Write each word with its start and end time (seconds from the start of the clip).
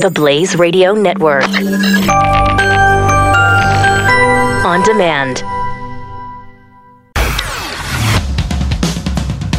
The 0.00 0.10
Blaze 0.10 0.56
Radio 0.56 0.94
Network. 0.94 1.44
On 4.64 4.82
demand. 4.82 5.42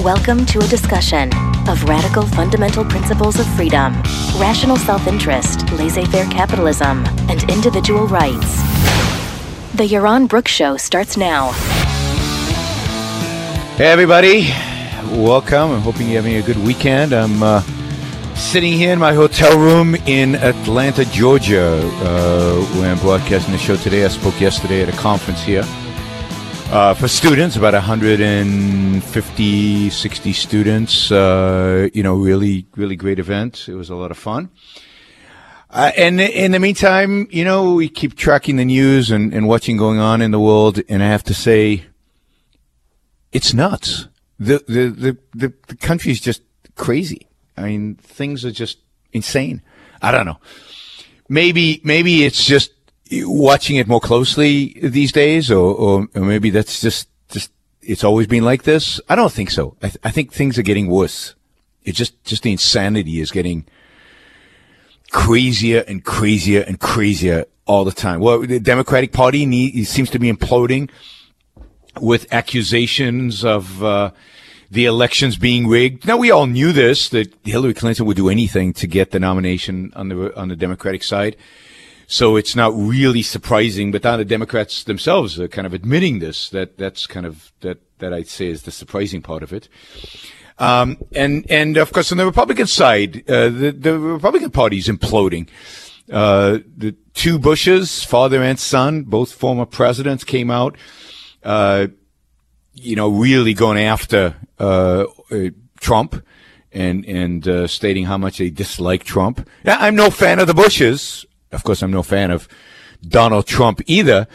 Welcome 0.03 0.47
to 0.47 0.57
a 0.57 0.67
discussion 0.67 1.29
of 1.69 1.83
radical 1.83 2.23
fundamental 2.23 2.83
principles 2.83 3.39
of 3.39 3.45
freedom, 3.55 3.93
rational 4.39 4.77
self 4.77 5.05
interest, 5.05 5.71
laissez 5.73 6.05
faire 6.05 6.25
capitalism, 6.31 7.05
and 7.29 7.43
individual 7.51 8.07
rights. 8.07 8.55
The 9.75 9.87
Yaron 9.87 10.27
Brooks 10.27 10.51
Show 10.51 10.75
starts 10.77 11.17
now. 11.17 11.51
Hey, 13.77 13.91
everybody. 13.91 14.49
Welcome. 15.15 15.69
I'm 15.69 15.81
hoping 15.81 16.07
you're 16.07 16.23
having 16.23 16.37
a 16.37 16.41
good 16.41 16.57
weekend. 16.57 17.13
I'm 17.13 17.43
uh, 17.43 17.61
sitting 18.41 18.73
here 18.73 18.91
in 18.91 18.97
my 18.97 19.13
hotel 19.13 19.55
room 19.57 19.93
in 20.07 20.33
Atlanta, 20.35 21.05
Georgia, 21.05 21.79
uh, 21.83 22.59
where 22.75 22.91
I'm 22.91 22.97
broadcasting 22.97 23.53
the 23.53 23.59
show 23.59 23.75
today. 23.75 24.03
I 24.03 24.07
spoke 24.07 24.41
yesterday 24.41 24.81
at 24.81 24.89
a 24.89 24.93
conference 24.93 25.43
here 25.43 25.63
uh, 26.71 26.95
for 26.95 27.07
students, 27.07 27.55
about 27.55 27.73
150, 27.73 29.89
60 29.89 30.33
students. 30.33 31.11
Uh, 31.11 31.89
you 31.93 32.01
know, 32.01 32.15
really, 32.15 32.65
really 32.75 32.95
great 32.95 33.19
event. 33.19 33.69
It 33.69 33.75
was 33.75 33.91
a 33.91 33.95
lot 33.95 34.09
of 34.09 34.17
fun. 34.17 34.49
Uh, 35.69 35.91
and 35.95 36.19
in 36.19 36.51
the 36.51 36.59
meantime, 36.59 37.27
you 37.29 37.45
know, 37.45 37.75
we 37.75 37.89
keep 37.89 38.15
tracking 38.15 38.55
the 38.55 38.65
news 38.65 39.11
and, 39.11 39.31
and 39.33 39.47
watching 39.47 39.77
going 39.77 39.99
on 39.99 40.19
in 40.21 40.31
the 40.31 40.39
world. 40.39 40.81
And 40.89 41.03
I 41.03 41.07
have 41.07 41.23
to 41.25 41.35
say, 41.35 41.85
it's 43.31 43.53
nuts. 43.53 44.07
The, 44.39 44.63
the, 44.67 44.89
the, 44.89 45.17
the, 45.33 45.53
the 45.67 45.75
country 45.75 46.11
is 46.11 46.19
just 46.19 46.41
crazy. 46.75 47.27
I 47.57 47.63
mean, 47.63 47.95
things 47.95 48.45
are 48.45 48.51
just 48.51 48.79
insane. 49.13 49.61
I 50.01 50.11
don't 50.11 50.25
know. 50.25 50.39
Maybe, 51.29 51.81
maybe 51.83 52.23
it's 52.23 52.43
just 52.45 52.71
watching 53.11 53.75
it 53.75 53.87
more 53.87 54.01
closely 54.01 54.79
these 54.81 55.11
days, 55.11 55.51
or, 55.51 55.75
or, 55.75 56.07
or 56.15 56.21
maybe 56.21 56.49
that's 56.49 56.81
just, 56.81 57.09
just, 57.29 57.51
it's 57.81 58.03
always 58.03 58.27
been 58.27 58.43
like 58.43 58.63
this. 58.63 58.99
I 59.09 59.15
don't 59.15 59.31
think 59.31 59.51
so. 59.51 59.75
I, 59.81 59.87
th- 59.87 59.97
I 60.03 60.11
think 60.11 60.31
things 60.31 60.57
are 60.57 60.63
getting 60.63 60.87
worse. 60.87 61.35
It's 61.83 61.97
just, 61.97 62.23
just 62.23 62.43
the 62.43 62.51
insanity 62.51 63.19
is 63.19 63.31
getting, 63.31 63.65
crazier 65.11 65.83
and 65.87 66.03
crazier 66.03 66.61
and 66.61 66.79
crazier 66.79 67.45
all 67.65 67.83
the 67.83 67.91
time. 67.91 68.21
Well, 68.21 68.39
the 68.39 68.59
Democratic 68.59 69.11
Party 69.11 69.45
need, 69.45 69.85
seems 69.85 70.09
to 70.11 70.19
be 70.19 70.31
imploding 70.31 70.89
with 71.99 72.31
accusations 72.31 73.43
of 73.43 73.83
uh, 73.83 74.11
the 74.71 74.85
elections 74.85 75.35
being 75.35 75.67
rigged. 75.67 76.07
Now 76.07 76.15
we 76.15 76.31
all 76.31 76.47
knew 76.47 76.71
this 76.71 77.09
that 77.09 77.35
Hillary 77.43 77.73
Clinton 77.73 78.05
would 78.05 78.15
do 78.15 78.29
anything 78.29 78.71
to 78.73 78.87
get 78.87 79.11
the 79.11 79.19
nomination 79.19 79.91
on 79.95 80.07
the 80.07 80.35
on 80.39 80.47
the 80.47 80.55
Democratic 80.55 81.03
side. 81.03 81.35
So 82.07 82.35
it's 82.35 82.55
not 82.55 82.73
really 82.75 83.21
surprising, 83.21 83.91
but 83.91 84.03
now 84.03 84.17
the 84.17 84.25
Democrats 84.25 84.83
themselves 84.83 85.39
are 85.39 85.47
kind 85.47 85.67
of 85.67 85.73
admitting 85.73 86.19
this. 86.19 86.49
That 86.49 86.77
that's 86.77 87.05
kind 87.05 87.25
of 87.25 87.51
that 87.59 87.79
that 87.99 88.13
I'd 88.13 88.29
say 88.29 88.47
is 88.47 88.63
the 88.63 88.71
surprising 88.71 89.21
part 89.21 89.43
of 89.43 89.51
it. 89.51 89.67
Um, 90.57 90.97
and 91.13 91.45
and 91.49 91.75
of 91.75 91.91
course 91.91 92.11
on 92.11 92.17
the 92.17 92.25
Republican 92.25 92.67
side, 92.67 93.29
uh, 93.29 93.49
the 93.49 93.71
the 93.77 93.99
Republican 93.99 94.51
Party 94.51 94.77
is 94.77 94.87
imploding. 94.87 95.49
Uh, 96.09 96.59
the 96.77 96.95
two 97.13 97.39
Bushes, 97.39 98.03
father 98.03 98.41
and 98.41 98.59
son, 98.59 99.03
both 99.03 99.33
former 99.33 99.65
presidents, 99.65 100.23
came 100.23 100.51
out, 100.51 100.77
uh, 101.43 101.87
you 102.73 102.95
know, 102.95 103.09
really 103.09 103.53
going 103.53 103.77
after 103.79 104.35
uh, 104.59 105.05
uh, 105.31 105.49
Trump 105.79 106.23
and 106.71 107.05
and 107.05 107.47
uh, 107.47 107.67
stating 107.67 108.05
how 108.05 108.17
much 108.17 108.37
they 108.37 108.49
dislike 108.49 109.03
Trump. 109.03 109.47
I'm 109.65 109.95
no 109.95 110.09
fan 110.09 110.39
of 110.39 110.47
the 110.47 110.53
Bushes. 110.53 111.25
Of 111.51 111.63
course, 111.63 111.81
I'm 111.81 111.91
no 111.91 112.03
fan 112.03 112.31
of 112.31 112.47
Donald 113.05 113.45
Trump 113.45 113.81
either, 113.87 114.27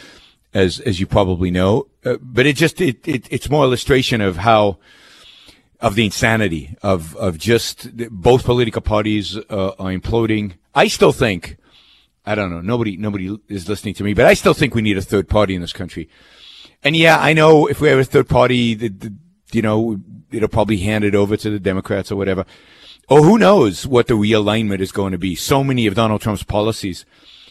as 0.53 0.79
as 0.81 0.99
you 0.99 1.07
probably 1.07 1.51
know. 1.51 1.87
but 2.21 2.45
it 2.45 2.55
just 2.55 2.79
it, 2.79 3.07
it 3.07 3.27
it's 3.31 3.49
more 3.49 3.63
illustration 3.63 4.21
of 4.21 4.37
how 4.37 4.77
of 5.79 5.95
the 5.95 6.05
insanity 6.05 6.75
of 6.81 7.15
of 7.15 7.37
just 7.37 7.95
both 8.11 8.43
political 8.43 8.81
parties 8.81 9.37
uh, 9.37 9.71
are 9.79 9.91
imploding. 9.91 10.53
I 10.75 10.87
still 10.87 11.11
think, 11.11 11.57
I 12.25 12.35
don't 12.35 12.51
know, 12.51 12.61
nobody 12.61 12.97
nobody 12.97 13.35
is 13.47 13.67
listening 13.67 13.95
to 13.95 14.03
me, 14.03 14.13
but 14.13 14.25
I 14.25 14.35
still 14.35 14.53
think 14.53 14.75
we 14.75 14.81
need 14.81 14.97
a 14.97 15.01
third 15.01 15.27
party 15.27 15.55
in 15.55 15.61
this 15.61 15.73
country. 15.73 16.07
And 16.87 16.95
yeah, 16.95 17.19
I 17.19 17.33
know 17.33 17.67
if 17.67 17.81
we 17.81 17.89
have 17.89 17.99
a 17.99 18.05
third 18.05 18.29
party, 18.29 18.73
the, 18.73 18.87
the, 18.87 19.13
you 19.51 19.61
know, 19.61 19.99
it'll 20.31 20.47
probably 20.47 20.77
hand 20.77 21.03
it 21.03 21.15
over 21.15 21.35
to 21.35 21.49
the 21.49 21.59
Democrats 21.59 22.13
or 22.13 22.15
whatever. 22.15 22.45
Or 23.09 23.23
who 23.23 23.37
knows 23.37 23.85
what 23.85 24.07
the 24.07 24.13
realignment 24.13 24.79
is 24.79 24.93
going 24.93 25.11
to 25.11 25.17
be. 25.17 25.35
So 25.35 25.65
many 25.65 25.85
of 25.85 25.95
Donald 25.95 26.21
Trump's 26.21 26.43
policies 26.43 27.05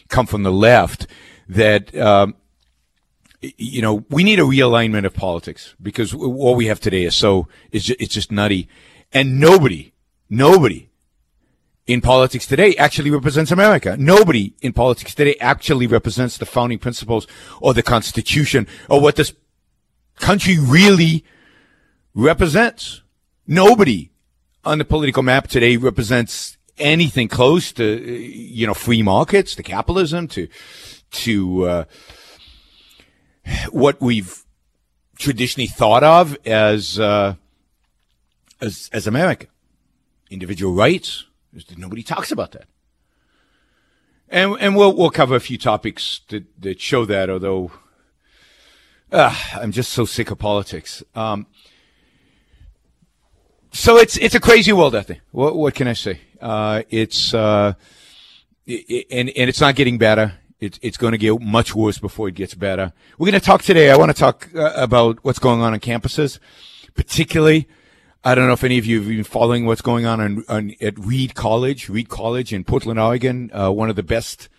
come 0.07 0.25
from 0.25 0.41
the 0.41 0.51
left 0.51 1.05
that 1.47 1.95
um, 1.95 2.33
you 3.41 3.83
know, 3.83 4.05
we 4.09 4.23
need 4.23 4.39
a 4.39 4.41
realignment 4.41 5.05
of 5.05 5.13
politics 5.13 5.75
because 5.79 6.15
what 6.15 6.55
we 6.55 6.65
have 6.65 6.79
today 6.79 7.03
is 7.03 7.15
so, 7.15 7.47
it's 7.71 7.85
just, 7.85 8.01
it's 8.01 8.13
just 8.15 8.31
nutty. 8.31 8.67
And 9.13 9.39
nobody, 9.39 9.93
nobody 10.31 10.89
in 11.87 12.01
politics 12.01 12.45
today 12.45 12.75
actually 12.75 13.09
represents 13.09 13.51
America. 13.51 13.95
Nobody 13.97 14.53
in 14.61 14.73
politics 14.73 15.15
today 15.15 15.35
actually 15.39 15.87
represents 15.87 16.37
the 16.37 16.45
founding 16.45 16.79
principles 16.79 17.27
or 17.61 17.73
the 17.73 17.83
Constitution 17.83 18.67
or 18.89 19.01
what 19.01 19.15
this 19.15 19.33
country 20.17 20.57
really 20.59 21.23
represents. 22.13 23.01
Nobody 23.47 24.11
on 24.65 24.77
the 24.77 24.85
political 24.85 25.23
map 25.23 25.47
today 25.47 25.77
represents 25.77 26.57
anything 26.77 27.27
close 27.27 27.71
to, 27.71 27.85
you 27.85 28.67
know, 28.67 28.73
free 28.73 29.01
markets, 29.01 29.55
to 29.55 29.63
capitalism, 29.63 30.27
to, 30.27 30.47
to, 31.11 31.63
uh, 31.63 31.83
what 33.71 34.01
we've 34.01 34.43
traditionally 35.17 35.67
thought 35.67 36.03
of 36.03 36.37
as 36.45 36.99
uh, 36.99 37.35
as 38.61 38.89
as 38.93 39.07
America, 39.07 39.47
individual 40.29 40.73
rights. 40.73 41.25
Nobody 41.75 42.03
talks 42.03 42.31
about 42.31 42.51
that, 42.51 42.67
and 44.29 44.55
and 44.59 44.75
we'll 44.75 44.95
we'll 44.95 45.09
cover 45.09 45.35
a 45.35 45.39
few 45.39 45.57
topics 45.57 46.21
that 46.29 46.45
that 46.61 46.79
show 46.79 47.05
that. 47.05 47.29
Although 47.29 47.71
uh, 49.11 49.35
I'm 49.55 49.71
just 49.71 49.91
so 49.91 50.05
sick 50.05 50.31
of 50.31 50.37
politics. 50.37 51.03
Um, 51.15 51.47
so 53.71 53.97
it's 53.97 54.17
it's 54.17 54.35
a 54.35 54.39
crazy 54.39 54.73
world 54.73 54.95
out 54.95 55.07
there. 55.07 55.21
What 55.31 55.55
what 55.55 55.75
can 55.75 55.87
I 55.87 55.93
say? 55.93 56.19
Uh, 56.41 56.83
it's 56.89 57.33
uh, 57.33 57.73
it, 58.65 59.07
and 59.11 59.29
and 59.29 59.49
it's 59.49 59.61
not 59.61 59.75
getting 59.75 59.97
better. 59.97 60.33
It's, 60.59 60.79
it's 60.81 60.97
going 60.97 61.11
to 61.11 61.19
get 61.19 61.39
much 61.39 61.75
worse 61.75 61.99
before 61.99 62.27
it 62.27 62.33
gets 62.33 62.55
better. 62.55 62.91
We're 63.19 63.29
going 63.29 63.39
to 63.39 63.45
talk 63.45 63.61
today. 63.61 63.91
I 63.91 63.97
want 63.97 64.09
to 64.09 64.19
talk 64.19 64.49
uh, 64.55 64.73
about 64.75 65.23
what's 65.23 65.37
going 65.37 65.61
on 65.61 65.73
on 65.73 65.79
campuses, 65.79 66.39
particularly. 66.95 67.67
I 68.27 68.35
don't 68.35 68.47
know 68.47 68.53
if 68.53 68.65
any 68.65 68.77
of 68.77 68.85
you 68.85 68.97
have 68.99 69.07
been 69.07 69.23
following 69.23 69.65
what's 69.65 69.79
going 69.79 70.05
on, 70.05 70.19
on, 70.19 70.43
on 70.49 70.73
at 70.81 70.99
Reed 70.99 71.33
College, 71.33 71.87
Reed 71.87 72.09
College 72.09 72.51
in 72.51 72.65
Portland, 72.65 72.99
Oregon, 72.99 73.49
uh, 73.53 73.71
one 73.71 73.89
of 73.89 73.95
the 73.95 74.03
best 74.03 74.49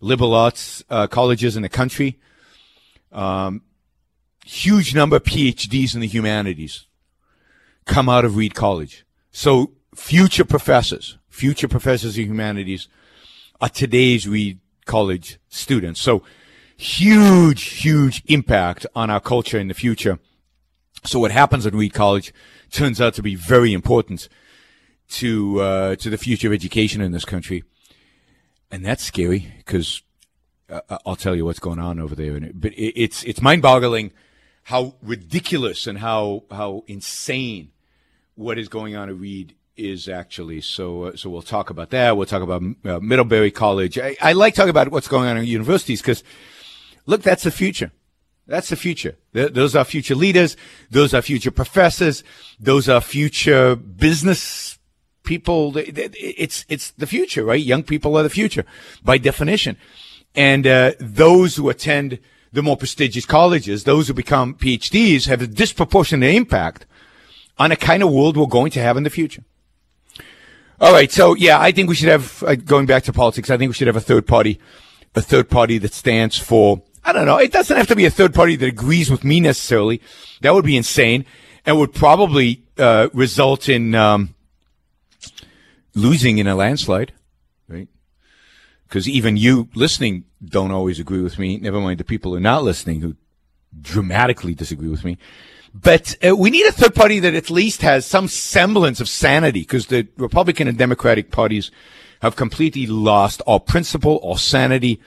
liberal 0.00 0.34
arts 0.34 0.82
uh, 0.90 1.06
colleges 1.06 1.56
in 1.56 1.62
the 1.62 1.68
country. 1.68 2.18
Um, 3.12 3.62
huge 4.44 4.96
number 4.96 5.14
of 5.14 5.22
PhDs 5.22 5.94
in 5.94 6.00
the 6.00 6.08
humanities 6.08 6.86
come 7.84 8.08
out 8.08 8.24
of 8.24 8.34
Reed 8.34 8.56
College. 8.56 9.06
So 9.30 9.74
future 9.94 10.44
professors, 10.44 11.18
future 11.28 11.68
professors 11.68 12.18
of 12.18 12.24
humanities 12.24 12.88
are 13.60 13.68
today's 13.68 14.26
Reed 14.26 14.58
college 14.86 15.38
students. 15.48 16.00
So 16.00 16.24
huge, 16.76 17.62
huge 17.62 18.24
impact 18.26 18.86
on 18.96 19.08
our 19.08 19.20
culture 19.20 19.60
in 19.60 19.68
the 19.68 19.74
future. 19.74 20.18
So 21.04 21.20
what 21.20 21.30
happens 21.30 21.64
at 21.64 21.74
Reed 21.74 21.94
College 21.94 22.32
turns 22.70 23.00
out 23.00 23.14
to 23.14 23.22
be 23.22 23.34
very 23.34 23.72
important 23.72 24.28
to 25.10 25.60
uh, 25.60 25.96
to 25.96 26.10
the 26.10 26.18
future 26.18 26.48
of 26.48 26.54
education 26.54 27.00
in 27.00 27.12
this 27.12 27.24
country, 27.24 27.64
and 28.70 28.84
that's 28.84 29.02
scary 29.02 29.52
because 29.58 30.02
uh, 30.70 30.98
I'll 31.06 31.16
tell 31.16 31.34
you 31.34 31.44
what's 31.44 31.58
going 31.58 31.78
on 31.78 31.98
over 31.98 32.14
there. 32.14 32.38
But 32.54 32.72
it's 32.76 33.24
it's 33.24 33.40
mind-boggling 33.40 34.12
how 34.64 34.94
ridiculous 35.02 35.86
and 35.86 35.98
how 35.98 36.44
how 36.50 36.84
insane 36.86 37.70
what 38.34 38.58
is 38.58 38.68
going 38.68 38.94
on 38.94 39.08
at 39.08 39.16
Reed 39.16 39.54
is 39.78 40.08
actually. 40.08 40.60
So, 40.60 41.04
uh, 41.04 41.16
so 41.16 41.30
we'll 41.30 41.42
talk 41.42 41.70
about 41.70 41.90
that. 41.90 42.16
We'll 42.16 42.26
talk 42.26 42.42
about 42.42 42.62
uh, 42.84 43.00
Middlebury 43.00 43.50
College. 43.50 43.98
I, 43.98 44.16
I, 44.20 44.32
like 44.32 44.54
talking 44.54 44.70
about 44.70 44.90
what's 44.90 45.08
going 45.08 45.28
on 45.28 45.36
in 45.36 45.44
universities 45.44 46.02
because, 46.02 46.22
look, 47.06 47.22
that's 47.22 47.44
the 47.44 47.50
future. 47.50 47.92
That's 48.48 48.70
the 48.70 48.76
future. 48.76 49.16
Th- 49.34 49.52
those 49.52 49.76
are 49.76 49.84
future 49.84 50.14
leaders. 50.14 50.56
Those 50.90 51.12
are 51.12 51.20
future 51.20 51.50
professors. 51.50 52.24
Those 52.58 52.88
are 52.88 53.02
future 53.02 53.76
business 53.76 54.78
people. 55.22 55.74
It's 55.76 56.64
it's 56.68 56.90
the 56.92 57.06
future, 57.06 57.44
right? 57.44 57.60
Young 57.60 57.82
people 57.82 58.16
are 58.16 58.22
the 58.22 58.30
future 58.30 58.64
by 59.04 59.18
definition, 59.18 59.76
and 60.34 60.66
uh, 60.66 60.92
those 60.98 61.56
who 61.56 61.68
attend 61.68 62.18
the 62.50 62.62
more 62.62 62.78
prestigious 62.78 63.26
colleges, 63.26 63.84
those 63.84 64.08
who 64.08 64.14
become 64.14 64.54
PhDs, 64.54 65.26
have 65.26 65.42
a 65.42 65.46
disproportionate 65.46 66.34
impact 66.34 66.86
on 67.58 67.68
the 67.68 67.76
kind 67.76 68.02
of 68.02 68.10
world 68.10 68.38
we're 68.38 68.46
going 68.46 68.70
to 68.70 68.80
have 68.80 68.96
in 68.96 69.02
the 69.02 69.10
future. 69.10 69.44
All 70.80 70.92
right. 70.92 71.12
So 71.12 71.34
yeah, 71.34 71.60
I 71.60 71.70
think 71.72 71.90
we 71.90 71.96
should 71.96 72.08
have 72.08 72.42
uh, 72.42 72.54
going 72.54 72.86
back 72.86 73.02
to 73.04 73.12
politics. 73.12 73.50
I 73.50 73.58
think 73.58 73.68
we 73.68 73.74
should 73.74 73.88
have 73.88 73.96
a 73.96 74.00
third 74.00 74.26
party, 74.26 74.58
a 75.14 75.20
third 75.20 75.50
party 75.50 75.76
that 75.78 75.92
stands 75.92 76.38
for. 76.38 76.82
I 77.08 77.12
don't 77.12 77.24
know. 77.24 77.38
It 77.38 77.52
doesn't 77.52 77.74
have 77.74 77.86
to 77.86 77.96
be 77.96 78.04
a 78.04 78.10
third 78.10 78.34
party 78.34 78.54
that 78.56 78.66
agrees 78.66 79.10
with 79.10 79.24
me 79.24 79.40
necessarily. 79.40 80.02
That 80.42 80.52
would 80.52 80.66
be 80.66 80.76
insane, 80.76 81.24
and 81.64 81.78
would 81.78 81.94
probably 81.94 82.64
uh, 82.76 83.08
result 83.14 83.66
in 83.70 83.94
um, 83.94 84.34
losing 85.94 86.36
in 86.36 86.46
a 86.46 86.54
landslide, 86.54 87.14
right? 87.66 87.88
Because 88.86 89.08
even 89.08 89.38
you 89.38 89.70
listening 89.74 90.24
don't 90.44 90.70
always 90.70 91.00
agree 91.00 91.22
with 91.22 91.38
me. 91.38 91.56
Never 91.56 91.80
mind 91.80 91.98
the 91.98 92.04
people 92.04 92.32
who 92.32 92.36
are 92.36 92.40
not 92.40 92.62
listening 92.62 93.00
who 93.00 93.16
dramatically 93.80 94.52
disagree 94.52 94.90
with 94.90 95.02
me. 95.02 95.16
But 95.72 96.14
uh, 96.22 96.36
we 96.36 96.50
need 96.50 96.66
a 96.66 96.72
third 96.72 96.94
party 96.94 97.20
that 97.20 97.34
at 97.34 97.48
least 97.48 97.80
has 97.80 98.04
some 98.04 98.28
semblance 98.28 99.00
of 99.00 99.08
sanity 99.08 99.60
because 99.60 99.86
the 99.86 100.08
Republican 100.18 100.68
and 100.68 100.76
Democratic 100.76 101.30
parties 101.30 101.70
have 102.20 102.36
completely 102.36 102.86
lost 102.86 103.40
all 103.46 103.60
principle, 103.60 104.16
all 104.16 104.36
sanity, 104.36 105.00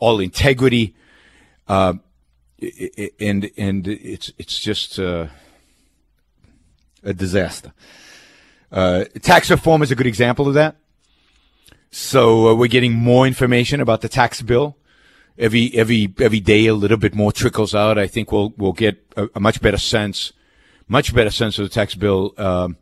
all 0.00 0.18
integrity. 0.18 0.96
Uh, 1.66 1.94
and, 3.20 3.50
and 3.56 3.88
it's, 3.88 4.32
it's 4.38 4.58
just, 4.58 4.98
uh, 4.98 5.26
a 7.04 7.12
disaster. 7.12 7.72
Uh, 8.72 9.04
tax 9.22 9.50
reform 9.50 9.82
is 9.82 9.90
a 9.90 9.94
good 9.94 10.06
example 10.06 10.48
of 10.48 10.54
that. 10.54 10.76
So 11.90 12.48
uh, 12.48 12.54
we're 12.54 12.68
getting 12.68 12.92
more 12.92 13.26
information 13.26 13.80
about 13.80 14.00
the 14.00 14.08
tax 14.08 14.42
bill 14.42 14.76
every 15.38 15.72
every 15.74 16.12
every 16.18 16.40
day. 16.40 16.66
A 16.66 16.74
little 16.74 16.96
bit 16.96 17.14
more 17.14 17.30
trickles 17.30 17.74
out. 17.74 17.98
I 17.98 18.08
think 18.08 18.32
we'll 18.32 18.52
we'll 18.56 18.72
get 18.72 19.00
a, 19.16 19.28
a 19.36 19.40
much 19.40 19.60
better 19.60 19.78
sense, 19.78 20.32
much 20.88 21.14
better 21.14 21.30
sense 21.30 21.58
of 21.58 21.66
the 21.66 21.68
tax 21.68 21.94
bill 21.94 22.34
um, 22.36 22.78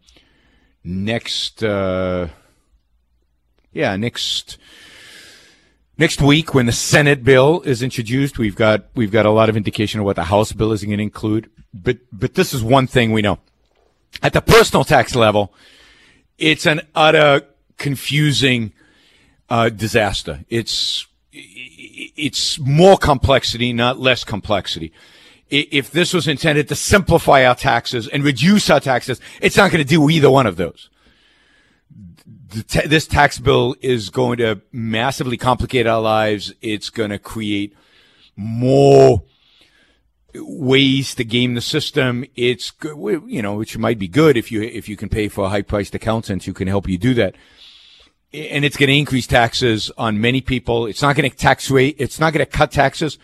next. 0.82 1.62
Uh, 1.62 2.28
yeah, 3.72 3.96
next 3.96 4.56
next 5.98 6.20
week 6.20 6.54
when 6.54 6.66
the 6.66 6.72
Senate 6.72 7.24
bill 7.24 7.60
is 7.62 7.82
introduced. 7.82 8.38
We've 8.38 8.56
got 8.56 8.86
we've 8.94 9.12
got 9.12 9.26
a 9.26 9.30
lot 9.30 9.48
of 9.48 9.56
indication 9.56 10.00
of 10.00 10.06
what 10.06 10.16
the 10.16 10.24
House 10.24 10.52
bill 10.52 10.72
is 10.72 10.84
going 10.84 10.98
to 10.98 11.02
include. 11.02 11.50
But 11.72 11.98
but 12.12 12.34
this 12.34 12.52
is 12.52 12.62
one 12.62 12.86
thing 12.86 13.12
we 13.12 13.22
know 13.22 13.38
at 14.22 14.32
the 14.32 14.42
personal 14.42 14.84
tax 14.84 15.14
level 15.14 15.54
it's 16.38 16.66
an 16.66 16.80
utter 16.94 17.42
confusing 17.78 18.72
uh, 19.48 19.68
disaster. 19.68 20.44
It's 20.48 21.06
it's 21.32 22.58
more 22.58 22.98
complexity, 22.98 23.72
not 23.72 23.98
less 23.98 24.24
complexity. 24.24 24.92
If 25.50 25.90
this 25.90 26.14
was 26.14 26.26
intended 26.26 26.68
to 26.68 26.74
simplify 26.74 27.44
our 27.44 27.54
taxes 27.54 28.08
and 28.08 28.24
reduce 28.24 28.70
our 28.70 28.80
taxes, 28.80 29.20
it's 29.40 29.56
not 29.56 29.70
going 29.70 29.84
to 29.84 29.88
do 29.88 30.08
either 30.08 30.30
one 30.30 30.46
of 30.46 30.56
those. 30.56 30.88
This 32.52 33.06
tax 33.06 33.38
bill 33.38 33.74
is 33.80 34.10
going 34.10 34.38
to 34.38 34.60
massively 34.72 35.36
complicate 35.36 35.86
our 35.86 36.00
lives. 36.00 36.52
It's 36.60 36.90
going 36.90 37.10
to 37.10 37.18
create 37.18 37.74
more 38.36 39.22
ways 40.34 41.14
to 41.16 41.24
game 41.24 41.54
the 41.54 41.60
system. 41.60 42.24
It's 42.36 42.70
good, 42.70 43.22
you 43.26 43.42
know, 43.42 43.54
which 43.54 43.76
might 43.76 43.98
be 43.98 44.08
good 44.08 44.36
if 44.36 44.50
you 44.50 44.62
if 44.62 44.88
you 44.88 44.96
can 44.96 45.08
pay 45.08 45.28
for 45.28 45.44
a 45.44 45.48
high 45.48 45.62
priced 45.62 45.94
accountant 45.94 46.44
who 46.44 46.52
can 46.52 46.68
help 46.68 46.88
you 46.88 46.98
do 46.98 47.14
that. 47.14 47.34
And 48.32 48.64
it's 48.64 48.78
going 48.78 48.88
to 48.88 48.96
increase 48.96 49.26
taxes 49.26 49.90
on 49.98 50.20
many 50.20 50.40
people. 50.40 50.86
It's 50.86 51.02
not 51.02 51.16
going 51.16 51.30
to 51.30 51.36
tax 51.36 51.70
rate. 51.70 51.96
It's 51.98 52.18
not 52.18 52.32
going 52.32 52.44
to 52.44 52.50
cut 52.50 52.70
taxes 52.70 53.18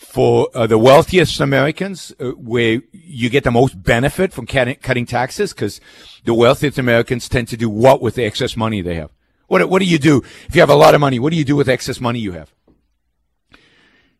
for 0.00 0.48
uh, 0.54 0.66
the 0.66 0.78
wealthiest 0.78 1.40
Americans, 1.40 2.10
uh, 2.18 2.30
where 2.30 2.80
you 2.90 3.28
get 3.28 3.44
the 3.44 3.50
most 3.50 3.82
benefit 3.82 4.32
from 4.32 4.46
cutting 4.46 5.04
taxes, 5.04 5.52
because 5.52 5.78
the 6.24 6.32
wealthiest 6.32 6.78
Americans 6.78 7.28
tend 7.28 7.48
to 7.48 7.56
do 7.56 7.68
what 7.68 8.00
with 8.00 8.14
the 8.14 8.24
excess 8.24 8.56
money 8.56 8.80
they 8.80 8.94
have. 8.94 9.12
What 9.46 9.68
what 9.68 9.80
do 9.80 9.84
you 9.84 9.98
do 9.98 10.22
if 10.48 10.54
you 10.54 10.62
have 10.62 10.70
a 10.70 10.74
lot 10.74 10.94
of 10.94 11.00
money? 11.00 11.18
What 11.18 11.32
do 11.32 11.36
you 11.36 11.44
do 11.44 11.54
with 11.54 11.68
excess 11.68 12.00
money 12.00 12.18
you 12.18 12.32
have? 12.32 12.50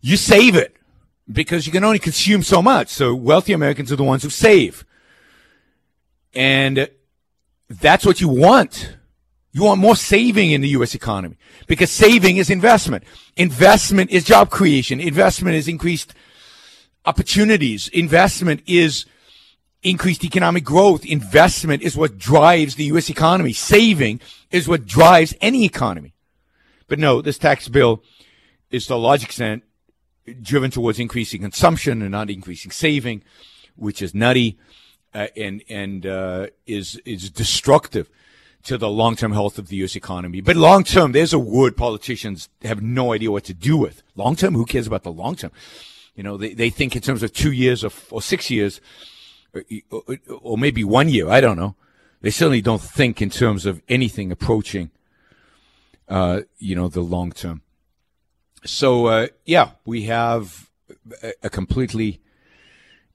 You 0.02 0.18
save 0.18 0.54
it 0.54 0.76
because 1.32 1.66
you 1.66 1.72
can 1.72 1.82
only 1.82 1.98
consume 1.98 2.42
so 2.42 2.60
much. 2.60 2.88
So 2.88 3.14
wealthy 3.14 3.54
Americans 3.54 3.90
are 3.90 3.96
the 3.96 4.04
ones 4.04 4.22
who 4.22 4.30
save. 4.30 4.84
And 6.34 6.90
that's 7.68 8.04
what 8.04 8.20
you 8.20 8.28
want. 8.28 8.96
You 9.52 9.64
want 9.64 9.80
more 9.80 9.96
saving 9.96 10.52
in 10.52 10.60
the 10.60 10.68
U.S. 10.68 10.94
economy 10.94 11.36
because 11.66 11.90
saving 11.90 12.36
is 12.36 12.50
investment. 12.50 13.04
Investment 13.36 14.10
is 14.10 14.24
job 14.24 14.50
creation. 14.50 15.00
Investment 15.00 15.56
is 15.56 15.66
increased 15.66 16.14
opportunities. 17.04 17.88
Investment 17.88 18.62
is 18.66 19.06
increased 19.82 20.24
economic 20.24 20.62
growth. 20.62 21.04
Investment 21.04 21.82
is 21.82 21.96
what 21.96 22.16
drives 22.16 22.76
the 22.76 22.84
U.S. 22.84 23.10
economy. 23.10 23.52
Saving 23.52 24.20
is 24.52 24.68
what 24.68 24.86
drives 24.86 25.34
any 25.40 25.64
economy. 25.64 26.14
But 26.86 27.00
no, 27.00 27.20
this 27.20 27.38
tax 27.38 27.66
bill 27.68 28.04
is 28.70 28.86
to 28.86 28.94
a 28.94 28.96
large 28.96 29.24
extent 29.24 29.64
driven 30.42 30.70
towards 30.70 31.00
increasing 31.00 31.40
consumption 31.40 32.02
and 32.02 32.12
not 32.12 32.30
increasing 32.30 32.70
saving, 32.70 33.22
which 33.74 34.00
is 34.00 34.14
nutty 34.14 34.58
uh, 35.12 35.26
and 35.36 35.62
and 35.68 36.06
uh, 36.06 36.46
is 36.66 37.00
is 37.04 37.30
destructive 37.30 38.08
to 38.64 38.76
the 38.78 38.90
long 38.90 39.16
term 39.16 39.32
health 39.32 39.58
of 39.58 39.68
the 39.68 39.76
U.S. 39.76 39.96
economy. 39.96 40.40
But 40.40 40.56
long 40.56 40.84
term, 40.84 41.12
there's 41.12 41.32
a 41.32 41.38
word 41.38 41.76
politicians 41.76 42.48
have 42.62 42.82
no 42.82 43.12
idea 43.12 43.30
what 43.30 43.44
to 43.44 43.54
do 43.54 43.76
with. 43.76 44.02
Long 44.16 44.36
term, 44.36 44.54
who 44.54 44.64
cares 44.64 44.86
about 44.86 45.02
the 45.02 45.12
long 45.12 45.36
term? 45.36 45.52
You 46.14 46.22
know, 46.22 46.36
they, 46.36 46.54
they 46.54 46.70
think 46.70 46.96
in 46.96 47.02
terms 47.02 47.22
of 47.22 47.32
two 47.32 47.52
years 47.52 47.84
or, 47.84 47.90
or 48.10 48.20
six 48.20 48.50
years, 48.50 48.80
or, 49.90 50.02
or 50.42 50.58
maybe 50.58 50.84
one 50.84 51.08
year. 51.08 51.28
I 51.28 51.40
don't 51.40 51.56
know. 51.56 51.76
They 52.20 52.30
certainly 52.30 52.60
don't 52.60 52.82
think 52.82 53.22
in 53.22 53.30
terms 53.30 53.64
of 53.64 53.80
anything 53.88 54.30
approaching, 54.30 54.90
uh, 56.08 56.42
you 56.58 56.74
know, 56.74 56.88
the 56.88 57.00
long 57.00 57.32
term 57.32 57.62
so 58.64 59.06
uh, 59.06 59.28
yeah, 59.44 59.70
we 59.84 60.02
have 60.02 60.68
a, 61.22 61.32
a 61.44 61.50
completely 61.50 62.20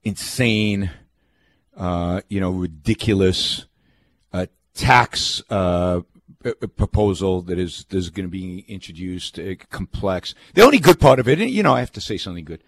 insane, 0.03 0.91
uh, 1.77 2.21
you 2.29 2.39
know, 2.39 2.51
ridiculous 2.51 3.65
tax 4.75 5.41
uh, 5.49 6.01
proposal 6.75 7.41
that 7.41 7.57
is 7.57 7.85
is 7.89 8.09
going 8.09 8.25
to 8.25 8.31
be 8.31 8.65
introduced. 8.67 9.39
Uh, 9.39 9.55
complex. 9.71 10.35
The 10.53 10.63
only 10.63 10.79
good 10.79 10.99
part 10.99 11.19
of 11.19 11.27
it, 11.27 11.39
you 11.39 11.63
know, 11.63 11.73
I 11.73 11.79
have 11.79 11.91
to 11.93 12.01
say 12.01 12.17
something 12.17 12.45
good. 12.45 12.63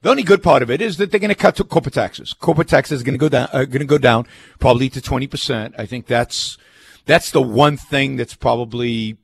The 0.00 0.10
only 0.10 0.24
good 0.24 0.42
part 0.42 0.62
of 0.62 0.70
it 0.70 0.80
is 0.80 0.96
that 0.96 1.12
they're 1.12 1.20
going 1.20 1.28
to 1.28 1.36
cut 1.36 1.56
corporate 1.68 1.94
taxes. 1.94 2.32
Corporate 2.32 2.66
taxes 2.66 3.00
are 3.00 3.04
going 3.04 3.14
to 3.14 3.18
go 3.18 3.28
down. 3.28 3.48
Are 3.52 3.66
going 3.66 3.80
to 3.80 3.86
go 3.86 3.98
down 3.98 4.26
probably 4.58 4.88
to 4.90 5.00
twenty 5.00 5.28
percent. 5.28 5.74
I 5.78 5.86
think 5.86 6.06
that's 6.06 6.58
that's 7.06 7.30
the 7.30 7.42
one 7.42 7.76
thing 7.76 8.16
that's 8.16 8.34
probably 8.34 9.18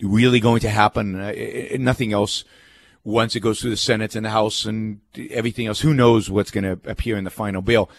really 0.00 0.40
going 0.40 0.60
to 0.60 0.70
happen. 0.70 1.20
Uh, 1.20 1.32
nothing 1.78 2.12
else 2.12 2.44
once 3.04 3.34
it 3.34 3.40
goes 3.40 3.60
through 3.60 3.70
the 3.70 3.76
Senate 3.76 4.14
and 4.14 4.24
the 4.24 4.30
House 4.30 4.64
and 4.64 5.00
everything 5.30 5.66
else. 5.66 5.80
Who 5.80 5.94
knows 5.94 6.30
what's 6.30 6.50
going 6.50 6.64
to 6.64 6.78
appear 6.88 7.16
in 7.16 7.24
the 7.24 7.30
final 7.30 7.62
bill? 7.62 7.90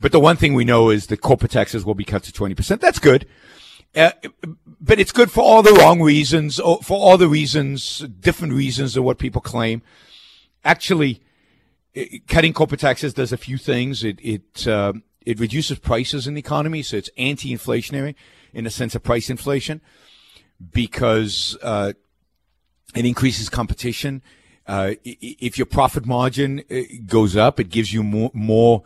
But 0.00 0.12
the 0.12 0.20
one 0.20 0.36
thing 0.36 0.54
we 0.54 0.64
know 0.64 0.90
is 0.90 1.06
the 1.06 1.16
corporate 1.16 1.52
taxes 1.52 1.84
will 1.84 1.94
be 1.94 2.04
cut 2.04 2.22
to 2.24 2.32
20%. 2.32 2.80
That's 2.80 2.98
good. 2.98 3.26
Uh, 3.94 4.12
but 4.80 4.98
it's 4.98 5.12
good 5.12 5.30
for 5.30 5.42
all 5.42 5.62
the 5.62 5.74
wrong 5.74 6.00
reasons, 6.00 6.56
for 6.56 6.96
all 6.96 7.18
the 7.18 7.28
reasons, 7.28 7.98
different 8.20 8.54
reasons 8.54 8.96
of 8.96 9.04
what 9.04 9.18
people 9.18 9.40
claim. 9.40 9.82
Actually, 10.64 11.20
cutting 12.26 12.52
corporate 12.52 12.80
taxes 12.80 13.12
does 13.12 13.32
a 13.32 13.36
few 13.36 13.58
things. 13.58 14.02
It, 14.02 14.18
it, 14.22 14.66
uh, 14.66 14.94
it 15.26 15.38
reduces 15.38 15.78
prices 15.78 16.26
in 16.26 16.34
the 16.34 16.40
economy, 16.40 16.82
so 16.82 16.96
it's 16.96 17.10
anti-inflationary 17.18 18.14
in 18.54 18.64
the 18.64 18.70
sense 18.70 18.94
of 18.94 19.02
price 19.02 19.28
inflation 19.28 19.80
because 20.72 21.56
uh, 21.62 21.92
it 22.94 23.04
increases 23.04 23.48
competition. 23.48 24.22
Uh, 24.66 24.94
if 25.04 25.58
your 25.58 25.66
profit 25.66 26.06
margin 26.06 26.62
uh, 26.70 26.80
goes 27.06 27.36
up, 27.36 27.58
it 27.58 27.68
gives 27.68 27.92
you 27.92 28.02
more, 28.02 28.30
more 28.32 28.82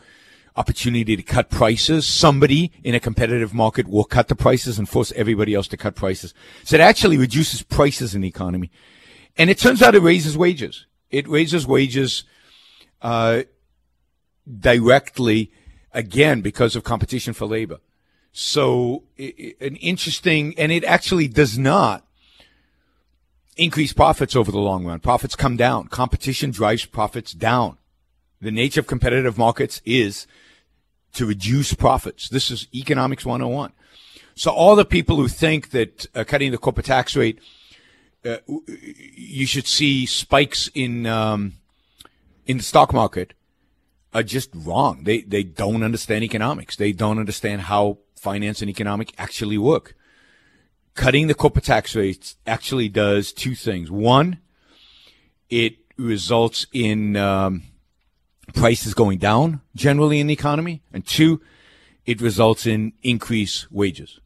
opportunity 0.56 1.16
to 1.16 1.22
cut 1.22 1.50
prices. 1.50 2.06
Somebody 2.06 2.72
in 2.82 2.94
a 2.94 3.00
competitive 3.00 3.52
market 3.52 3.86
will 3.86 4.04
cut 4.04 4.28
the 4.28 4.34
prices 4.34 4.78
and 4.78 4.88
force 4.88 5.12
everybody 5.14 5.54
else 5.54 5.68
to 5.68 5.76
cut 5.76 5.94
prices. 5.94 6.32
So 6.64 6.76
it 6.76 6.80
actually 6.80 7.18
reduces 7.18 7.62
prices 7.62 8.14
in 8.14 8.22
the 8.22 8.28
economy. 8.28 8.70
And 9.36 9.50
it 9.50 9.58
turns 9.58 9.82
out 9.82 9.94
it 9.94 10.00
raises 10.00 10.36
wages. 10.36 10.86
It 11.10 11.28
raises 11.28 11.66
wages 11.66 12.24
uh, 13.02 13.42
directly, 14.60 15.52
again, 15.92 16.40
because 16.40 16.74
of 16.74 16.84
competition 16.84 17.34
for 17.34 17.46
labor. 17.46 17.80
So 18.32 19.04
an 19.18 19.76
interesting, 19.76 20.54
and 20.58 20.72
it 20.72 20.84
actually 20.84 21.28
does 21.28 21.58
not 21.58 22.05
increase 23.56 23.92
profits 23.92 24.36
over 24.36 24.50
the 24.50 24.58
long 24.58 24.84
run. 24.84 25.00
Profits 25.00 25.36
come 25.36 25.56
down. 25.56 25.88
Competition 25.88 26.50
drives 26.50 26.84
profits 26.84 27.32
down. 27.32 27.78
The 28.40 28.50
nature 28.50 28.80
of 28.80 28.86
competitive 28.86 29.38
markets 29.38 29.80
is 29.84 30.26
to 31.14 31.26
reduce 31.26 31.72
profits. 31.74 32.28
This 32.28 32.50
is 32.50 32.68
economics 32.74 33.24
101. 33.24 33.72
So 34.34 34.50
all 34.50 34.76
the 34.76 34.84
people 34.84 35.16
who 35.16 35.28
think 35.28 35.70
that 35.70 36.06
uh, 36.14 36.24
cutting 36.24 36.50
the 36.52 36.58
corporate 36.58 36.86
tax 36.86 37.16
rate, 37.16 37.40
uh, 38.24 38.36
you 38.46 39.46
should 39.46 39.66
see 39.66 40.04
spikes 40.04 40.68
in 40.74 41.06
um, 41.06 41.54
in 42.46 42.58
the 42.58 42.62
stock 42.62 42.92
market 42.92 43.32
are 44.12 44.22
just 44.22 44.50
wrong. 44.54 45.04
They 45.04 45.22
they 45.22 45.42
don't 45.42 45.82
understand 45.82 46.22
economics. 46.22 46.76
They 46.76 46.92
don't 46.92 47.18
understand 47.18 47.62
how 47.62 47.98
finance 48.14 48.60
and 48.60 48.68
economic 48.68 49.14
actually 49.16 49.56
work. 49.56 49.95
Cutting 50.96 51.28
the 51.28 51.34
corporate 51.34 51.64
tax 51.64 51.94
rates 51.94 52.36
actually 52.46 52.88
does 52.88 53.32
two 53.32 53.54
things. 53.54 53.90
One, 53.90 54.38
it 55.48 55.76
results 55.96 56.66
in 56.72 57.16
um, 57.16 57.62
prices 58.54 58.94
going 58.94 59.18
down 59.18 59.60
generally 59.74 60.18
in 60.18 60.26
the 60.26 60.34
economy, 60.34 60.82
and 60.92 61.06
two, 61.06 61.40
it 62.04 62.20
results 62.20 62.66
in 62.66 62.92
increased 63.02 63.70
wages. 63.70 64.20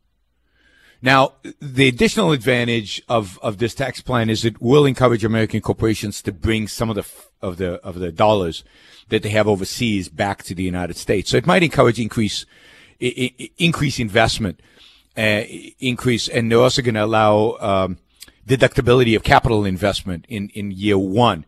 Now, 1.02 1.34
the 1.60 1.88
additional 1.88 2.32
advantage 2.32 3.02
of, 3.08 3.38
of 3.42 3.56
this 3.56 3.74
tax 3.74 4.02
plan 4.02 4.28
is 4.28 4.44
it 4.44 4.60
will 4.60 4.84
encourage 4.84 5.24
American 5.24 5.62
corporations 5.62 6.20
to 6.22 6.32
bring 6.32 6.68
some 6.68 6.90
of 6.90 6.96
the 6.96 7.06
of 7.40 7.56
the 7.56 7.82
of 7.82 7.98
the 7.98 8.12
dollars 8.12 8.64
that 9.08 9.22
they 9.22 9.30
have 9.30 9.48
overseas 9.48 10.10
back 10.10 10.42
to 10.42 10.54
the 10.54 10.62
United 10.62 10.98
States. 10.98 11.30
So 11.30 11.38
it 11.38 11.46
might 11.46 11.62
encourage 11.62 11.98
increase 11.98 12.44
increase 13.00 13.98
investment, 13.98 14.60
uh, 15.16 15.42
increase, 15.78 16.28
and 16.28 16.50
they're 16.50 16.60
also 16.60 16.82
going 16.82 16.94
to 16.94 17.04
allow 17.04 17.56
um, 17.60 17.98
deductibility 18.46 19.16
of 19.16 19.22
capital 19.22 19.64
investment 19.64 20.24
in 20.28 20.48
in 20.50 20.70
year 20.70 20.98
one 20.98 21.44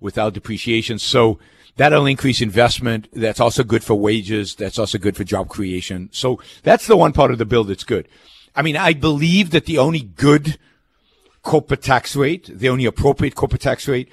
without 0.00 0.34
depreciation. 0.34 0.98
So 0.98 1.38
that'll 1.76 2.06
increase 2.06 2.40
investment. 2.40 3.08
That's 3.12 3.40
also 3.40 3.62
good 3.62 3.84
for 3.84 3.94
wages. 3.94 4.54
That's 4.54 4.78
also 4.78 4.98
good 4.98 5.16
for 5.16 5.24
job 5.24 5.48
creation. 5.48 6.08
So 6.12 6.40
that's 6.62 6.86
the 6.86 6.96
one 6.96 7.12
part 7.12 7.30
of 7.30 7.38
the 7.38 7.46
bill 7.46 7.64
that's 7.64 7.84
good. 7.84 8.08
I 8.54 8.62
mean, 8.62 8.76
I 8.76 8.92
believe 8.92 9.50
that 9.50 9.66
the 9.66 9.78
only 9.78 10.00
good 10.00 10.58
corporate 11.42 11.82
tax 11.82 12.14
rate, 12.14 12.50
the 12.52 12.68
only 12.68 12.84
appropriate 12.84 13.34
corporate 13.34 13.62
tax 13.62 13.88
rate, 13.88 14.10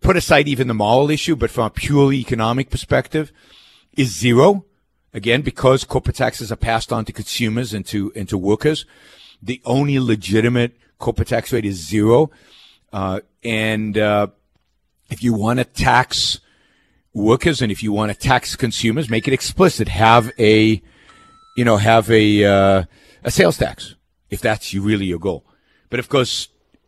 put 0.00 0.16
aside 0.16 0.48
even 0.48 0.68
the 0.68 0.74
moral 0.74 1.10
issue, 1.10 1.36
but 1.36 1.50
from 1.50 1.66
a 1.66 1.70
purely 1.70 2.18
economic 2.18 2.70
perspective, 2.70 3.32
is 3.96 4.14
zero. 4.16 4.64
Again, 5.18 5.42
because 5.42 5.82
corporate 5.82 6.14
taxes 6.14 6.52
are 6.52 6.56
passed 6.70 6.92
on 6.92 7.04
to 7.06 7.12
consumers 7.12 7.74
and 7.74 7.84
to, 7.86 8.12
and 8.14 8.28
to 8.28 8.38
workers, 8.38 8.86
the 9.42 9.60
only 9.64 9.98
legitimate 9.98 10.76
corporate 11.00 11.26
tax 11.26 11.52
rate 11.52 11.64
is 11.64 11.84
zero. 11.84 12.30
Uh, 12.92 13.18
and, 13.42 13.98
uh, 13.98 14.28
if 15.10 15.24
you 15.24 15.34
want 15.34 15.58
to 15.58 15.64
tax 15.64 16.38
workers 17.12 17.60
and 17.60 17.72
if 17.72 17.82
you 17.82 17.90
want 17.90 18.12
to 18.12 18.16
tax 18.16 18.54
consumers, 18.54 19.10
make 19.10 19.26
it 19.26 19.34
explicit. 19.34 19.88
Have 19.88 20.30
a, 20.38 20.80
you 21.56 21.64
know, 21.64 21.78
have 21.78 22.08
a, 22.12 22.44
uh, 22.44 22.84
a 23.24 23.32
sales 23.32 23.58
tax 23.58 23.96
if 24.30 24.40
that's 24.40 24.72
really 24.72 25.06
your 25.06 25.18
goal. 25.18 25.44
But 25.90 25.98
of 25.98 26.08
course, 26.08 26.46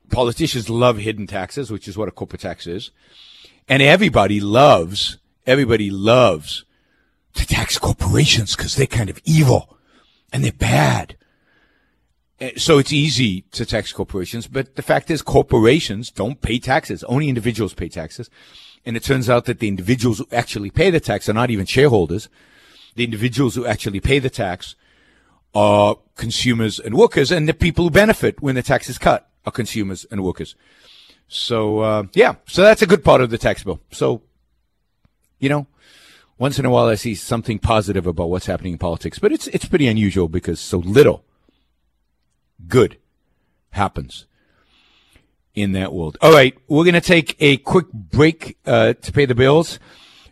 politicians 0.08 0.70
love 0.70 0.99
hidden 0.99 1.26
taxes, 1.26 1.72
which 1.72 1.88
is 1.88 1.99
what 1.99 2.06
a 2.06 2.12
corporate 2.12 2.42
tax 2.42 2.68
is. 2.68 2.92
And 3.68 3.82
everybody 3.82 4.38
loves, 4.38 5.18
everybody 5.49 5.90
loves 5.90 6.64
to 7.34 7.46
tax 7.46 7.78
corporations 7.78 8.56
because 8.56 8.76
they're 8.76 8.87
kind 8.87 9.10
of 9.10 9.20
evil 9.25 9.78
and 10.32 10.44
they're 10.44 10.52
bad. 10.52 11.16
So 12.56 12.78
it's 12.78 12.92
easy 12.92 13.42
to 13.52 13.66
tax 13.66 13.92
corporations, 13.92 14.46
but 14.46 14.76
the 14.76 14.82
fact 14.82 15.10
is 15.10 15.20
corporations 15.20 16.10
don't 16.10 16.40
pay 16.40 16.58
taxes. 16.58 17.04
Only 17.04 17.28
individuals 17.28 17.75
pay 17.75 17.88
taxes. 17.88 18.30
And 18.87 18.96
it 18.96 19.04
turns 19.04 19.28
out 19.28 19.44
that 19.44 19.58
the 19.58 19.68
individuals 19.68 20.18
who 20.18 20.26
actually 20.32 20.70
pay 20.70 20.90
the 20.90 21.00
tax 21.00 21.28
are 21.28 21.34
not 21.34 21.50
even 21.50 21.66
shareholders. 21.66 22.30
The 22.94 23.04
individuals 23.04 23.54
who 23.54 23.66
actually 23.66 24.00
pay 24.00 24.18
the 24.18 24.30
tax 24.30 24.75
are 25.54 25.96
consumers 26.16 26.78
and 26.78 26.94
workers, 26.94 27.30
and 27.30 27.49
the 27.49 27.54
people 27.54 27.84
who 27.84 27.90
benefit 27.90 28.40
when 28.40 28.54
the 28.54 28.62
tax 28.62 28.88
is 28.88 28.99
cut 28.99 29.28
are 29.44 29.52
consumers 29.52 30.06
and 30.10 30.25
workers. 30.25 30.54
So, 31.28 31.80
uh, 31.80 32.04
yeah, 32.14 32.37
so 32.46 32.62
that's 32.62 32.82
a 32.82 32.87
good 32.87 33.04
part 33.04 33.20
of 33.20 33.30
the 33.30 33.38
tax 33.38 33.62
bill. 33.62 33.80
So, 33.90 34.22
you 35.38 35.49
know, 35.49 35.66
once 36.40 36.59
in 36.59 36.64
a 36.64 36.70
while 36.70 36.87
I 36.87 36.94
see 36.94 37.14
something 37.14 37.59
positive 37.59 38.06
about 38.06 38.30
what's 38.30 38.47
happening 38.47 38.73
in 38.73 38.78
politics, 38.78 39.18
but 39.18 39.30
it's, 39.30 39.47
it's 39.49 39.66
pretty 39.66 39.87
unusual 39.87 40.26
because 40.26 40.59
so 40.59 40.78
little 40.78 41.23
good 42.66 42.97
happens 43.73 44.26
in 45.54 45.73
that 45.73 45.92
world. 45.92 46.16
All 46.23 46.32
right, 46.32 46.56
we're 46.66 46.85
going 46.85 46.94
to 46.94 47.00
take 47.02 47.37
a 47.40 47.59
quick 47.59 47.92
break 47.92 48.56
uh, 48.64 48.94
to 48.94 49.12
pay 49.12 49.26
the 49.26 49.35
bills. 49.35 49.78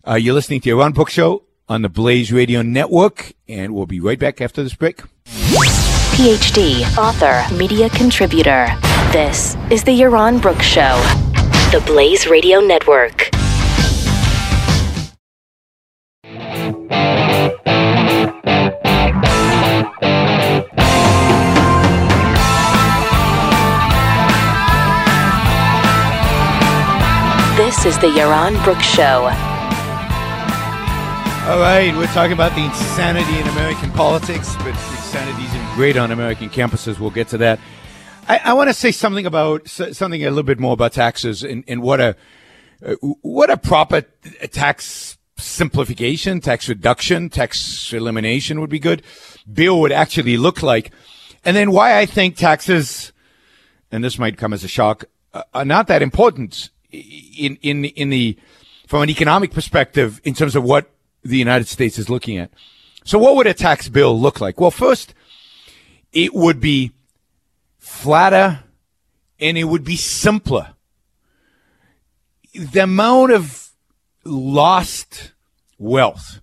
Uh, 0.06 0.14
you're 0.14 0.34
listening 0.34 0.62
to 0.62 0.70
Yaron 0.70 0.94
Brook 0.94 1.10
Show 1.10 1.44
on 1.68 1.82
the 1.82 1.90
Blaze 1.90 2.32
Radio 2.32 2.62
Network, 2.62 3.34
and 3.46 3.74
we'll 3.74 3.84
be 3.84 4.00
right 4.00 4.18
back 4.18 4.40
after 4.40 4.62
this 4.62 4.74
break. 4.74 5.02
PhD, 5.26 6.82
author, 6.96 7.54
media 7.54 7.90
contributor. 7.90 8.68
This 9.12 9.56
is 9.70 9.84
the 9.84 9.92
Yaron 9.92 10.40
Brook 10.40 10.62
Show, 10.62 10.96
the 11.70 11.82
Blaze 11.86 12.26
Radio 12.26 12.60
Network. 12.60 13.37
This 27.78 27.94
is 27.94 27.98
the 28.00 28.08
Yaron 28.08 28.60
Brook 28.64 28.80
Show. 28.80 29.22
All 31.48 31.60
right, 31.60 31.94
we're 31.96 32.08
talking 32.08 32.32
about 32.32 32.52
the 32.56 32.64
insanity 32.64 33.38
in 33.38 33.46
American 33.46 33.92
politics, 33.92 34.56
but 34.56 34.70
insanity 34.70 35.44
is 35.44 35.74
great 35.76 35.96
on 35.96 36.10
American 36.10 36.50
campuses. 36.50 36.98
We'll 36.98 37.10
get 37.10 37.28
to 37.28 37.38
that. 37.38 37.60
I, 38.26 38.40
I 38.46 38.52
want 38.54 38.68
to 38.68 38.74
say 38.74 38.90
something 38.90 39.26
about 39.26 39.68
something 39.68 40.24
a 40.24 40.28
little 40.28 40.42
bit 40.42 40.58
more 40.58 40.72
about 40.72 40.92
taxes 40.92 41.44
and, 41.44 41.62
and 41.68 41.80
what 41.80 42.00
a 42.00 42.16
uh, 42.84 42.94
what 43.22 43.48
a 43.48 43.56
proper 43.56 44.00
tax 44.50 45.16
simplification, 45.36 46.40
tax 46.40 46.68
reduction, 46.68 47.28
tax 47.28 47.92
elimination 47.92 48.60
would 48.60 48.70
be 48.70 48.80
good. 48.80 49.04
Bill 49.50 49.80
would 49.80 49.92
actually 49.92 50.36
look 50.36 50.64
like, 50.64 50.90
and 51.44 51.56
then 51.56 51.70
why 51.70 51.96
I 51.96 52.06
think 52.06 52.34
taxes, 52.34 53.12
and 53.92 54.02
this 54.02 54.18
might 54.18 54.36
come 54.36 54.52
as 54.52 54.64
a 54.64 54.68
shock, 54.68 55.04
uh, 55.32 55.44
are 55.54 55.64
not 55.64 55.86
that 55.86 56.02
important 56.02 56.70
in 56.90 57.58
in 57.62 57.84
in 57.84 58.10
the 58.10 58.36
from 58.86 59.02
an 59.02 59.10
economic 59.10 59.52
perspective 59.52 60.20
in 60.24 60.34
terms 60.34 60.56
of 60.56 60.64
what 60.64 60.90
the 61.22 61.36
United 61.36 61.68
States 61.68 61.98
is 61.98 62.08
looking 62.08 62.38
at. 62.38 62.50
So 63.04 63.18
what 63.18 63.36
would 63.36 63.46
a 63.46 63.54
tax 63.54 63.88
bill 63.88 64.18
look 64.18 64.40
like? 64.40 64.60
Well, 64.60 64.70
first, 64.70 65.14
it 66.12 66.34
would 66.34 66.60
be 66.60 66.92
flatter 67.78 68.60
and 69.40 69.56
it 69.58 69.64
would 69.64 69.84
be 69.84 69.96
simpler. 69.96 70.74
The 72.54 72.84
amount 72.84 73.32
of 73.32 73.70
lost 74.24 75.32
wealth 75.78 76.40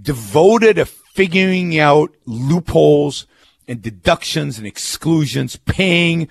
devoted 0.00 0.76
to 0.76 0.84
figuring 0.84 1.78
out 1.78 2.14
loopholes 2.26 3.26
and 3.68 3.80
deductions 3.80 4.58
and 4.58 4.66
exclusions, 4.66 5.56
paying 5.56 6.28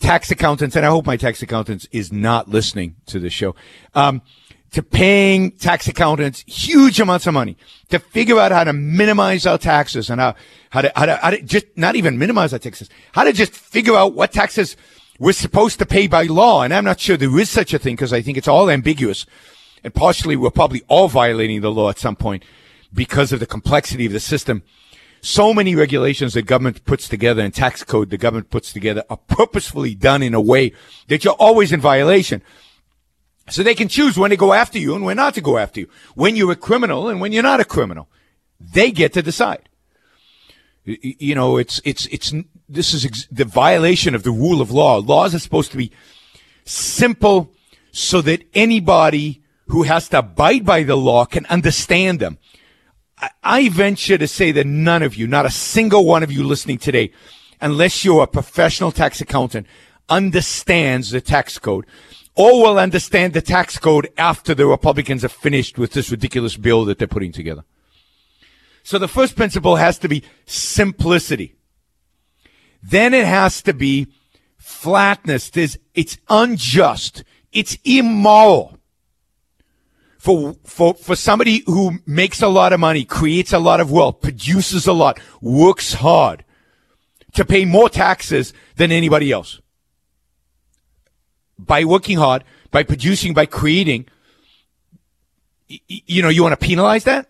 tax 0.00 0.30
accountants, 0.30 0.74
and 0.74 0.84
I 0.84 0.88
hope 0.88 1.06
my 1.06 1.16
tax 1.16 1.42
accountant 1.42 1.86
is 1.92 2.12
not 2.12 2.48
listening 2.48 2.96
to 3.06 3.20
this 3.20 3.32
show. 3.32 3.54
Um, 3.94 4.22
to 4.72 4.82
paying 4.82 5.50
tax 5.52 5.88
accountants 5.88 6.44
huge 6.46 7.00
amounts 7.00 7.26
of 7.26 7.34
money 7.34 7.56
to 7.88 7.98
figure 7.98 8.38
out 8.38 8.52
how 8.52 8.64
to 8.64 8.72
minimize 8.72 9.44
our 9.44 9.58
taxes 9.58 10.10
and 10.10 10.20
how, 10.20 10.34
how 10.70 10.82
to, 10.82 10.92
how 10.94 11.06
to, 11.06 11.16
how 11.16 11.30
to 11.30 11.42
just 11.42 11.66
not 11.76 11.96
even 11.96 12.18
minimize 12.18 12.52
our 12.52 12.58
taxes, 12.58 12.88
how 13.12 13.24
to 13.24 13.32
just 13.32 13.52
figure 13.52 13.94
out 13.94 14.14
what 14.14 14.32
taxes 14.32 14.76
we're 15.18 15.32
supposed 15.32 15.78
to 15.80 15.86
pay 15.86 16.06
by 16.06 16.22
law. 16.24 16.62
And 16.62 16.72
I'm 16.72 16.84
not 16.84 17.00
sure 17.00 17.16
there 17.16 17.38
is 17.38 17.50
such 17.50 17.74
a 17.74 17.78
thing 17.78 17.96
because 17.96 18.12
I 18.12 18.22
think 18.22 18.38
it's 18.38 18.48
all 18.48 18.70
ambiguous. 18.70 19.26
And 19.82 19.92
partially 19.92 20.36
we're 20.36 20.50
probably 20.50 20.82
all 20.88 21.08
violating 21.08 21.62
the 21.62 21.70
law 21.70 21.90
at 21.90 21.98
some 21.98 22.16
point 22.16 22.44
because 22.92 23.32
of 23.32 23.40
the 23.40 23.46
complexity 23.46 24.06
of 24.06 24.12
the 24.12 24.20
system. 24.20 24.62
So 25.20 25.52
many 25.52 25.74
regulations 25.74 26.34
the 26.34 26.42
government 26.42 26.84
puts 26.84 27.08
together 27.08 27.42
and 27.42 27.52
tax 27.52 27.84
code 27.84 28.10
the 28.10 28.16
government 28.16 28.50
puts 28.50 28.72
together 28.72 29.04
are 29.10 29.18
purposefully 29.18 29.94
done 29.94 30.22
in 30.22 30.34
a 30.34 30.40
way 30.40 30.72
that 31.08 31.24
you're 31.24 31.34
always 31.34 31.72
in 31.72 31.80
violation. 31.80 32.42
So 33.48 33.62
they 33.62 33.74
can 33.74 33.88
choose 33.88 34.16
when 34.16 34.30
to 34.30 34.36
go 34.36 34.52
after 34.52 34.78
you 34.78 34.94
and 34.94 35.04
when 35.04 35.16
not 35.16 35.34
to 35.34 35.40
go 35.40 35.58
after 35.58 35.80
you. 35.80 35.88
When 36.14 36.36
you're 36.36 36.52
a 36.52 36.56
criminal 36.56 37.08
and 37.08 37.20
when 37.20 37.32
you're 37.32 37.42
not 37.42 37.60
a 37.60 37.64
criminal. 37.64 38.08
They 38.60 38.90
get 38.90 39.12
to 39.14 39.22
decide. 39.22 39.68
You 40.84 41.34
know, 41.34 41.56
it's, 41.56 41.80
it's, 41.84 42.06
it's, 42.06 42.32
this 42.68 42.94
is 42.94 43.04
ex- 43.04 43.26
the 43.30 43.44
violation 43.44 44.14
of 44.14 44.22
the 44.22 44.30
rule 44.30 44.60
of 44.60 44.70
law. 44.70 44.98
Laws 44.98 45.34
are 45.34 45.38
supposed 45.38 45.72
to 45.72 45.76
be 45.76 45.90
simple 46.64 47.52
so 47.90 48.20
that 48.22 48.44
anybody 48.54 49.42
who 49.68 49.82
has 49.84 50.08
to 50.10 50.18
abide 50.18 50.64
by 50.64 50.82
the 50.82 50.96
law 50.96 51.24
can 51.24 51.46
understand 51.46 52.20
them. 52.20 52.38
I, 53.42 53.68
venture 53.68 54.18
to 54.18 54.28
say 54.28 54.52
that 54.52 54.66
none 54.66 55.02
of 55.02 55.16
you, 55.16 55.26
not 55.26 55.46
a 55.46 55.50
single 55.50 56.04
one 56.04 56.22
of 56.22 56.32
you 56.32 56.42
listening 56.42 56.78
today, 56.78 57.12
unless 57.60 58.04
you're 58.04 58.22
a 58.22 58.26
professional 58.26 58.92
tax 58.92 59.20
accountant, 59.20 59.66
understands 60.08 61.10
the 61.10 61.20
tax 61.20 61.58
code 61.58 61.86
or 62.34 62.62
will 62.62 62.78
understand 62.78 63.32
the 63.32 63.42
tax 63.42 63.78
code 63.78 64.08
after 64.16 64.54
the 64.54 64.66
Republicans 64.66 65.24
are 65.24 65.28
finished 65.28 65.78
with 65.78 65.92
this 65.92 66.10
ridiculous 66.10 66.56
bill 66.56 66.84
that 66.84 66.98
they're 66.98 67.08
putting 67.08 67.32
together. 67.32 67.64
So 68.82 68.98
the 68.98 69.08
first 69.08 69.36
principle 69.36 69.76
has 69.76 69.98
to 69.98 70.08
be 70.08 70.24
simplicity. 70.46 71.56
Then 72.82 73.12
it 73.12 73.26
has 73.26 73.62
to 73.62 73.74
be 73.74 74.08
flatness. 74.56 75.50
There's, 75.50 75.76
it's 75.94 76.16
unjust. 76.28 77.24
It's 77.52 77.76
immoral 77.84 78.79
for, 80.20 80.54
for, 80.64 80.92
for 80.92 81.16
somebody 81.16 81.62
who 81.64 81.92
makes 82.04 82.42
a 82.42 82.48
lot 82.48 82.74
of 82.74 82.78
money, 82.78 83.06
creates 83.06 83.54
a 83.54 83.58
lot 83.58 83.80
of 83.80 83.90
wealth, 83.90 84.20
produces 84.20 84.86
a 84.86 84.92
lot, 84.92 85.18
works 85.40 85.94
hard 85.94 86.44
to 87.32 87.42
pay 87.42 87.64
more 87.64 87.88
taxes 87.88 88.52
than 88.76 88.92
anybody 88.92 89.32
else. 89.32 89.62
By 91.58 91.84
working 91.84 92.18
hard, 92.18 92.44
by 92.70 92.82
producing, 92.82 93.32
by 93.32 93.46
creating, 93.46 94.08
you 95.68 96.20
know, 96.20 96.28
you 96.28 96.42
want 96.42 96.52
to 96.52 96.66
penalize 96.66 97.04
that? 97.04 97.26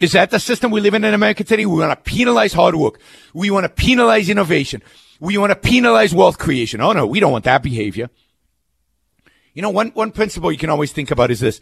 Is 0.00 0.10
that 0.12 0.30
the 0.30 0.40
system 0.40 0.72
we 0.72 0.80
live 0.80 0.94
in 0.94 1.04
in 1.04 1.14
America 1.14 1.44
today? 1.44 1.66
We 1.66 1.78
want 1.78 1.92
to 1.92 2.10
penalize 2.10 2.52
hard 2.52 2.74
work. 2.74 2.98
We 3.32 3.52
want 3.52 3.62
to 3.62 3.68
penalize 3.68 4.28
innovation. 4.28 4.82
We 5.20 5.38
want 5.38 5.50
to 5.50 5.56
penalize 5.56 6.12
wealth 6.12 6.38
creation. 6.38 6.80
Oh 6.80 6.92
no, 6.94 7.06
we 7.06 7.20
don't 7.20 7.30
want 7.30 7.44
that 7.44 7.62
behavior. 7.62 8.10
You 9.52 9.62
know, 9.62 9.70
one, 9.70 9.90
one 9.90 10.10
principle 10.10 10.50
you 10.50 10.58
can 10.58 10.68
always 10.68 10.90
think 10.90 11.12
about 11.12 11.30
is 11.30 11.38
this. 11.38 11.60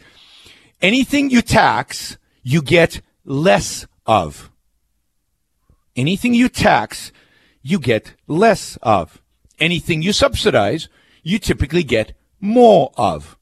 Anything 0.83 1.29
you 1.29 1.41
tax, 1.41 2.17
you 2.43 2.61
get 2.61 2.99
less 3.23 3.87
of. 4.05 4.51
Anything 5.95 6.33
you 6.33 6.49
tax, 6.49 7.13
you 7.61 7.79
get 7.79 8.15
less 8.27 8.77
of. 8.81 9.21
Anything 9.59 10.01
you 10.01 10.11
subsidize, 10.11 10.89
you 11.23 11.39
typically 11.39 11.83
get 11.83 12.17
more 12.41 12.91
of. 12.97 13.37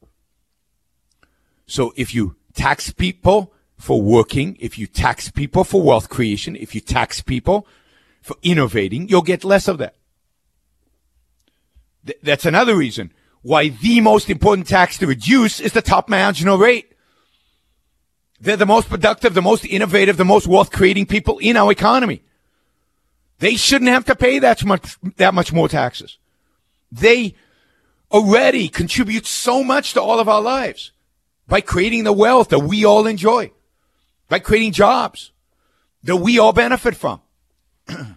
So 1.66 1.92
if 1.96 2.14
you 2.14 2.36
tax 2.54 2.92
people 2.92 3.52
for 3.76 4.00
working, 4.00 4.56
if 4.60 4.78
you 4.78 4.86
tax 4.86 5.28
people 5.28 5.64
for 5.64 5.82
wealth 5.82 6.08
creation, 6.08 6.54
if 6.54 6.76
you 6.76 6.80
tax 6.80 7.20
people 7.20 7.66
for 8.20 8.36
innovating, 8.44 9.08
you'll 9.08 9.22
get 9.22 9.42
less 9.42 9.66
of 9.66 9.78
that. 9.78 9.96
Th- 12.06 12.18
that's 12.22 12.46
another 12.46 12.76
reason 12.76 13.12
why 13.40 13.70
the 13.70 14.00
most 14.00 14.30
important 14.30 14.68
tax 14.68 14.96
to 14.98 15.08
reduce 15.08 15.58
is 15.58 15.72
the 15.72 15.82
top 15.82 16.08
marginal 16.08 16.56
rate. 16.56 16.91
They're 18.42 18.56
the 18.56 18.66
most 18.66 18.88
productive, 18.88 19.34
the 19.34 19.40
most 19.40 19.64
innovative, 19.64 20.16
the 20.16 20.24
most 20.24 20.48
wealth 20.48 20.72
creating 20.72 21.06
people 21.06 21.38
in 21.38 21.56
our 21.56 21.70
economy. 21.70 22.22
They 23.38 23.54
shouldn't 23.54 23.92
have 23.92 24.04
to 24.06 24.16
pay 24.16 24.40
that 24.40 24.64
much, 24.64 24.96
that 25.16 25.32
much 25.32 25.52
more 25.52 25.68
taxes. 25.68 26.18
They 26.90 27.36
already 28.10 28.68
contribute 28.68 29.26
so 29.26 29.62
much 29.62 29.92
to 29.92 30.02
all 30.02 30.18
of 30.18 30.28
our 30.28 30.40
lives 30.40 30.90
by 31.46 31.60
creating 31.60 32.02
the 32.02 32.12
wealth 32.12 32.48
that 32.48 32.58
we 32.58 32.84
all 32.84 33.06
enjoy, 33.06 33.52
by 34.28 34.40
creating 34.40 34.72
jobs 34.72 35.30
that 36.02 36.16
we 36.16 36.40
all 36.40 36.52
benefit 36.52 36.96
from. 36.96 37.20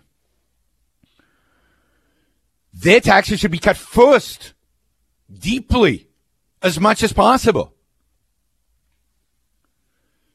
Their 2.74 3.00
taxes 3.00 3.40
should 3.40 3.52
be 3.52 3.60
cut 3.60 3.78
first, 3.78 4.54
deeply, 5.32 6.08
as 6.64 6.80
much 6.80 7.04
as 7.04 7.14
possible. 7.14 7.75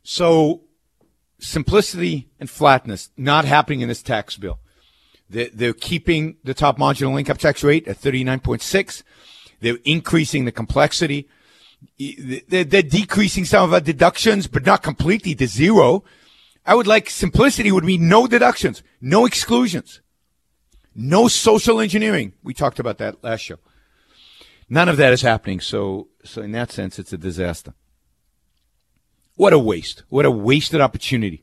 So, 0.03 0.63
simplicity 1.39 2.31
and 2.39 2.49
flatness 2.49 3.11
not 3.17 3.45
happening 3.45 3.81
in 3.81 3.89
this 3.89 4.03
tax 4.03 4.37
bill. 4.37 4.59
They're, 5.31 5.73
keeping 5.73 6.37
the 6.43 6.55
top 6.55 6.77
marginal 6.77 7.17
income 7.17 7.37
tax 7.37 7.63
rate 7.63 7.87
at 7.87 8.01
39.6. 8.01 9.03
They're 9.61 9.79
increasing 9.85 10.45
the 10.45 10.53
complexity. 10.53 11.29
They're, 11.99 12.65
they're 12.65 12.83
decreasing 12.83 13.45
some 13.45 13.65
of 13.65 13.73
our 13.73 13.81
deductions, 13.81 14.49
but 14.49 14.67
not 14.67 14.83
completely 14.83 15.37
to 15.37 15.47
zero. 15.47 16.03
I 16.67 16.75
would 16.75 16.89
like 16.89 17.09
simplicity 17.09 17.71
would 17.71 17.85
mean 17.85 18.09
no 18.09 18.27
deductions, 18.27 18.83
no 19.01 19.25
exclusions, 19.25 20.01
no 20.97 21.29
social 21.29 21.81
engineering. 21.81 22.33
We 22.43 22.53
talked 22.53 22.81
about 22.81 22.99
that 22.99 23.23
last 23.23 23.43
show. 23.43 23.59
None 24.69 24.89
of 24.89 24.97
that 24.97 25.13
is 25.13 25.23
happening. 25.23 25.61
So, 25.61 26.09
so 26.25 26.43
in 26.43 26.53
that 26.53 26.73
sense, 26.73 26.99
it's 26.99 27.13
a 27.13 27.19
disaster. 27.19 27.75
What 29.41 29.55
a 29.55 29.59
waste. 29.59 30.03
What 30.11 30.27
a 30.27 30.31
wasted 30.31 30.83
opportunity. 30.83 31.43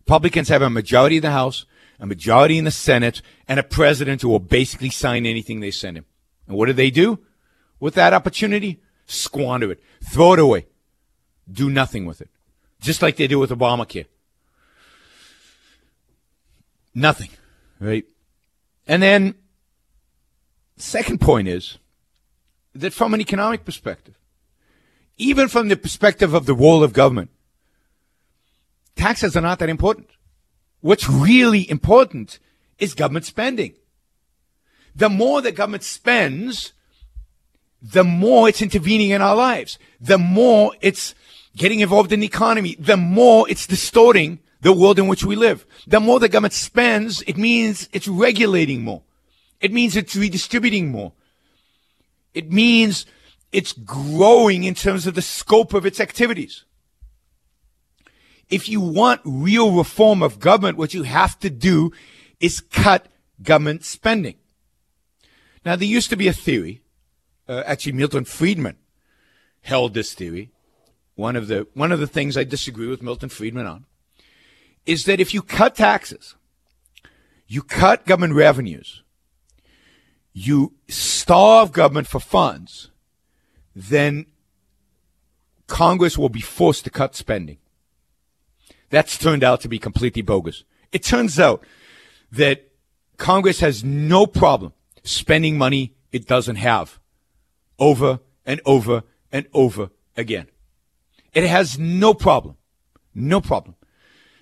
Republicans 0.00 0.48
have 0.48 0.62
a 0.62 0.68
majority 0.68 1.18
in 1.18 1.22
the 1.22 1.30
House, 1.30 1.64
a 2.00 2.04
majority 2.04 2.58
in 2.58 2.64
the 2.64 2.72
Senate, 2.72 3.22
and 3.46 3.60
a 3.60 3.62
president 3.62 4.22
who 4.22 4.30
will 4.30 4.40
basically 4.40 4.90
sign 4.90 5.24
anything 5.24 5.60
they 5.60 5.70
send 5.70 5.96
him. 5.96 6.06
And 6.48 6.56
what 6.56 6.66
do 6.66 6.72
they 6.72 6.90
do 6.90 7.20
with 7.78 7.94
that 7.94 8.12
opportunity? 8.12 8.80
Squander 9.06 9.70
it. 9.70 9.80
Throw 10.02 10.32
it 10.32 10.40
away. 10.40 10.66
Do 11.48 11.70
nothing 11.70 12.04
with 12.04 12.20
it. 12.20 12.30
Just 12.80 13.00
like 13.00 13.14
they 13.14 13.28
do 13.28 13.38
with 13.38 13.50
Obamacare. 13.50 14.06
Nothing. 16.96 17.30
Right? 17.78 18.06
And 18.88 19.00
then, 19.00 19.36
second 20.78 21.20
point 21.20 21.46
is 21.46 21.78
that 22.74 22.92
from 22.92 23.14
an 23.14 23.20
economic 23.20 23.64
perspective, 23.64 24.18
even 25.16 25.46
from 25.46 25.68
the 25.68 25.76
perspective 25.76 26.34
of 26.34 26.46
the 26.46 26.52
role 26.52 26.82
of 26.82 26.92
government, 26.92 27.30
taxes 28.96 29.36
are 29.36 29.42
not 29.42 29.58
that 29.60 29.68
important. 29.68 30.08
What's 30.80 31.08
really 31.08 31.68
important 31.70 32.38
is 32.78 32.94
government 32.94 33.24
spending. 33.24 33.74
The 34.94 35.08
more 35.08 35.42
the 35.42 35.52
government 35.52 35.84
spends, 35.84 36.72
the 37.82 38.04
more 38.04 38.48
it's 38.48 38.62
intervening 38.62 39.10
in 39.10 39.22
our 39.22 39.36
lives, 39.36 39.78
the 40.00 40.18
more 40.18 40.72
it's 40.80 41.14
getting 41.56 41.80
involved 41.80 42.12
in 42.12 42.20
the 42.20 42.26
economy, 42.26 42.76
the 42.78 42.96
more 42.96 43.48
it's 43.48 43.66
distorting 43.66 44.38
the 44.60 44.72
world 44.72 44.98
in 44.98 45.06
which 45.06 45.24
we 45.24 45.36
live. 45.36 45.66
The 45.86 46.00
more 46.00 46.18
the 46.18 46.28
government 46.28 46.54
spends, 46.54 47.22
it 47.22 47.36
means 47.36 47.88
it's 47.92 48.08
regulating 48.08 48.82
more. 48.82 49.02
It 49.60 49.72
means 49.72 49.96
it's 49.96 50.16
redistributing 50.16 50.90
more. 50.90 51.12
It 52.34 52.52
means 52.52 53.06
it's 53.52 53.72
growing 53.72 54.64
in 54.64 54.74
terms 54.74 55.06
of 55.06 55.14
the 55.14 55.22
scope 55.22 55.72
of 55.72 55.86
its 55.86 56.00
activities. 56.00 56.64
If 58.48 58.68
you 58.68 58.80
want 58.80 59.20
real 59.24 59.76
reform 59.76 60.22
of 60.22 60.38
government, 60.38 60.78
what 60.78 60.94
you 60.94 61.02
have 61.02 61.38
to 61.40 61.50
do 61.50 61.92
is 62.38 62.60
cut 62.60 63.06
government 63.42 63.84
spending. 63.84 64.36
Now, 65.64 65.76
there 65.76 65.88
used 65.88 66.10
to 66.10 66.16
be 66.16 66.28
a 66.28 66.32
theory 66.32 66.82
uh, 67.48 67.62
actually 67.66 67.92
Milton 67.92 68.24
Friedman 68.24 68.76
held 69.62 69.94
this 69.94 70.14
theory. 70.14 70.50
One 71.14 71.36
of 71.36 71.48
the 71.48 71.66
one 71.74 71.92
of 71.92 72.00
the 72.00 72.06
things 72.06 72.36
I 72.36 72.44
disagree 72.44 72.86
with 72.86 73.02
Milton 73.02 73.28
Friedman 73.28 73.66
on 73.66 73.86
is 74.84 75.04
that 75.04 75.20
if 75.20 75.32
you 75.32 75.42
cut 75.42 75.74
taxes, 75.74 76.34
you 77.48 77.62
cut 77.62 78.06
government 78.06 78.34
revenues, 78.34 79.02
you 80.32 80.74
starve 80.88 81.72
government 81.72 82.06
for 82.06 82.20
funds, 82.20 82.90
then 83.74 84.26
Congress 85.66 86.18
will 86.18 86.28
be 86.28 86.40
forced 86.40 86.84
to 86.84 86.90
cut 86.90 87.16
spending. 87.16 87.58
That's 88.90 89.18
turned 89.18 89.44
out 89.44 89.60
to 89.62 89.68
be 89.68 89.78
completely 89.78 90.22
bogus. 90.22 90.64
It 90.92 91.02
turns 91.02 91.38
out 91.38 91.64
that 92.32 92.70
Congress 93.16 93.60
has 93.60 93.82
no 93.82 94.26
problem 94.26 94.72
spending 95.02 95.58
money 95.58 95.94
it 96.12 96.26
doesn't 96.26 96.56
have 96.56 96.98
over 97.78 98.20
and 98.44 98.60
over 98.64 99.02
and 99.32 99.46
over 99.52 99.90
again. 100.16 100.46
It 101.34 101.44
has 101.44 101.78
no 101.78 102.14
problem, 102.14 102.56
no 103.14 103.40
problem 103.40 103.76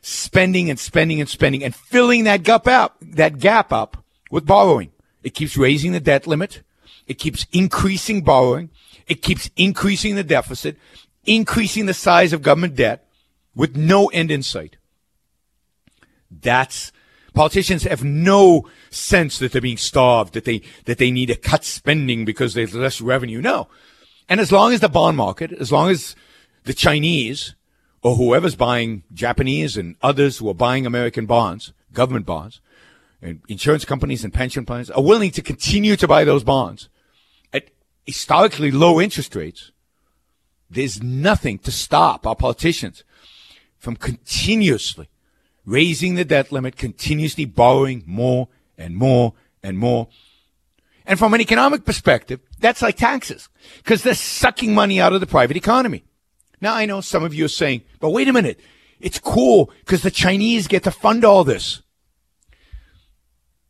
spending 0.05 0.69
and 0.69 0.79
spending 0.79 1.19
and 1.19 1.29
spending 1.31 1.65
and 1.65 1.75
filling 1.75 2.25
that 2.25 2.43
gap 2.43 2.67
up, 2.67 2.97
that 3.01 3.39
gap 3.39 3.73
up 3.73 4.05
with 4.31 4.45
borrowing. 4.45 4.93
It 5.23 5.31
keeps 5.31 5.57
raising 5.57 5.93
the 5.93 6.01
debt 6.01 6.27
limit. 6.27 6.63
It 7.07 7.15
keeps 7.15 7.47
increasing 7.53 8.23
borrowing. 8.23 8.71
It 9.07 9.23
keeps 9.23 9.49
increasing 9.57 10.15
the 10.15 10.23
deficit, 10.23 10.77
increasing 11.25 11.87
the 11.87 11.95
size 11.95 12.35
of 12.35 12.43
government 12.43 12.77
debt 12.77 13.04
with 13.55 13.77
no 13.77 14.07
end 14.09 14.31
in 14.31 14.43
sight. 14.43 14.77
That's 16.31 16.93
Politicians 17.35 17.83
have 17.83 18.05
no 18.05 18.69
sense 18.91 19.41
that 19.41 19.51
they're 19.51 19.61
being 19.61 19.77
starved, 19.77 20.35
that 20.35 20.45
they, 20.45 20.63
that 20.85 20.99
they 20.99 21.11
need 21.11 21.27
to 21.27 21.35
cut 21.35 21.65
spending 21.65 22.25
because 22.25 22.55
there's 22.55 22.75
less 22.75 23.01
revenue. 23.01 23.43
No. 23.43 23.67
And 24.29 24.41
as 24.41 24.53
long 24.53 24.73
as 24.73 24.79
the 24.79 24.89
bond 24.89 25.17
market, 25.17 25.53
as 25.53 25.73
long 25.73 25.91
as 25.91 26.15
the 26.63 26.73
Chinese 26.73 27.57
or 28.03 28.15
whoever's 28.15 28.55
buying 28.55 29.03
Japanese 29.13 29.77
and 29.77 29.97
others 30.01 30.39
who 30.39 30.49
are 30.49 30.55
buying 30.55 30.87
American 30.87 31.27
bonds, 31.27 31.73
government 31.93 32.25
bonds, 32.25 32.61
and 33.21 33.41
insurance 33.49 33.85
companies 33.85 34.23
and 34.23 34.33
pension 34.33 34.65
plans 34.65 34.89
are 34.91 35.03
willing 35.03 35.33
to 35.33 35.43
continue 35.43 35.97
to 35.97 36.07
buy 36.07 36.23
those 36.23 36.45
bonds 36.45 36.89
at 37.53 37.69
historically 38.07 38.71
low 38.71 39.01
interest 39.01 39.35
rates, 39.35 39.73
there's 40.71 41.03
nothing 41.03 41.59
to 41.59 41.73
stop 41.73 42.27
our 42.27 42.37
politicians 42.37 43.03
from 43.85 43.97
continuously 43.97 45.09
raising 45.67 46.15
the 46.15 46.25
debt 46.25 46.51
limit, 46.51 46.77
continuously 46.77 47.45
borrowing 47.45 48.03
more 48.07 48.49
and 48.77 48.97
more 48.97 49.35
and 49.63 49.79
more. 49.79 50.09
And 51.07 51.19
from 51.19 51.35
an 51.35 51.41
economic 51.41 51.85
perspective, 51.85 52.41
that's 52.59 52.83
like 52.83 52.97
taxes 52.97 53.49
because 53.77 54.03
they're 54.03 54.15
sucking 54.15 54.75
money 54.75 55.01
out 55.01 55.13
of 55.13 55.21
the 55.21 55.27
private 55.27 55.57
economy. 55.57 56.05
Now, 56.61 56.75
I 56.75 56.87
know 56.87 57.03
some 57.03 57.23
of 57.23 57.35
you 57.35 57.45
are 57.45 57.49
saying, 57.49 57.83
but 58.01 58.11
wait 58.11 58.27
a 58.27 58.33
minute. 58.33 58.59
It's 59.01 59.19
cool 59.19 59.71
because 59.81 60.03
the 60.03 60.11
Chinese 60.11 60.67
get 60.67 60.83
to 60.85 60.91
fund 60.91 61.25
all 61.25 61.45
this. 61.45 61.83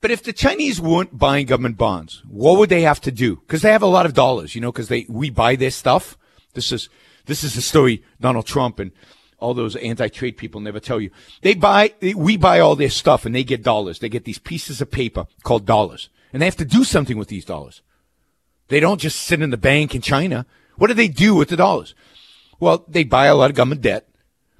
But 0.00 0.10
if 0.10 0.22
the 0.22 0.32
Chinese 0.32 0.80
weren't 0.80 1.18
buying 1.18 1.46
government 1.46 1.76
bonds, 1.76 2.22
what 2.28 2.58
would 2.58 2.68
they 2.68 2.82
have 2.82 3.00
to 3.00 3.10
do? 3.10 3.36
Because 3.36 3.62
they 3.62 3.72
have 3.72 3.82
a 3.82 3.86
lot 3.86 4.06
of 4.06 4.14
dollars, 4.14 4.54
you 4.54 4.60
know, 4.60 4.70
because 4.70 4.88
they 4.88 5.06
we 5.08 5.30
buy 5.30 5.56
their 5.56 5.70
stuff. 5.70 6.16
This 6.52 6.70
is 6.70 6.88
this 7.24 7.42
is 7.42 7.54
the 7.54 7.62
story 7.62 8.04
Donald 8.20 8.46
Trump 8.46 8.78
and 8.78 8.92
all 9.38 9.54
those 9.54 9.76
anti-trade 9.76 10.36
people 10.36 10.60
never 10.60 10.80
tell 10.80 11.00
you. 11.00 11.10
They 11.42 11.54
buy, 11.54 11.94
we 12.16 12.36
buy 12.36 12.60
all 12.60 12.76
their 12.76 12.90
stuff 12.90 13.26
and 13.26 13.34
they 13.34 13.44
get 13.44 13.62
dollars. 13.62 13.98
They 13.98 14.08
get 14.08 14.24
these 14.24 14.38
pieces 14.38 14.80
of 14.80 14.90
paper 14.90 15.26
called 15.42 15.66
dollars 15.66 16.08
and 16.32 16.42
they 16.42 16.46
have 16.46 16.56
to 16.56 16.64
do 16.64 16.84
something 16.84 17.16
with 17.16 17.28
these 17.28 17.44
dollars. 17.44 17.82
They 18.68 18.80
don't 18.80 19.00
just 19.00 19.20
sit 19.20 19.42
in 19.42 19.50
the 19.50 19.56
bank 19.56 19.94
in 19.94 20.00
China. 20.00 20.46
What 20.76 20.88
do 20.88 20.94
they 20.94 21.08
do 21.08 21.34
with 21.34 21.48
the 21.48 21.56
dollars? 21.56 21.94
Well, 22.58 22.84
they 22.88 23.04
buy 23.04 23.26
a 23.26 23.34
lot 23.34 23.50
of 23.50 23.56
government 23.56 23.82
debt. 23.82 24.08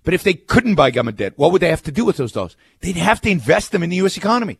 But 0.04 0.14
if 0.14 0.22
they 0.22 0.34
couldn't 0.34 0.74
buy 0.74 0.90
government 0.90 1.16
debt, 1.16 1.32
what 1.37 1.50
would 1.50 1.62
they 1.62 1.70
have 1.70 1.82
to 1.84 1.92
do 1.92 2.04
with 2.04 2.18
those 2.18 2.32
dollars? 2.32 2.56
They'd 2.80 2.96
have 2.96 3.20
to 3.22 3.30
invest 3.30 3.72
them 3.72 3.82
in 3.82 3.90
the 3.90 3.96
U.S. 3.96 4.16
economy. 4.16 4.58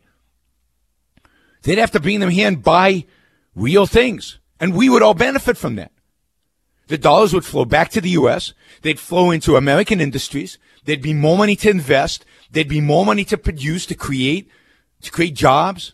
They'd 1.61 1.77
have 1.77 1.91
to 1.91 1.99
bring 1.99 2.19
them 2.19 2.31
here 2.31 2.47
and 2.47 2.63
buy 2.63 3.05
real 3.55 3.85
things. 3.85 4.39
And 4.59 4.75
we 4.75 4.89
would 4.89 5.03
all 5.03 5.13
benefit 5.13 5.57
from 5.57 5.75
that. 5.75 5.91
The 6.87 6.97
dollars 6.97 7.33
would 7.33 7.45
flow 7.45 7.65
back 7.65 7.89
to 7.91 8.01
the 8.01 8.11
U.S. 8.11 8.53
They'd 8.81 8.99
flow 8.99 9.31
into 9.31 9.55
American 9.55 9.99
industries. 9.99 10.57
There'd 10.83 11.01
be 11.01 11.13
more 11.13 11.37
money 11.37 11.55
to 11.57 11.69
invest. 11.69 12.25
There'd 12.51 12.67
be 12.67 12.81
more 12.81 13.05
money 13.05 13.25
to 13.25 13.37
produce, 13.37 13.85
to 13.87 13.95
create, 13.95 14.49
to 15.01 15.11
create 15.11 15.33
jobs. 15.33 15.93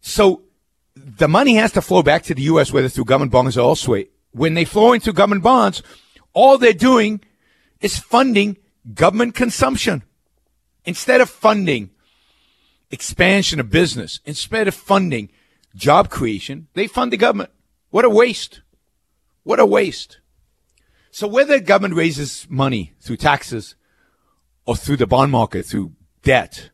So 0.00 0.42
the 0.96 1.28
money 1.28 1.56
has 1.56 1.72
to 1.72 1.82
flow 1.82 2.02
back 2.02 2.22
to 2.24 2.34
the 2.34 2.42
U.S., 2.42 2.72
whether 2.72 2.88
through 2.88 3.04
government 3.04 3.32
bonds 3.32 3.58
or 3.58 3.62
elsewhere. 3.62 4.04
When 4.32 4.54
they 4.54 4.64
flow 4.64 4.92
into 4.92 5.12
government 5.12 5.42
bonds, 5.42 5.82
all 6.32 6.56
they're 6.56 6.72
doing 6.72 7.20
is 7.80 7.98
funding 7.98 8.56
government 8.94 9.34
consumption. 9.34 10.02
Instead 10.84 11.20
of 11.20 11.28
funding 11.28 11.90
expansion 12.90 13.60
of 13.60 13.70
business, 13.70 14.20
instead 14.24 14.66
of 14.66 14.74
funding 14.74 15.30
job 15.78 16.10
creation, 16.10 16.68
they 16.74 16.86
fund 16.86 17.12
the 17.12 17.16
government. 17.16 17.50
What 17.90 18.04
a 18.04 18.10
waste. 18.10 18.60
What 19.44 19.60
a 19.60 19.64
waste. 19.64 20.18
So 21.10 21.26
whether 21.26 21.58
the 21.58 21.64
government 21.64 21.94
raises 21.94 22.46
money 22.50 22.92
through 23.00 23.16
taxes 23.16 23.76
or 24.66 24.76
through 24.76 24.98
the 24.98 25.06
bond 25.06 25.32
market, 25.32 25.64
through 25.64 25.92
debt, 26.22 26.70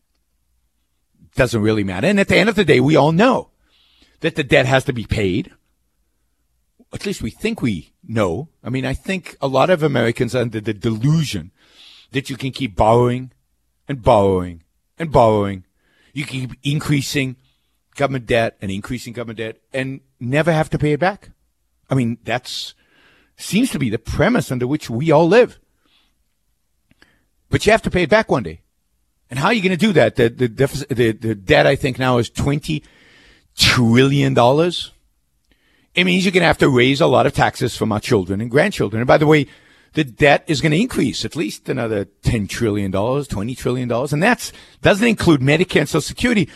doesn't 1.36 1.62
really 1.62 1.84
matter. 1.84 2.06
And 2.06 2.18
at 2.18 2.28
the 2.28 2.36
end 2.36 2.48
of 2.48 2.56
the 2.56 2.64
day, 2.64 2.80
we 2.80 2.96
all 2.96 3.12
know 3.12 3.50
that 4.20 4.36
the 4.36 4.44
debt 4.44 4.66
has 4.66 4.84
to 4.84 4.92
be 4.92 5.04
paid. 5.04 5.52
At 6.92 7.06
least 7.06 7.22
we 7.22 7.30
think 7.30 7.60
we 7.60 7.92
know. 8.06 8.48
I 8.62 8.70
mean, 8.70 8.86
I 8.86 8.94
think 8.94 9.36
a 9.40 9.48
lot 9.48 9.70
of 9.70 9.82
Americans 9.82 10.34
are 10.34 10.42
under 10.42 10.60
the 10.60 10.74
delusion 10.74 11.50
that 12.12 12.30
you 12.30 12.36
can 12.36 12.52
keep 12.52 12.76
borrowing 12.76 13.32
and 13.88 14.02
borrowing 14.02 14.62
and 14.98 15.10
borrowing. 15.10 15.64
You 16.12 16.24
keep 16.24 16.52
increasing 16.62 17.36
government 17.94 18.26
debt 18.26 18.56
and 18.60 18.70
increasing 18.70 19.12
government 19.12 19.38
debt 19.38 19.58
and 19.72 20.00
never 20.20 20.52
have 20.52 20.70
to 20.70 20.78
pay 20.78 20.92
it 20.92 21.00
back. 21.00 21.30
I 21.88 21.94
mean, 21.94 22.18
that's 22.24 22.74
seems 23.36 23.70
to 23.70 23.78
be 23.78 23.90
the 23.90 23.98
premise 23.98 24.52
under 24.52 24.66
which 24.66 24.88
we 24.88 25.10
all 25.10 25.28
live. 25.28 25.58
But 27.50 27.66
you 27.66 27.72
have 27.72 27.82
to 27.82 27.90
pay 27.90 28.02
it 28.02 28.10
back 28.10 28.30
one 28.30 28.42
day. 28.42 28.60
And 29.30 29.38
how 29.38 29.46
are 29.46 29.52
you 29.52 29.62
going 29.62 29.70
to 29.70 29.76
do 29.76 29.92
that? 29.92 30.16
The, 30.16 30.28
the, 30.28 30.48
deficit, 30.48 30.88
the, 30.88 31.12
the 31.12 31.34
debt, 31.34 31.66
I 31.66 31.76
think 31.76 31.98
now 31.98 32.18
is 32.18 32.30
$20 32.30 32.82
trillion. 33.56 34.36
It 35.94 36.04
means 36.04 36.24
you're 36.24 36.32
going 36.32 36.42
to 36.42 36.46
have 36.46 36.58
to 36.58 36.68
raise 36.68 37.00
a 37.00 37.06
lot 37.06 37.26
of 37.26 37.34
taxes 37.34 37.76
from 37.76 37.92
our 37.92 38.00
children 38.00 38.40
and 38.40 38.50
grandchildren. 38.50 39.00
And 39.00 39.08
by 39.08 39.18
the 39.18 39.26
way, 39.26 39.46
the 39.94 40.04
debt 40.04 40.44
is 40.46 40.60
going 40.60 40.72
to 40.72 40.80
increase 40.80 41.24
at 41.24 41.36
least 41.36 41.68
another 41.68 42.04
$10 42.04 42.48
trillion, 42.48 42.92
$20 42.92 43.56
trillion. 43.56 43.90
And 43.90 44.22
that's, 44.22 44.52
doesn't 44.82 45.06
include 45.06 45.40
Medicare 45.40 45.80
and 45.80 45.88
Social 45.88 46.00
Security, 46.00 46.48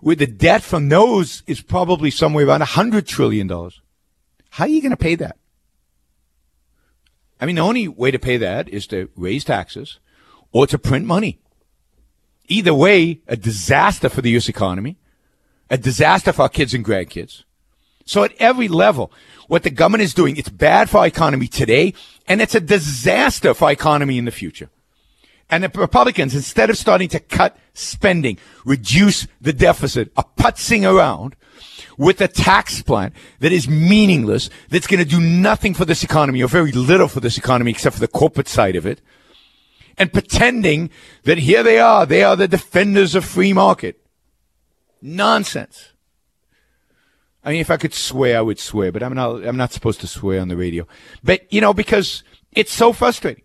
with 0.00 0.18
the 0.18 0.26
debt 0.26 0.62
from 0.62 0.88
those 0.88 1.42
is 1.46 1.60
probably 1.60 2.10
somewhere 2.10 2.46
around 2.46 2.62
$100 2.62 3.06
trillion. 3.06 3.48
How 3.48 4.64
are 4.64 4.68
you 4.68 4.80
going 4.80 4.90
to 4.90 4.96
pay 4.96 5.14
that? 5.16 5.36
I 7.40 7.46
mean, 7.46 7.56
the 7.56 7.62
only 7.62 7.88
way 7.88 8.10
to 8.10 8.18
pay 8.18 8.36
that 8.38 8.68
is 8.68 8.86
to 8.88 9.10
raise 9.16 9.44
taxes 9.44 9.98
or 10.52 10.66
to 10.66 10.78
print 10.78 11.06
money. 11.06 11.38
Either 12.48 12.72
way, 12.72 13.20
a 13.26 13.36
disaster 13.36 14.08
for 14.08 14.22
the 14.22 14.30
U.S. 14.30 14.48
economy, 14.48 14.96
a 15.68 15.76
disaster 15.76 16.32
for 16.32 16.42
our 16.42 16.48
kids 16.48 16.72
and 16.72 16.84
grandkids. 16.84 17.42
So 18.04 18.22
at 18.22 18.32
every 18.38 18.68
level, 18.68 19.12
what 19.48 19.64
the 19.64 19.70
government 19.70 20.02
is 20.02 20.14
doing, 20.14 20.36
it's 20.36 20.48
bad 20.48 20.88
for 20.88 20.98
our 20.98 21.06
economy 21.06 21.48
today, 21.48 21.92
and 22.28 22.40
it's 22.40 22.54
a 22.54 22.60
disaster 22.60 23.52
for 23.52 23.66
our 23.66 23.72
economy 23.72 24.16
in 24.16 24.24
the 24.24 24.30
future. 24.30 24.70
And 25.48 25.62
the 25.62 25.68
Republicans, 25.68 26.34
instead 26.34 26.70
of 26.70 26.76
starting 26.76 27.08
to 27.10 27.20
cut 27.20 27.56
spending, 27.72 28.38
reduce 28.64 29.28
the 29.40 29.52
deficit, 29.52 30.10
are 30.16 30.26
putzing 30.36 30.90
around 30.90 31.36
with 31.96 32.20
a 32.20 32.28
tax 32.28 32.82
plan 32.82 33.12
that 33.38 33.52
is 33.52 33.68
meaningless, 33.68 34.50
that's 34.68 34.86
going 34.86 35.02
to 35.02 35.08
do 35.08 35.20
nothing 35.20 35.72
for 35.72 35.84
this 35.84 36.02
economy 36.02 36.42
or 36.42 36.48
very 36.48 36.72
little 36.72 37.08
for 37.08 37.20
this 37.20 37.38
economy 37.38 37.70
except 37.70 37.94
for 37.94 38.00
the 38.00 38.08
corporate 38.08 38.48
side 38.48 38.76
of 38.76 38.86
it, 38.86 39.00
and 39.96 40.12
pretending 40.12 40.90
that 41.24 41.38
here 41.38 41.62
they 41.62 41.78
are, 41.78 42.04
they 42.04 42.22
are 42.22 42.36
the 42.36 42.48
defenders 42.48 43.14
of 43.14 43.24
free 43.24 43.52
market. 43.52 44.04
Nonsense. 45.00 45.92
I 47.44 47.52
mean, 47.52 47.60
if 47.60 47.70
I 47.70 47.76
could 47.76 47.94
swear, 47.94 48.38
I 48.38 48.42
would 48.42 48.58
swear, 48.58 48.90
but 48.90 49.02
I'm 49.02 49.14
not, 49.14 49.46
I'm 49.46 49.56
not 49.56 49.72
supposed 49.72 50.00
to 50.00 50.08
swear 50.08 50.40
on 50.40 50.48
the 50.48 50.56
radio. 50.56 50.86
But, 51.22 51.50
you 51.52 51.60
know, 51.60 51.72
because 51.72 52.24
it's 52.52 52.72
so 52.72 52.92
frustrating. 52.92 53.44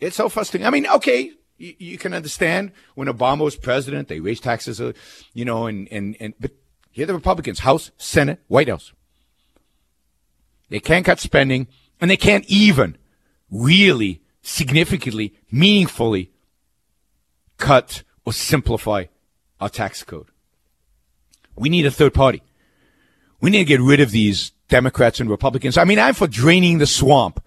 It's 0.00 0.16
so 0.16 0.28
frustrating. 0.28 0.66
I 0.66 0.70
mean, 0.70 0.86
okay, 0.86 1.32
you, 1.56 1.74
you, 1.78 1.98
can 1.98 2.14
understand 2.14 2.72
when 2.94 3.08
Obama 3.08 3.40
was 3.40 3.56
president, 3.56 4.08
they 4.08 4.20
raised 4.20 4.44
taxes, 4.44 4.80
uh, 4.80 4.92
you 5.34 5.44
know, 5.44 5.66
and, 5.66 5.88
and, 5.90 6.16
and, 6.20 6.34
but 6.38 6.52
here 6.90 7.06
the 7.06 7.14
Republicans, 7.14 7.60
House, 7.60 7.90
Senate, 7.98 8.40
White 8.46 8.68
House. 8.68 8.92
They 10.68 10.80
can't 10.80 11.04
cut 11.04 11.18
spending 11.18 11.66
and 12.00 12.10
they 12.10 12.16
can't 12.16 12.44
even 12.46 12.96
really 13.50 14.22
significantly, 14.42 15.34
meaningfully 15.50 16.30
cut 17.56 18.04
or 18.24 18.32
simplify 18.32 19.04
our 19.60 19.68
tax 19.68 20.04
code. 20.04 20.28
We 21.56 21.68
need 21.68 21.86
a 21.86 21.90
third 21.90 22.14
party. 22.14 22.42
We 23.40 23.50
need 23.50 23.58
to 23.58 23.64
get 23.64 23.80
rid 23.80 24.00
of 24.00 24.12
these 24.12 24.52
Democrats 24.68 25.18
and 25.18 25.28
Republicans. 25.28 25.76
I 25.76 25.84
mean, 25.84 25.98
I'm 25.98 26.14
for 26.14 26.28
draining 26.28 26.78
the 26.78 26.86
swamp, 26.86 27.44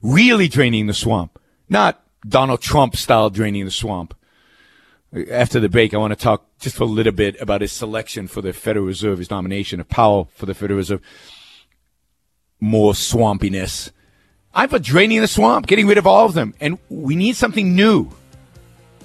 really 0.00 0.48
draining 0.48 0.86
the 0.86 0.94
swamp 0.94 1.38
not 1.72 2.04
Donald 2.26 2.60
Trump 2.60 2.94
style 2.94 3.30
draining 3.30 3.64
the 3.64 3.70
swamp. 3.70 4.14
After 5.30 5.58
the 5.58 5.68
break, 5.68 5.92
I 5.92 5.98
want 5.98 6.12
to 6.12 6.18
talk 6.18 6.46
just 6.60 6.76
for 6.76 6.84
a 6.84 6.86
little 6.86 7.12
bit 7.12 7.38
about 7.40 7.60
his 7.60 7.72
selection 7.72 8.28
for 8.28 8.40
the 8.40 8.52
Federal 8.52 8.86
Reserve, 8.86 9.18
his 9.18 9.30
nomination 9.30 9.80
of 9.80 9.88
Powell 9.88 10.30
for 10.34 10.46
the 10.46 10.54
Federal 10.54 10.78
Reserve. 10.78 11.00
More 12.60 12.92
swampiness. 12.92 13.90
I'm 14.54 14.68
for 14.68 14.78
draining 14.78 15.20
the 15.20 15.26
swamp, 15.26 15.66
getting 15.66 15.86
rid 15.86 15.98
of 15.98 16.06
all 16.06 16.26
of 16.26 16.34
them. 16.34 16.54
And 16.60 16.78
we 16.88 17.16
need 17.16 17.36
something 17.36 17.74
new. 17.74 18.10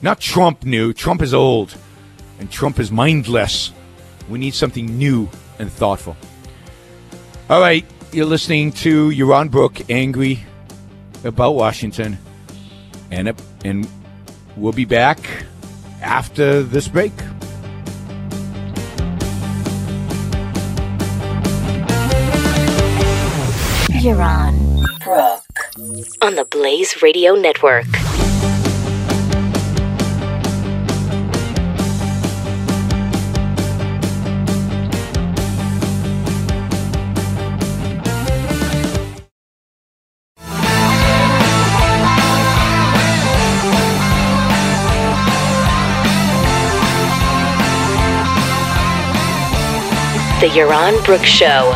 Not 0.01 0.19
Trump 0.19 0.63
new. 0.63 0.93
Trump 0.93 1.21
is 1.21 1.33
old. 1.33 1.75
And 2.39 2.51
Trump 2.51 2.79
is 2.79 2.91
mindless. 2.91 3.71
We 4.29 4.39
need 4.39 4.53
something 4.53 4.97
new 4.97 5.29
and 5.57 5.71
thoughtful. 5.71 6.15
All 7.49 7.59
right. 7.59 7.85
You're 8.11 8.25
listening 8.25 8.71
to 8.73 9.09
Yaron 9.09 9.51
Brook, 9.51 9.89
angry 9.89 10.39
about 11.23 11.55
Washington 11.55 12.17
and 13.11 13.33
and 13.63 13.87
we'll 14.55 14.73
be 14.73 14.85
back 14.85 15.19
after 16.01 16.63
this 16.63 16.87
break. 16.87 17.13
Yaron 23.97 24.85
Brook 25.03 25.43
on 26.21 26.35
the 26.35 26.45
Blaze 26.45 27.01
Radio 27.01 27.33
Network. 27.35 27.87
The 50.39 50.49
Yaron 50.49 51.03
Brooks 51.03 51.25
Show. 51.25 51.73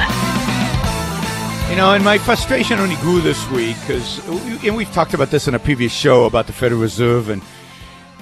You 1.71 1.75
know, 1.75 1.93
and 1.95 2.03
my 2.03 2.19
frustration 2.19 2.77
only 2.77 2.95
grew 2.97 3.19
this 3.19 3.49
week 3.49 3.75
because, 3.79 4.19
and 4.63 4.75
we've 4.75 4.91
talked 4.91 5.15
about 5.15 5.31
this 5.31 5.47
in 5.47 5.55
a 5.55 5.59
previous 5.59 5.91
show 5.91 6.25
about 6.25 6.45
the 6.45 6.53
Federal 6.53 6.79
Reserve 6.79 7.29
and 7.29 7.41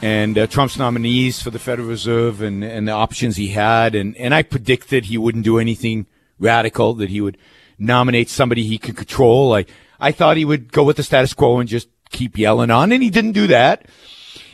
and 0.01 0.37
uh, 0.37 0.47
Trump's 0.47 0.77
nominees 0.77 1.41
for 1.41 1.49
the 1.49 1.59
Federal 1.59 1.89
Reserve 1.89 2.41
and 2.41 2.63
and 2.63 2.87
the 2.87 2.93
options 2.93 3.35
he 3.35 3.49
had, 3.49 3.95
and 3.95 4.15
and 4.15 4.33
I 4.33 4.43
predicted 4.43 5.03
he 5.03 5.17
wouldn't 5.17 5.43
do 5.43 5.59
anything 5.59 6.05
radical, 6.39 6.93
that 6.93 7.09
he 7.09 7.19
would 7.19 7.37
nominate 7.77 8.29
somebody 8.29 8.63
he 8.63 8.77
could 8.77 8.95
control. 8.95 9.53
I 9.53 9.65
I 9.99 10.13
thought 10.13 10.37
he 10.37 10.45
would 10.45 10.71
go 10.71 10.85
with 10.85 10.95
the 10.95 11.03
status 11.03 11.33
quo 11.33 11.59
and 11.59 11.67
just 11.67 11.89
keep 12.11 12.37
Yellen 12.37 12.73
on, 12.73 12.93
and 12.93 13.03
he 13.03 13.09
didn't 13.09 13.33
do 13.33 13.47
that. 13.47 13.89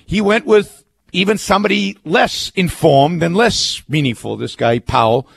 He 0.03 0.19
went 0.19 0.47
with 0.47 0.83
even 1.11 1.37
somebody 1.37 1.99
less 2.03 2.51
informed 2.55 3.21
and 3.21 3.35
less 3.35 3.83
meaningful. 3.87 4.35
This 4.35 4.55
guy 4.55 4.79
Powell 4.79 5.27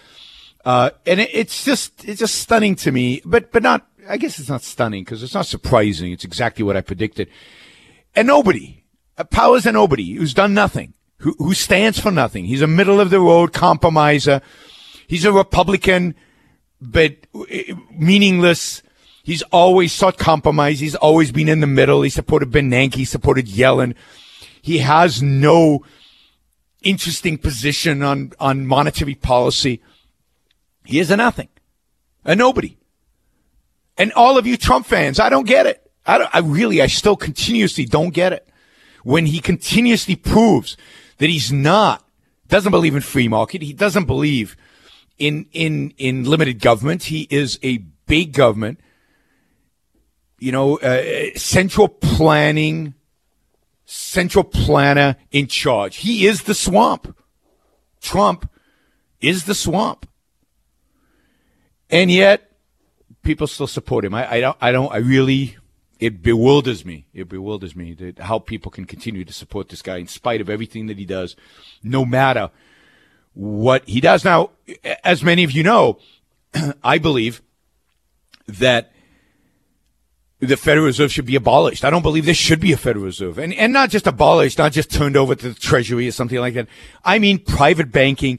uh, 0.68 0.90
and 1.06 1.18
it, 1.18 1.30
it's 1.32 1.64
just 1.64 2.06
it's 2.06 2.20
just 2.20 2.34
stunning 2.34 2.76
to 2.76 2.92
me. 2.92 3.22
But 3.24 3.52
but 3.52 3.62
not 3.62 3.86
I 4.06 4.18
guess 4.18 4.38
it's 4.38 4.50
not 4.50 4.60
stunning 4.60 5.02
because 5.02 5.22
it's 5.22 5.32
not 5.32 5.46
surprising. 5.46 6.12
It's 6.12 6.24
exactly 6.24 6.62
what 6.62 6.76
I 6.76 6.82
predicted. 6.82 7.30
And 8.14 8.28
nobody, 8.28 8.84
uh, 9.16 9.24
Powers 9.24 9.64
and 9.64 9.72
nobody 9.72 10.12
who's 10.12 10.34
done 10.34 10.52
nothing, 10.52 10.92
who, 11.20 11.34
who 11.38 11.54
stands 11.54 11.98
for 11.98 12.10
nothing. 12.10 12.44
He's 12.44 12.60
a 12.60 12.66
middle 12.66 13.00
of 13.00 13.08
the 13.08 13.18
road 13.18 13.54
compromiser. 13.54 14.42
He's 15.06 15.24
a 15.24 15.32
Republican, 15.32 16.14
but 16.82 17.16
uh, 17.34 17.46
meaningless. 17.90 18.82
He's 19.22 19.40
always 19.44 19.94
sought 19.94 20.18
compromise. 20.18 20.80
He's 20.80 20.96
always 20.96 21.32
been 21.32 21.48
in 21.48 21.60
the 21.60 21.66
middle. 21.66 22.02
He 22.02 22.10
supported 22.10 22.50
Bernanke. 22.50 22.96
He 22.96 23.06
supported 23.06 23.46
Yellen. 23.46 23.94
He 24.60 24.78
has 24.78 25.22
no 25.22 25.82
interesting 26.82 27.38
position 27.38 28.02
on, 28.02 28.32
on 28.38 28.66
monetary 28.66 29.14
policy. 29.14 29.80
He 30.88 31.00
is 31.00 31.10
a 31.10 31.18
nothing, 31.18 31.50
a 32.24 32.34
nobody. 32.34 32.78
And 33.98 34.10
all 34.14 34.38
of 34.38 34.46
you 34.46 34.56
Trump 34.56 34.86
fans, 34.86 35.20
I 35.20 35.28
don't 35.28 35.46
get 35.46 35.66
it. 35.66 35.86
I, 36.06 36.26
I 36.32 36.38
really, 36.38 36.80
I 36.80 36.86
still 36.86 37.14
continuously 37.14 37.84
don't 37.84 38.14
get 38.14 38.32
it. 38.32 38.48
When 39.04 39.26
he 39.26 39.40
continuously 39.40 40.16
proves 40.16 40.78
that 41.18 41.28
he's 41.28 41.52
not, 41.52 42.08
doesn't 42.48 42.70
believe 42.70 42.94
in 42.94 43.02
free 43.02 43.28
market, 43.28 43.60
he 43.60 43.74
doesn't 43.74 44.06
believe 44.06 44.56
in, 45.18 45.44
in, 45.52 45.92
in 45.98 46.24
limited 46.24 46.58
government. 46.58 47.02
He 47.02 47.28
is 47.28 47.58
a 47.62 47.84
big 48.06 48.32
government, 48.32 48.80
you 50.38 50.52
know, 50.52 50.78
uh, 50.78 51.36
central 51.36 51.88
planning, 51.88 52.94
central 53.84 54.44
planner 54.44 55.16
in 55.32 55.48
charge. 55.48 55.96
He 55.96 56.26
is 56.26 56.44
the 56.44 56.54
swamp. 56.54 57.14
Trump 58.00 58.50
is 59.20 59.44
the 59.44 59.54
swamp. 59.54 60.06
And 61.90 62.10
yet, 62.10 62.50
people 63.22 63.46
still 63.46 63.66
support 63.66 64.04
him. 64.04 64.14
I, 64.14 64.34
I 64.34 64.40
don't. 64.40 64.56
I 64.60 64.72
don't. 64.72 64.92
I 64.92 64.98
really. 64.98 65.56
It 65.98 66.22
bewilders 66.22 66.84
me. 66.84 67.06
It 67.12 67.28
bewilders 67.28 67.74
me 67.74 67.92
that 67.94 68.20
how 68.20 68.38
people 68.38 68.70
can 68.70 68.84
continue 68.84 69.24
to 69.24 69.32
support 69.32 69.68
this 69.68 69.82
guy 69.82 69.96
in 69.96 70.06
spite 70.06 70.40
of 70.40 70.48
everything 70.48 70.86
that 70.86 70.96
he 70.96 71.04
does, 71.04 71.34
no 71.82 72.04
matter 72.04 72.50
what 73.34 73.88
he 73.88 74.00
does. 74.00 74.24
Now, 74.24 74.50
as 75.02 75.24
many 75.24 75.42
of 75.42 75.50
you 75.50 75.64
know, 75.64 75.98
I 76.84 76.98
believe 76.98 77.42
that 78.46 78.92
the 80.40 80.56
Federal 80.56 80.86
Reserve 80.86 81.12
should 81.12 81.26
be 81.26 81.36
abolished. 81.36 81.84
I 81.84 81.90
don't 81.90 82.02
believe 82.02 82.24
there 82.24 82.34
should 82.34 82.60
be 82.60 82.72
a 82.72 82.76
Federal 82.76 83.04
Reserve. 83.04 83.38
And, 83.38 83.52
and 83.54 83.72
not 83.72 83.90
just 83.90 84.06
abolished, 84.06 84.58
not 84.58 84.72
just 84.72 84.90
turned 84.90 85.16
over 85.16 85.34
to 85.34 85.48
the 85.48 85.58
Treasury 85.58 86.06
or 86.06 86.12
something 86.12 86.38
like 86.38 86.54
that. 86.54 86.68
I 87.04 87.18
mean 87.18 87.38
private 87.38 87.90
banking. 87.90 88.38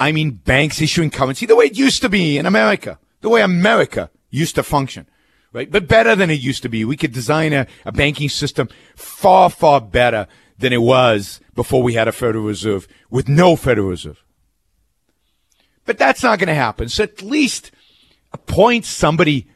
I 0.00 0.12
mean 0.12 0.30
banks 0.32 0.80
issuing 0.80 1.10
currency 1.10 1.46
the 1.46 1.54
way 1.54 1.66
it 1.66 1.78
used 1.78 2.00
to 2.02 2.08
be 2.08 2.38
in 2.38 2.46
America, 2.46 2.98
the 3.20 3.28
way 3.28 3.42
America 3.42 4.10
used 4.30 4.54
to 4.54 4.62
function, 4.62 5.06
right? 5.52 5.70
But 5.70 5.86
better 5.86 6.16
than 6.16 6.30
it 6.30 6.40
used 6.40 6.62
to 6.62 6.68
be. 6.68 6.84
We 6.84 6.96
could 6.96 7.12
design 7.12 7.52
a, 7.52 7.66
a 7.84 7.92
banking 7.92 8.30
system 8.30 8.68
far, 8.96 9.50
far 9.50 9.80
better 9.80 10.26
than 10.58 10.72
it 10.72 10.82
was 10.82 11.40
before 11.54 11.82
we 11.82 11.94
had 11.94 12.08
a 12.08 12.12
Federal 12.12 12.44
Reserve 12.44 12.88
with 13.10 13.28
no 13.28 13.56
Federal 13.56 13.88
Reserve. 13.88 14.24
But 15.84 15.98
that's 15.98 16.22
not 16.22 16.38
going 16.38 16.48
to 16.48 16.54
happen. 16.54 16.88
So 16.88 17.04
at 17.04 17.22
least 17.22 17.70
appoint 18.32 18.84
somebody 18.84 19.48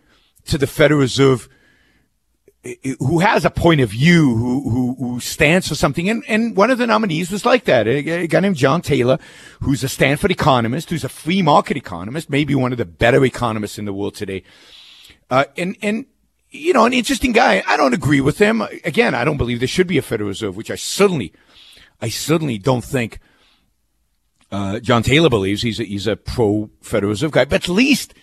to 0.46 0.58
the 0.58 0.66
Federal 0.66 1.00
Reserve 1.00 1.48
who 2.98 3.18
has 3.18 3.44
a 3.44 3.50
point 3.50 3.80
of 3.80 3.90
view, 3.90 4.34
who, 4.36 4.70
who, 4.70 4.94
who 4.94 5.20
stands 5.20 5.68
for 5.68 5.74
something. 5.74 6.08
And, 6.08 6.24
and 6.26 6.56
one 6.56 6.70
of 6.70 6.78
the 6.78 6.86
nominees 6.86 7.30
was 7.30 7.44
like 7.44 7.64
that. 7.64 7.86
A, 7.86 8.26
guy 8.26 8.40
named 8.40 8.56
John 8.56 8.80
Taylor, 8.80 9.18
who's 9.60 9.84
a 9.84 9.88
Stanford 9.88 10.30
economist, 10.30 10.90
who's 10.90 11.04
a 11.04 11.08
free 11.08 11.42
market 11.42 11.76
economist, 11.76 12.30
maybe 12.30 12.54
one 12.54 12.72
of 12.72 12.78
the 12.78 12.84
better 12.84 13.24
economists 13.24 13.78
in 13.78 13.84
the 13.84 13.92
world 13.92 14.14
today. 14.14 14.42
Uh, 15.30 15.44
and, 15.56 15.76
and, 15.82 16.06
you 16.50 16.72
know, 16.72 16.86
an 16.86 16.92
interesting 16.92 17.32
guy. 17.32 17.62
I 17.66 17.76
don't 17.76 17.94
agree 17.94 18.20
with 18.20 18.38
him. 18.38 18.62
Again, 18.84 19.14
I 19.14 19.24
don't 19.24 19.36
believe 19.36 19.58
there 19.58 19.68
should 19.68 19.86
be 19.86 19.98
a 19.98 20.02
Federal 20.02 20.28
Reserve, 20.28 20.56
which 20.56 20.70
I 20.70 20.76
certainly, 20.76 21.32
I 22.00 22.08
certainly 22.08 22.58
don't 22.58 22.84
think, 22.84 23.18
uh, 24.50 24.78
John 24.78 25.02
Taylor 25.02 25.28
believes 25.28 25.62
he's 25.62 25.80
a, 25.80 25.84
he's 25.84 26.06
a 26.06 26.16
pro 26.16 26.70
Federal 26.80 27.10
Reserve 27.10 27.32
guy, 27.32 27.44
but 27.44 27.64
at 27.64 27.68
least 27.68 28.14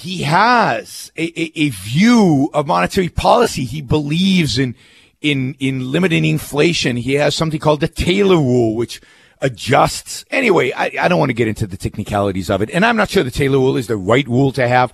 he 0.00 0.22
has 0.22 1.12
a, 1.14 1.24
a, 1.38 1.52
a, 1.56 1.68
view 1.68 2.48
of 2.54 2.66
monetary 2.66 3.10
policy. 3.10 3.64
He 3.64 3.82
believes 3.82 4.58
in, 4.58 4.74
in, 5.20 5.56
in 5.58 5.92
limiting 5.92 6.24
inflation. 6.24 6.96
He 6.96 7.14
has 7.14 7.34
something 7.34 7.60
called 7.60 7.80
the 7.80 7.88
Taylor 7.88 8.36
rule, 8.36 8.76
which 8.76 9.02
adjusts. 9.42 10.24
Anyway, 10.30 10.72
I, 10.72 10.90
I 10.98 11.08
don't 11.08 11.18
want 11.18 11.28
to 11.28 11.34
get 11.34 11.48
into 11.48 11.66
the 11.66 11.76
technicalities 11.76 12.48
of 12.48 12.62
it. 12.62 12.70
And 12.70 12.86
I'm 12.86 12.96
not 12.96 13.10
sure 13.10 13.22
the 13.22 13.30
Taylor 13.30 13.58
rule 13.58 13.76
is 13.76 13.88
the 13.88 13.98
right 13.98 14.26
rule 14.26 14.52
to 14.52 14.66
have. 14.66 14.90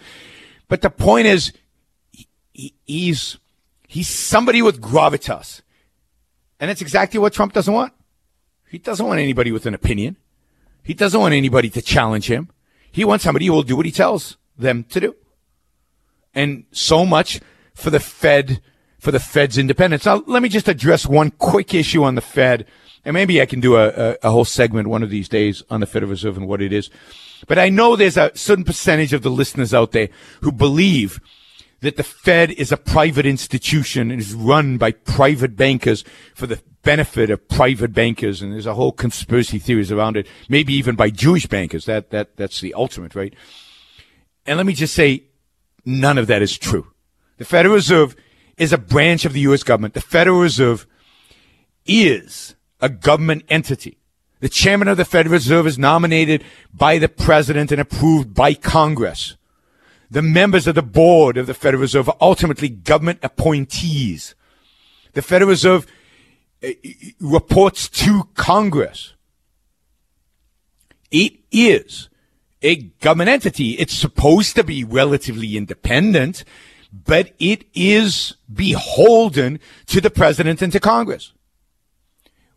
But 0.66 0.82
the 0.82 0.90
point 0.90 1.28
is, 1.28 1.52
he, 2.52 2.74
he's, 2.84 3.38
he's 3.86 4.08
somebody 4.08 4.60
with 4.60 4.80
gravitas. 4.80 5.62
And 6.58 6.68
that's 6.68 6.82
exactly 6.82 7.20
what 7.20 7.32
Trump 7.32 7.52
doesn't 7.52 7.72
want. 7.72 7.92
He 8.68 8.78
doesn't 8.78 9.06
want 9.06 9.20
anybody 9.20 9.52
with 9.52 9.66
an 9.66 9.74
opinion. 9.74 10.16
He 10.82 10.94
doesn't 10.94 11.20
want 11.20 11.32
anybody 11.32 11.70
to 11.70 11.80
challenge 11.80 12.28
him. 12.28 12.50
He 12.90 13.04
wants 13.04 13.22
somebody 13.22 13.46
who 13.46 13.52
will 13.52 13.62
do 13.62 13.76
what 13.76 13.86
he 13.86 13.92
tells 13.92 14.36
them 14.58 14.84
to 14.90 15.00
do. 15.00 15.16
And 16.34 16.64
so 16.70 17.06
much 17.06 17.40
for 17.74 17.90
the 17.90 18.00
Fed, 18.00 18.60
for 18.98 19.10
the 19.10 19.20
Fed's 19.20 19.58
independence. 19.58 20.04
Now, 20.04 20.22
let 20.26 20.42
me 20.42 20.48
just 20.48 20.68
address 20.68 21.06
one 21.06 21.30
quick 21.30 21.74
issue 21.74 22.02
on 22.04 22.14
the 22.14 22.20
Fed. 22.20 22.66
And 23.04 23.14
maybe 23.14 23.40
I 23.40 23.46
can 23.46 23.60
do 23.60 23.76
a, 23.76 23.88
a, 23.88 24.16
a 24.24 24.30
whole 24.30 24.44
segment 24.44 24.88
one 24.88 25.02
of 25.02 25.10
these 25.10 25.28
days 25.28 25.62
on 25.70 25.80
the 25.80 25.86
Federal 25.86 26.10
Reserve 26.10 26.36
and 26.36 26.48
what 26.48 26.60
it 26.60 26.72
is. 26.72 26.90
But 27.46 27.58
I 27.58 27.68
know 27.68 27.94
there's 27.94 28.16
a 28.16 28.32
certain 28.34 28.64
percentage 28.64 29.12
of 29.12 29.22
the 29.22 29.30
listeners 29.30 29.72
out 29.72 29.92
there 29.92 30.08
who 30.40 30.50
believe 30.50 31.20
that 31.80 31.96
the 31.96 32.02
Fed 32.02 32.50
is 32.52 32.72
a 32.72 32.76
private 32.76 33.26
institution 33.26 34.10
and 34.10 34.20
is 34.20 34.34
run 34.34 34.78
by 34.78 34.92
private 34.92 35.56
bankers 35.56 36.04
for 36.34 36.46
the 36.46 36.60
benefit 36.82 37.30
of 37.30 37.48
private 37.48 37.92
bankers. 37.92 38.42
And 38.42 38.52
there's 38.52 38.66
a 38.66 38.74
whole 38.74 38.92
conspiracy 38.92 39.58
theories 39.58 39.92
around 39.92 40.16
it, 40.16 40.26
maybe 40.48 40.72
even 40.74 40.96
by 40.96 41.10
Jewish 41.10 41.46
bankers. 41.46 41.84
That, 41.84 42.10
that, 42.10 42.36
that's 42.36 42.60
the 42.60 42.74
ultimate, 42.74 43.14
right? 43.14 43.34
And 44.46 44.56
let 44.56 44.66
me 44.66 44.74
just 44.74 44.94
say, 44.94 45.24
none 45.84 46.18
of 46.18 46.26
that 46.28 46.42
is 46.42 46.56
true. 46.56 46.92
The 47.38 47.44
Federal 47.44 47.74
Reserve 47.74 48.16
is 48.56 48.72
a 48.72 48.78
branch 48.78 49.24
of 49.24 49.32
the 49.32 49.40
U.S. 49.40 49.62
government. 49.62 49.94
The 49.94 50.00
Federal 50.00 50.40
Reserve 50.40 50.86
is 51.84 52.54
a 52.80 52.88
government 52.88 53.44
entity. 53.48 53.98
The 54.40 54.48
chairman 54.48 54.88
of 54.88 54.96
the 54.96 55.04
Federal 55.04 55.32
Reserve 55.32 55.66
is 55.66 55.78
nominated 55.78 56.44
by 56.72 56.98
the 56.98 57.08
president 57.08 57.72
and 57.72 57.80
approved 57.80 58.34
by 58.34 58.54
Congress. 58.54 59.36
The 60.10 60.22
members 60.22 60.66
of 60.66 60.74
the 60.74 60.82
board 60.82 61.36
of 61.36 61.46
the 61.46 61.54
Federal 61.54 61.80
Reserve 61.80 62.08
are 62.08 62.16
ultimately 62.20 62.68
government 62.68 63.20
appointees. 63.22 64.34
The 65.14 65.22
Federal 65.22 65.50
Reserve 65.50 65.86
uh, 66.62 66.68
reports 67.20 67.88
to 67.88 68.28
Congress. 68.34 69.14
It 71.10 71.38
is 71.50 72.08
a 72.62 72.76
government 72.76 73.30
entity. 73.30 73.72
It's 73.72 73.94
supposed 73.94 74.56
to 74.56 74.64
be 74.64 74.84
relatively 74.84 75.56
independent, 75.56 76.44
but 76.92 77.32
it 77.38 77.64
is 77.74 78.34
beholden 78.52 79.60
to 79.86 80.00
the 80.00 80.10
president 80.10 80.62
and 80.62 80.72
to 80.72 80.80
Congress. 80.80 81.32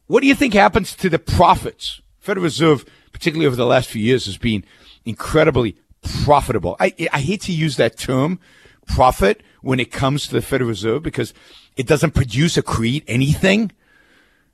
What 0.07 0.21
do 0.21 0.27
you 0.27 0.35
think 0.35 0.53
happens 0.53 0.95
to 0.95 1.09
the 1.09 1.19
profits? 1.19 2.01
Federal 2.19 2.43
Reserve, 2.43 2.85
particularly 3.11 3.45
over 3.45 3.55
the 3.55 3.65
last 3.65 3.89
few 3.89 4.01
years, 4.01 4.25
has 4.25 4.37
been 4.37 4.63
incredibly 5.05 5.75
profitable. 6.01 6.75
I, 6.79 6.93
I 7.11 7.19
hate 7.19 7.41
to 7.41 7.51
use 7.51 7.77
that 7.77 7.97
term, 7.97 8.39
profit, 8.87 9.43
when 9.61 9.79
it 9.79 9.91
comes 9.91 10.27
to 10.27 10.33
the 10.33 10.41
Federal 10.41 10.69
Reserve 10.69 11.03
because 11.03 11.33
it 11.75 11.87
doesn't 11.87 12.15
produce 12.15 12.57
or 12.57 12.61
create 12.61 13.03
anything. 13.07 13.71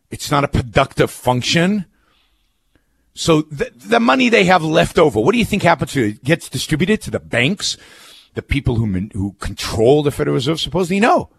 It's 0.09 0.31
not 0.31 0.43
a 0.43 0.47
productive 0.47 1.11
function. 1.11 1.85
So 3.17 3.43
the, 3.43 3.71
the 3.73 4.01
money 4.01 4.27
they 4.27 4.43
have 4.43 4.61
left 4.61 4.99
over, 4.99 5.21
what 5.21 5.31
do 5.31 5.37
you 5.37 5.45
think 5.45 5.63
happens 5.63 5.93
to 5.93 6.09
it? 6.09 6.23
Gets 6.23 6.49
distributed 6.49 7.01
to 7.03 7.11
the 7.11 7.19
banks, 7.19 7.77
the 8.33 8.41
people 8.41 8.75
who 8.75 8.85
who 9.13 9.33
control 9.39 10.03
the 10.03 10.11
Federal 10.11 10.35
Reserve? 10.35 10.59
Supposedly, 10.59 10.99
no, 10.99 11.29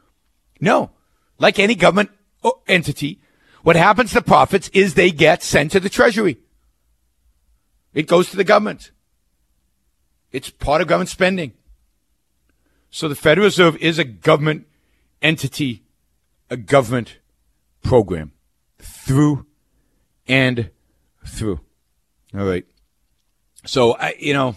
no. 0.58 0.90
Like 1.38 1.58
any 1.58 1.74
government 1.74 2.10
uh, 2.42 2.52
entity, 2.66 3.20
what 3.62 3.76
happens 3.76 4.12
to 4.14 4.22
profits 4.22 4.70
is 4.72 4.94
they 4.94 5.10
get 5.10 5.42
sent 5.42 5.70
to 5.72 5.80
the 5.80 5.90
Treasury. 5.90 6.38
It 7.92 8.06
goes 8.06 8.30
to 8.30 8.36
the 8.36 8.44
government. 8.44 8.90
It's 10.32 10.48
part 10.48 10.80
of 10.80 10.88
government 10.88 11.10
spending. 11.10 11.52
So 12.90 13.06
the 13.06 13.14
Federal 13.14 13.44
Reserve 13.44 13.76
is 13.76 13.98
a 13.98 14.04
government 14.04 14.66
entity, 15.20 15.82
a 16.48 16.56
government 16.56 17.18
program 17.82 18.32
through 18.78 19.44
and 20.26 20.70
through. 21.26 21.60
All 22.36 22.44
right. 22.44 22.66
So 23.64 23.94
I, 23.94 24.14
you 24.18 24.34
know, 24.34 24.56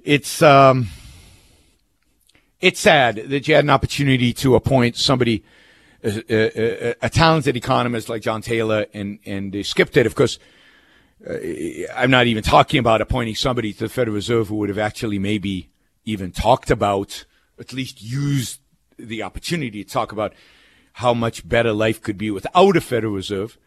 it's 0.00 0.42
um, 0.42 0.88
it's 2.60 2.78
sad 2.78 3.16
that 3.16 3.48
you 3.48 3.54
had 3.56 3.64
an 3.64 3.70
opportunity 3.70 4.32
to 4.34 4.54
appoint 4.54 4.96
somebody, 4.96 5.42
a, 6.04 6.22
a, 6.30 6.94
a 7.02 7.10
talented 7.10 7.56
economist 7.56 8.08
like 8.08 8.22
John 8.22 8.42
Taylor, 8.42 8.86
and 8.94 9.18
and 9.26 9.52
they 9.52 9.64
skipped 9.64 9.96
it. 9.96 10.06
Of 10.06 10.14
course, 10.14 10.38
uh, 11.28 11.34
I'm 11.96 12.12
not 12.12 12.28
even 12.28 12.44
talking 12.44 12.78
about 12.78 13.00
appointing 13.00 13.34
somebody 13.34 13.72
to 13.72 13.80
the 13.80 13.88
Federal 13.88 14.14
Reserve 14.14 14.48
who 14.48 14.56
would 14.56 14.68
have 14.68 14.78
actually 14.78 15.18
maybe 15.18 15.70
even 16.04 16.30
talked 16.30 16.70
about, 16.70 17.24
at 17.58 17.72
least 17.72 18.00
used 18.00 18.60
the 18.98 19.24
opportunity 19.24 19.82
to 19.82 19.90
talk 19.90 20.12
about 20.12 20.32
how 20.92 21.12
much 21.12 21.48
better 21.48 21.72
life 21.72 22.00
could 22.00 22.18
be 22.18 22.30
without 22.30 22.76
a 22.76 22.80
Federal 22.80 23.14
Reserve. 23.14 23.58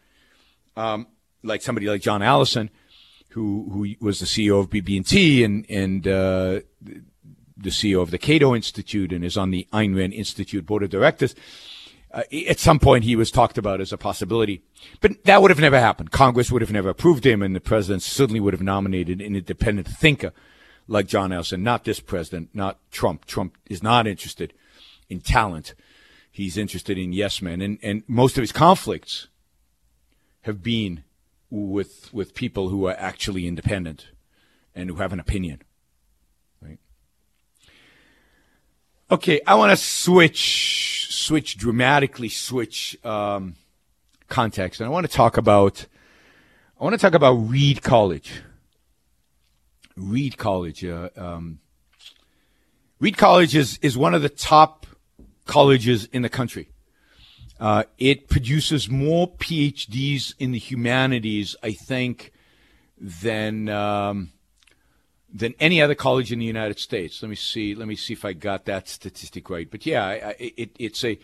Um, 0.78 1.08
like 1.42 1.62
somebody 1.62 1.86
like 1.86 2.02
John 2.02 2.22
Allison, 2.22 2.70
who 3.30 3.68
who 3.72 4.04
was 4.04 4.20
the 4.20 4.26
CEO 4.26 4.60
of 4.60 4.70
BB&T 4.70 5.44
and 5.44 5.66
and 5.68 6.06
uh, 6.06 6.60
the 7.56 7.70
CEO 7.70 8.00
of 8.00 8.10
the 8.10 8.18
Cato 8.18 8.54
Institute 8.54 9.12
and 9.12 9.24
is 9.24 9.36
on 9.36 9.50
the 9.50 9.66
Ayn 9.72 9.96
Rand 9.96 10.14
Institute 10.14 10.64
board 10.64 10.82
of 10.82 10.90
directors. 10.90 11.34
Uh, 12.10 12.22
at 12.48 12.58
some 12.58 12.78
point, 12.78 13.04
he 13.04 13.16
was 13.16 13.30
talked 13.30 13.58
about 13.58 13.82
as 13.82 13.92
a 13.92 13.98
possibility, 13.98 14.62
but 15.02 15.24
that 15.24 15.42
would 15.42 15.50
have 15.50 15.60
never 15.60 15.78
happened. 15.78 16.10
Congress 16.10 16.50
would 16.50 16.62
have 16.62 16.72
never 16.72 16.88
approved 16.88 17.26
him, 17.26 17.42
and 17.42 17.54
the 17.54 17.60
president 17.60 18.02
certainly 18.02 18.40
would 18.40 18.54
have 18.54 18.62
nominated 18.62 19.20
an 19.20 19.36
independent 19.36 19.86
thinker 19.86 20.32
like 20.86 21.06
John 21.06 21.32
Allison, 21.32 21.62
not 21.62 21.84
this 21.84 22.00
president, 22.00 22.48
not 22.54 22.78
Trump. 22.90 23.26
Trump 23.26 23.58
is 23.66 23.82
not 23.82 24.06
interested 24.06 24.54
in 25.10 25.20
talent. 25.20 25.74
He's 26.30 26.56
interested 26.56 26.96
in 26.96 27.12
yes 27.12 27.42
men, 27.42 27.60
and 27.60 27.78
and 27.82 28.04
most 28.08 28.38
of 28.38 28.42
his 28.42 28.52
conflicts 28.52 29.28
have 30.42 30.62
been 30.62 31.04
with 31.50 32.12
with 32.12 32.34
people 32.34 32.68
who 32.68 32.86
are 32.86 32.96
actually 32.98 33.46
independent 33.46 34.08
and 34.74 34.90
who 34.90 34.96
have 34.96 35.12
an 35.12 35.20
opinion. 35.20 35.62
Right? 36.60 36.78
Okay, 39.10 39.40
I 39.46 39.54
want 39.54 39.70
to 39.70 39.76
switch 39.76 41.08
switch 41.10 41.56
dramatically 41.56 42.28
switch 42.28 42.96
um, 43.04 43.56
context, 44.28 44.80
and 44.80 44.86
I 44.86 44.90
want 44.90 45.06
to 45.08 45.12
talk 45.12 45.36
about 45.36 45.86
I 46.80 46.84
want 46.84 46.94
to 46.94 46.98
talk 46.98 47.14
about 47.14 47.32
Reed 47.32 47.82
College. 47.82 48.42
Reed 49.96 50.38
College. 50.38 50.84
Uh, 50.84 51.08
um, 51.16 51.58
Reed 53.00 53.16
College 53.16 53.56
is 53.56 53.78
is 53.82 53.96
one 53.96 54.14
of 54.14 54.22
the 54.22 54.28
top 54.28 54.86
colleges 55.46 56.04
in 56.12 56.22
the 56.22 56.28
country. 56.28 56.68
Uh, 57.60 57.84
it 57.98 58.28
produces 58.28 58.88
more 58.88 59.28
PhDs 59.28 60.34
in 60.38 60.52
the 60.52 60.58
humanities, 60.58 61.56
I 61.62 61.72
think, 61.72 62.32
than 63.00 63.68
um, 63.68 64.30
than 65.32 65.54
any 65.58 65.82
other 65.82 65.94
college 65.94 66.32
in 66.32 66.38
the 66.38 66.44
United 66.44 66.78
States. 66.78 67.22
Let 67.22 67.28
me 67.28 67.36
see. 67.36 67.74
Let 67.74 67.88
me 67.88 67.96
see 67.96 68.12
if 68.12 68.24
I 68.24 68.32
got 68.32 68.64
that 68.66 68.88
statistic 68.88 69.50
right. 69.50 69.68
But 69.70 69.86
yeah, 69.86 70.06
I, 70.06 70.12
I, 70.12 70.36
it, 70.38 70.70
it's 70.78 71.04
a 71.04 71.18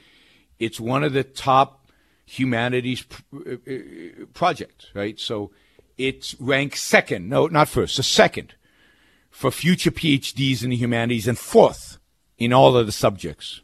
it's 0.59 0.81
one 0.81 1.05
of 1.05 1.13
the 1.13 1.25
top 1.25 1.87
humanities 2.27 3.03
pr- 3.03 3.23
uh, 3.37 3.73
uh 3.73 4.27
projects, 4.33 4.87
right? 4.95 5.19
So 5.21 5.53
it's 5.97 6.35
ranked 6.41 6.79
second. 6.79 7.29
No, 7.29 7.47
not 7.47 7.69
first. 7.69 7.97
The 7.97 8.03
second 8.03 8.55
for 9.31 9.51
future 9.51 9.91
PhDs 9.91 10.63
in 10.63 10.71
the 10.71 10.77
humanities 10.77 11.29
and 11.29 11.39
fourth 11.39 11.99
in 12.39 12.53
all 12.53 12.77
of 12.77 12.87
the 12.87 12.93
subjects. 12.93 13.63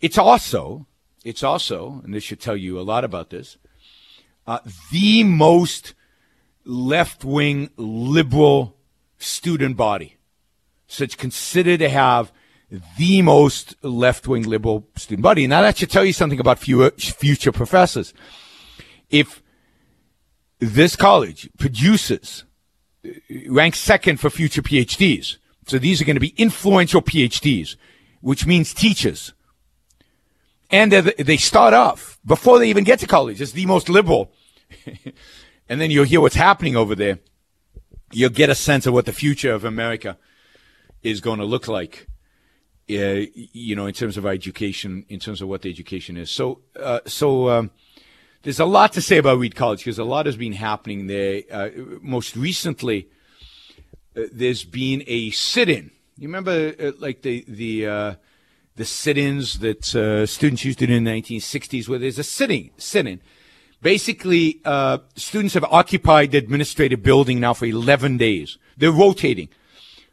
It's 0.00 0.18
also 0.18 0.86
it's 1.24 1.42
also, 1.42 2.02
and 2.04 2.14
this 2.14 2.22
should 2.22 2.40
tell 2.40 2.56
you 2.56 2.78
a 2.78 2.82
lot 2.82 3.02
about 3.02 3.30
this, 3.30 3.56
uh, 4.46 4.60
the 4.92 5.24
most 5.24 5.94
left 6.64 7.24
wing 7.24 7.70
liberal 7.76 8.76
student 9.18 9.76
body. 9.76 10.16
So 10.86 11.02
it's 11.02 11.14
considered 11.14 11.80
to 11.80 11.88
have 11.88 12.30
the 12.98 13.22
most 13.22 13.74
left 13.82 14.28
wing 14.28 14.42
liberal 14.44 14.86
student 14.96 15.22
body. 15.22 15.46
Now 15.46 15.62
that 15.62 15.78
should 15.78 15.90
tell 15.90 16.04
you 16.04 16.12
something 16.12 16.40
about 16.40 16.58
future 16.58 17.52
professors. 17.52 18.12
If 19.10 19.42
this 20.58 20.94
college 20.96 21.48
produces, 21.58 22.44
ranks 23.48 23.78
second 23.78 24.18
for 24.20 24.30
future 24.30 24.62
PhDs, 24.62 25.38
so 25.66 25.78
these 25.78 26.00
are 26.00 26.04
going 26.04 26.16
to 26.16 26.20
be 26.20 26.34
influential 26.36 27.00
PhDs, 27.00 27.76
which 28.20 28.46
means 28.46 28.74
teachers 28.74 29.32
and 30.70 30.92
they 30.92 31.36
start 31.36 31.74
off 31.74 32.18
before 32.24 32.58
they 32.58 32.68
even 32.68 32.84
get 32.84 32.98
to 33.00 33.06
college 33.06 33.40
as 33.40 33.52
the 33.52 33.66
most 33.66 33.88
liberal. 33.88 34.32
and 35.68 35.80
then 35.80 35.90
you'll 35.90 36.04
hear 36.04 36.20
what's 36.20 36.34
happening 36.34 36.76
over 36.76 36.94
there. 36.94 37.18
You'll 38.12 38.30
get 38.30 38.50
a 38.50 38.54
sense 38.54 38.86
of 38.86 38.94
what 38.94 39.06
the 39.06 39.12
future 39.12 39.52
of 39.52 39.64
America 39.64 40.18
is 41.02 41.20
going 41.20 41.38
to 41.38 41.44
look 41.44 41.68
like. 41.68 42.06
Uh, 42.88 43.24
you 43.32 43.74
know, 43.74 43.86
in 43.86 43.94
terms 43.94 44.18
of 44.18 44.26
education, 44.26 45.06
in 45.08 45.18
terms 45.18 45.40
of 45.40 45.48
what 45.48 45.62
the 45.62 45.70
education 45.70 46.18
is. 46.18 46.30
So, 46.30 46.60
uh, 46.78 47.00
so 47.06 47.48
um, 47.48 47.70
there's 48.42 48.60
a 48.60 48.66
lot 48.66 48.92
to 48.92 49.00
say 49.00 49.16
about 49.16 49.38
Reed 49.38 49.56
College 49.56 49.78
because 49.78 49.98
a 49.98 50.04
lot 50.04 50.26
has 50.26 50.36
been 50.36 50.52
happening 50.52 51.06
there. 51.06 51.42
Uh, 51.50 51.70
most 52.02 52.36
recently, 52.36 53.08
uh, 54.14 54.24
there's 54.30 54.64
been 54.64 55.02
a 55.06 55.30
sit-in. 55.30 55.92
You 56.18 56.28
remember, 56.28 56.74
uh, 56.78 56.92
like 56.98 57.22
the 57.22 57.44
the 57.48 57.86
uh, 57.86 58.14
the 58.76 58.84
sit-ins 58.84 59.60
that 59.60 59.94
uh, 59.94 60.26
students 60.26 60.64
used 60.64 60.78
to 60.80 60.86
do 60.86 60.94
in 60.94 61.04
the 61.04 61.10
1960s, 61.10 61.88
where 61.88 61.98
there's 61.98 62.18
a 62.18 62.24
sitting 62.24 62.70
sit-in. 62.76 63.20
Basically, 63.82 64.60
uh, 64.64 64.98
students 65.14 65.54
have 65.54 65.64
occupied 65.64 66.32
the 66.32 66.38
administrative 66.38 67.02
building 67.02 67.38
now 67.38 67.52
for 67.52 67.66
11 67.66 68.16
days. 68.16 68.58
They're 68.76 68.90
rotating, 68.90 69.48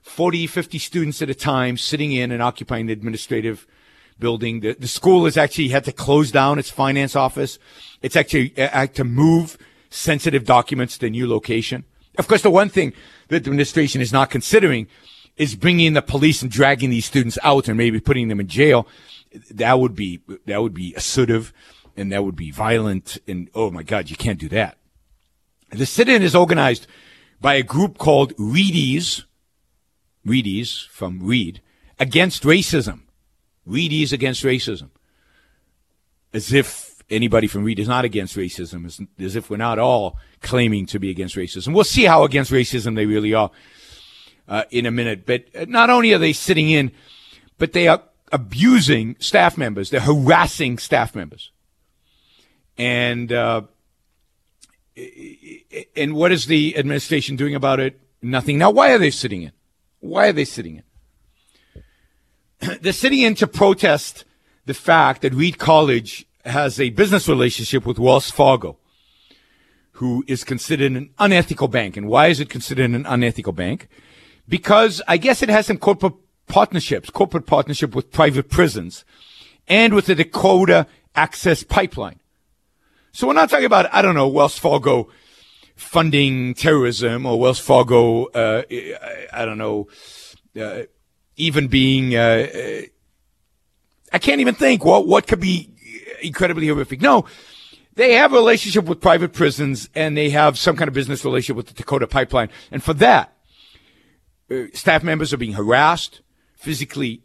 40, 0.04 0.45
50 0.47 0.78
students 0.78 1.21
at 1.21 1.30
a 1.30 1.34
time, 1.34 1.78
sitting 1.78 2.12
in 2.12 2.32
and 2.32 2.41
occupying 2.41 2.88
the 2.88 2.93
administrative 2.93 3.65
building. 4.19 4.60
The, 4.60 4.74
the 4.74 4.88
school 4.88 5.26
has 5.26 5.38
actually 5.38 5.69
had 5.69 5.86
to 5.86 5.91
close 5.91 6.32
down 6.32 6.60
its 6.60 6.69
finance 6.69 7.15
office. 7.15 7.60
It's 8.02 8.15
actually 8.15 8.54
uh, 8.58 8.67
had 8.69 8.93
to 8.95 9.04
move 9.04 9.58
sensitive 9.89 10.45
documents 10.45 10.97
to 11.00 11.08
a 11.08 11.10
new 11.10 11.28
location. 11.28 11.86
Of 12.17 12.28
course, 12.28 12.41
the 12.41 12.52
one 12.52 12.69
thing 12.69 12.93
that 13.30 13.43
the 13.43 13.50
administration 13.50 14.02
is 14.02 14.12
not 14.12 14.30
considering 14.30 14.88
is 15.41 15.56
bringing 15.56 15.93
the 15.93 16.04
police 16.04 16.43
and 16.43 16.51
dragging 16.51 16.91
these 16.91 17.06
students 17.06 17.39
out 17.41 17.67
and 17.67 17.75
maybe 17.75 17.99
putting 17.99 18.27
them 18.27 18.39
in 18.39 18.47
jail, 18.47 18.88
that 19.49 19.80
would 19.80 19.95
be 19.95 20.21
that 20.45 20.62
would 20.62 20.73
be 20.73 20.93
assertive 20.93 21.51
and 21.97 22.12
that 22.12 22.23
would 22.23 22.36
be 22.36 22.51
violent. 22.51 23.17
And 23.27 23.49
oh 23.56 23.71
my 23.71 23.82
God, 23.82 24.12
you 24.12 24.15
can't 24.15 24.39
do 24.39 24.49
that. 24.49 24.77
The 25.71 25.88
sit-in 25.88 26.21
is 26.21 26.36
organized 26.36 26.86
by 27.39 27.56
a 27.56 27.63
group 27.63 27.97
called 27.97 28.36
Reedies, 28.38 29.23
Reedies 30.25 30.88
from 30.89 31.19
Reed, 31.23 31.60
against 31.99 32.43
racism. 32.43 33.01
Reedies 33.67 34.13
against 34.13 34.43
racism. 34.43 34.89
As 36.34 36.54
if 36.54 37.01
anybody 37.10 37.47
from 37.47 37.63
Reed 37.63 37.80
is 37.80 37.88
not 37.88 38.06
against 38.06 38.38
racism, 38.38 38.86
as, 38.86 39.01
as 39.19 39.36
if 39.36 39.49
we're 39.49 39.58
not 39.58 39.80
all 39.80 40.19
claiming 40.41 40.86
to 40.88 40.99
be 40.99 41.10
against 41.10 41.36
racism. 41.36 41.73
We'll 41.73 41.84
see 41.84 42.04
how 42.04 42.25
against 42.25 42.51
racism 42.51 42.95
they 42.95 43.08
really 43.08 43.34
are 43.34 43.49
uh, 44.47 44.63
in 44.71 44.86
a 44.86 44.91
minute. 44.91 45.25
But 45.25 45.69
not 45.69 45.89
only 45.89 46.13
are 46.13 46.17
they 46.17 46.34
sitting 46.34 46.69
in, 46.69 46.91
but 47.58 47.73
they 47.73 47.88
are 47.88 48.01
abusing 48.32 49.15
staff 49.19 49.58
members. 49.58 49.89
They're 49.89 49.99
harassing 49.99 50.77
staff 50.77 51.15
members. 51.15 51.51
And 52.77 53.32
uh, 53.32 53.63
and 55.95 56.13
what 56.13 56.32
is 56.32 56.45
the 56.47 56.77
administration 56.77 57.36
doing 57.36 57.56
about 57.56 57.80
it? 57.80 57.99
Nothing. 58.21 58.58
Now, 58.58 58.71
why 58.71 58.91
are 58.93 58.97
they 58.97 59.12
sitting 59.12 59.41
in? 59.43 59.51
Why 59.99 60.30
are 60.30 60.34
they 60.34 60.45
sitting 60.45 60.84
in? 62.62 62.77
They're 62.82 62.93
sitting 62.93 63.21
in 63.21 63.36
to 63.36 63.47
protest 63.47 64.25
the 64.65 64.73
fact 64.73 65.21
that 65.21 65.34
Reed 65.34 65.58
College 65.58 66.25
has 66.45 66.80
a 66.80 66.89
business 66.89 67.27
relationship 67.27 67.86
with 67.86 67.99
Wells 67.99 68.32
Fargo, 68.32 68.77
who 69.93 70.23
is 70.27 70.43
considered 70.43 70.91
an 70.91 71.12
unethical 71.19 71.67
bank. 71.67 71.97
And 71.97 72.08
why 72.08 72.27
is 72.27 72.39
it 72.39 72.49
considered 72.49 72.89
an 72.91 73.06
unethical 73.06 73.54
bank? 73.54 73.88
Because 74.52 75.02
I 75.08 75.16
guess 75.16 75.42
it 75.42 75.48
has 75.48 75.68
some 75.68 75.78
corporate 75.78 76.14
partnerships, 76.48 77.10
corporate 77.10 77.46
partnership 77.46 77.96
with 77.96 78.12
private 78.12 78.50
prisons 78.50 79.06
and 79.66 79.94
with 79.94 80.08
the 80.08 80.14
Dakota 80.14 80.88
Access 81.16 81.64
Pipeline. 81.64 82.20
So 83.14 83.28
we're 83.28 83.34
not 83.34 83.50
talking 83.50 83.66
about, 83.66 83.92
I 83.94 84.02
don't 84.02 84.14
know, 84.14 84.28
Wells 84.28 84.60
Fargo 84.60 85.08
funding 85.78 86.54
terrorism 86.54 87.26
or 87.26 87.40
Wells 87.40 87.60
Fargo, 87.60 88.26
uh, 88.26 88.64
I 89.32 89.46
don't 89.46 89.58
know, 89.58 89.88
uh, 90.60 90.84
even 91.38 91.70
being, 91.70 92.14
uh, 92.18 92.48
uh, 92.54 92.82
I 94.12 94.20
can't 94.20 94.42
even 94.42 94.56
think 94.56 94.84
what, 94.84 95.08
what 95.08 95.28
could 95.28 95.39
be 95.39 95.70
incredibly 96.22 96.68
horrific. 96.68 96.99
No, 96.99 97.24
they 97.95 98.16
have 98.16 98.34
a 98.34 98.36
relationship 98.36 98.84
with 98.84 98.99
private 98.99 99.32
prisons 99.32 99.88
and 99.95 100.18
they 100.18 100.30
have 100.32 100.58
some 100.58 100.76
kind 100.76 100.89
of 100.89 100.93
business 100.93 101.24
relationship 101.24 101.56
with 101.56 101.68
the 101.68 101.74
Dakota 101.74 102.06
Pipeline. 102.06 102.49
And 102.70 102.84
for 102.84 102.93
that, 102.95 103.38
staff 104.74 105.04
members 105.04 105.34
are 105.34 105.38
being 105.38 105.54
harassed, 105.54 106.22
physically 106.56 107.22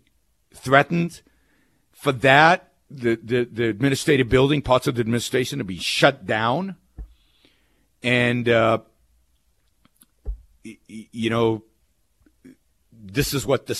threatened. 0.55 1.23
For 1.93 2.13
that, 2.13 2.73
the, 2.91 3.19
the, 3.23 3.45
the 3.45 3.65
administrative 3.65 4.29
building, 4.29 4.63
parts 4.63 4.87
of 4.87 4.95
the 4.95 5.01
administration 5.01 5.61
are 5.61 5.65
being 5.65 5.81
shut 5.81 6.27
down. 6.27 6.77
And, 8.03 8.49
uh, 8.49 8.79
you 10.63 11.31
know, 11.31 11.65
this 12.93 13.35
is 13.35 13.47
what 13.47 13.67
the 13.67 13.75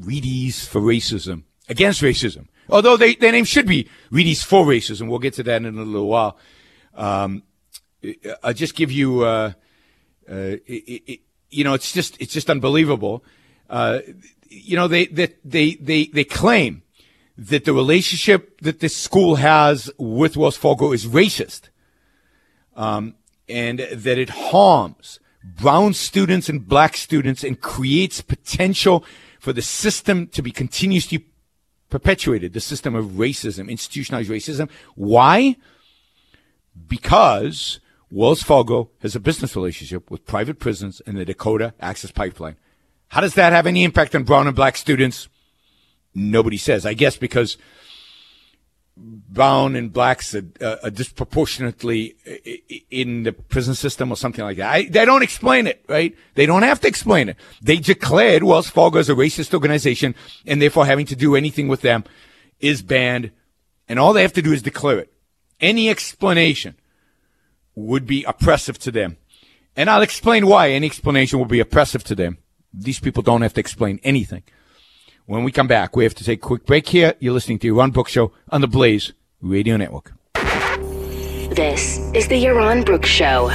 Reedies 0.00 0.66
for 0.66 0.80
racism, 0.80 1.44
against 1.68 2.02
racism, 2.02 2.48
although 2.68 2.96
they, 2.96 3.14
their 3.14 3.32
name 3.32 3.44
should 3.44 3.66
be 3.66 3.88
Reedies 4.10 4.44
for 4.44 4.64
racism. 4.64 5.08
We'll 5.08 5.18
get 5.20 5.34
to 5.34 5.42
that 5.44 5.62
in 5.62 5.78
a 5.78 5.82
little 5.82 6.08
while. 6.08 6.36
Um, 6.94 7.42
I'll 8.42 8.52
just 8.52 8.74
give 8.74 8.92
you, 8.92 9.22
uh, 9.22 9.52
uh, 10.28 10.34
it, 10.66 11.02
it, 11.06 11.20
you 11.54 11.64
know, 11.64 11.74
it's 11.74 11.92
just 11.92 12.20
it's 12.20 12.32
just 12.32 12.50
unbelievable. 12.50 13.24
uh, 13.70 14.00
you 14.48 14.76
know, 14.76 14.88
they, 14.88 15.06
that 15.06 15.38
they, 15.44 15.74
they, 15.74 16.06
they 16.06 16.24
claim 16.24 16.82
that 17.36 17.64
the 17.64 17.72
relationship 17.72 18.60
that 18.60 18.80
this 18.80 18.96
school 18.96 19.36
has 19.36 19.90
with 19.98 20.36
Wells 20.36 20.56
Fargo 20.56 20.92
is 20.92 21.06
racist, 21.06 21.68
um, 22.76 23.14
and 23.48 23.80
that 23.80 24.18
it 24.18 24.30
harms 24.30 25.18
brown 25.42 25.92
students 25.92 26.48
and 26.48 26.66
black 26.66 26.96
students 26.96 27.44
and 27.44 27.60
creates 27.60 28.20
potential 28.22 29.04
for 29.40 29.52
the 29.52 29.60
system 29.60 30.26
to 30.28 30.40
be 30.40 30.50
continuously 30.50 31.26
perpetuated, 31.90 32.54
the 32.54 32.60
system 32.60 32.94
of 32.94 33.04
racism, 33.06 33.68
institutionalized 33.68 34.30
racism. 34.30 34.70
Why? 34.94 35.56
Because 36.88 37.80
Wells 38.14 38.44
Fargo 38.44 38.90
has 39.00 39.16
a 39.16 39.20
business 39.20 39.56
relationship 39.56 40.08
with 40.08 40.24
private 40.24 40.60
prisons 40.60 41.02
and 41.04 41.16
the 41.16 41.24
Dakota 41.24 41.74
Access 41.80 42.12
Pipeline. 42.12 42.54
How 43.08 43.20
does 43.20 43.34
that 43.34 43.52
have 43.52 43.66
any 43.66 43.82
impact 43.82 44.14
on 44.14 44.22
brown 44.22 44.46
and 44.46 44.54
black 44.54 44.76
students? 44.76 45.28
Nobody 46.14 46.56
says. 46.56 46.86
I 46.86 46.94
guess 46.94 47.16
because 47.16 47.58
brown 48.96 49.74
and 49.74 49.92
blacks 49.92 50.32
are, 50.32 50.44
uh, 50.60 50.76
are, 50.84 50.90
disproportionately 50.90 52.14
in 52.88 53.24
the 53.24 53.32
prison 53.32 53.74
system 53.74 54.12
or 54.12 54.16
something 54.16 54.44
like 54.44 54.58
that. 54.58 54.72
I, 54.72 54.84
they 54.84 55.04
don't 55.04 55.24
explain 55.24 55.66
it, 55.66 55.84
right? 55.88 56.16
They 56.34 56.46
don't 56.46 56.62
have 56.62 56.78
to 56.82 56.86
explain 56.86 57.28
it. 57.28 57.36
They 57.60 57.78
declared 57.78 58.44
Wells 58.44 58.70
Fargo 58.70 59.00
as 59.00 59.08
a 59.08 59.14
racist 59.14 59.52
organization 59.52 60.14
and 60.46 60.62
therefore 60.62 60.86
having 60.86 61.06
to 61.06 61.16
do 61.16 61.34
anything 61.34 61.66
with 61.66 61.80
them 61.80 62.04
is 62.60 62.80
banned. 62.80 63.32
And 63.88 63.98
all 63.98 64.12
they 64.12 64.22
have 64.22 64.34
to 64.34 64.42
do 64.42 64.52
is 64.52 64.62
declare 64.62 65.00
it. 65.00 65.12
Any 65.60 65.90
explanation 65.90 66.76
would 67.74 68.06
be 68.06 68.24
oppressive 68.24 68.78
to 68.80 68.90
them. 68.90 69.16
And 69.76 69.90
I'll 69.90 70.02
explain 70.02 70.46
why 70.46 70.70
any 70.70 70.86
explanation 70.86 71.38
will 71.38 71.46
be 71.46 71.60
oppressive 71.60 72.04
to 72.04 72.14
them. 72.14 72.38
These 72.72 73.00
people 73.00 73.22
don't 73.22 73.42
have 73.42 73.54
to 73.54 73.60
explain 73.60 74.00
anything. 74.04 74.42
When 75.26 75.42
we 75.42 75.52
come 75.52 75.66
back, 75.66 75.96
we 75.96 76.04
have 76.04 76.14
to 76.16 76.24
take 76.24 76.40
a 76.40 76.46
quick 76.46 76.66
break 76.66 76.88
here. 76.88 77.14
You're 77.18 77.32
listening 77.32 77.58
to 77.60 77.72
Yaron 77.72 77.92
Brook 77.92 78.08
Show 78.08 78.32
on 78.50 78.60
the 78.60 78.68
Blaze 78.68 79.12
Radio 79.40 79.76
Network. 79.76 80.12
This 81.54 81.98
is 82.14 82.28
the 82.28 82.42
Yaron 82.44 82.84
Brook 82.84 83.06
Show, 83.06 83.48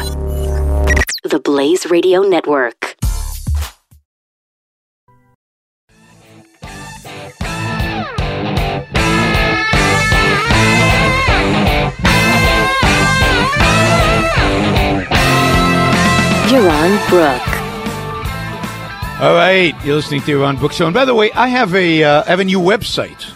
the 1.24 1.40
Blaze 1.44 1.86
Radio 1.86 2.22
Network. 2.22 2.96
Yaron 16.70 16.94
Brook. 17.10 17.42
All 19.22 19.34
right, 19.34 19.74
you're 19.84 19.96
listening 19.96 20.22
to 20.22 20.40
Ron 20.40 20.56
Brook 20.56 20.72
Show. 20.72 20.86
And 20.86 20.94
by 20.94 21.04
the 21.04 21.16
way, 21.16 21.32
I 21.32 21.48
have 21.48 21.74
a 21.74 22.04
uh, 22.04 22.22
I 22.22 22.28
have 22.28 22.40
a 22.40 22.44
new 22.44 22.60
website. 22.60 23.32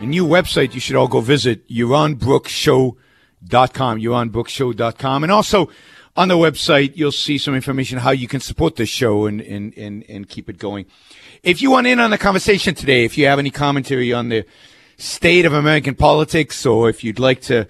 A 0.00 0.04
new 0.04 0.26
website 0.26 0.74
you 0.74 0.80
should 0.80 0.94
all 0.94 1.08
go 1.08 1.20
visit, 1.20 1.66
YaronBrookShow.com, 1.68 3.98
YaronBrookShow.com. 3.98 5.22
And 5.22 5.32
also 5.32 5.70
on 6.16 6.28
the 6.28 6.34
website, 6.34 6.98
you'll 6.98 7.12
see 7.12 7.38
some 7.38 7.54
information 7.54 7.96
how 7.96 8.10
you 8.10 8.28
can 8.28 8.40
support 8.40 8.76
this 8.76 8.90
show 8.90 9.24
and, 9.24 9.40
and, 9.40 9.72
and, 9.78 10.04
and 10.06 10.28
keep 10.28 10.50
it 10.50 10.58
going. 10.58 10.84
If 11.42 11.62
you 11.62 11.70
want 11.70 11.86
in 11.86 11.98
on 11.98 12.10
the 12.10 12.18
conversation 12.18 12.74
today, 12.74 13.06
if 13.06 13.16
you 13.16 13.24
have 13.24 13.38
any 13.38 13.50
commentary 13.50 14.12
on 14.12 14.28
the 14.28 14.44
state 14.98 15.46
of 15.46 15.54
American 15.54 15.94
politics, 15.94 16.66
or 16.66 16.90
if 16.90 17.02
you'd 17.02 17.18
like 17.18 17.40
to 17.42 17.66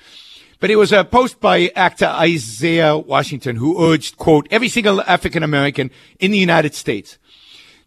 But 0.58 0.70
it 0.70 0.76
was 0.76 0.90
a 0.90 1.04
post 1.04 1.38
by 1.38 1.70
actor 1.76 2.06
Isaiah 2.06 2.96
Washington 2.96 3.56
who 3.56 3.92
urged, 3.92 4.16
quote, 4.16 4.48
every 4.50 4.70
single 4.70 5.02
African 5.02 5.42
American 5.42 5.90
in 6.18 6.30
the 6.30 6.38
United 6.38 6.74
States 6.74 7.18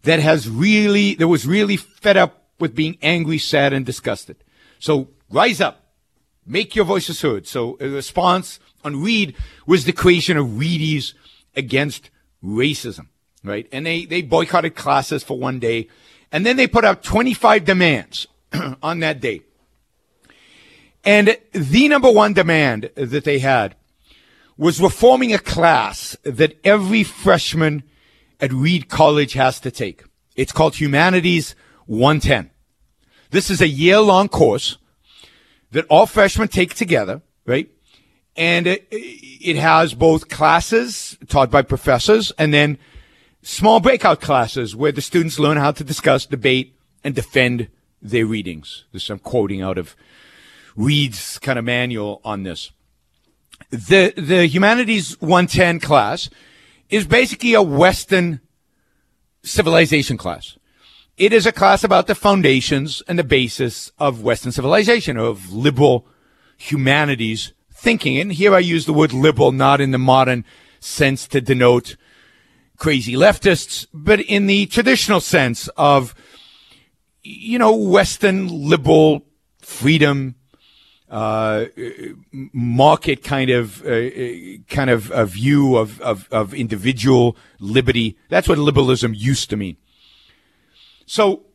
that 0.02 0.20
has 0.20 0.48
really, 0.48 1.14
that 1.14 1.28
was 1.28 1.46
really 1.46 1.76
fed 1.76 2.16
up 2.16 2.44
with 2.58 2.74
being 2.74 2.98
angry, 3.02 3.38
sad, 3.38 3.72
and 3.72 3.84
disgusted. 3.84 4.36
So 4.78 5.08
rise 5.30 5.60
up. 5.60 5.94
Make 6.46 6.74
your 6.74 6.84
voices 6.84 7.20
heard. 7.20 7.46
So 7.46 7.76
a 7.80 7.88
response 7.88 8.60
on 8.84 9.02
Reed 9.02 9.36
was 9.66 9.84
the 9.84 9.92
creation 9.92 10.36
of 10.36 10.46
Reedies 10.46 11.14
against 11.54 12.10
racism, 12.42 13.08
right? 13.44 13.68
And 13.72 13.86
they, 13.86 14.04
they 14.04 14.22
boycotted 14.22 14.74
classes 14.74 15.22
for 15.22 15.38
one 15.38 15.58
day. 15.58 15.88
And 16.32 16.46
then 16.46 16.56
they 16.56 16.66
put 16.66 16.84
out 16.84 17.02
25 17.02 17.64
demands 17.64 18.26
on 18.82 19.00
that 19.00 19.20
day. 19.20 19.42
And 21.04 21.36
the 21.52 21.88
number 21.88 22.10
one 22.10 22.34
demand 22.34 22.90
that 22.94 23.24
they 23.24 23.38
had 23.38 23.74
was 24.56 24.80
reforming 24.80 25.32
a 25.32 25.38
class 25.38 26.16
that 26.22 26.58
every 26.64 27.02
freshman 27.02 27.82
at 28.40 28.52
Reed 28.52 28.88
College 28.88 29.34
has 29.34 29.60
to 29.60 29.70
take. 29.70 30.04
It's 30.36 30.52
called 30.52 30.76
Humanities 30.76 31.54
110. 31.86 32.50
This 33.30 33.50
is 33.50 33.60
a 33.60 33.68
year 33.68 34.00
long 34.00 34.28
course 34.28 34.78
that 35.72 35.86
all 35.88 36.06
freshmen 36.06 36.48
take 36.48 36.74
together, 36.74 37.22
right? 37.46 37.70
And 38.36 38.66
it, 38.66 38.86
it 38.90 39.56
has 39.56 39.94
both 39.94 40.28
classes 40.28 41.16
taught 41.28 41.50
by 41.50 41.62
professors 41.62 42.32
and 42.38 42.52
then 42.54 42.78
small 43.42 43.80
breakout 43.80 44.20
classes 44.20 44.74
where 44.74 44.92
the 44.92 45.00
students 45.00 45.38
learn 45.38 45.56
how 45.56 45.72
to 45.72 45.84
discuss, 45.84 46.26
debate, 46.26 46.74
and 47.04 47.14
defend 47.14 47.68
their 48.02 48.26
readings. 48.26 48.84
This 48.92 49.10
I'm 49.10 49.18
quoting 49.18 49.62
out 49.62 49.78
of 49.78 49.94
Reed's 50.76 51.38
kind 51.38 51.58
of 51.58 51.64
manual 51.64 52.20
on 52.24 52.42
this. 52.42 52.72
The, 53.70 54.12
the 54.16 54.46
Humanities 54.46 55.20
110 55.20 55.80
class 55.80 56.30
is 56.90 57.06
basically 57.06 57.54
a 57.54 57.62
Western 57.62 58.40
civilization 59.42 60.16
class. 60.16 60.58
It 61.16 61.32
is 61.32 61.46
a 61.46 61.52
class 61.52 61.84
about 61.84 62.06
the 62.06 62.14
foundations 62.14 63.02
and 63.06 63.18
the 63.18 63.24
basis 63.24 63.92
of 63.98 64.22
Western 64.22 64.52
civilization, 64.52 65.16
of 65.16 65.52
liberal 65.52 66.06
humanities 66.56 67.52
thinking. 67.72 68.18
And 68.18 68.32
here 68.32 68.54
I 68.54 68.58
use 68.58 68.86
the 68.86 68.92
word 68.92 69.12
liberal 69.12 69.52
not 69.52 69.80
in 69.80 69.90
the 69.90 69.98
modern 69.98 70.44
sense 70.80 71.28
to 71.28 71.40
denote 71.40 71.96
crazy 72.76 73.12
leftists, 73.12 73.86
but 73.92 74.20
in 74.20 74.46
the 74.46 74.66
traditional 74.66 75.20
sense 75.20 75.68
of, 75.76 76.14
you 77.22 77.58
know, 77.58 77.74
Western 77.74 78.48
liberal 78.48 79.26
freedom, 79.60 80.34
uh, 81.10 81.64
market 82.52 83.24
kind 83.24 83.50
of 83.50 83.84
uh, 83.84 84.10
kind 84.68 84.90
of 84.90 85.10
a 85.10 85.26
view 85.26 85.76
of, 85.76 86.00
of, 86.00 86.28
of 86.30 86.54
individual 86.54 87.36
liberty. 87.58 88.16
That's 88.28 88.48
what 88.48 88.58
liberalism 88.58 89.12
used 89.14 89.50
to 89.50 89.56
mean. 89.56 89.76
So, 91.06 91.46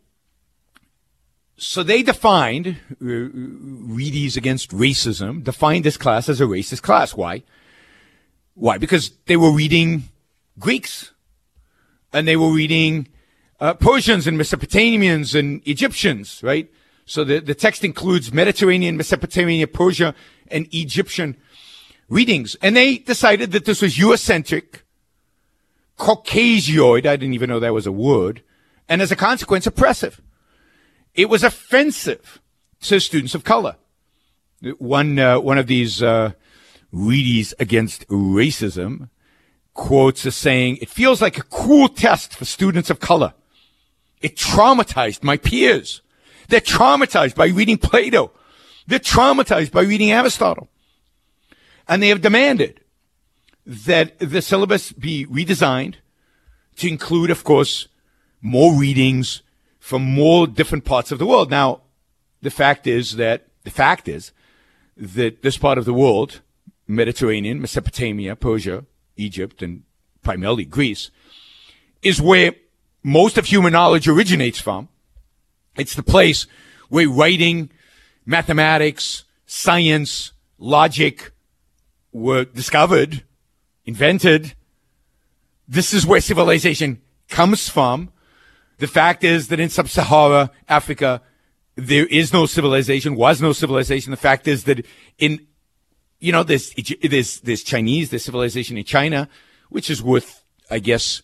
so 1.56 1.84
they 1.84 2.04
defined 2.04 2.68
uh, 2.68 3.06
Reedies 3.06 4.36
against 4.36 4.72
racism. 4.72 5.44
Defined 5.44 5.86
this 5.86 5.96
class 5.96 6.28
as 6.28 6.42
a 6.42 6.46
racist 6.46 6.82
class. 6.82 7.16
Why? 7.16 7.44
Why? 8.56 8.78
Because 8.78 9.12
they 9.26 9.38
were 9.38 9.52
reading 9.52 10.04
Greeks, 10.60 11.14
and 12.12 12.28
they 12.28 12.36
were 12.36 12.52
reading 12.52 13.08
uh, 13.62 13.74
Persians 13.74 14.28
and 14.28 14.38
Mesopotamians 14.38 15.38
and 15.38 15.62
Egyptians, 15.66 16.42
right? 16.44 16.70
So 17.06 17.24
the, 17.24 17.40
the 17.40 17.56
text 17.56 17.84
includes 17.84 18.34
Mediterranean, 18.34 18.98
Mesopotamia, 18.98 19.68
Persia, 19.68 20.16
and 20.48 20.68
Egyptian 20.72 21.38
readings. 22.10 22.56
And 22.62 22.76
they 22.76 22.98
decided 22.98 23.52
that 23.52 23.66
this 23.66 23.82
was 23.82 23.96
Eurocentric, 23.96 24.82
Caucasioid, 25.98 27.06
I 27.06 27.16
didn't 27.16 27.36
even 27.36 27.50
know 27.50 27.60
that 27.60 27.74
was 27.74 27.88
a 27.88 27.92
word, 27.92 28.42
and 28.90 29.02
as 29.02 29.12
a 29.12 29.16
consequence, 29.16 29.66
oppressive. 29.66 30.22
It 31.14 31.30
was 31.30 31.44
offensive 31.44 32.42
to 32.82 33.00
students 33.00 33.34
of 33.36 33.44
color. 33.44 33.78
One, 34.78 35.18
uh, 35.18 35.40
one 35.40 35.58
of 35.58 35.68
these, 35.68 36.04
uh, 36.04 36.32
Against 36.94 38.08
Racism, 38.08 39.10
quotes 39.74 40.26
as 40.26 40.36
saying, 40.36 40.78
it 40.82 40.90
feels 40.90 41.22
like 41.22 41.38
a 41.38 41.44
cruel 41.44 41.90
test 41.90 42.34
for 42.34 42.46
students 42.46 42.90
of 42.90 43.02
color. 43.02 43.34
It 44.22 44.38
traumatized 44.38 45.22
my 45.22 45.36
peers. 45.36 46.02
They're 46.48 46.60
traumatized 46.62 47.36
by 47.36 47.48
reading 47.48 47.78
Plato. 47.78 48.32
They're 48.88 49.00
traumatized 49.00 49.72
by 49.72 49.82
reading 49.82 50.12
Aristotle. 50.12 50.70
And 51.88 52.02
they 52.02 52.10
have 52.10 52.22
demanded 52.22 52.82
that 53.66 54.18
the 54.20 54.42
syllabus 54.42 54.92
be 54.92 55.26
redesigned 55.26 55.96
to 56.78 56.88
include, 56.88 57.30
of 57.32 57.44
course, 57.44 57.88
more 58.42 58.74
readings 58.74 59.42
from 59.80 60.04
more 60.04 60.48
different 60.48 60.86
parts 60.86 61.12
of 61.12 61.20
the 61.20 61.26
world. 61.26 61.50
Now, 61.50 61.82
the 62.42 62.52
fact 62.52 62.86
is 62.88 63.16
that 63.16 63.48
the 63.64 63.72
fact 63.72 64.08
is 64.08 64.32
that 64.98 65.42
this 65.42 65.58
part 65.58 65.78
of 65.78 65.86
the 65.86 65.94
world, 65.94 66.42
Mediterranean, 66.88 67.60
Mesopotamia, 67.60 68.36
Persia, 68.36 68.86
Egypt, 69.18 69.62
and 69.62 69.84
primarily 70.24 70.66
Greece, 70.66 71.10
is 72.02 72.22
where 72.22 72.54
most 73.04 73.38
of 73.38 73.46
human 73.46 73.74
knowledge 73.74 74.08
originates 74.08 74.60
from. 74.60 74.90
It's 75.78 75.96
the 75.96 76.04
place 76.04 76.48
where 76.90 77.10
writing, 77.10 77.70
mathematics, 78.26 79.26
science, 79.46 80.32
logic 80.58 81.32
were 82.12 82.46
discovered, 82.46 83.24
invented. 83.86 84.56
This 85.68 85.94
is 85.94 86.06
where 86.06 86.22
civilization 86.22 87.02
comes 87.30 87.70
from. 87.70 88.12
The 88.78 88.88
fact 88.88 89.24
is 89.24 89.48
that 89.50 89.60
in 89.60 89.70
sub-Sahara 89.70 90.52
Africa, 90.68 91.22
there 91.76 92.06
is 92.06 92.32
no 92.32 92.46
civilization, 92.46 93.16
was 93.16 93.42
no 93.42 93.52
civilization. 93.52 94.12
The 94.12 94.18
fact 94.18 94.48
is 94.48 94.64
that 94.66 94.86
in, 95.18 95.46
you 96.20 96.32
know, 96.32 96.44
there's, 96.44 96.74
there's, 97.02 97.42
there's 97.42 97.64
Chinese, 97.64 98.10
there's 98.10 98.24
civilization 98.24 98.78
in 98.78 98.86
China, 98.86 99.30
which 99.70 99.90
is 99.90 100.02
worth, 100.02 100.44
I 100.70 100.80
guess, 100.80 101.22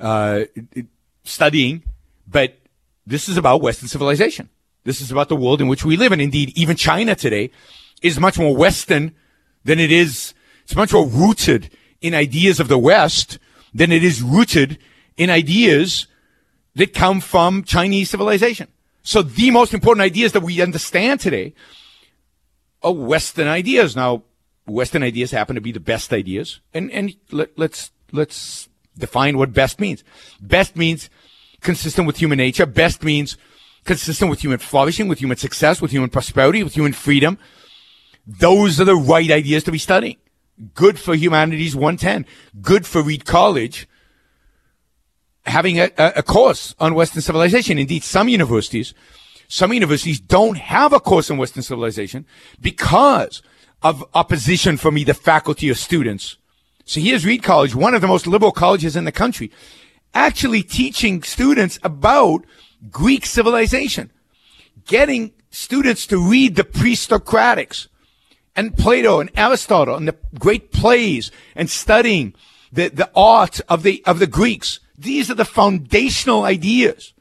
uh, 0.00 0.44
studying, 1.24 1.82
but 2.26 2.58
this 3.06 3.28
is 3.28 3.36
about 3.36 3.62
Western 3.62 3.88
civilization. 3.88 4.48
This 4.84 5.00
is 5.00 5.10
about 5.10 5.28
the 5.28 5.36
world 5.36 5.60
in 5.60 5.68
which 5.68 5.84
we 5.84 5.96
live. 5.96 6.12
And 6.12 6.20
indeed, 6.20 6.56
even 6.56 6.76
China 6.76 7.14
today 7.14 7.50
is 8.02 8.18
much 8.18 8.38
more 8.38 8.56
Western 8.56 9.14
than 9.64 9.78
it 9.78 9.92
is. 9.92 10.34
It's 10.64 10.76
much 10.76 10.92
more 10.92 11.06
rooted 11.06 11.70
in 12.00 12.14
ideas 12.14 12.60
of 12.60 12.68
the 12.68 12.78
West 12.78 13.38
than 13.72 13.92
it 13.92 14.02
is 14.02 14.22
rooted 14.22 14.78
in 15.16 15.30
ideas 15.30 16.06
that 16.74 16.92
come 16.92 17.20
from 17.20 17.62
Chinese 17.62 18.10
civilization. 18.10 18.68
So 19.02 19.22
the 19.22 19.50
most 19.50 19.72
important 19.72 20.02
ideas 20.02 20.32
that 20.32 20.42
we 20.42 20.60
understand 20.60 21.20
today 21.20 21.54
are 22.82 22.92
Western 22.92 23.46
ideas. 23.46 23.94
Now, 23.94 24.24
Western 24.66 25.02
ideas 25.02 25.30
happen 25.30 25.54
to 25.54 25.60
be 25.60 25.72
the 25.72 25.80
best 25.80 26.12
ideas. 26.12 26.60
And, 26.74 26.90
and 26.90 27.14
let, 27.30 27.56
let's, 27.56 27.92
let's 28.12 28.68
define 28.98 29.38
what 29.38 29.52
best 29.52 29.80
means. 29.80 30.02
Best 30.40 30.76
means 30.76 31.08
consistent 31.66 32.06
with 32.06 32.16
human 32.16 32.38
nature. 32.38 32.64
Best 32.64 33.02
means 33.02 33.36
consistent 33.84 34.30
with 34.30 34.40
human 34.40 34.58
flourishing, 34.58 35.08
with 35.08 35.18
human 35.18 35.36
success, 35.36 35.82
with 35.82 35.90
human 35.90 36.08
prosperity, 36.08 36.62
with 36.62 36.74
human 36.74 36.94
freedom. 36.94 37.38
Those 38.26 38.80
are 38.80 38.84
the 38.84 38.96
right 38.96 39.30
ideas 39.30 39.64
to 39.64 39.72
be 39.72 39.78
studying. 39.78 40.16
Good 40.74 40.98
for 40.98 41.14
humanities 41.14 41.76
110. 41.76 42.24
Good 42.62 42.86
for 42.86 43.02
Reed 43.02 43.26
College 43.26 43.86
having 45.44 45.78
a, 45.78 45.90
a, 45.98 46.22
course 46.22 46.74
on 46.80 46.94
Western 46.94 47.22
civilization. 47.22 47.78
Indeed, 47.78 48.02
some 48.02 48.28
universities, 48.28 48.94
some 49.48 49.72
universities 49.72 50.18
don't 50.18 50.56
have 50.56 50.92
a 50.92 50.98
course 50.98 51.30
on 51.30 51.36
Western 51.36 51.62
civilization 51.62 52.26
because 52.60 53.42
of 53.82 54.04
opposition 54.14 54.76
from 54.76 54.98
either 54.98 55.14
faculty 55.14 55.70
or 55.70 55.74
students. 55.74 56.36
So 56.84 57.00
here's 57.00 57.26
Reed 57.26 57.42
College, 57.42 57.74
one 57.74 57.94
of 57.94 58.00
the 58.00 58.08
most 58.08 58.26
liberal 58.26 58.52
colleges 58.52 58.96
in 58.96 59.04
the 59.04 59.12
country, 59.12 59.52
actually 60.14 60.62
teaching 60.62 61.22
students 61.22 61.78
about 61.82 62.44
Greek 62.90 63.26
civilization, 63.26 64.10
getting 64.86 65.32
students 65.50 66.06
to 66.06 66.18
read 66.18 66.56
the 66.56 66.64
pre-Socratics 66.64 67.88
and 68.54 68.76
Plato 68.76 69.20
and 69.20 69.30
Aristotle 69.36 69.96
and 69.96 70.08
the 70.08 70.16
great 70.38 70.72
plays 70.72 71.30
and 71.54 71.68
studying 71.68 72.34
the, 72.72 72.88
the 72.88 73.10
art 73.14 73.60
of 73.68 73.82
the, 73.82 74.02
of 74.06 74.18
the 74.18 74.26
Greeks 74.26 74.80
these 74.98 75.30
are 75.30 75.34
the 75.34 75.44
foundational 75.44 76.44
ideas 76.44 77.12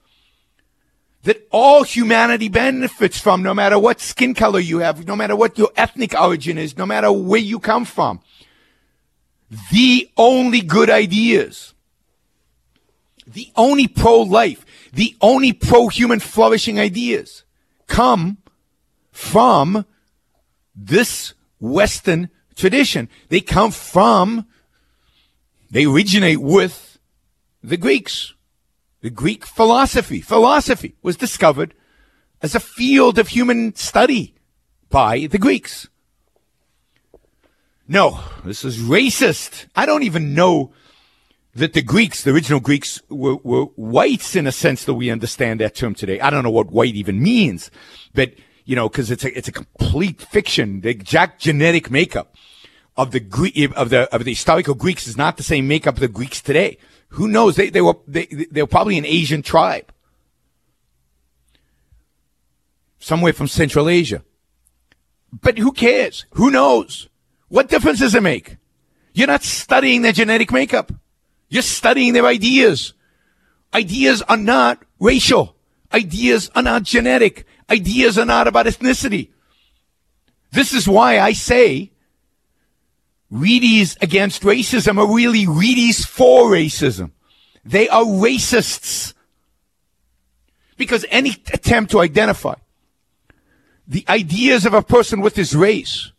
that 1.24 1.48
all 1.52 1.84
humanity 1.84 2.50
benefits 2.50 3.20
from, 3.20 3.42
no 3.42 3.54
matter 3.54 3.80
what 3.80 4.00
skin 4.00 4.34
color 4.34 4.60
you 4.60 4.80
have, 4.80 5.08
no 5.08 5.16
matter 5.16 5.36
what 5.36 5.58
your 5.58 5.72
ethnic 5.76 6.14
origin 6.20 6.58
is, 6.58 6.78
no 6.78 6.86
matter 6.86 7.12
where 7.12 7.40
you 7.40 7.60
come 7.60 7.84
from. 7.84 8.22
The 9.72 10.10
only 10.18 10.62
good 10.62 10.90
ideas, 10.90 11.74
the 13.36 13.52
only 13.58 13.86
pro-life, 13.86 14.66
the 14.94 15.16
only 15.20 15.52
pro-human 15.52 16.22
flourishing 16.22 16.80
ideas 16.80 17.44
come 17.86 18.38
from 19.12 19.86
this 20.74 21.34
Western 21.60 22.30
tradition. 22.56 23.10
They 23.28 23.42
come 23.42 23.72
from, 23.72 24.48
they 25.70 25.86
originate 25.86 26.42
with 26.42 26.98
the 27.62 27.76
Greeks. 27.76 28.34
The 29.02 29.10
Greek 29.10 29.46
philosophy. 29.46 30.22
Philosophy 30.22 30.96
was 31.04 31.18
discovered 31.18 31.74
as 32.42 32.56
a 32.56 32.60
field 32.62 33.20
of 33.20 33.28
human 33.28 33.76
study 33.76 34.34
by 34.90 35.28
the 35.28 35.38
Greeks. 35.38 35.90
No, 37.86 38.22
this 38.46 38.64
is 38.64 38.78
racist. 38.78 39.68
I 39.76 39.86
don't 39.86 40.04
even 40.04 40.34
know 40.34 40.72
that 41.56 41.74
the 41.74 41.82
Greeks, 41.82 42.24
the 42.24 42.32
original 42.32 42.60
Greeks, 42.60 43.02
were, 43.10 43.38
were 43.38 43.66
whites 43.76 44.36
in 44.36 44.46
a 44.46 44.52
sense 44.52 44.86
that 44.86 44.94
we 44.94 45.10
understand 45.10 45.60
that 45.62 45.76
term 45.76 45.96
today. 45.96 46.20
I 46.20 46.30
don't 46.30 46.44
know 46.44 46.52
what 46.52 46.72
white 46.72 46.96
even 46.96 47.22
means, 47.22 47.72
but 48.14 48.34
you 48.66 48.76
know, 48.76 48.90
because 48.90 49.10
it's 49.10 49.24
a 49.24 49.38
it's 49.38 49.48
a 49.48 49.52
complete 49.52 50.22
fiction. 50.22 50.82
The 50.82 50.90
exact 50.90 51.42
genetic 51.42 51.90
makeup 51.90 52.36
of 52.98 53.12
the 53.12 53.20
Greek 53.20 53.58
of 53.76 53.90
the 53.90 54.14
of 54.14 54.26
the 54.26 54.32
historical 54.32 54.74
Greeks 54.74 55.08
is 55.08 55.18
not 55.18 55.38
the 55.38 55.44
same 55.44 55.68
makeup 55.68 55.96
of 55.96 56.02
the 56.02 56.08
Greeks 56.08 56.42
today. 56.42 56.78
Who 57.10 57.28
knows? 57.28 57.56
They, 57.56 57.70
they 57.70 57.82
were, 57.82 57.96
they, 58.08 58.26
they 58.26 58.62
were 58.62 58.68
probably 58.68 58.98
an 58.98 59.06
Asian 59.06 59.42
tribe. 59.42 59.92
Somewhere 63.00 63.32
from 63.32 63.48
Central 63.48 63.88
Asia. 63.88 64.24
But 65.32 65.58
who 65.58 65.72
cares? 65.72 66.26
Who 66.32 66.52
knows? 66.52 67.08
What 67.48 67.70
difference 67.70 68.00
does 68.00 68.16
it 68.16 68.24
make? 68.24 68.58
You're 69.14 69.28
not 69.28 69.44
studying 69.44 70.02
their 70.02 70.12
genetic 70.12 70.52
makeup. 70.52 70.92
You're 71.56 71.62
studying 71.62 72.12
their 72.12 72.26
ideas. 72.26 72.92
Ideas 73.74 74.22
are 74.24 74.36
not 74.36 74.84
racial. 75.00 75.56
Ideas 75.94 76.52
are 76.54 76.62
not 76.62 76.84
genetic. 76.84 77.48
Ideas 77.70 78.18
are 78.18 78.26
not 78.26 78.50
about 78.50 78.66
ethnicity. 78.66 79.30
This 80.52 80.74
is 80.74 80.86
why 80.86 81.18
I 81.18 81.32
say 81.32 81.94
Reedies 83.32 83.96
against 84.02 84.42
racism 84.42 84.98
are 84.98 85.16
really 85.16 85.46
Reedies 85.46 86.06
for 86.06 86.50
racism. 86.50 87.12
They 87.64 87.88
are 87.88 88.04
racists. 88.04 89.14
Because 90.76 91.06
any 91.10 91.38
attempt 91.54 91.92
to 91.92 92.02
identify 92.02 92.56
the 93.88 94.04
ideas 94.10 94.66
of 94.66 94.74
a 94.74 94.82
person 94.82 95.22
with 95.22 95.38
his 95.38 95.56
race, 95.56 96.12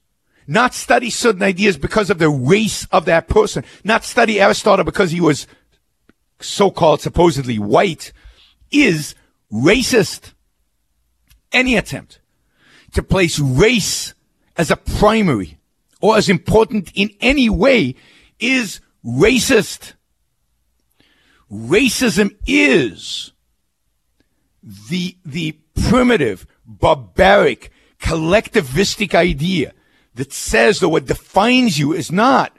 not 0.46 0.74
study 0.74 1.10
certain 1.10 1.42
ideas 1.42 1.76
because 1.76 2.10
of 2.10 2.18
the 2.18 2.28
race 2.28 2.86
of 2.92 3.04
that 3.06 3.28
person, 3.28 3.64
not 3.84 4.04
study 4.04 4.40
Aristotle 4.40 4.84
because 4.84 5.10
he 5.10 5.20
was 5.20 5.46
so-called 6.40 7.00
supposedly 7.00 7.58
white, 7.58 8.12
is 8.70 9.14
racist. 9.52 10.32
Any 11.52 11.76
attempt 11.76 12.20
to 12.92 13.02
place 13.02 13.38
race 13.38 14.14
as 14.56 14.70
a 14.70 14.76
primary 14.76 15.58
or 16.00 16.16
as 16.16 16.28
important 16.28 16.90
in 16.94 17.10
any 17.20 17.48
way 17.48 17.94
is 18.38 18.80
racist. 19.04 19.94
Racism 21.50 22.36
is 22.46 23.32
the, 24.62 25.16
the 25.24 25.52
primitive, 25.74 26.46
barbaric, 26.66 27.70
collectivistic 28.00 29.14
idea 29.14 29.72
that 30.16 30.32
says 30.32 30.80
that 30.80 30.88
what 30.88 31.06
defines 31.06 31.78
you 31.78 31.92
is 31.92 32.10
not 32.10 32.56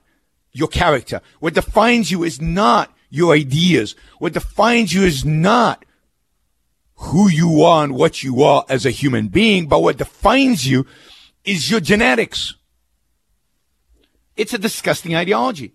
your 0.51 0.67
character. 0.67 1.21
What 1.39 1.53
defines 1.53 2.09
you 2.09 2.23
is 2.23 2.41
not 2.41 2.95
your 3.09 3.33
ideas. 3.33 3.95
What 4.19 4.33
defines 4.33 4.93
you 4.93 5.03
is 5.03 5.25
not 5.25 5.85
who 6.95 7.29
you 7.29 7.63
are 7.63 7.83
and 7.83 7.95
what 7.95 8.23
you 8.23 8.43
are 8.43 8.65
as 8.69 8.85
a 8.85 8.91
human 8.91 9.27
being, 9.27 9.67
but 9.67 9.81
what 9.81 9.97
defines 9.97 10.67
you 10.67 10.85
is 11.43 11.69
your 11.69 11.79
genetics. 11.79 12.55
It's 14.35 14.53
a 14.53 14.57
disgusting 14.57 15.15
ideology. 15.15 15.73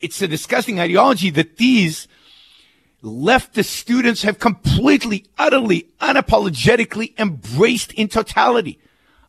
It's 0.00 0.20
a 0.22 0.28
disgusting 0.28 0.80
ideology 0.80 1.30
that 1.30 1.56
these 1.56 2.08
leftist 3.02 3.66
students 3.66 4.22
have 4.22 4.38
completely, 4.38 5.26
utterly, 5.38 5.88
unapologetically 6.00 7.18
embraced 7.18 7.92
in 7.92 8.08
totality. 8.08 8.78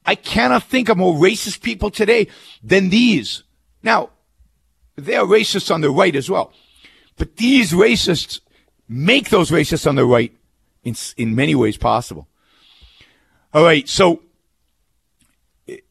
I 0.05 0.15
cannot 0.15 0.63
think 0.63 0.89
of 0.89 0.97
more 0.97 1.13
racist 1.13 1.61
people 1.61 1.91
today 1.91 2.27
than 2.63 2.89
these. 2.89 3.43
Now, 3.83 4.09
they 4.95 5.15
are 5.15 5.25
racists 5.25 5.73
on 5.73 5.81
the 5.81 5.91
right 5.91 6.15
as 6.15 6.29
well. 6.29 6.53
But 7.17 7.37
these 7.37 7.71
racists 7.71 8.39
make 8.87 9.29
those 9.29 9.51
racists 9.51 9.87
on 9.87 9.95
the 9.95 10.05
right 10.05 10.35
in, 10.83 10.95
in 11.17 11.35
many 11.35 11.55
ways 11.55 11.77
possible. 11.77 12.27
All 13.53 13.63
right. 13.63 13.87
So 13.87 14.21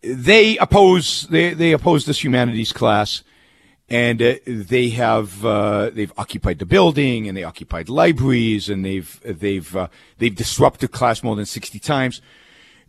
they 0.02 0.56
oppose, 0.58 1.22
they, 1.28 1.54
they 1.54 1.72
oppose 1.72 2.04
this 2.04 2.22
humanities 2.22 2.72
class 2.72 3.22
and 3.90 4.22
uh, 4.22 4.34
they 4.46 4.90
have 4.90 5.44
uh, 5.44 5.90
they've 5.90 6.12
occupied 6.16 6.60
the 6.60 6.66
building 6.66 7.26
and 7.26 7.36
they 7.36 7.42
occupied 7.42 7.88
libraries 7.88 8.68
and 8.68 8.84
they've 8.84 9.20
they've 9.24 9.74
uh, 9.74 9.88
they've 10.18 10.34
disrupted 10.34 10.92
class 10.92 11.24
more 11.24 11.34
than 11.34 11.44
60 11.44 11.78
times 11.80 12.22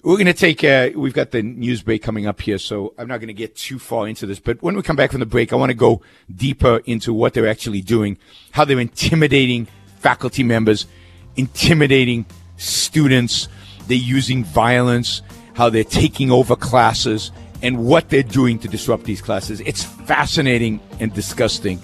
we're 0.03 0.15
going 0.15 0.25
to 0.25 0.33
take 0.33 0.63
a, 0.63 0.91
we've 0.95 1.13
got 1.13 1.31
the 1.31 1.43
news 1.43 1.81
break 1.83 2.01
coming 2.01 2.27
up 2.27 2.41
here 2.41 2.57
so 2.57 2.93
i'm 2.97 3.07
not 3.07 3.19
going 3.19 3.27
to 3.27 3.33
get 3.33 3.55
too 3.55 3.79
far 3.79 4.07
into 4.07 4.25
this 4.25 4.39
but 4.39 4.61
when 4.61 4.75
we 4.75 4.81
come 4.81 4.95
back 4.95 5.11
from 5.11 5.19
the 5.19 5.25
break 5.25 5.53
i 5.53 5.55
want 5.55 5.69
to 5.69 5.75
go 5.75 6.01
deeper 6.33 6.81
into 6.85 7.13
what 7.13 7.33
they're 7.33 7.47
actually 7.47 7.81
doing 7.81 8.17
how 8.51 8.65
they're 8.65 8.79
intimidating 8.79 9.67
faculty 9.99 10.43
members 10.43 10.87
intimidating 11.35 12.25
students 12.57 13.47
they're 13.87 13.97
using 13.97 14.43
violence 14.43 15.21
how 15.53 15.69
they're 15.69 15.83
taking 15.83 16.31
over 16.31 16.55
classes 16.55 17.31
and 17.61 17.85
what 17.85 18.09
they're 18.09 18.23
doing 18.23 18.59
to 18.59 18.67
disrupt 18.67 19.03
these 19.03 19.21
classes. 19.21 19.59
It's 19.61 19.83
fascinating 19.83 20.79
and 20.99 21.13
disgusting 21.13 21.79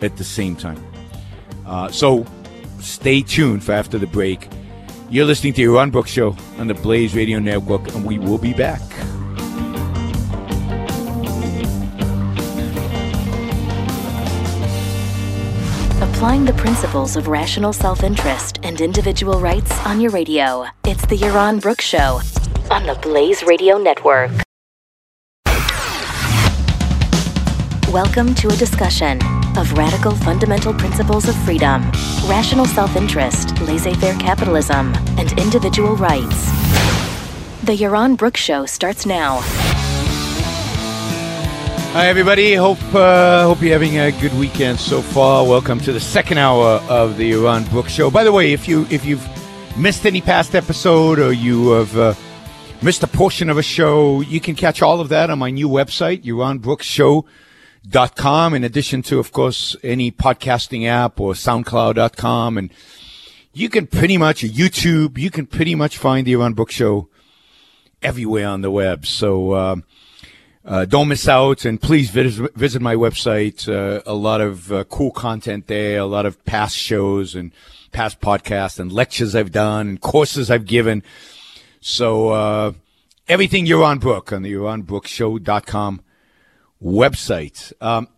at 0.00 0.16
the 0.16 0.24
same 0.24 0.56
time. 0.56 0.82
Uh, 1.66 1.90
so 1.90 2.26
stay 2.80 3.22
tuned 3.22 3.62
for 3.62 3.72
after 3.72 3.98
the 3.98 4.06
break. 4.06 4.48
You're 5.12 5.24
listening 5.24 5.54
to 5.54 5.62
Yaron 5.62 5.90
Brook 5.90 6.06
Show 6.06 6.36
on 6.58 6.68
the 6.68 6.74
Blaze 6.74 7.16
Radio 7.16 7.40
Network, 7.40 7.92
and 7.96 8.04
we 8.04 8.20
will 8.20 8.38
be 8.38 8.54
back. 8.54 8.80
Applying 16.00 16.44
the 16.44 16.54
principles 16.56 17.16
of 17.16 17.26
rational 17.26 17.72
self 17.72 18.04
interest 18.04 18.60
and 18.62 18.80
individual 18.80 19.40
rights 19.40 19.72
on 19.84 20.00
your 20.00 20.12
radio. 20.12 20.66
It's 20.84 21.04
the 21.06 21.16
Yaron 21.16 21.60
Brook 21.60 21.80
Show 21.80 22.20
on 22.70 22.86
the 22.86 22.96
Blaze 23.02 23.42
Radio 23.42 23.78
Network. 23.78 24.30
Welcome 27.92 28.32
to 28.36 28.46
a 28.46 28.56
discussion 28.56 29.18
of 29.56 29.72
radical 29.72 30.12
fundamental 30.12 30.72
principles 30.74 31.28
of 31.28 31.36
freedom, 31.44 31.82
rational 32.28 32.66
self 32.66 32.96
interest, 32.96 33.60
laissez 33.60 33.94
faire 33.94 34.18
capitalism, 34.18 34.92
and 35.18 35.32
individual 35.38 35.96
rights. 35.96 36.46
The 37.64 37.76
Yaron 37.76 38.16
Brook 38.16 38.36
Show 38.36 38.66
starts 38.66 39.06
now. 39.06 39.40
Hi, 41.92 42.06
everybody. 42.06 42.54
Hope 42.54 42.78
uh, 42.94 43.44
hope 43.44 43.60
you're 43.62 43.72
having 43.72 43.98
a 43.98 44.12
good 44.12 44.32
weekend 44.34 44.78
so 44.78 45.02
far. 45.02 45.46
Welcome 45.46 45.80
to 45.80 45.92
the 45.92 46.00
second 46.00 46.38
hour 46.38 46.80
of 46.88 47.16
the 47.16 47.32
Yaron 47.32 47.68
Brook 47.70 47.88
Show. 47.88 48.10
By 48.10 48.24
the 48.24 48.32
way, 48.32 48.52
if 48.52 48.68
you 48.68 48.86
if 48.90 49.04
you've 49.04 49.26
missed 49.76 50.06
any 50.06 50.20
past 50.20 50.54
episode 50.54 51.18
or 51.18 51.32
you 51.32 51.70
have 51.70 51.96
uh, 51.96 52.14
missed 52.82 53.02
a 53.02 53.08
portion 53.08 53.50
of 53.50 53.58
a 53.58 53.62
show, 53.62 54.20
you 54.20 54.40
can 54.40 54.54
catch 54.54 54.82
all 54.82 55.00
of 55.00 55.08
that 55.08 55.30
on 55.30 55.38
my 55.38 55.50
new 55.50 55.68
website, 55.68 56.22
Yaron 56.22 56.60
Brook 56.60 56.82
Show 56.82 57.22
dot 57.22 57.26
com. 58.16 58.54
In 58.54 58.64
addition 58.64 59.02
to 59.02 59.18
of 59.18 59.32
course 59.32 59.76
any 59.82 60.10
podcasting 60.10 60.86
app 60.86 61.20
or 61.20 61.32
soundcloud.com 61.32 62.58
and 62.58 62.70
you 63.52 63.68
can 63.68 63.86
pretty 63.86 64.16
much 64.16 64.42
youtube 64.42 65.18
you 65.18 65.30
can 65.30 65.46
pretty 65.46 65.74
much 65.74 65.98
find 65.98 66.26
the 66.26 66.34
Yaron 66.34 66.54
Brook 66.54 66.70
show 66.70 67.08
everywhere 68.02 68.48
on 68.48 68.62
the 68.62 68.70
web. 68.70 69.06
So 69.06 69.54
um, 69.54 69.84
uh, 70.64 70.84
don't 70.84 71.08
miss 71.08 71.28
out. 71.28 71.64
And 71.64 71.80
please 71.80 72.10
visit, 72.10 72.54
visit 72.54 72.82
my 72.82 72.94
website. 72.94 73.68
Uh, 73.68 74.02
a 74.06 74.14
lot 74.14 74.40
of 74.40 74.72
uh, 74.72 74.84
cool 74.84 75.10
content 75.10 75.66
there 75.66 76.00
a 76.00 76.06
lot 76.06 76.26
of 76.26 76.42
past 76.44 76.76
shows 76.76 77.34
and 77.34 77.52
past 77.92 78.20
podcasts 78.20 78.78
and 78.78 78.92
lectures 78.92 79.34
i've 79.34 79.50
done 79.50 79.88
and 79.88 80.00
courses 80.00 80.50
i've 80.50 80.66
given. 80.66 81.02
So 81.80 82.30
uh, 82.30 82.72
everything 83.28 83.66
Brook 83.66 83.84
on 83.84 83.98
book 83.98 84.32
on 84.32 84.42
the 84.42 84.52
yaronbrookshow.com 84.52 86.02
website. 86.82 87.72
Um, 87.80 88.08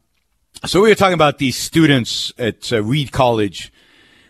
so 0.64 0.80
we 0.80 0.88
were 0.88 0.94
talking 0.94 1.14
about 1.14 1.38
these 1.38 1.56
students 1.56 2.32
at 2.38 2.72
uh, 2.72 2.82
Reed 2.82 3.10
College, 3.10 3.72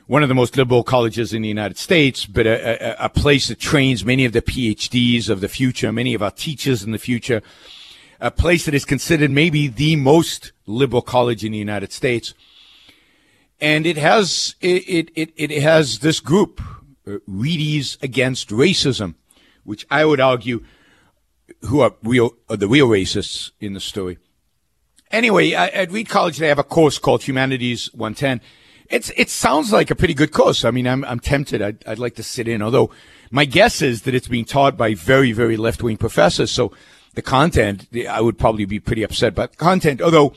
one 0.07 0.23
of 0.23 0.29
the 0.29 0.35
most 0.35 0.57
liberal 0.57 0.83
colleges 0.83 1.33
in 1.33 1.43
the 1.43 1.49
United 1.49 1.77
States, 1.77 2.25
but 2.25 2.47
a, 2.47 3.03
a, 3.03 3.07
a, 3.07 3.09
place 3.09 3.49
that 3.49 3.59
trains 3.61 4.05
many 4.05 4.25
of 4.25 4.33
the 4.33 4.43
PhDs 4.43 5.29
of 5.29 5.41
the 5.41 5.49
future, 5.49 5.93
many 5.93 6.15
of 6.15 6.23
our 6.23 6.31
teachers 6.31 6.83
in 6.83 6.93
the 6.93 6.99
future, 6.99 7.43
a 8.21 8.31
place 8.31 8.65
that 8.65 8.75
is 8.75 8.85
considered 8.85 9.31
maybe 9.31 9.69
the 9.69 9.97
most 9.97 10.53
liberal 10.67 11.03
college 11.03 11.45
in 11.45 11.53
the 11.53 11.59
United 11.59 11.93
States. 11.93 12.35
And 13.61 13.87
it 13.87 13.97
has, 13.97 14.55
it, 14.61 15.11
it, 15.15 15.33
it 15.37 15.63
has 15.63 15.99
this 15.99 16.21
group, 16.21 16.61
uh, 17.07 17.19
Reedies 17.29 18.03
Against 18.03 18.49
Racism, 18.49 19.15
which 19.65 19.87
I 19.91 20.05
would 20.05 20.21
argue 20.21 20.65
who 21.63 21.81
are 21.81 21.95
real, 22.03 22.31
are 22.49 22.57
the 22.57 22.69
real 22.69 22.89
racists 22.89 23.51
in 23.61 23.73
the 23.73 23.81
story. 23.81 24.19
Anyway, 25.11 25.53
at 25.53 25.93
Reed 25.93 26.09
College, 26.09 26.39
they 26.39 26.49
have 26.49 26.59
a 26.59 26.65
course 26.65 26.99
called 26.99 27.25
Humanities 27.25 27.93
110. 27.93 28.41
It's, 28.89 29.11
it 29.17 29.29
sounds 29.29 29.71
like 29.71 29.91
a 29.91 29.95
pretty 29.95 30.15
good 30.15 30.33
course. 30.33 30.65
I 30.65 30.71
mean, 30.71 30.87
I'm, 30.87 31.05
I'm 31.05 31.21
tempted. 31.21 31.61
I'd, 31.61 31.87
I'd 31.87 31.99
like 31.99 32.15
to 32.17 32.23
sit 32.23 32.49
in, 32.49 32.63
although 32.63 32.91
my 33.31 33.45
guess 33.45 33.83
is 33.83 34.03
that 34.03 34.15
it's 34.15 34.29
being 34.29 34.45
taught 34.45 34.77
by 34.77 34.95
very, 34.95 35.33
very 35.33 35.57
left 35.57 35.83
wing 35.83 35.99
professors. 35.99 36.51
So 36.51 36.73
the 37.15 37.23
content, 37.23 37.87
I 38.09 38.21
would 38.21 38.39
probably 38.39 38.65
be 38.65 38.81
pretty 38.81 39.03
upset 39.03 39.33
about 39.33 39.57
content, 39.59 40.01
although 40.01 40.35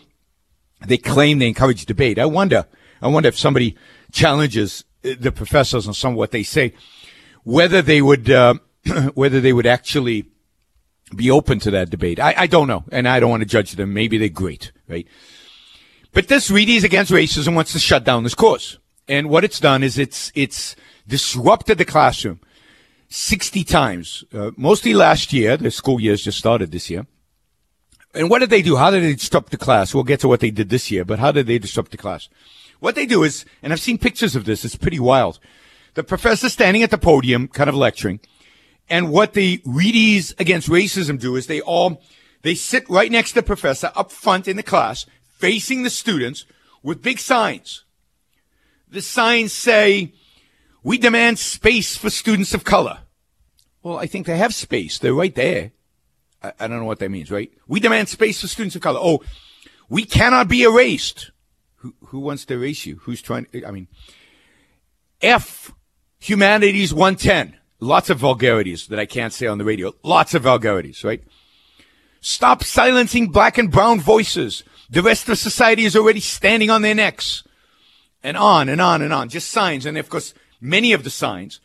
they 0.86 0.98
claim 0.98 1.40
they 1.40 1.48
encourage 1.48 1.86
debate. 1.86 2.20
I 2.20 2.26
wonder, 2.26 2.66
I 3.02 3.08
wonder 3.08 3.30
if 3.30 3.38
somebody 3.38 3.78
challenges 4.12 4.84
the 5.02 5.32
professors 5.32 5.88
on 5.88 5.94
some 5.94 6.14
of 6.14 6.18
what 6.18 6.32
they 6.32 6.44
say, 6.44 6.74
whether 7.44 7.82
they 7.82 8.02
would, 8.02 8.30
uh, 8.30 8.56
whether 9.14 9.40
they 9.40 9.54
would 9.54 9.68
actually 9.68 10.26
be 11.14 11.30
open 11.30 11.60
to 11.60 11.72
that 11.72 11.90
debate. 11.90 12.20
I, 12.20 12.34
I 12.38 12.48
don't 12.48 12.68
know, 12.68 12.84
and 12.92 13.08
I 13.08 13.20
don't 13.20 13.30
want 13.30 13.42
to 13.42 13.48
judge 13.48 13.74
them. 13.74 13.94
Maybe 13.94 14.18
they're 14.18 14.30
great, 14.30 14.72
right? 14.88 15.08
But 16.14 16.28
this 16.30 16.50
Reedies 16.50 16.84
Against 16.84 17.12
Racism 17.12 17.56
wants 17.56 17.74
to 17.74 17.80
shut 17.80 18.04
down 18.04 18.24
this 18.24 18.36
course. 18.36 18.78
And 19.08 19.30
what 19.30 19.44
it's 19.44 19.60
done 19.60 19.84
is 19.84 19.98
it's, 19.98 20.32
it's 20.34 20.76
disrupted 21.08 21.78
the 21.78 21.86
classroom 21.86 22.40
60 23.10 23.64
times, 23.64 24.24
uh, 24.34 24.52
mostly 24.58 24.94
last 24.94 25.32
year. 25.32 25.58
The 25.58 25.70
school 25.72 26.00
year's 26.00 26.24
just 26.24 26.40
started 26.40 26.72
this 26.72 26.90
year. 26.90 27.06
And 28.14 28.30
what 28.30 28.40
did 28.40 28.50
they 28.50 28.62
do? 28.62 28.78
How 28.78 28.92
did 28.92 29.04
they 29.04 29.14
disrupt 29.14 29.52
the 29.52 29.58
class? 29.58 29.94
We'll 29.94 30.06
get 30.06 30.22
to 30.22 30.28
what 30.28 30.40
they 30.40 30.52
did 30.52 30.70
this 30.70 30.90
year, 30.90 31.04
but 31.04 31.20
how 31.20 31.32
did 31.32 31.48
they 31.48 31.60
disrupt 31.60 31.92
the 31.92 31.98
class? 31.98 32.30
What 32.80 32.96
they 32.96 33.06
do 33.06 33.24
is, 33.24 33.46
and 33.62 33.74
I've 33.74 33.82
seen 33.82 33.98
pictures 33.98 34.36
of 34.36 34.46
this, 34.46 34.64
it's 34.64 34.76
pretty 34.76 35.00
wild. 35.00 35.40
The 35.96 36.04
professor 36.04 36.50
standing 36.50 36.82
at 36.82 36.92
the 36.92 36.98
podium, 36.98 37.48
kind 37.50 37.70
of 37.70 37.76
lecturing, 37.76 38.22
and 38.90 39.12
what 39.12 39.34
the 39.34 39.60
Reedies 39.60 40.40
Against 40.40 40.70
Racism 40.70 41.20
do 41.20 41.36
is 41.36 41.48
they 41.48 41.62
all, 41.62 42.02
they 42.44 42.56
sit 42.56 42.88
right 42.90 43.12
next 43.12 43.30
to 43.30 43.36
the 43.36 43.44
professor 43.44 43.92
up 43.96 44.12
front 44.12 44.48
in 44.48 44.58
the 44.58 44.64
class, 44.64 45.06
facing 45.38 45.84
the 45.84 45.90
students 45.90 46.46
with 46.84 47.02
big 47.02 47.20
signs. 47.20 47.84
The 48.90 49.02
signs 49.02 49.52
say, 49.52 50.14
we 50.84 50.98
demand 50.98 51.40
space 51.40 51.98
for 51.98 52.10
students 52.10 52.54
of 52.54 52.64
color. 52.64 53.00
Well, 53.82 53.98
I 53.98 54.06
think 54.06 54.28
they 54.28 54.38
have 54.38 54.54
space. 54.54 55.00
They're 55.00 55.14
right 55.14 55.34
there. 55.34 55.72
I, 56.44 56.54
I 56.60 56.68
don't 56.68 56.80
know 56.80 56.86
what 56.86 57.00
that 57.00 57.10
means, 57.10 57.32
right? 57.32 57.52
We 57.68 57.80
demand 57.80 58.10
space 58.10 58.42
for 58.42 58.48
students 58.48 58.76
of 58.76 58.82
color. 58.82 59.00
Oh, 59.02 59.24
we 59.90 60.06
cannot 60.06 60.48
be 60.48 60.64
erased. 60.64 61.32
Who, 61.78 61.96
who 62.06 62.20
wants 62.20 62.46
to 62.46 62.54
erase 62.54 62.86
you? 62.86 62.98
Who's 62.98 63.22
trying? 63.22 63.48
I 63.66 63.72
mean, 63.72 63.88
F, 65.22 65.72
Humanities 66.20 66.94
110. 66.94 67.58
Lots 67.80 68.10
of 68.10 68.20
vulgarities 68.20 68.88
that 68.88 69.00
I 69.00 69.06
can't 69.06 69.34
say 69.34 69.48
on 69.48 69.58
the 69.58 69.66
radio. 69.66 69.94
Lots 70.04 70.34
of 70.34 70.44
vulgarities, 70.44 71.04
right? 71.04 71.24
Stop 72.22 72.64
silencing 72.64 73.30
black 73.30 73.58
and 73.58 73.72
brown 73.72 74.00
voices. 74.00 74.64
The 74.90 75.04
rest 75.04 75.28
of 75.30 75.38
society 75.38 75.84
is 75.84 75.96
already 75.96 76.22
standing 76.22 76.70
on 76.70 76.82
their 76.82 76.96
necks. 76.96 77.44
And 78.24 78.38
on 78.38 78.70
and 78.70 78.82
on 78.82 79.02
and 79.02 79.14
on. 79.14 79.30
Just 79.30 79.52
signs. 79.52 79.86
And 79.86 79.98
of 79.98 80.10
course, 80.10 80.34
many 80.60 80.94
of 80.94 81.04
the 81.04 81.10
signs 81.10 81.60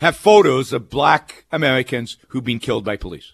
have 0.00 0.16
photos 0.16 0.72
of 0.72 0.90
black 0.90 1.46
Americans 1.50 2.18
who've 2.28 2.44
been 2.44 2.58
killed 2.58 2.84
by 2.84 2.96
police. 2.96 3.32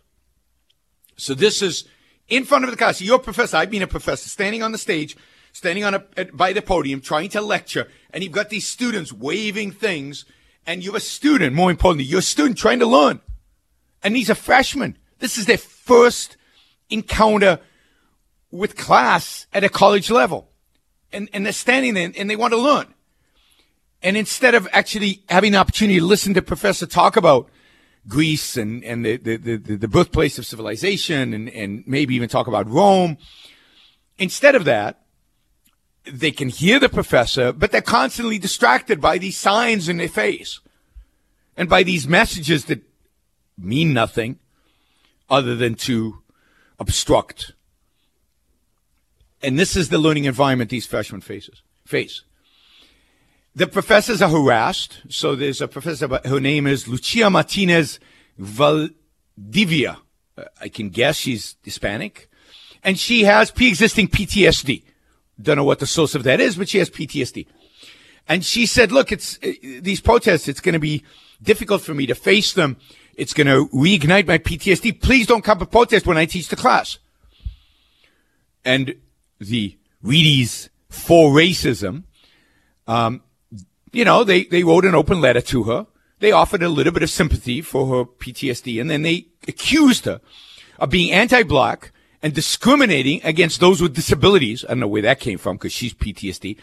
So 1.16 1.34
this 1.34 1.62
is 1.62 1.88
in 2.28 2.44
front 2.44 2.64
of 2.64 2.70
the 2.70 2.76
class. 2.76 3.00
You're 3.00 3.16
a 3.16 3.18
professor. 3.18 3.56
I've 3.56 3.70
been 3.70 3.82
a 3.82 3.88
professor 3.88 4.28
standing 4.28 4.62
on 4.62 4.72
the 4.72 4.78
stage, 4.78 5.16
standing 5.52 5.84
on 5.84 5.94
a, 5.94 6.24
by 6.26 6.52
the 6.52 6.62
podium, 6.62 7.00
trying 7.00 7.30
to 7.30 7.40
lecture. 7.40 7.88
And 8.10 8.22
you've 8.22 8.32
got 8.32 8.50
these 8.50 8.68
students 8.68 9.12
waving 9.12 9.72
things 9.72 10.24
and 10.66 10.84
you're 10.84 10.96
a 10.96 11.00
student, 11.00 11.54
more 11.54 11.70
importantly, 11.70 12.04
you're 12.04 12.20
a 12.20 12.22
student 12.22 12.58
trying 12.58 12.78
to 12.80 12.86
learn. 12.86 13.20
And 14.02 14.14
these 14.14 14.30
are 14.30 14.34
freshmen. 14.34 14.96
This 15.18 15.36
is 15.36 15.46
their 15.46 15.58
first 15.58 16.36
encounter 16.88 17.60
with 18.50 18.76
class 18.76 19.46
at 19.52 19.64
a 19.64 19.68
college 19.68 20.10
level. 20.10 20.48
And, 21.12 21.28
and 21.32 21.44
they're 21.44 21.52
standing 21.52 21.94
there 21.94 22.10
and 22.16 22.30
they 22.30 22.36
want 22.36 22.52
to 22.52 22.58
learn. 22.58 22.94
And 24.02 24.16
instead 24.16 24.54
of 24.54 24.66
actually 24.72 25.22
having 25.28 25.52
the 25.52 25.58
opportunity 25.58 25.98
to 25.98 26.04
listen 26.04 26.34
to 26.34 26.42
professor 26.42 26.86
talk 26.86 27.16
about 27.16 27.50
Greece 28.08 28.56
and, 28.56 28.82
and 28.84 29.04
the, 29.04 29.16
the, 29.18 29.36
the, 29.36 29.56
the 29.76 29.88
birthplace 29.88 30.38
of 30.38 30.46
civilization 30.46 31.34
and, 31.34 31.48
and 31.50 31.84
maybe 31.86 32.14
even 32.14 32.28
talk 32.28 32.46
about 32.46 32.68
Rome. 32.68 33.18
Instead 34.18 34.54
of 34.54 34.64
that, 34.64 35.02
they 36.12 36.30
can 36.30 36.48
hear 36.48 36.78
the 36.78 36.88
professor, 36.88 37.52
but 37.52 37.72
they're 37.72 37.80
constantly 37.80 38.38
distracted 38.38 39.00
by 39.00 39.18
these 39.18 39.36
signs 39.36 39.88
in 39.88 39.96
their 39.96 40.08
face 40.08 40.60
and 41.56 41.68
by 41.68 41.82
these 41.82 42.06
messages 42.08 42.66
that 42.66 42.82
mean 43.58 43.92
nothing 43.92 44.38
other 45.28 45.54
than 45.54 45.74
to 45.74 46.22
obstruct. 46.78 47.52
And 49.42 49.58
this 49.58 49.76
is 49.76 49.88
the 49.88 49.98
learning 49.98 50.24
environment 50.24 50.70
these 50.70 50.86
freshmen 50.86 51.20
faces, 51.20 51.62
face. 51.86 52.22
The 53.54 53.66
professors 53.66 54.22
are 54.22 54.30
harassed. 54.30 55.00
So 55.08 55.34
there's 55.34 55.60
a 55.60 55.68
professor, 55.68 56.08
her 56.24 56.40
name 56.40 56.66
is 56.66 56.86
Lucia 56.86 57.30
Martinez 57.30 57.98
Valdivia. 58.38 59.98
Uh, 60.36 60.44
I 60.60 60.68
can 60.68 60.90
guess 60.90 61.16
she's 61.16 61.56
Hispanic. 61.62 62.28
And 62.82 62.98
she 62.98 63.24
has 63.24 63.50
pre-existing 63.50 64.08
PTSD. 64.08 64.84
Don't 65.40 65.56
know 65.56 65.64
what 65.64 65.78
the 65.78 65.86
source 65.86 66.14
of 66.14 66.24
that 66.24 66.40
is, 66.40 66.56
but 66.56 66.68
she 66.68 66.78
has 66.78 66.90
PTSD. 66.90 67.46
And 68.28 68.44
she 68.44 68.66
said, 68.66 68.92
look, 68.92 69.10
it's 69.10 69.38
uh, 69.42 69.52
these 69.80 70.00
protests, 70.00 70.48
it's 70.48 70.60
going 70.60 70.74
to 70.74 70.78
be 70.78 71.04
difficult 71.42 71.82
for 71.82 71.94
me 71.94 72.06
to 72.06 72.14
face 72.14 72.52
them. 72.52 72.76
It's 73.16 73.34
going 73.34 73.46
to 73.46 73.68
reignite 73.74 74.26
my 74.26 74.38
PTSD. 74.38 75.00
Please 75.00 75.26
don't 75.26 75.42
come 75.42 75.58
to 75.58 75.66
protest 75.66 76.06
when 76.06 76.16
I 76.16 76.26
teach 76.26 76.48
the 76.48 76.56
class. 76.56 76.98
And 78.64 78.94
the 79.38 79.76
Reedies 80.04 80.68
for 80.88 81.30
racism, 81.32 82.04
um, 82.86 83.22
you 83.92 84.04
know, 84.04 84.24
they, 84.24 84.44
they 84.44 84.62
wrote 84.62 84.84
an 84.84 84.94
open 84.94 85.20
letter 85.20 85.40
to 85.40 85.64
her. 85.64 85.86
They 86.20 86.32
offered 86.32 86.62
a 86.62 86.68
little 86.68 86.92
bit 86.92 87.02
of 87.02 87.10
sympathy 87.10 87.62
for 87.62 87.86
her 87.88 88.04
PTSD, 88.04 88.80
and 88.80 88.90
then 88.90 89.02
they 89.02 89.26
accused 89.48 90.04
her 90.04 90.20
of 90.78 90.90
being 90.90 91.12
anti-black 91.12 91.92
and 92.22 92.34
discriminating 92.34 93.20
against 93.24 93.60
those 93.60 93.80
with 93.80 93.94
disabilities. 93.94 94.64
I 94.64 94.68
don't 94.68 94.80
know 94.80 94.88
where 94.88 95.02
that 95.02 95.20
came 95.20 95.38
from 95.38 95.56
because 95.56 95.72
she's 95.72 95.94
PTSD. 95.94 96.56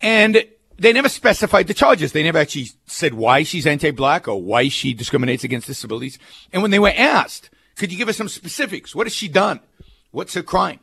And 0.00 0.44
they 0.78 0.92
never 0.92 1.08
specified 1.08 1.68
the 1.68 1.74
charges. 1.74 2.12
They 2.12 2.22
never 2.22 2.38
actually 2.38 2.68
said 2.86 3.14
why 3.14 3.42
she's 3.44 3.66
anti-black 3.66 4.28
or 4.28 4.42
why 4.42 4.68
she 4.68 4.92
discriminates 4.92 5.44
against 5.44 5.66
disabilities. 5.66 6.18
And 6.52 6.60
when 6.60 6.70
they 6.70 6.78
were 6.78 6.92
asked, 6.94 7.50
could 7.76 7.92
you 7.92 7.98
give 7.98 8.08
us 8.08 8.16
some 8.16 8.28
specifics? 8.28 8.94
What 8.94 9.06
has 9.06 9.14
she 9.14 9.28
done? 9.28 9.60
What's 10.10 10.34
her 10.34 10.42
crime? 10.42 10.80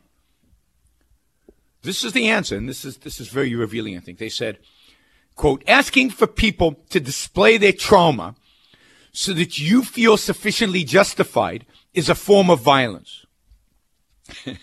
This 1.82 2.02
is 2.02 2.12
the 2.12 2.28
answer, 2.28 2.56
and 2.56 2.68
this 2.68 2.84
is 2.84 2.96
this 2.98 3.20
is 3.20 3.28
very 3.28 3.54
revealing. 3.54 3.94
I 3.96 4.00
think 4.00 4.18
they 4.18 4.30
said, 4.30 4.58
"quote 5.36 5.62
asking 5.68 6.10
for 6.10 6.26
people 6.26 6.80
to 6.88 6.98
display 6.98 7.58
their 7.58 7.74
trauma 7.74 8.36
so 9.12 9.34
that 9.34 9.58
you 9.58 9.84
feel 9.84 10.16
sufficiently 10.16 10.82
justified 10.82 11.66
is 11.92 12.08
a 12.08 12.14
form 12.14 12.48
of 12.48 12.62
violence." 12.62 13.23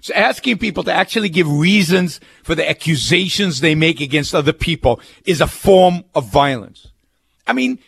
So 0.00 0.14
asking 0.14 0.56
people 0.56 0.84
to 0.84 0.92
actually 0.92 1.28
give 1.28 1.50
reasons 1.50 2.18
for 2.42 2.54
the 2.54 2.68
accusations 2.68 3.60
they 3.60 3.74
make 3.74 4.00
against 4.00 4.34
other 4.34 4.54
people 4.54 5.00
is 5.26 5.42
a 5.42 5.46
form 5.46 6.04
of 6.14 6.30
violence. 6.30 6.88
I 7.46 7.52
mean, 7.52 7.78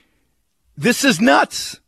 this 0.76 1.02
is 1.02 1.18
nuts. 1.18 1.80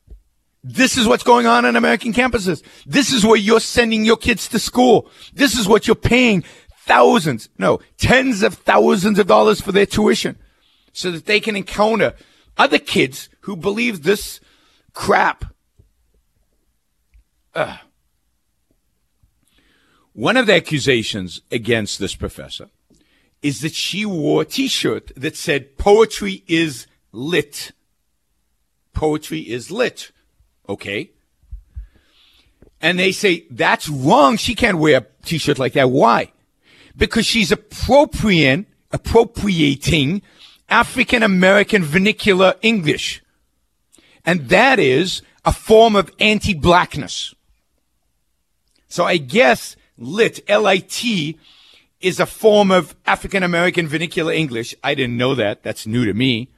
This 0.65 0.97
is 0.97 1.07
what's 1.07 1.23
going 1.23 1.47
on 1.47 1.67
on 1.67 1.75
American 1.77 2.13
campuses. 2.15 2.63
This 2.87 3.13
is 3.13 3.27
where 3.27 3.37
you're 3.37 3.61
sending 3.61 4.07
your 4.07 4.17
kids 4.17 4.49
to 4.49 4.59
school. 4.59 5.11
This 5.35 5.59
is 5.59 5.69
what 5.69 5.87
you're 5.87 5.97
paying 5.97 6.45
thousands, 6.87 7.49
no, 7.59 7.81
tens 7.99 8.43
of 8.43 8.55
thousands 8.55 9.19
of 9.19 9.27
dollars 9.27 9.61
for 9.61 9.73
their 9.73 9.87
tuition 9.87 10.39
so 10.93 11.11
that 11.11 11.27
they 11.27 11.41
can 11.41 11.57
encounter 11.57 12.15
other 12.57 12.79
kids 12.79 13.29
who 13.41 13.57
believe 13.57 14.03
this 14.03 14.41
crap. 14.95 15.45
Ugh. 17.55 17.79
One 20.15 20.37
of 20.37 20.47
the 20.47 20.55
accusations 20.55 21.41
against 21.51 21.99
this 21.99 22.15
professor 22.15 22.69
is 23.41 23.61
that 23.63 23.75
she 23.75 24.05
wore 24.07 24.43
a 24.43 24.45
t-shirt 24.45 25.11
that 25.17 25.37
said 25.37 25.79
poetry 25.79 26.45
is 26.47 26.87
lit. 27.13 27.73
Poetry 28.93 29.41
is 29.41 29.71
lit. 29.71 30.13
Okay. 30.69 31.11
And 32.81 32.99
they 32.99 33.13
say 33.13 33.47
that's 33.51 33.89
wrong. 33.89 34.37
She 34.37 34.55
can't 34.55 34.79
wear 34.79 34.99
a 34.99 35.07
t-shirt 35.25 35.59
like 35.59 35.73
that. 35.73 35.91
Why? 35.91 36.33
Because 36.97 37.27
she's 37.27 37.51
appropriating, 37.51 38.67
appropriating 38.91 40.23
African 40.69 41.23
American 41.23 41.85
vernacular 41.85 42.55
English. 42.61 43.23
And 44.25 44.49
that 44.51 44.79
is 44.79 45.23
a 45.45 45.53
form 45.53 45.97
of 45.97 46.11
anti-blackness. 46.21 47.35
So 48.89 49.05
I 49.05 49.17
guess 49.17 49.75
lit, 50.03 50.41
L-I-T, 50.49 51.39
is 52.01 52.21
a 52.21 52.27
form 52.27 52.71
of 52.71 52.95
African 53.07 53.43
American 53.43 53.87
vernacular 53.87 54.33
English. 54.33 54.75
I 54.83 54.95
didn't 54.95 55.17
know 55.17 55.35
that. 55.35 55.63
That's 55.63 55.87
new 55.87 56.05
to 56.05 56.13
me. 56.13 56.49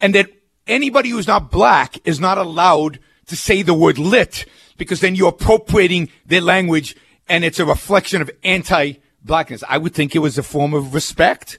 And 0.00 0.14
that 0.14 0.30
anybody 0.66 1.08
who's 1.08 1.26
not 1.26 1.50
black 1.50 1.98
is 2.06 2.20
not 2.20 2.38
allowed 2.38 2.98
to 3.26 3.36
say 3.36 3.62
the 3.62 3.74
word 3.74 3.98
lit 3.98 4.44
because 4.76 5.00
then 5.00 5.14
you're 5.14 5.30
appropriating 5.30 6.10
their 6.26 6.40
language 6.40 6.94
and 7.28 7.44
it's 7.44 7.58
a 7.58 7.64
reflection 7.64 8.22
of 8.22 8.30
anti-blackness. 8.44 9.64
I 9.68 9.78
would 9.78 9.94
think 9.94 10.14
it 10.14 10.20
was 10.20 10.38
a 10.38 10.42
form 10.42 10.74
of 10.74 10.94
respect. 10.94 11.58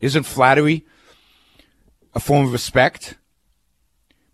Isn't 0.00 0.24
flattery 0.24 0.84
a 2.14 2.20
form 2.20 2.46
of 2.46 2.52
respect? 2.52 3.16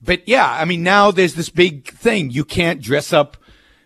But 0.00 0.26
yeah, 0.26 0.50
I 0.50 0.64
mean, 0.64 0.82
now 0.82 1.10
there's 1.10 1.34
this 1.34 1.50
big 1.50 1.88
thing. 1.88 2.30
You 2.30 2.44
can't 2.44 2.82
dress 2.82 3.12
up 3.12 3.36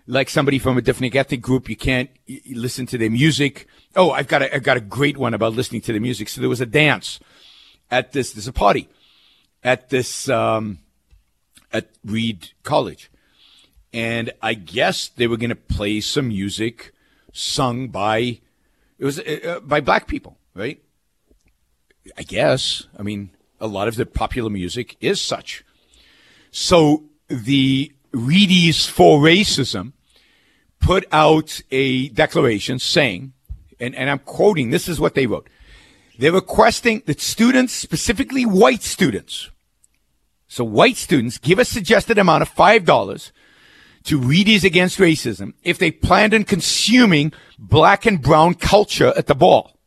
like 0.07 0.31
somebody 0.31 0.59
from 0.59 0.79
a 0.79 0.83
different 0.83 1.15
ethnic 1.15 1.41
group. 1.41 1.69
You 1.69 1.77
can't 1.77 2.11
listen 2.51 2.87
to 2.87 2.99
their 2.99 3.11
music. 3.11 3.67
Oh, 3.95 4.11
I've 4.11 4.29
got 4.29 4.43
a, 4.43 4.55
I've 4.55 4.63
got 4.63 4.77
a 4.77 4.81
great 4.81 5.17
one 5.17 5.35
about 5.35 5.55
listening 5.55 5.81
to 5.83 5.93
the 5.93 6.01
music. 6.01 6.29
So 6.29 6.41
there 6.41 6.51
was 6.51 6.61
a 6.61 6.67
dance 6.67 7.19
at 7.91 8.13
this, 8.13 8.33
there's 8.33 8.49
a 8.49 8.53
party 8.53 8.89
at 9.63 9.91
this, 9.91 10.29
um, 10.29 10.79
at 11.73 11.91
Reed 12.05 12.51
College. 12.63 13.11
And 13.93 14.33
I 14.43 14.55
guess 14.55 15.09
they 15.09 15.27
were 15.27 15.37
going 15.37 15.51
to 15.51 15.57
play 15.57 16.01
some 16.01 16.29
music 16.29 16.93
sung 17.33 17.89
by, 17.89 18.41
it 18.99 19.05
was 19.05 19.19
uh, 19.19 19.39
uh, 19.45 19.61
by 19.61 19.81
black 19.81 20.07
people, 20.07 20.39
right? 20.55 20.83
I 22.17 22.23
guess. 22.23 22.87
I 22.97 23.03
mean, 23.03 23.31
a 23.61 23.67
lot 23.67 23.89
of 23.89 23.97
the 23.97 24.07
popular 24.07 24.51
music 24.51 24.97
is 25.01 25.21
such. 25.21 25.65
So 26.51 27.05
the 27.29 27.93
Reedies 28.13 28.89
for 28.89 29.19
Racism 29.19 29.93
put 30.87 31.05
out 31.11 31.61
a 31.73 32.09
declaration 32.11 32.79
saying, 32.79 33.33
and, 33.81 33.93
and 33.97 34.09
I'm 34.09 34.21
quoting, 34.21 34.71
this 34.71 34.89
is 34.89 35.01
what 35.01 35.15
they 35.15 35.27
wrote. 35.27 35.49
They're 36.17 36.33
requesting 36.33 37.03
that 37.07 37.21
students, 37.21 37.73
specifically 37.73 38.47
white 38.47 38.83
students, 38.83 39.51
so 40.47 40.63
white 40.63 40.97
students 40.97 41.39
give 41.39 41.59
a 41.59 41.65
suggested 41.65 42.19
amount 42.19 42.43
of 42.43 42.55
$5 42.55 43.33
to 44.05 44.21
Reedies 44.21 44.63
Against 44.63 44.99
Racism 44.99 45.55
if 45.65 45.77
they 45.77 45.91
planned 45.91 46.33
on 46.33 46.45
consuming 46.45 47.33
black 47.59 48.07
and 48.07 48.23
brown 48.23 48.55
culture 48.55 49.13
at 49.17 49.27
the 49.27 49.35
ball. 49.35 49.81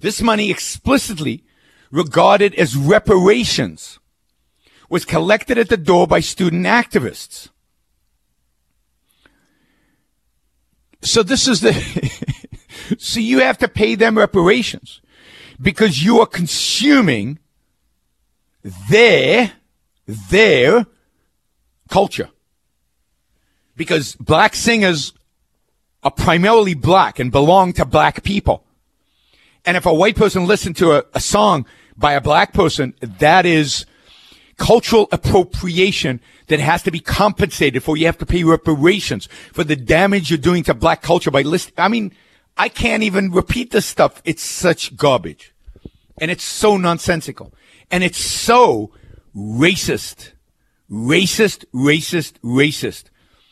This 0.00 0.20
money 0.20 0.50
explicitly 0.50 1.42
regarded 1.90 2.54
as 2.56 2.76
reparations 2.76 3.98
was 4.90 5.06
collected 5.06 5.56
at 5.56 5.70
the 5.70 5.78
door 5.78 6.06
by 6.06 6.20
student 6.20 6.66
activists. 6.66 7.48
So 11.06 11.22
this 11.22 11.46
is 11.46 11.60
the, 11.60 11.72
so 12.98 13.20
you 13.20 13.38
have 13.38 13.58
to 13.58 13.68
pay 13.68 13.94
them 13.94 14.18
reparations 14.18 15.00
because 15.60 16.02
you 16.02 16.20
are 16.20 16.26
consuming 16.26 17.38
their, 18.90 19.52
their 20.06 20.86
culture. 21.88 22.28
Because 23.76 24.16
black 24.16 24.56
singers 24.56 25.12
are 26.02 26.10
primarily 26.10 26.74
black 26.74 27.20
and 27.20 27.30
belong 27.30 27.72
to 27.74 27.84
black 27.84 28.24
people. 28.24 28.64
And 29.64 29.76
if 29.76 29.86
a 29.86 29.94
white 29.94 30.16
person 30.16 30.46
listened 30.46 30.76
to 30.78 30.92
a, 30.92 31.04
a 31.14 31.20
song 31.20 31.66
by 31.96 32.14
a 32.14 32.20
black 32.20 32.52
person, 32.52 32.94
that 33.00 33.46
is 33.46 33.86
cultural 34.56 35.08
appropriation 35.12 36.20
that 36.46 36.60
has 36.60 36.82
to 36.82 36.90
be 36.90 37.00
compensated 37.00 37.82
for. 37.82 37.96
You 37.96 38.06
have 38.06 38.18
to 38.18 38.26
pay 38.26 38.44
reparations 38.44 39.28
for 39.52 39.64
the 39.64 39.76
damage 39.76 40.30
you're 40.30 40.38
doing 40.38 40.64
to 40.64 40.74
black 40.74 41.02
culture 41.02 41.30
by 41.30 41.42
listening. 41.42 41.74
I 41.78 41.88
mean, 41.88 42.12
I 42.56 42.68
can't 42.68 43.02
even 43.02 43.30
repeat 43.30 43.70
this 43.70 43.86
stuff. 43.86 44.22
It's 44.24 44.42
such 44.42 44.96
garbage. 44.96 45.54
And 46.18 46.30
it's 46.30 46.44
so 46.44 46.76
nonsensical. 46.76 47.52
And 47.90 48.02
it's 48.02 48.18
so 48.18 48.92
racist. 49.36 50.32
Racist, 50.90 51.64
racist, 51.74 52.34
racist. 52.42 53.04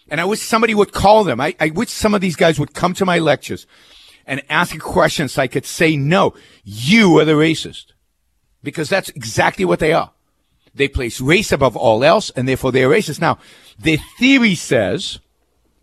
And 0.08 0.20
I 0.20 0.24
wish 0.24 0.40
somebody 0.40 0.74
would 0.74 0.92
call 0.92 1.24
them. 1.24 1.40
I, 1.40 1.54
I 1.60 1.70
wish 1.70 1.90
some 1.90 2.14
of 2.14 2.20
these 2.20 2.36
guys 2.36 2.58
would 2.58 2.74
come 2.74 2.94
to 2.94 3.04
my 3.04 3.18
lectures 3.18 3.66
and 4.26 4.42
ask 4.48 4.74
a 4.74 4.78
question 4.78 5.28
so 5.28 5.42
I 5.42 5.48
could 5.48 5.66
say, 5.66 5.96
no, 5.96 6.34
you 6.62 7.18
are 7.18 7.24
the 7.24 7.32
racist. 7.32 7.86
Because 8.62 8.88
that's 8.88 9.10
exactly 9.10 9.66
what 9.66 9.80
they 9.80 9.92
are. 9.92 10.13
They 10.74 10.88
place 10.88 11.20
race 11.20 11.52
above 11.52 11.76
all 11.76 12.02
else, 12.02 12.30
and 12.30 12.48
therefore 12.48 12.72
they're 12.72 12.88
racist. 12.88 13.20
Now, 13.20 13.38
their 13.78 13.98
theory 14.18 14.54
says, 14.54 15.20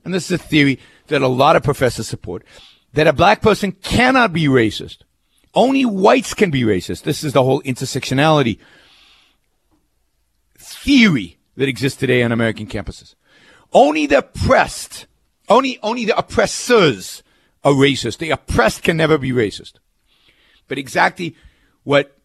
and 0.04 0.14
this 0.14 0.26
is 0.26 0.40
a 0.40 0.44
theory 0.44 0.80
that 1.08 1.22
a 1.22 1.28
lot 1.28 1.56
of 1.56 1.64
professors 1.64 2.08
support, 2.08 2.44
that 2.94 3.08
a 3.08 3.14
black 3.14 3.42
person 3.42 3.72
cannot 3.72 4.34
be 4.34 4.46
racist. 4.46 4.98
Only 5.54 5.86
whites 5.86 6.34
can 6.34 6.52
be 6.52 6.64
racist. 6.64 7.04
This 7.04 7.24
is 7.24 7.34
the 7.34 7.44
whole 7.44 7.62
intersectionality 7.64 8.58
theory 10.58 11.38
that 11.58 11.70
exists 11.70 12.00
today 12.00 12.24
on 12.24 12.32
American 12.32 12.68
campuses. 12.68 13.16
Only 13.74 14.08
the 14.08 14.20
oppressed, 14.20 15.08
only, 15.50 15.80
only 15.84 16.06
the 16.06 16.18
oppressors 16.18 17.24
are 17.64 17.74
racist. 17.74 18.18
The 18.18 18.32
oppressed 18.32 18.84
can 18.84 18.98
never 18.98 19.18
be 19.18 19.32
racist. 19.32 19.74
But 20.68 20.78
exactly 20.78 21.36
what 21.84 22.18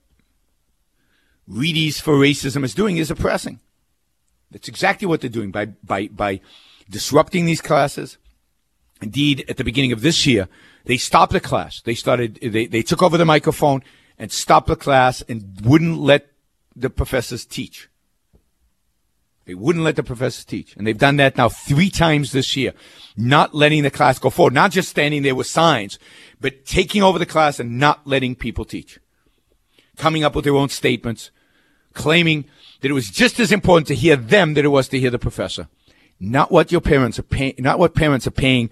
Reedies 1.48 2.00
for 2.00 2.14
Racism 2.14 2.64
is 2.64 2.74
doing 2.74 2.96
is 2.96 3.10
oppressing. 3.10 3.60
That's 4.50 4.68
exactly 4.68 5.06
what 5.06 5.20
they're 5.20 5.30
doing 5.30 5.50
by, 5.50 5.66
by, 5.66 6.08
by 6.08 6.40
disrupting 6.88 7.46
these 7.46 7.60
classes. 7.60 8.18
Indeed, 9.00 9.44
at 9.48 9.56
the 9.56 9.64
beginning 9.64 9.92
of 9.92 10.00
this 10.00 10.26
year, 10.26 10.48
they 10.84 10.96
stopped 10.96 11.32
the 11.32 11.40
class. 11.40 11.82
They 11.82 11.94
started, 11.94 12.38
they, 12.42 12.66
they 12.66 12.82
took 12.82 13.02
over 13.02 13.18
the 13.18 13.24
microphone 13.24 13.82
and 14.18 14.32
stopped 14.32 14.68
the 14.68 14.76
class 14.76 15.22
and 15.28 15.60
wouldn't 15.62 15.98
let 15.98 16.28
the 16.74 16.90
professors 16.90 17.44
teach. 17.44 17.88
They 19.44 19.54
wouldn't 19.54 19.84
let 19.84 19.96
the 19.96 20.02
professors 20.02 20.44
teach. 20.44 20.76
And 20.76 20.86
they've 20.86 20.98
done 20.98 21.16
that 21.18 21.36
now 21.36 21.48
three 21.48 21.90
times 21.90 22.32
this 22.32 22.56
year, 22.56 22.72
not 23.16 23.54
letting 23.54 23.84
the 23.84 23.90
class 23.90 24.18
go 24.18 24.30
forward, 24.30 24.54
not 24.54 24.72
just 24.72 24.88
standing 24.88 25.22
there 25.22 25.36
with 25.36 25.46
signs, 25.46 25.98
but 26.40 26.64
taking 26.64 27.02
over 27.02 27.18
the 27.18 27.26
class 27.26 27.60
and 27.60 27.78
not 27.78 28.06
letting 28.06 28.34
people 28.34 28.64
teach. 28.64 28.98
Coming 29.96 30.24
up 30.24 30.34
with 30.34 30.44
their 30.44 30.56
own 30.56 30.68
statements, 30.68 31.30
claiming 31.96 32.44
that 32.80 32.90
it 32.90 32.94
was 32.94 33.10
just 33.10 33.40
as 33.40 33.50
important 33.50 33.88
to 33.88 33.94
hear 33.94 34.14
them 34.14 34.54
that 34.54 34.64
it 34.64 34.68
was 34.68 34.86
to 34.88 35.00
hear 35.00 35.10
the 35.10 35.18
professor. 35.18 35.66
Not 36.20 36.52
what 36.52 36.70
your 36.70 36.80
parents 36.80 37.18
are 37.18 37.24
paying, 37.24 37.54
not 37.58 37.78
what 37.80 37.94
parents 37.94 38.26
are 38.26 38.30
paying 38.30 38.70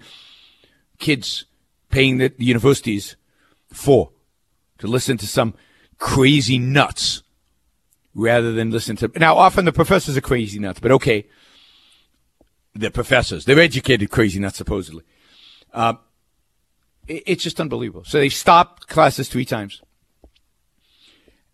kids, 0.97 1.45
paying 1.89 2.17
the 2.17 2.33
universities 2.37 3.17
for 3.73 4.11
to 4.77 4.87
listen 4.87 5.17
to 5.17 5.27
some 5.27 5.53
crazy 5.97 6.57
nuts 6.57 7.23
rather 8.13 8.53
than 8.53 8.71
listen 8.71 8.95
to. 8.97 9.11
Now, 9.15 9.35
often 9.35 9.65
the 9.65 9.73
professors 9.73 10.15
are 10.15 10.21
crazy 10.21 10.59
nuts, 10.59 10.79
but 10.79 10.91
okay. 10.91 11.25
They're 12.73 12.89
professors. 12.89 13.45
They're 13.45 13.59
educated 13.59 14.09
crazy 14.09 14.39
nuts, 14.39 14.57
supposedly. 14.57 15.03
Uh, 15.73 15.93
it, 17.07 17.23
it's 17.25 17.43
just 17.43 17.59
unbelievable. 17.61 18.03
So 18.03 18.19
they 18.19 18.29
stopped 18.29 18.87
classes 18.87 19.29
three 19.29 19.45
times. 19.45 19.81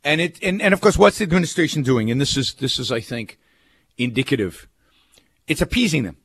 And 0.03 0.21
it, 0.21 0.41
and, 0.41 0.61
and 0.61 0.73
of 0.73 0.81
course, 0.81 0.97
what's 0.97 1.19
the 1.19 1.23
administration 1.23 1.83
doing? 1.83 2.09
And 2.09 2.19
this 2.19 2.35
is, 2.35 2.53
this 2.55 2.79
is, 2.79 2.91
I 2.91 2.99
think, 2.99 3.37
indicative. 3.97 4.67
It's 5.47 5.61
appeasing 5.61 6.03
them. 6.03 6.17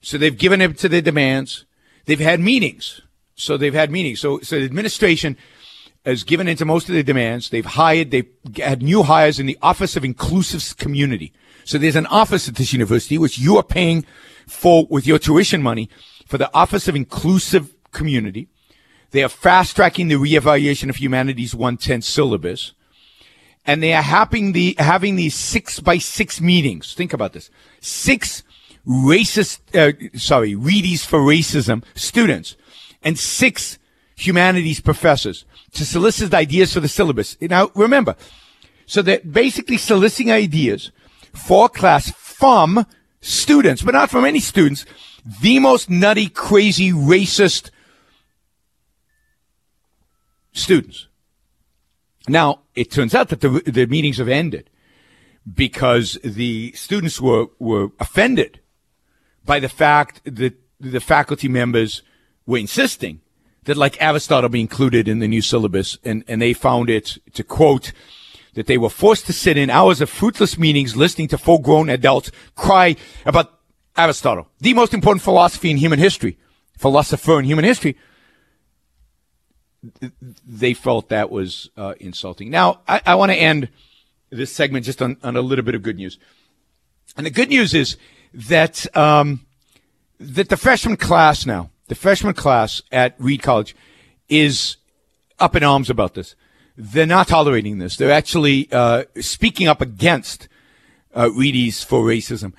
So 0.00 0.18
they've 0.18 0.36
given 0.36 0.60
in 0.60 0.74
to 0.74 0.88
their 0.88 1.02
demands. 1.02 1.64
They've 2.06 2.20
had 2.20 2.40
meetings. 2.40 3.00
So 3.34 3.56
they've 3.56 3.74
had 3.74 3.90
meetings. 3.90 4.20
So, 4.20 4.40
so 4.40 4.58
the 4.58 4.64
administration 4.64 5.36
has 6.04 6.22
given 6.22 6.48
into 6.48 6.64
most 6.64 6.88
of 6.88 6.94
their 6.94 7.02
demands. 7.02 7.50
They've 7.50 7.64
hired, 7.64 8.10
they've 8.10 8.28
had 8.56 8.82
new 8.82 9.02
hires 9.02 9.38
in 9.38 9.46
the 9.46 9.58
Office 9.62 9.96
of 9.96 10.04
Inclusive 10.04 10.76
Community. 10.76 11.32
So 11.64 11.78
there's 11.78 11.96
an 11.96 12.06
office 12.06 12.48
at 12.48 12.56
this 12.56 12.72
university, 12.72 13.16
which 13.16 13.38
you 13.38 13.56
are 13.56 13.62
paying 13.62 14.04
for 14.46 14.86
with 14.90 15.06
your 15.06 15.18
tuition 15.18 15.62
money 15.62 15.88
for 16.26 16.36
the 16.36 16.52
Office 16.54 16.88
of 16.88 16.96
Inclusive 16.96 17.74
Community. 17.92 18.48
They 19.12 19.22
are 19.22 19.28
fast 19.28 19.76
tracking 19.76 20.08
the 20.08 20.16
reevaluation 20.16 20.90
of 20.90 20.96
humanities 20.96 21.54
110 21.54 22.02
syllabus. 22.02 22.72
And 23.66 23.82
they 23.82 23.94
are 23.94 24.02
having 24.02 24.52
the, 24.52 24.76
having 24.78 25.16
these 25.16 25.34
six 25.34 25.80
by 25.80 25.98
six 25.98 26.40
meetings. 26.40 26.94
Think 26.94 27.12
about 27.12 27.32
this. 27.32 27.50
Six 27.80 28.42
racist, 28.86 29.60
uh, 29.74 30.18
sorry, 30.18 30.54
Reedies 30.54 31.06
for 31.06 31.20
racism 31.20 31.82
students 31.94 32.56
and 33.02 33.18
six 33.18 33.78
humanities 34.16 34.80
professors 34.80 35.44
to 35.72 35.84
solicit 35.84 36.34
ideas 36.34 36.72
for 36.72 36.80
the 36.80 36.88
syllabus. 36.88 37.36
Now, 37.40 37.70
remember, 37.74 38.16
so 38.86 39.02
they're 39.02 39.20
basically 39.20 39.78
soliciting 39.78 40.30
ideas 40.30 40.92
for 41.32 41.68
class 41.68 42.10
from 42.10 42.86
students, 43.20 43.82
but 43.82 43.94
not 43.94 44.10
from 44.10 44.24
any 44.24 44.40
students, 44.40 44.84
the 45.40 45.58
most 45.58 45.88
nutty, 45.88 46.28
crazy, 46.28 46.92
racist 46.92 47.70
students. 50.52 51.08
Now, 52.28 52.60
it 52.74 52.90
turns 52.90 53.14
out 53.14 53.28
that 53.28 53.40
the, 53.40 53.62
the 53.66 53.86
meetings 53.86 54.18
have 54.18 54.28
ended 54.28 54.70
because 55.52 56.18
the 56.24 56.72
students 56.72 57.20
were, 57.20 57.46
were 57.58 57.90
offended 58.00 58.60
by 59.44 59.60
the 59.60 59.68
fact 59.68 60.22
that 60.24 60.54
the 60.80 61.00
faculty 61.00 61.48
members 61.48 62.02
were 62.46 62.58
insisting 62.58 63.20
that 63.64 63.76
like 63.76 64.00
Aristotle 64.00 64.48
be 64.48 64.60
included 64.60 65.08
in 65.08 65.18
the 65.18 65.28
new 65.28 65.42
syllabus, 65.42 65.98
and, 66.04 66.24
and 66.28 66.40
they 66.40 66.52
found 66.52 66.90
it 66.90 67.18
to 67.32 67.42
quote 67.42 67.92
that 68.54 68.66
they 68.66 68.78
were 68.78 68.90
forced 68.90 69.26
to 69.26 69.32
sit 69.32 69.56
in 69.56 69.70
hours 69.70 70.00
of 70.00 70.08
fruitless 70.08 70.58
meetings 70.58 70.96
listening 70.96 71.28
to 71.28 71.38
full-grown 71.38 71.88
adults 71.88 72.30
cry 72.54 72.94
about 73.24 73.58
Aristotle, 73.96 74.48
the 74.58 74.74
most 74.74 74.92
important 74.92 75.22
philosophy 75.22 75.70
in 75.70 75.76
human 75.76 75.98
history, 75.98 76.36
philosopher 76.76 77.38
in 77.38 77.44
human 77.44 77.64
history. 77.64 77.96
They 80.46 80.74
felt 80.74 81.08
that 81.08 81.30
was 81.30 81.70
uh, 81.76 81.94
insulting. 82.00 82.50
Now, 82.50 82.80
I, 82.88 83.00
I 83.06 83.14
want 83.14 83.32
to 83.32 83.36
end 83.36 83.68
this 84.30 84.52
segment 84.52 84.84
just 84.86 85.02
on, 85.02 85.16
on 85.22 85.36
a 85.36 85.40
little 85.40 85.64
bit 85.64 85.74
of 85.74 85.82
good 85.82 85.96
news. 85.96 86.18
And 87.16 87.26
the 87.26 87.30
good 87.30 87.48
news 87.48 87.74
is 87.74 87.96
that 88.32 88.94
um, 88.96 89.46
that 90.18 90.48
the 90.48 90.56
freshman 90.56 90.96
class 90.96 91.46
now 91.46 91.70
the 91.88 91.94
freshman 91.94 92.34
class 92.34 92.82
at 92.90 93.14
Reed 93.18 93.42
College 93.42 93.76
is 94.28 94.76
up 95.38 95.54
in 95.54 95.62
arms 95.62 95.90
about 95.90 96.14
this. 96.14 96.34
They're 96.76 97.06
not 97.06 97.28
tolerating 97.28 97.78
this. 97.78 97.96
They're 97.96 98.10
actually 98.10 98.68
uh, 98.72 99.04
speaking 99.20 99.68
up 99.68 99.80
against 99.80 100.48
uh, 101.14 101.26
Reedies 101.26 101.84
for 101.84 102.00
racism 102.00 102.52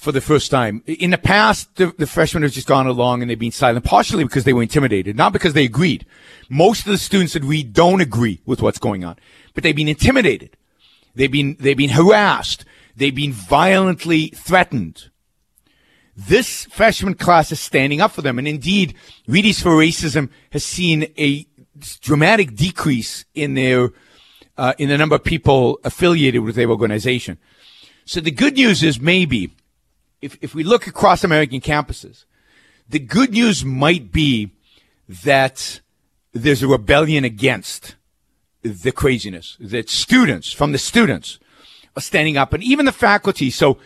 for 0.00 0.12
the 0.12 0.20
first 0.22 0.50
time. 0.50 0.82
In 0.86 1.10
the 1.10 1.18
past, 1.18 1.76
the, 1.76 1.92
the, 1.98 2.06
freshmen 2.06 2.42
have 2.42 2.52
just 2.52 2.66
gone 2.66 2.86
along 2.86 3.20
and 3.20 3.30
they've 3.30 3.38
been 3.38 3.52
silent, 3.52 3.84
partially 3.84 4.24
because 4.24 4.44
they 4.44 4.54
were 4.54 4.62
intimidated, 4.62 5.14
not 5.14 5.34
because 5.34 5.52
they 5.52 5.64
agreed. 5.64 6.06
Most 6.48 6.86
of 6.86 6.92
the 6.92 6.96
students 6.96 7.36
at 7.36 7.44
we 7.44 7.62
don't 7.62 8.00
agree 8.00 8.40
with 8.46 8.62
what's 8.62 8.78
going 8.78 9.04
on, 9.04 9.16
but 9.52 9.62
they've 9.62 9.76
been 9.76 9.88
intimidated. 9.88 10.56
They've 11.14 11.30
been, 11.30 11.54
they've 11.60 11.76
been 11.76 11.90
harassed. 11.90 12.64
They've 12.96 13.14
been 13.14 13.32
violently 13.32 14.28
threatened. 14.28 15.10
This 16.16 16.64
freshman 16.66 17.12
class 17.12 17.52
is 17.52 17.60
standing 17.60 18.00
up 18.00 18.12
for 18.12 18.22
them. 18.22 18.38
And 18.38 18.48
indeed, 18.48 18.94
Reedies 19.28 19.62
for 19.62 19.72
Racism 19.72 20.30
has 20.50 20.64
seen 20.64 21.12
a 21.18 21.46
dramatic 22.00 22.56
decrease 22.56 23.26
in 23.34 23.52
their, 23.52 23.90
uh, 24.56 24.72
in 24.78 24.88
the 24.88 24.96
number 24.96 25.16
of 25.16 25.24
people 25.24 25.78
affiliated 25.84 26.40
with 26.40 26.54
their 26.54 26.70
organization. 26.70 27.36
So 28.06 28.20
the 28.20 28.30
good 28.30 28.54
news 28.54 28.82
is 28.82 28.98
maybe, 28.98 29.50
if, 30.20 30.38
if 30.40 30.54
we 30.54 30.64
look 30.64 30.86
across 30.86 31.24
American 31.24 31.60
campuses, 31.60 32.24
the 32.88 32.98
good 32.98 33.30
news 33.32 33.64
might 33.64 34.12
be 34.12 34.50
that 35.08 35.80
there's 36.32 36.62
a 36.62 36.68
rebellion 36.68 37.24
against 37.24 37.96
the 38.62 38.92
craziness, 38.92 39.56
that 39.60 39.88
students, 39.88 40.52
from 40.52 40.72
the 40.72 40.78
students, 40.78 41.38
are 41.96 42.02
standing 42.02 42.36
up, 42.36 42.52
and 42.52 42.62
even 42.62 42.84
the 42.84 42.92
faculty. 42.92 43.50
So 43.50 43.78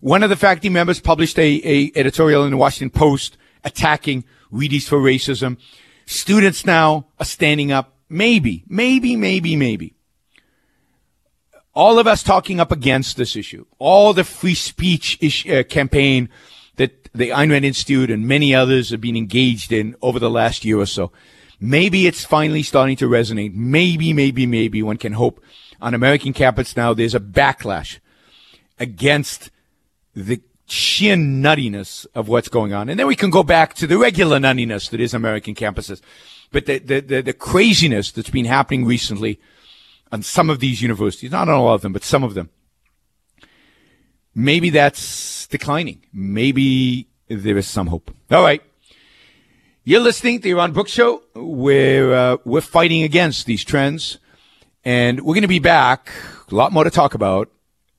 one 0.00 0.22
of 0.22 0.30
the 0.30 0.36
faculty 0.36 0.68
members 0.68 1.00
published 1.00 1.38
a, 1.38 1.60
a 1.64 1.92
editorial 1.96 2.44
in 2.44 2.50
the 2.50 2.56
Washington 2.56 2.90
Post 2.90 3.36
attacking 3.64 4.24
Reedies 4.52 4.88
for 4.88 4.98
racism. 4.98 5.58
Students 6.06 6.66
now 6.66 7.06
are 7.18 7.24
standing 7.24 7.72
up. 7.72 7.94
Maybe, 8.08 8.64
maybe, 8.68 9.16
maybe, 9.16 9.56
maybe. 9.56 9.94
All 11.74 11.98
of 11.98 12.06
us 12.06 12.22
talking 12.22 12.60
up 12.60 12.70
against 12.70 13.16
this 13.16 13.34
issue. 13.34 13.64
All 13.78 14.12
the 14.12 14.24
free 14.24 14.54
speech 14.54 15.18
issue, 15.20 15.54
uh, 15.54 15.62
campaign 15.62 16.28
that 16.76 17.08
the 17.14 17.30
Ayn 17.30 17.50
Rand 17.50 17.64
Institute 17.64 18.10
and 18.10 18.28
many 18.28 18.54
others 18.54 18.90
have 18.90 19.00
been 19.00 19.16
engaged 19.16 19.72
in 19.72 19.96
over 20.02 20.18
the 20.18 20.30
last 20.30 20.64
year 20.64 20.78
or 20.78 20.86
so. 20.86 21.12
Maybe 21.60 22.06
it's 22.06 22.24
finally 22.24 22.62
starting 22.62 22.96
to 22.96 23.08
resonate. 23.08 23.54
Maybe, 23.54 24.12
maybe, 24.12 24.46
maybe 24.46 24.82
one 24.82 24.96
can 24.96 25.12
hope 25.12 25.42
on 25.80 25.94
American 25.94 26.32
campus 26.32 26.76
now 26.76 26.94
there's 26.94 27.14
a 27.14 27.20
backlash 27.20 27.98
against 28.78 29.50
the 30.14 30.40
sheer 30.66 31.16
nuttiness 31.16 32.06
of 32.14 32.28
what's 32.28 32.48
going 32.48 32.72
on. 32.72 32.88
And 32.88 32.98
then 32.98 33.06
we 33.06 33.16
can 33.16 33.30
go 33.30 33.42
back 33.42 33.74
to 33.74 33.86
the 33.86 33.98
regular 33.98 34.38
nuttiness 34.38 34.90
that 34.90 35.00
is 35.00 35.14
American 35.14 35.54
campuses. 35.54 36.00
But 36.50 36.66
the, 36.66 36.78
the, 36.78 37.00
the, 37.00 37.22
the 37.22 37.32
craziness 37.32 38.10
that's 38.10 38.30
been 38.30 38.44
happening 38.44 38.84
recently 38.84 39.40
on 40.12 40.22
some 40.22 40.50
of 40.50 40.60
these 40.60 40.82
universities, 40.82 41.32
not 41.32 41.48
on 41.48 41.54
all 41.54 41.72
of 41.72 41.80
them, 41.80 41.92
but 41.92 42.04
some 42.04 42.22
of 42.22 42.34
them, 42.34 42.50
maybe 44.34 44.70
that's 44.70 45.46
declining. 45.46 46.04
Maybe 46.12 47.08
there 47.28 47.56
is 47.56 47.66
some 47.66 47.86
hope. 47.86 48.14
All 48.30 48.42
right. 48.42 48.62
You're 49.84 50.00
listening 50.00 50.38
to 50.38 50.42
the 50.42 50.50
Yaron 50.50 50.72
Brook 50.72 50.86
Show. 50.86 51.22
We're, 51.34 52.14
uh, 52.14 52.36
we're 52.44 52.60
fighting 52.60 53.02
against 53.02 53.46
these 53.46 53.64
trends. 53.64 54.18
And 54.84 55.20
we're 55.22 55.34
going 55.34 55.42
to 55.42 55.48
be 55.48 55.58
back. 55.58 56.12
A 56.50 56.54
lot 56.54 56.72
more 56.72 56.84
to 56.84 56.90
talk 56.90 57.14
about 57.14 57.50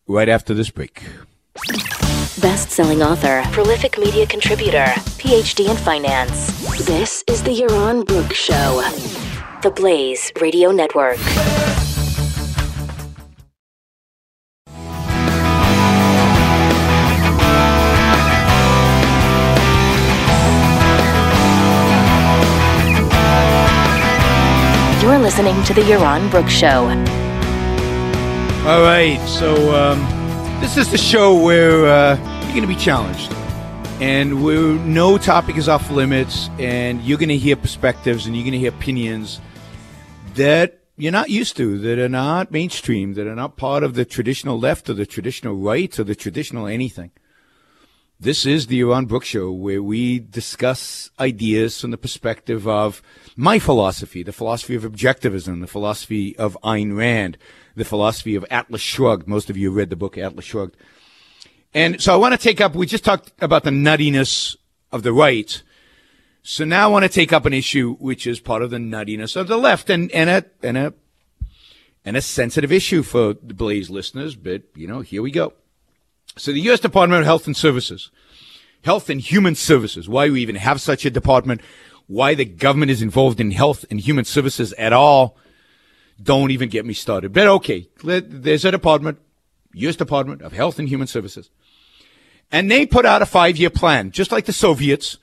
right 0.08 0.30
after 0.30 0.54
this 0.54 0.70
break. 0.70 1.04
Best 2.42 2.72
selling 2.72 3.02
author, 3.02 3.42
prolific 3.52 3.98
media 3.98 4.26
contributor, 4.26 4.86
PhD 5.20 5.70
in 5.70 5.78
finance. 5.78 6.48
This 6.86 7.24
is 7.28 7.44
The 7.44 7.52
Yaron 7.52 8.06
Brook 8.06 8.34
Show. 8.34 8.82
The 9.62 9.72
Blaze 9.72 10.32
Radio 10.42 10.72
Network. 10.72 11.18
Listening 25.34 25.64
to 25.64 25.74
The 25.74 25.82
Yaron 25.82 26.30
Brook 26.30 26.48
Show. 26.48 26.84
All 28.70 28.84
right, 28.84 29.20
so 29.28 29.74
um, 29.74 30.00
this 30.62 30.78
is 30.78 30.92
the 30.92 30.98
show 31.00 31.44
where 31.44 31.88
uh, 31.88 32.18
you're 32.44 32.50
going 32.50 32.62
to 32.62 32.68
be 32.68 32.76
challenged, 32.76 33.34
and 34.00 34.44
where 34.44 34.76
no 34.86 35.18
topic 35.18 35.58
is 35.58 35.68
off 35.68 35.90
limits, 35.90 36.52
and 36.60 37.02
you're 37.02 37.18
going 37.18 37.30
to 37.30 37.38
hear 37.38 37.56
perspectives 37.56 38.28
and 38.28 38.36
you're 38.36 38.44
going 38.44 38.52
to 38.52 38.60
hear 38.60 38.70
opinions 38.70 39.42
that 40.36 40.84
you're 40.98 41.12
not 41.12 41.32
used 41.32 41.58
to, 41.58 41.80
that 41.80 41.98
are 41.98 42.08
not 42.08 42.52
mainstream, 42.52 43.16
that 43.16 43.26
are 43.26 43.34
not 43.34 43.58
part 43.58 43.82
of 43.82 43.96
the 43.96 44.06
traditional 44.06 44.60
left 44.60 44.88
or 44.88 44.94
the 44.94 45.08
traditional 45.08 45.56
right 45.56 45.98
or 45.98 46.04
the 46.04 46.14
traditional 46.14 46.68
anything. 46.68 47.10
This 48.24 48.46
is 48.46 48.68
the 48.68 48.80
Yaron 48.80 49.10
Brook 49.10 49.26
Show, 49.26 49.52
where 49.52 49.84
we 49.84 50.18
discuss 50.18 51.12
ideas 51.20 51.82
from 51.82 51.92
the 51.92 51.98
perspective 51.98 52.66
of 52.66 53.02
my 53.36 53.60
philosophy, 53.60 54.24
the 54.24 54.32
philosophy 54.32 54.76
of 54.76 54.84
objectivism, 54.84 55.60
the 55.60 55.68
philosophy 55.68 56.34
of 56.38 56.58
Ayn 56.64 56.96
Rand, 56.96 57.38
the 57.76 57.84
philosophy 57.84 58.36
of 58.36 58.46
Atlas 58.50 58.80
Shrugged. 58.80 59.28
Most 59.28 59.50
of 59.50 59.58
you 59.58 59.72
read 59.72 59.90
the 59.90 59.98
book 59.98 60.18
Atlas 60.18 60.46
Shrugged. 60.46 60.78
And 61.74 62.02
so 62.02 62.14
I 62.14 62.16
want 62.16 62.34
to 62.34 62.38
take 62.38 62.62
up, 62.62 62.76
we 62.76 62.86
just 62.86 63.04
talked 63.04 63.34
about 63.42 63.66
the 63.66 63.72
nuttiness 63.72 64.56
of 64.94 65.04
the 65.04 65.12
right. 65.12 65.62
So 66.44 66.64
now 66.64 66.86
I 66.88 66.92
want 66.94 67.04
to 67.04 67.10
take 67.10 67.34
up 67.34 67.46
an 67.46 67.52
issue 67.52 67.96
which 67.96 68.26
is 68.26 68.40
part 68.40 68.62
of 68.62 68.70
the 68.70 68.78
nuttiness 68.78 69.36
of 69.36 69.50
the 69.50 69.58
left 69.58 69.90
and, 69.90 70.10
and 70.14 70.30
a, 70.30 70.46
and 70.66 70.78
a, 70.78 70.94
and 72.06 72.16
a 72.16 72.22
sensitive 72.22 72.72
issue 72.72 73.04
for 73.04 73.34
the 73.34 73.54
Blaze 73.54 73.90
listeners, 73.90 74.38
but 74.38 74.62
you 74.76 74.88
know, 74.88 75.02
here 75.02 75.22
we 75.22 75.30
go. 75.30 75.52
So 76.38 76.52
the 76.52 76.62
U.S. 76.62 76.80
Department 76.80 77.22
of 77.22 77.26
Health 77.26 77.46
and 77.46 77.56
Services, 77.56 78.10
Health 78.84 79.10
and 79.10 79.22
Human 79.22 79.56
Services, 79.56 80.10
why 80.10 80.30
we 80.30 80.42
even 80.42 80.56
have 80.56 80.82
such 80.82 81.06
a 81.06 81.12
department, 81.12 81.62
why 82.08 82.34
the 82.34 82.46
government 82.46 82.92
is 82.92 83.02
involved 83.02 83.40
in 83.40 83.52
health 83.52 83.86
and 83.90 84.00
human 84.00 84.26
services 84.26 84.74
at 84.74 84.94
all, 84.94 85.38
don't 86.22 86.52
even 86.52 86.70
get 86.70 86.86
me 86.86 86.94
started. 86.94 87.34
But 87.34 87.48
okay, 87.48 87.88
there's 88.04 88.66
a 88.66 88.72
department, 88.72 89.20
U.S. 89.74 89.96
Department 89.96 90.42
of 90.42 90.54
Health 90.54 90.80
and 90.80 90.90
Human 90.90 91.08
Services, 91.08 91.50
and 92.52 92.70
they 92.70 92.86
put 92.86 93.06
out 93.06 93.22
a 93.22 93.26
five-year 93.26 93.70
plan, 93.70 94.12
just 94.12 94.32
like 94.32 94.46
the 94.46 94.54
Soviets. 94.54 95.18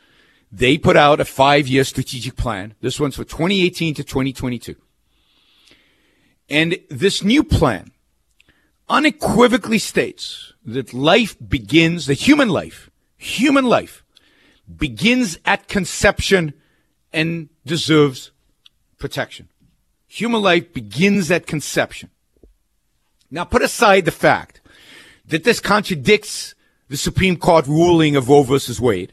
They 0.52 0.78
put 0.78 0.96
out 0.96 1.20
a 1.20 1.24
five-year 1.24 1.84
strategic 1.84 2.34
plan. 2.34 2.74
This 2.80 2.98
one's 2.98 3.14
for 3.14 3.22
2018 3.22 3.94
to 3.94 4.02
2022. 4.02 4.74
And 6.48 6.78
this 6.88 7.22
new 7.22 7.44
plan 7.44 7.92
unequivocally 8.88 9.78
states 9.78 10.49
that 10.64 10.92
life 10.92 11.36
begins, 11.46 12.06
the 12.06 12.14
human 12.14 12.48
life, 12.48 12.90
human 13.16 13.64
life 13.64 14.04
begins 14.76 15.38
at 15.44 15.68
conception 15.68 16.54
and 17.12 17.48
deserves 17.66 18.30
protection. 18.98 19.48
Human 20.06 20.42
life 20.42 20.72
begins 20.72 21.30
at 21.30 21.46
conception. 21.46 22.10
Now 23.30 23.44
put 23.44 23.62
aside 23.62 24.04
the 24.04 24.10
fact 24.10 24.60
that 25.26 25.44
this 25.44 25.60
contradicts 25.60 26.54
the 26.88 26.96
Supreme 26.96 27.36
Court 27.36 27.66
ruling 27.66 28.16
of 28.16 28.28
Roe 28.28 28.42
versus 28.42 28.80
Wade. 28.80 29.12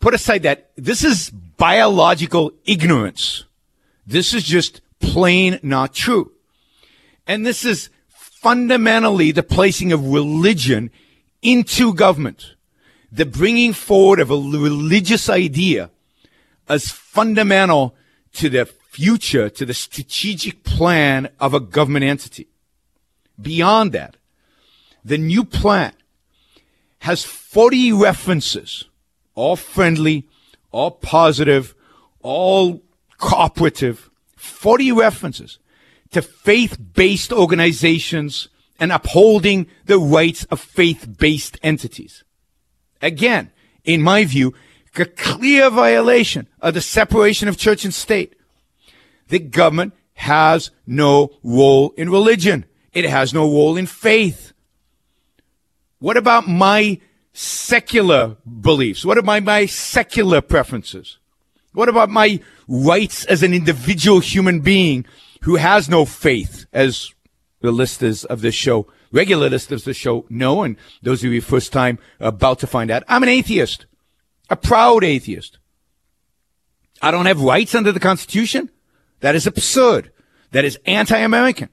Put 0.00 0.14
aside 0.14 0.42
that 0.44 0.70
this 0.76 1.04
is 1.04 1.30
biological 1.30 2.52
ignorance. 2.64 3.44
This 4.06 4.32
is 4.32 4.44
just 4.44 4.80
plain 5.00 5.60
not 5.62 5.92
true. 5.92 6.32
And 7.26 7.44
this 7.44 7.64
is 7.64 7.90
fundamentally 8.48 9.30
the 9.30 9.42
placing 9.42 9.92
of 9.92 10.02
religion 10.02 10.90
into 11.42 11.92
government, 11.92 12.54
the 13.12 13.26
bringing 13.26 13.74
forward 13.74 14.18
of 14.18 14.30
a 14.30 14.34
religious 14.34 15.28
idea 15.28 15.90
as 16.66 16.90
fundamental 16.90 17.94
to 18.32 18.48
the 18.48 18.64
future, 18.64 19.50
to 19.50 19.66
the 19.66 19.74
strategic 19.74 20.64
plan 20.64 21.28
of 21.38 21.52
a 21.52 21.60
government 21.60 22.06
entity. 22.06 22.48
Beyond 23.38 23.92
that, 23.92 24.16
the 25.04 25.18
new 25.18 25.44
plan 25.44 25.92
has 27.00 27.24
40 27.24 27.92
references, 27.92 28.86
all 29.34 29.56
friendly, 29.56 30.26
all 30.70 30.92
positive, 30.92 31.74
all 32.22 32.82
cooperative, 33.18 34.08
40 34.36 34.92
references 34.92 35.58
to 36.12 36.22
faith-based 36.22 37.32
organizations 37.32 38.48
and 38.80 38.92
upholding 38.92 39.66
the 39.86 39.98
rights 39.98 40.44
of 40.44 40.60
faith-based 40.60 41.58
entities. 41.62 42.24
Again, 43.02 43.50
in 43.84 44.02
my 44.02 44.24
view, 44.24 44.54
a 44.98 45.04
clear 45.04 45.70
violation 45.70 46.48
of 46.60 46.74
the 46.74 46.80
separation 46.80 47.48
of 47.48 47.56
church 47.56 47.84
and 47.84 47.94
state. 47.94 48.34
The 49.28 49.38
government 49.38 49.94
has 50.14 50.70
no 50.86 51.30
role 51.44 51.94
in 51.96 52.10
religion. 52.10 52.64
It 52.92 53.04
has 53.04 53.32
no 53.32 53.44
role 53.44 53.76
in 53.76 53.86
faith. 53.86 54.52
What 56.00 56.16
about 56.16 56.48
my 56.48 57.00
secular 57.32 58.36
beliefs? 58.44 59.04
What 59.04 59.18
about 59.18 59.44
my 59.44 59.66
secular 59.66 60.40
preferences? 60.40 61.18
What 61.72 61.88
about 61.88 62.10
my 62.10 62.40
rights 62.66 63.24
as 63.26 63.42
an 63.42 63.54
individual 63.54 64.20
human 64.20 64.60
being 64.60 65.06
who 65.42 65.56
has 65.56 65.88
no 65.88 66.04
faith, 66.04 66.66
as 66.72 67.12
the 67.60 67.72
listeners 67.72 68.24
of 68.24 68.40
this 68.40 68.54
show, 68.54 68.86
regular 69.10 69.48
listeners 69.48 69.82
of 69.82 69.86
the 69.86 69.94
show 69.94 70.24
know, 70.28 70.62
and 70.62 70.76
those 71.02 71.24
of 71.24 71.32
you 71.32 71.40
first 71.40 71.72
time 71.72 71.98
about 72.20 72.58
to 72.60 72.66
find 72.66 72.90
out, 72.90 73.02
I'm 73.08 73.22
an 73.22 73.28
atheist, 73.28 73.86
a 74.50 74.56
proud 74.56 75.04
atheist. 75.04 75.58
I 77.00 77.10
don't 77.10 77.26
have 77.26 77.40
rights 77.40 77.74
under 77.74 77.92
the 77.92 78.00
Constitution. 78.00 78.70
That 79.20 79.34
is 79.34 79.46
absurd. 79.46 80.10
That 80.52 80.64
is 80.64 80.78
anti-American. 80.86 81.68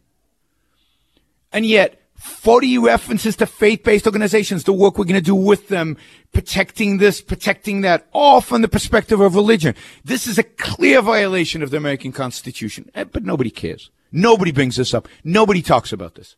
And 1.51 1.65
yet, 1.65 1.99
40 2.25 2.79
references 2.79 3.35
to 3.35 3.45
faith-based 3.45 4.07
organizations, 4.07 4.63
the 4.63 4.73
work 4.73 4.97
we're 4.97 5.05
going 5.05 5.13
to 5.13 5.21
do 5.21 5.35
with 5.35 5.67
them, 5.67 5.95
protecting 6.33 6.97
this, 6.97 7.21
protecting 7.21 7.81
that, 7.81 8.07
all 8.13 8.41
from 8.41 8.63
the 8.63 8.67
perspective 8.67 9.19
of 9.19 9.35
religion. 9.35 9.75
This 10.03 10.25
is 10.25 10.39
a 10.39 10.43
clear 10.43 11.01
violation 11.01 11.61
of 11.61 11.69
the 11.69 11.77
American 11.77 12.11
Constitution, 12.11 12.89
eh, 12.95 13.03
but 13.03 13.23
nobody 13.23 13.51
cares. 13.51 13.91
Nobody 14.11 14.51
brings 14.51 14.75
this 14.75 14.93
up. 14.93 15.07
Nobody 15.23 15.61
talks 15.61 15.93
about 15.93 16.15
this. 16.15 16.35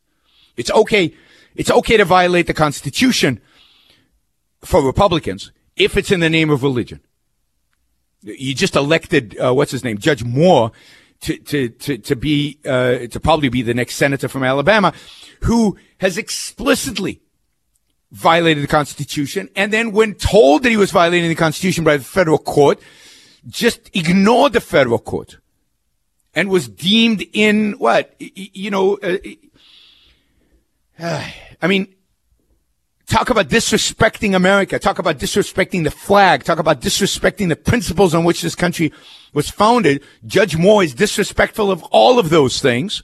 It's 0.58 0.70
okay. 0.70 1.14
It's 1.56 1.70
okay 1.70 1.96
to 1.96 2.04
violate 2.04 2.46
the 2.46 2.54
Constitution 2.54 3.40
for 4.62 4.84
Republicans 4.84 5.52
if 5.74 5.96
it's 5.96 6.10
in 6.10 6.20
the 6.20 6.30
name 6.30 6.50
of 6.50 6.62
religion. 6.62 7.00
You 8.22 8.54
just 8.54 8.76
elected, 8.76 9.38
uh, 9.38 9.54
what's 9.54 9.72
his 9.72 9.84
name, 9.84 9.96
Judge 9.98 10.22
Moore 10.22 10.70
to, 11.22 11.36
to, 11.38 11.68
to, 11.68 11.98
to 11.98 12.16
be, 12.16 12.58
uh, 12.64 13.06
to 13.08 13.20
probably 13.20 13.48
be 13.48 13.62
the 13.62 13.74
next 13.74 13.96
senator 13.96 14.28
from 14.28 14.44
Alabama 14.44 14.92
who 15.42 15.76
has 15.98 16.18
explicitly 16.18 17.20
violated 18.10 18.62
the 18.62 18.68
Constitution. 18.68 19.48
And 19.54 19.72
then 19.72 19.92
when 19.92 20.14
told 20.14 20.62
that 20.62 20.70
he 20.70 20.76
was 20.76 20.90
violating 20.90 21.28
the 21.28 21.34
Constitution 21.34 21.84
by 21.84 21.96
the 21.96 22.04
federal 22.04 22.38
court, 22.38 22.80
just 23.46 23.90
ignored 23.94 24.52
the 24.52 24.60
federal 24.60 24.98
court 24.98 25.38
and 26.34 26.48
was 26.48 26.68
deemed 26.68 27.24
in 27.32 27.72
what, 27.72 28.14
you 28.18 28.70
know, 28.70 28.98
uh, 29.02 29.18
I 31.62 31.66
mean, 31.66 31.94
talk 33.08 33.30
about 33.30 33.48
disrespecting 33.48 34.36
America, 34.36 34.78
talk 34.78 34.98
about 34.98 35.18
disrespecting 35.18 35.84
the 35.84 35.90
flag, 35.90 36.44
talk 36.44 36.58
about 36.58 36.80
disrespecting 36.80 37.48
the 37.48 37.56
principles 37.56 38.14
on 38.14 38.24
which 38.24 38.42
this 38.42 38.54
country 38.54 38.92
was 39.32 39.50
founded. 39.50 40.02
Judge 40.26 40.56
Moore 40.56 40.84
is 40.84 40.94
disrespectful 40.94 41.70
of 41.70 41.82
all 41.84 42.18
of 42.18 42.30
those 42.30 42.60
things. 42.60 43.02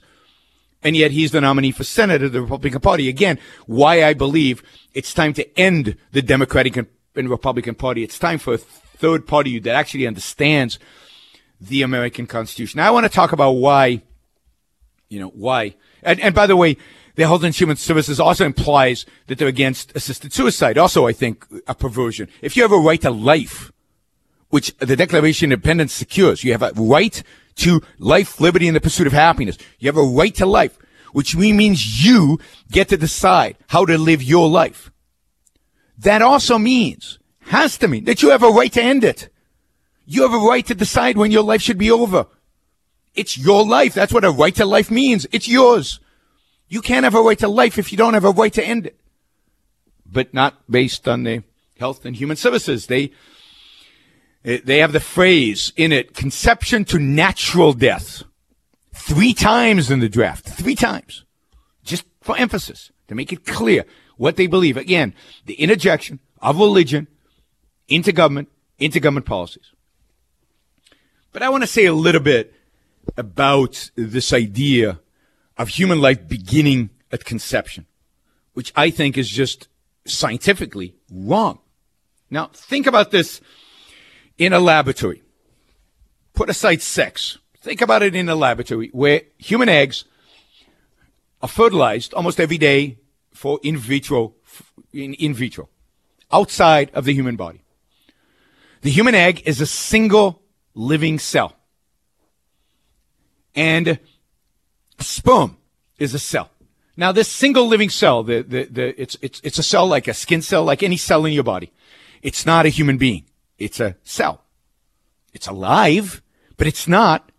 And 0.83 0.95
yet 0.95 1.09
he's 1.09 1.31
the 1.31 1.41
nominee 1.41 1.71
for 1.71 1.83
Senate 1.83 2.21
of 2.21 2.31
the 2.31 2.41
Republican 2.41 2.79
Party. 2.79 3.09
Again, 3.09 3.39
why 3.65 4.03
I 4.03 4.13
believe 4.13 4.61
it's 4.93 5.15
time 5.15 5.33
to 5.33 5.59
end 5.59 5.97
the 6.11 6.21
Democratic 6.21 6.77
and 6.77 7.29
Republican 7.29 7.73
Party. 7.73 8.03
It's 8.03 8.19
time 8.19 8.37
for 8.37 8.53
a 8.53 8.57
third 8.59 9.25
party 9.25 9.57
that 9.57 9.73
actually 9.73 10.05
understands 10.05 10.77
the 11.59 11.81
American 11.81 12.27
Constitution. 12.27 12.77
Now, 12.77 12.87
I 12.87 12.91
want 12.91 13.05
to 13.05 13.11
talk 13.11 13.31
about 13.31 13.53
why, 13.53 14.03
you 15.09 15.19
know, 15.19 15.29
why. 15.29 15.73
And, 16.03 16.19
and 16.19 16.35
by 16.35 16.45
the 16.45 16.55
way, 16.55 16.77
the 17.15 17.23
Health 17.23 17.43
and 17.43 17.55
Human 17.55 17.77
Services 17.77 18.19
also 18.19 18.45
implies 18.45 19.05
that 19.27 19.37
they're 19.37 19.47
against 19.47 19.95
assisted 19.95 20.33
suicide. 20.33 20.77
Also, 20.77 21.07
I 21.07 21.13
think 21.13 21.45
a 21.67 21.73
perversion. 21.75 22.27
If 22.41 22.55
you 22.55 22.63
have 22.63 22.71
a 22.71 22.77
right 22.77 23.01
to 23.01 23.11
life, 23.11 23.71
which 24.49 24.75
the 24.77 24.95
Declaration 24.95 25.51
of 25.51 25.57
Independence 25.57 25.93
secures, 25.93 26.43
you 26.43 26.51
have 26.51 26.61
a 26.61 26.71
right 26.75 27.23
to 27.57 27.81
life, 27.97 28.39
liberty, 28.39 28.67
and 28.67 28.75
the 28.75 28.81
pursuit 28.81 29.07
of 29.07 29.13
happiness. 29.13 29.57
You 29.79 29.87
have 29.87 29.97
a 29.97 30.03
right 30.03 30.35
to 30.35 30.45
life. 30.45 30.77
which 31.15 31.33
means 31.33 32.03
you 32.03 32.37
get 32.69 32.89
to 32.89 32.97
decide 32.97 33.55
how 33.67 33.85
to 33.85 33.97
live 33.97 34.21
your 34.21 34.49
life. 34.49 34.91
That 35.97 36.21
also 36.21 36.57
means, 36.57 37.19
has 37.39 37.77
to 37.77 37.87
mean, 37.87 38.03
that 38.03 38.21
you 38.21 38.31
have 38.31 38.43
a 38.43 38.49
right 38.49 38.73
to 38.73 38.83
end 38.83 39.05
it. 39.05 39.29
You 40.05 40.23
have 40.23 40.33
a 40.33 40.45
right 40.45 40.65
to 40.65 40.75
decide 40.75 41.15
when 41.15 41.31
your 41.31 41.43
life 41.43 41.61
should 41.61 41.77
be 41.77 41.89
over. 41.89 42.27
It's 43.13 43.37
your 43.37 43.65
life. 43.65 43.93
That's 43.93 44.11
what 44.11 44.25
a 44.25 44.29
right 44.29 44.53
to 44.55 44.65
life 44.65 44.91
means. 44.91 45.25
It's 45.31 45.47
yours. 45.47 46.01
You 46.67 46.81
can't 46.81 47.03
have 47.03 47.15
a 47.15 47.21
right 47.21 47.37
to 47.39 47.47
life 47.47 47.77
if 47.77 47.91
you 47.91 47.97
don't 47.97 48.13
have 48.13 48.25
a 48.25 48.31
right 48.31 48.53
to 48.53 48.65
end 48.65 48.87
it. 48.87 48.99
But 50.05 50.33
not 50.33 50.69
based 50.69 51.07
on 51.07 51.23
the 51.23 51.43
Health 51.79 52.05
and 52.05 52.15
Human 52.15 52.37
Services. 52.37 52.87
They, 52.87 53.11
eh, 54.43 54.59
they 54.63 54.79
have 54.79 54.93
the 54.93 54.99
phrase 54.99 55.73
in 55.75 55.91
it, 55.91 56.13
conception 56.13 56.85
to 56.85 56.99
natural 56.99 57.73
death. 57.73 58.23
Three 58.93 59.33
times 59.33 59.91
in 59.91 59.99
the 59.99 60.09
draft. 60.09 60.45
Three 60.45 60.75
times. 60.75 61.25
Just 61.83 62.05
for 62.21 62.37
emphasis, 62.37 62.91
to 63.07 63.15
make 63.15 63.31
it 63.31 63.45
clear 63.45 63.85
what 64.17 64.35
they 64.37 64.47
believe. 64.47 64.77
Again, 64.77 65.13
the 65.45 65.55
interjection 65.55 66.19
of 66.41 66.57
religion 66.57 67.07
into 67.87 68.11
government, 68.11 68.49
into 68.79 68.99
government 68.99 69.25
policies. 69.25 69.71
But 71.31 71.43
I 71.43 71.49
want 71.49 71.63
to 71.63 71.67
say 71.67 71.85
a 71.85 71.93
little 71.93 72.21
bit 72.21 72.53
about 73.17 73.91
this 73.95 74.33
idea 74.33 74.99
of 75.57 75.69
human 75.69 76.01
life 76.01 76.27
beginning 76.27 76.89
at 77.11 77.25
conception, 77.25 77.85
which 78.53 78.71
I 78.75 78.89
think 78.89 79.17
is 79.17 79.29
just 79.29 79.67
scientifically 80.05 80.95
wrong. 81.11 81.59
Now, 82.29 82.47
think 82.53 82.87
about 82.87 83.11
this 83.11 83.41
in 84.37 84.53
a 84.53 84.59
laboratory. 84.59 85.23
Put 86.33 86.49
aside 86.49 86.81
sex. 86.81 87.37
Think 87.61 87.81
about 87.81 88.03
it 88.03 88.15
in 88.15 88.29
a 88.29 88.35
laboratory 88.35 88.89
where 88.91 89.21
human 89.37 89.69
eggs 89.69 90.05
are 91.41 91.47
fertilized 91.47 92.13
almost 92.13 92.39
every 92.39 92.57
day 92.57 92.97
for 93.33 93.59
in 93.63 93.77
vitro, 93.77 94.35
in, 94.93 95.13
in 95.15 95.33
vitro, 95.33 95.69
outside 96.31 96.91
of 96.93 97.05
the 97.05 97.13
human 97.13 97.35
body. 97.35 97.61
The 98.81 98.89
human 98.89 99.15
egg 99.15 99.41
is 99.45 99.61
a 99.61 99.65
single 99.65 100.41
living 100.73 101.19
cell. 101.19 101.55
And 103.55 103.99
sperm 104.99 105.57
is 105.97 106.13
a 106.13 106.19
cell. 106.19 106.49
Now, 106.97 107.11
this 107.11 107.27
single 107.27 107.67
living 107.67 107.89
cell, 107.89 108.23
the, 108.23 108.41
the, 108.41 108.63
the, 108.65 109.01
it's, 109.01 109.17
it's, 109.21 109.41
it's 109.43 109.59
a 109.59 109.63
cell 109.63 109.85
like 109.85 110.07
a 110.07 110.13
skin 110.13 110.41
cell, 110.41 110.63
like 110.63 110.81
any 110.81 110.97
cell 110.97 111.25
in 111.25 111.33
your 111.33 111.43
body. 111.43 111.71
It's 112.21 112.45
not 112.45 112.65
a 112.65 112.69
human 112.69 112.97
being. 112.97 113.25
It's 113.57 113.79
a 113.79 113.95
cell. 114.03 114.41
It's 115.33 115.47
alive, 115.47 116.21
but 116.57 116.67
it's 116.67 116.87
not 116.87 117.31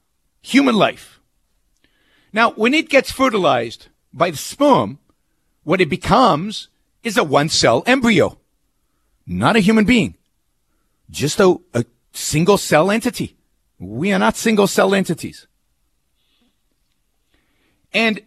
human 0.43 0.75
life. 0.75 1.21
Now, 2.33 2.51
when 2.53 2.75
it 2.75 2.91
gets 2.91 3.11
fertilized 3.11 3.89
by 4.13 4.31
the 4.31 4.37
sperm, 4.37 4.99
what 5.65 5.81
it 5.81 5.89
becomes 5.89 6.69
is 7.03 7.17
a 7.17 7.25
one 7.25 7.49
cell 7.49 7.83
embryo, 7.87 8.39
not 9.27 9.57
a 9.57 9.61
human 9.61 9.85
being, 9.85 10.17
just 11.11 11.41
a, 11.41 11.57
a 11.73 11.85
single 12.13 12.59
cell 12.59 12.91
entity. 12.91 13.37
We 13.79 14.13
are 14.13 14.19
not 14.19 14.37
single 14.37 14.67
cell 14.67 14.95
entities. 14.95 15.47
And, 17.97 18.21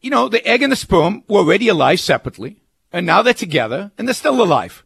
you 0.00 0.08
know, 0.08 0.30
the 0.30 0.44
egg 0.48 0.62
and 0.62 0.72
the 0.72 0.76
sperm 0.76 1.24
were 1.28 1.40
already 1.40 1.68
alive 1.68 2.00
separately, 2.00 2.62
and 2.90 3.04
now 3.04 3.20
they're 3.20 3.34
together, 3.34 3.92
and 3.98 4.08
they're 4.08 4.14
still 4.14 4.42
alive. 4.42 4.82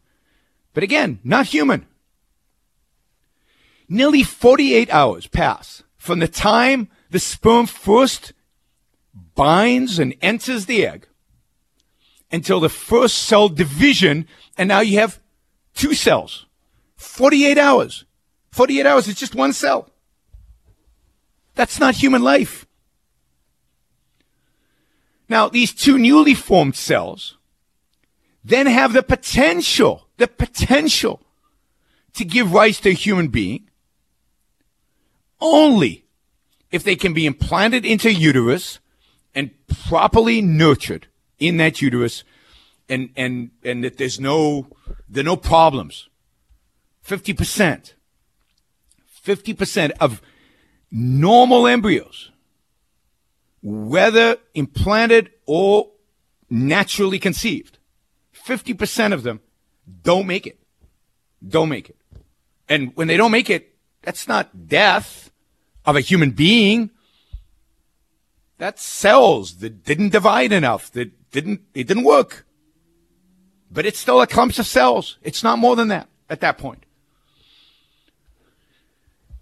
But 0.73 0.83
again, 0.83 1.19
not 1.23 1.45
human. 1.45 1.87
Nearly 3.87 4.23
48 4.23 4.89
hours 4.89 5.27
pass 5.27 5.83
from 5.95 6.19
the 6.19 6.27
time 6.27 6.89
the 7.11 7.19
sperm 7.19 7.65
first 7.65 8.33
binds 9.35 9.99
and 9.99 10.15
enters 10.21 10.65
the 10.65 10.85
egg 10.85 11.07
until 12.29 12.59
the 12.59 12.67
first 12.67 13.19
cell 13.19 13.47
division, 13.47 14.27
and 14.57 14.67
now 14.67 14.81
you 14.81 14.99
have 14.99 15.21
two 15.73 15.93
cells. 15.93 16.45
48 16.97 17.57
hours. 17.57 18.03
48 18.51 18.85
hours 18.85 19.07
is 19.07 19.15
just 19.15 19.33
one 19.33 19.53
cell. 19.53 19.89
That's 21.55 21.79
not 21.79 21.95
human 21.95 22.21
life. 22.21 22.65
Now, 25.29 25.49
these 25.49 25.73
two 25.73 25.97
newly 25.97 26.33
formed 26.33 26.75
cells 26.75 27.37
then 28.43 28.67
have 28.67 28.93
the 28.93 29.03
potential, 29.03 30.07
the 30.17 30.27
potential 30.27 31.21
to 32.13 32.25
give 32.25 32.53
rise 32.53 32.79
to 32.81 32.89
a 32.89 32.93
human 32.93 33.29
being 33.29 33.69
only 35.39 36.05
if 36.71 36.83
they 36.83 36.95
can 36.95 37.13
be 37.13 37.25
implanted 37.25 37.85
into 37.85 38.11
uterus 38.11 38.79
and 39.35 39.51
properly 39.67 40.41
nurtured 40.41 41.07
in 41.39 41.57
that 41.57 41.81
uterus 41.81 42.23
and, 42.89 43.09
and, 43.15 43.51
and 43.63 43.83
that 43.83 43.97
there's 43.97 44.19
no, 44.19 44.67
there 45.07 45.21
are 45.21 45.25
no 45.25 45.37
problems. 45.37 46.09
50%. 47.05 47.93
50% 49.25 49.91
of 49.99 50.21
normal 50.91 51.67
embryos, 51.67 52.31
whether 53.63 54.37
implanted 54.53 55.31
or 55.45 55.89
naturally 56.49 57.17
conceived, 57.17 57.79
50% 58.45 59.13
of 59.13 59.23
them 59.23 59.39
don't 60.03 60.27
make 60.27 60.45
it. 60.45 60.59
Don't 61.45 61.69
make 61.69 61.89
it. 61.89 61.97
And 62.69 62.91
when 62.95 63.07
they 63.07 63.17
don't 63.17 63.31
make 63.31 63.49
it, 63.49 63.75
that's 64.01 64.27
not 64.27 64.67
death 64.67 65.31
of 65.85 65.95
a 65.95 66.01
human 66.01 66.31
being. 66.31 66.91
That's 68.57 68.83
cells 68.83 69.57
that 69.57 69.83
didn't 69.83 70.09
divide 70.09 70.51
enough, 70.51 70.91
that 70.91 71.31
didn't, 71.31 71.61
it 71.73 71.87
didn't 71.87 72.03
work. 72.03 72.45
But 73.71 73.85
it's 73.85 73.99
still 73.99 74.21
a 74.21 74.27
clump 74.27 74.57
of 74.59 74.67
cells. 74.67 75.17
It's 75.23 75.43
not 75.43 75.57
more 75.57 75.75
than 75.75 75.87
that 75.87 76.07
at 76.29 76.41
that 76.41 76.57
point. 76.57 76.85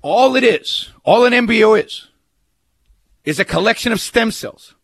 All 0.01 0.36
it 0.36 0.43
is, 0.43 0.89
all 1.03 1.26
an 1.26 1.34
embryo 1.34 1.76
is, 1.76 2.07
is 3.24 3.39
a 3.39 3.45
collection 3.45 3.91
of 3.91 4.01
stem 4.01 4.32
cells, 4.32 4.76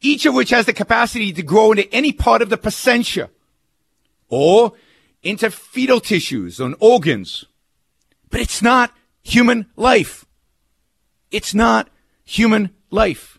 each 0.00 0.26
of 0.26 0.34
which 0.34 0.50
has 0.50 0.66
the 0.66 0.72
capacity 0.72 1.32
to 1.32 1.42
grow 1.42 1.72
into 1.72 1.92
any 1.92 2.12
part 2.12 2.42
of 2.42 2.50
the 2.50 2.56
placenta 2.56 3.30
or 4.28 4.72
into 5.22 5.50
fetal 5.50 6.00
tissues 6.00 6.60
and 6.60 6.74
organs. 6.80 7.46
But 8.30 8.40
it's 8.40 8.60
not 8.60 8.92
human 9.22 9.66
life. 9.76 10.26
It's 11.30 11.54
not 11.54 11.88
human 12.24 12.70
life. 12.90 13.38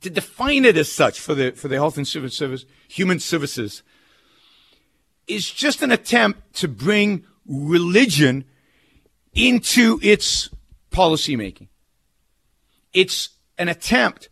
To 0.00 0.10
define 0.10 0.64
it 0.64 0.76
as 0.76 0.90
such 0.90 1.20
for 1.20 1.34
the, 1.34 1.52
for 1.52 1.68
the 1.68 1.74
Health 1.74 1.96
and 1.96 2.06
Service 2.06 2.36
Service, 2.36 2.64
Human 2.88 3.18
Services, 3.18 3.82
is 5.26 5.50
just 5.50 5.82
an 5.82 5.90
attempt 5.90 6.54
to 6.54 6.68
bring 6.68 7.24
religion 7.46 8.44
into 9.34 9.98
its 10.02 10.48
policymaking. 10.90 11.68
It's 12.92 13.30
an 13.56 13.68
attempt 13.68 14.28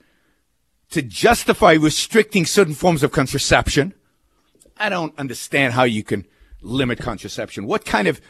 to 0.91 1.03
justify 1.03 1.73
restricting 1.73 2.47
certain 2.47 2.75
forms 2.75 3.03
of 3.03 3.13
contraception. 3.13 3.95
I 4.77 4.89
don't 4.89 5.19
understand 5.19 5.73
how 5.73 5.85
you 5.85 6.05
can 6.05 6.27
limit 6.61 6.99
contraception. 6.99 7.67
What 7.67 7.85
kind 7.85 8.09
of, 8.09 8.21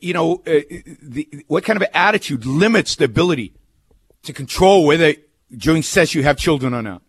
you 0.00 0.12
know, 0.12 0.42
uh, 0.46 0.60
the, 1.02 1.44
what 1.46 1.64
kind 1.64 1.80
of 1.80 1.88
attitude 1.94 2.44
limits 2.44 2.96
the 2.96 3.04
ability 3.04 3.54
to 4.24 4.32
control 4.32 4.86
whether 4.86 5.14
during 5.56 5.82
sex 5.82 6.14
you 6.14 6.22
have 6.22 6.36
children 6.36 6.74
or 6.74 6.82
not? 6.82 7.02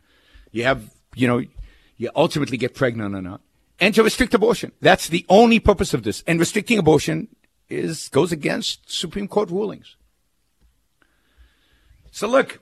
You 0.51 0.63
have, 0.63 0.93
you 1.15 1.27
know, 1.27 1.43
you 1.97 2.09
ultimately 2.15 2.57
get 2.57 2.75
pregnant 2.75 3.15
or 3.15 3.21
not. 3.21 3.41
And 3.79 3.93
to 3.95 4.03
restrict 4.03 4.33
abortion. 4.33 4.71
That's 4.81 5.07
the 5.09 5.25
only 5.29 5.59
purpose 5.59 5.93
of 5.93 6.03
this. 6.03 6.23
And 6.27 6.39
restricting 6.39 6.77
abortion 6.77 7.27
is 7.69 8.09
goes 8.09 8.31
against 8.31 8.91
Supreme 8.91 9.27
Court 9.27 9.49
rulings. 9.49 9.95
So 12.13 12.27
look, 12.27 12.59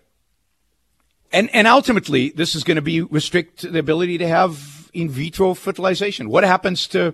and 1.34 1.54
and 1.54 1.68
ultimately, 1.68 2.30
this 2.30 2.56
is 2.56 2.64
going 2.64 2.78
to 2.78 2.82
be 2.82 3.02
restrict 3.02 3.70
the 3.70 3.80
ability 3.80 4.18
to 4.20 4.28
have 4.28 4.90
in 4.94 5.10
vitro 5.10 5.54
fertilization. 5.54 6.30
What 6.30 6.46
happens 6.46 6.88
to 6.88 7.14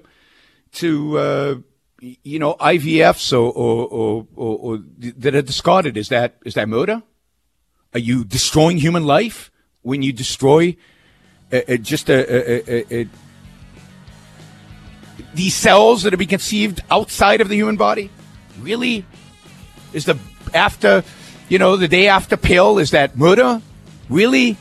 to 0.73 1.17
uh, 1.17 1.55
you 1.99 2.37
know 2.37 2.53
IVFs 2.59 3.33
or 3.33 3.51
or, 3.51 3.87
or, 3.87 4.27
or, 4.35 4.57
or 4.59 4.79
that 4.99 5.33
are 5.33 5.41
discarded? 5.41 5.97
Is 5.97 6.09
that 6.09 6.35
is 6.45 6.53
that 6.53 6.69
murder? 6.69 7.01
Are 7.95 7.99
you 7.99 8.23
destroying 8.23 8.77
human 8.77 9.03
life 9.03 9.49
when 9.81 10.03
you 10.03 10.13
destroy 10.13 10.77
uh, 11.51 11.61
uh, 11.67 11.77
just 11.77 12.07
a, 12.07 13.01
a 13.01 13.07
these 15.33 15.55
cells 15.55 16.03
that 16.03 16.13
have 16.13 16.19
been 16.19 16.27
conceived 16.27 16.81
outside 16.91 17.41
of 17.41 17.49
the 17.49 17.55
human 17.55 17.77
body? 17.77 18.11
Really? 18.61 19.05
Is 19.91 20.05
the 20.05 20.19
after, 20.53 21.03
you 21.49 21.59
know, 21.59 21.77
the 21.77 21.87
day 21.87 22.07
after 22.07 22.37
pill, 22.37 22.77
is 22.77 22.91
that 22.91 23.17
murder? 23.17 23.61
Really? 24.09 24.57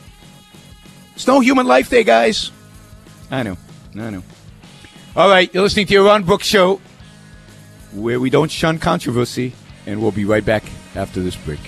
It's 1.15 1.27
no 1.27 1.39
human 1.39 1.65
life 1.65 1.89
there, 1.89 2.03
guys. 2.03 2.51
I 3.31 3.43
know. 3.43 3.57
I 3.95 4.09
know. 4.09 4.23
All 5.15 5.29
right, 5.29 5.51
you're 5.53 5.63
listening 5.63 5.87
to 5.87 5.95
Yaron 5.95 6.25
Brooks 6.25 6.45
Show, 6.45 6.79
where 7.91 8.19
we 8.19 8.29
don't 8.29 8.51
shun 8.51 8.77
controversy, 8.77 9.53
and 9.87 10.01
we'll 10.01 10.11
be 10.11 10.25
right 10.25 10.45
back 10.45 10.63
after 10.95 11.21
this 11.21 11.35
break. 11.35 11.59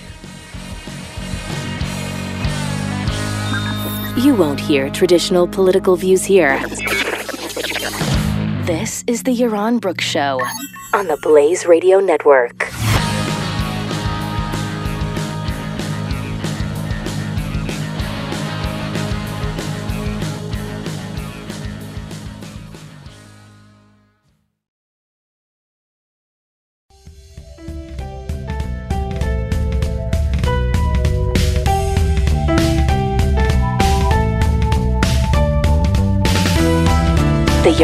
You 4.16 4.34
won't 4.34 4.60
hear 4.60 4.90
traditional 4.90 5.48
political 5.48 5.96
views 5.96 6.24
here. 6.24 6.58
This 8.66 9.02
is 9.06 9.24
the 9.24 9.34
Yaron 9.34 9.80
Brooks 9.80 10.04
Show 10.04 10.40
on 10.94 11.06
the 11.06 11.18
Blaze 11.22 11.66
Radio 11.66 11.98
Network. 11.98 12.70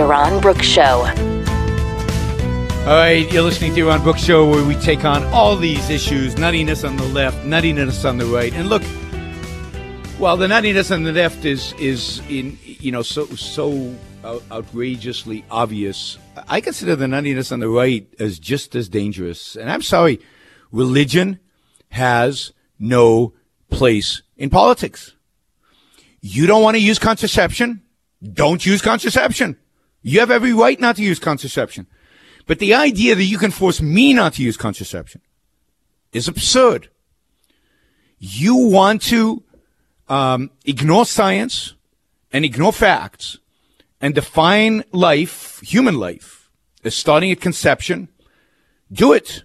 Yaron 0.07 0.41
Brooks 0.41 0.65
Show. 0.65 1.01
All 2.87 2.95
right, 2.97 3.28
you're 3.33 3.43
listening 3.43 3.74
to 3.74 3.81
Yaron 3.81 4.05
Brooks 4.05 4.23
Show, 4.23 4.49
where 4.49 4.65
we 4.65 4.77
take 4.77 5.05
on 5.05 5.24
all 5.35 5.57
these 5.57 5.91
issues: 5.91 6.37
nuttiness 6.37 6.89
on 6.89 6.97
the 6.97 7.03
left, 7.07 7.39
nuttiness 7.39 8.09
on 8.09 8.16
the 8.16 8.24
right. 8.27 8.53
And 8.53 8.69
look, 8.69 8.85
while 10.20 10.37
the 10.37 10.47
nuttiness 10.47 10.95
on 10.95 11.03
the 11.03 11.11
left 11.11 11.45
is 11.45 11.73
is 11.81 12.23
in 12.28 12.57
you 12.62 12.93
know 12.93 13.03
so 13.03 13.27
so 13.35 13.97
out- 14.23 14.45
outrageously 14.53 15.45
obvious, 15.51 16.19
I 16.47 16.61
consider 16.61 16.95
the 16.95 17.07
nuttiness 17.07 17.51
on 17.51 17.59
the 17.59 17.69
right 17.69 18.07
as 18.20 18.39
just 18.39 18.77
as 18.77 18.89
dangerous. 18.89 19.57
And 19.57 19.69
I'm 19.69 19.83
sorry, 19.83 20.20
religion 20.70 21.41
has 21.89 22.53
no 22.78 23.35
place 23.73 24.23
in 24.37 24.51
politics. 24.51 25.16
You 26.20 26.47
don't 26.47 26.62
want 26.62 26.77
to 26.77 26.81
use 26.81 27.01
contraception? 27.01 27.83
Don't 28.23 28.65
use 28.65 28.81
contraception. 28.81 29.57
You 30.07 30.20
have 30.20 30.31
every 30.31 30.53
right 30.53 30.78
not 30.78 30.95
to 30.97 31.03
use 31.03 31.19
contraception. 31.19 31.89
But 32.47 32.61
the 32.61 32.74
idea 32.74 33.16
that 33.16 33.24
you 33.24 33.39
can 33.39 33.51
force 33.51 33.83
me 33.83 34.12
not 34.12 34.35
to 34.35 34.43
use 34.43 34.57
contraception 34.57 35.20
is 36.12 36.28
absurd. 36.28 36.91
You 38.20 38.55
want 38.55 39.03
to 39.03 39.43
um, 40.09 40.53
ignore 40.65 41.07
science 41.07 41.74
and 42.33 42.45
ignore 42.45 42.73
facts 42.73 43.39
and 44.01 44.15
define 44.15 44.85
life, 44.93 45.59
human 45.65 45.99
life, 45.99 46.51
as 46.85 46.95
starting 46.95 47.33
at 47.33 47.41
conception. 47.41 48.09
Do 48.93 49.12
it. 49.12 49.43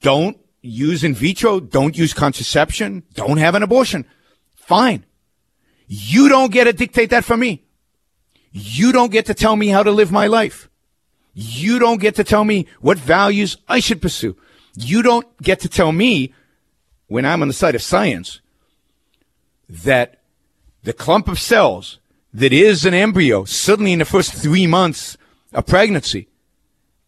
Don't 0.00 0.38
use 0.62 1.02
in 1.02 1.14
vitro. 1.14 1.58
Don't 1.58 1.98
use 1.98 2.14
contraception. 2.14 3.02
Don't 3.14 3.38
have 3.38 3.56
an 3.56 3.64
abortion. 3.64 4.04
Fine. 4.54 5.04
You 5.88 6.28
don't 6.28 6.52
get 6.52 6.64
to 6.64 6.72
dictate 6.72 7.10
that 7.10 7.24
for 7.24 7.36
me. 7.36 7.64
You 8.52 8.92
don't 8.92 9.12
get 9.12 9.26
to 9.26 9.34
tell 9.34 9.56
me 9.56 9.68
how 9.68 9.82
to 9.82 9.90
live 9.90 10.10
my 10.10 10.26
life. 10.26 10.68
You 11.34 11.78
don't 11.78 12.00
get 12.00 12.16
to 12.16 12.24
tell 12.24 12.44
me 12.44 12.66
what 12.80 12.98
values 12.98 13.56
I 13.68 13.80
should 13.80 14.02
pursue. 14.02 14.36
You 14.74 15.02
don't 15.02 15.26
get 15.42 15.60
to 15.60 15.68
tell 15.68 15.92
me 15.92 16.32
when 17.06 17.24
I'm 17.24 17.42
on 17.42 17.48
the 17.48 17.54
side 17.54 17.74
of 17.74 17.82
science 17.82 18.40
that 19.68 20.20
the 20.82 20.92
clump 20.92 21.28
of 21.28 21.38
cells 21.38 21.98
that 22.32 22.52
is 22.52 22.84
an 22.84 22.94
embryo 22.94 23.44
suddenly 23.44 23.92
in 23.92 23.98
the 23.98 24.04
first 24.04 24.32
three 24.32 24.66
months 24.66 25.16
of 25.52 25.66
pregnancy 25.66 26.28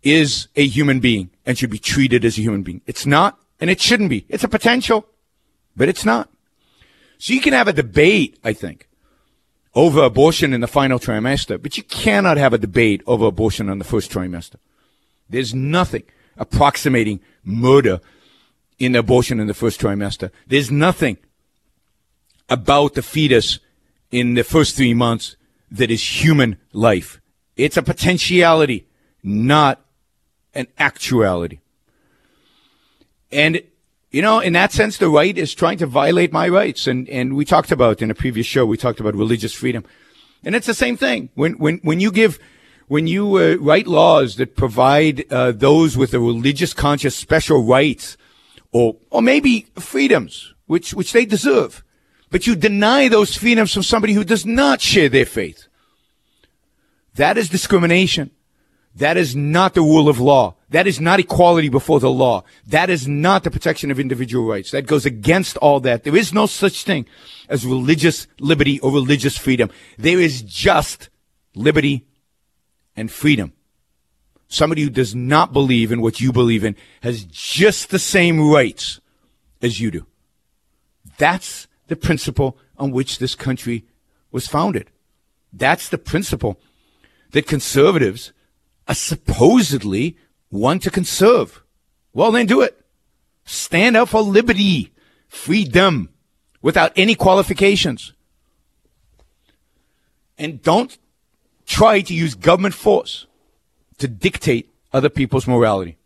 is 0.02 0.48
a 0.56 0.66
human 0.66 1.00
being 1.00 1.30
and 1.44 1.58
should 1.58 1.70
be 1.70 1.78
treated 1.78 2.24
as 2.24 2.38
a 2.38 2.42
human 2.42 2.62
being. 2.62 2.80
It's 2.86 3.06
not 3.06 3.38
and 3.60 3.68
it 3.68 3.80
shouldn't 3.80 4.10
be. 4.10 4.24
It's 4.28 4.44
a 4.44 4.48
potential, 4.48 5.06
but 5.76 5.88
it's 5.88 6.04
not. 6.04 6.30
So 7.18 7.34
you 7.34 7.40
can 7.40 7.52
have 7.52 7.68
a 7.68 7.72
debate, 7.72 8.38
I 8.42 8.54
think, 8.54 8.88
over 9.74 10.02
abortion 10.02 10.52
in 10.52 10.60
the 10.60 10.66
final 10.66 10.98
trimester, 10.98 11.60
but 11.60 11.76
you 11.76 11.82
cannot 11.84 12.36
have 12.36 12.52
a 12.52 12.58
debate 12.58 13.02
over 13.06 13.26
abortion 13.26 13.68
in 13.68 13.78
the 13.78 13.84
first 13.84 14.10
trimester. 14.10 14.56
There's 15.28 15.54
nothing 15.54 16.02
approximating 16.36 17.20
murder 17.44 18.00
in 18.78 18.96
abortion 18.96 19.38
in 19.38 19.46
the 19.46 19.54
first 19.54 19.80
trimester. 19.80 20.30
There's 20.46 20.70
nothing 20.70 21.18
about 22.48 22.94
the 22.94 23.02
fetus 23.02 23.60
in 24.10 24.34
the 24.34 24.42
first 24.42 24.76
three 24.76 24.94
months 24.94 25.36
that 25.70 25.90
is 25.90 26.24
human 26.24 26.56
life. 26.72 27.20
It's 27.56 27.76
a 27.76 27.82
potentiality, 27.82 28.88
not 29.22 29.80
an 30.54 30.66
actuality. 30.78 31.60
And, 33.30 33.62
you 34.10 34.22
know, 34.22 34.40
in 34.40 34.54
that 34.54 34.72
sense, 34.72 34.98
the 34.98 35.08
right 35.08 35.36
is 35.36 35.54
trying 35.54 35.78
to 35.78 35.86
violate 35.86 36.32
my 36.32 36.48
rights. 36.48 36.86
And, 36.86 37.08
and 37.08 37.36
we 37.36 37.44
talked 37.44 37.70
about 37.70 38.02
in 38.02 38.10
a 38.10 38.14
previous 38.14 38.46
show, 38.46 38.66
we 38.66 38.76
talked 38.76 39.00
about 39.00 39.14
religious 39.14 39.54
freedom. 39.54 39.84
And 40.44 40.54
it's 40.54 40.66
the 40.66 40.74
same 40.74 40.96
thing. 40.96 41.28
When, 41.34 41.52
when, 41.54 41.78
when 41.78 42.00
you 42.00 42.10
give, 42.10 42.38
when 42.88 43.06
you 43.06 43.36
uh, 43.36 43.56
write 43.60 43.86
laws 43.86 44.36
that 44.36 44.56
provide 44.56 45.30
uh, 45.32 45.52
those 45.52 45.96
with 45.96 46.12
a 46.12 46.18
religious 46.18 46.74
conscience 46.74 47.14
special 47.14 47.62
rights 47.62 48.16
or, 48.72 48.96
or 49.10 49.22
maybe 49.22 49.68
freedoms, 49.76 50.54
which, 50.66 50.92
which 50.92 51.12
they 51.12 51.24
deserve, 51.24 51.84
but 52.30 52.46
you 52.46 52.56
deny 52.56 53.08
those 53.08 53.36
freedoms 53.36 53.72
from 53.72 53.82
somebody 53.82 54.12
who 54.12 54.24
does 54.24 54.44
not 54.44 54.80
share 54.80 55.08
their 55.08 55.26
faith. 55.26 55.66
That 57.14 57.38
is 57.38 57.48
discrimination. 57.48 58.30
That 59.00 59.16
is 59.16 59.34
not 59.34 59.72
the 59.72 59.80
rule 59.80 60.10
of 60.10 60.20
law. 60.20 60.56
That 60.68 60.86
is 60.86 61.00
not 61.00 61.20
equality 61.20 61.70
before 61.70 62.00
the 62.00 62.10
law. 62.10 62.44
That 62.66 62.90
is 62.90 63.08
not 63.08 63.44
the 63.44 63.50
protection 63.50 63.90
of 63.90 63.98
individual 63.98 64.46
rights. 64.46 64.72
That 64.72 64.86
goes 64.86 65.06
against 65.06 65.56
all 65.56 65.80
that. 65.80 66.04
There 66.04 66.14
is 66.14 66.34
no 66.34 66.44
such 66.44 66.84
thing 66.84 67.06
as 67.48 67.64
religious 67.64 68.26
liberty 68.40 68.78
or 68.80 68.92
religious 68.92 69.38
freedom. 69.38 69.70
There 69.96 70.20
is 70.20 70.42
just 70.42 71.08
liberty 71.54 72.06
and 72.94 73.10
freedom. 73.10 73.54
Somebody 74.48 74.82
who 74.82 74.90
does 74.90 75.14
not 75.14 75.54
believe 75.54 75.90
in 75.92 76.02
what 76.02 76.20
you 76.20 76.30
believe 76.30 76.62
in 76.62 76.76
has 77.02 77.24
just 77.24 77.88
the 77.88 77.98
same 77.98 78.50
rights 78.50 79.00
as 79.62 79.80
you 79.80 79.90
do. 79.90 80.06
That's 81.16 81.68
the 81.86 81.96
principle 81.96 82.58
on 82.76 82.90
which 82.90 83.18
this 83.18 83.34
country 83.34 83.86
was 84.30 84.46
founded. 84.46 84.90
That's 85.54 85.88
the 85.88 85.96
principle 85.96 86.60
that 87.30 87.46
conservatives 87.46 88.34
supposedly 88.92 90.16
want 90.50 90.82
to 90.82 90.90
conserve. 90.90 91.62
Well, 92.12 92.32
then 92.32 92.46
do 92.46 92.60
it. 92.60 92.76
Stand 93.44 93.96
up 93.96 94.10
for 94.10 94.22
liberty, 94.22 94.92
freedom, 95.28 96.10
without 96.62 96.92
any 96.96 97.14
qualifications. 97.14 98.12
And 100.38 100.62
don't 100.62 100.96
try 101.66 102.00
to 102.00 102.14
use 102.14 102.34
government 102.34 102.74
force 102.74 103.26
to 103.98 104.08
dictate 104.08 104.74
other 104.92 105.08
people's 105.08 105.46
morality. 105.46 105.96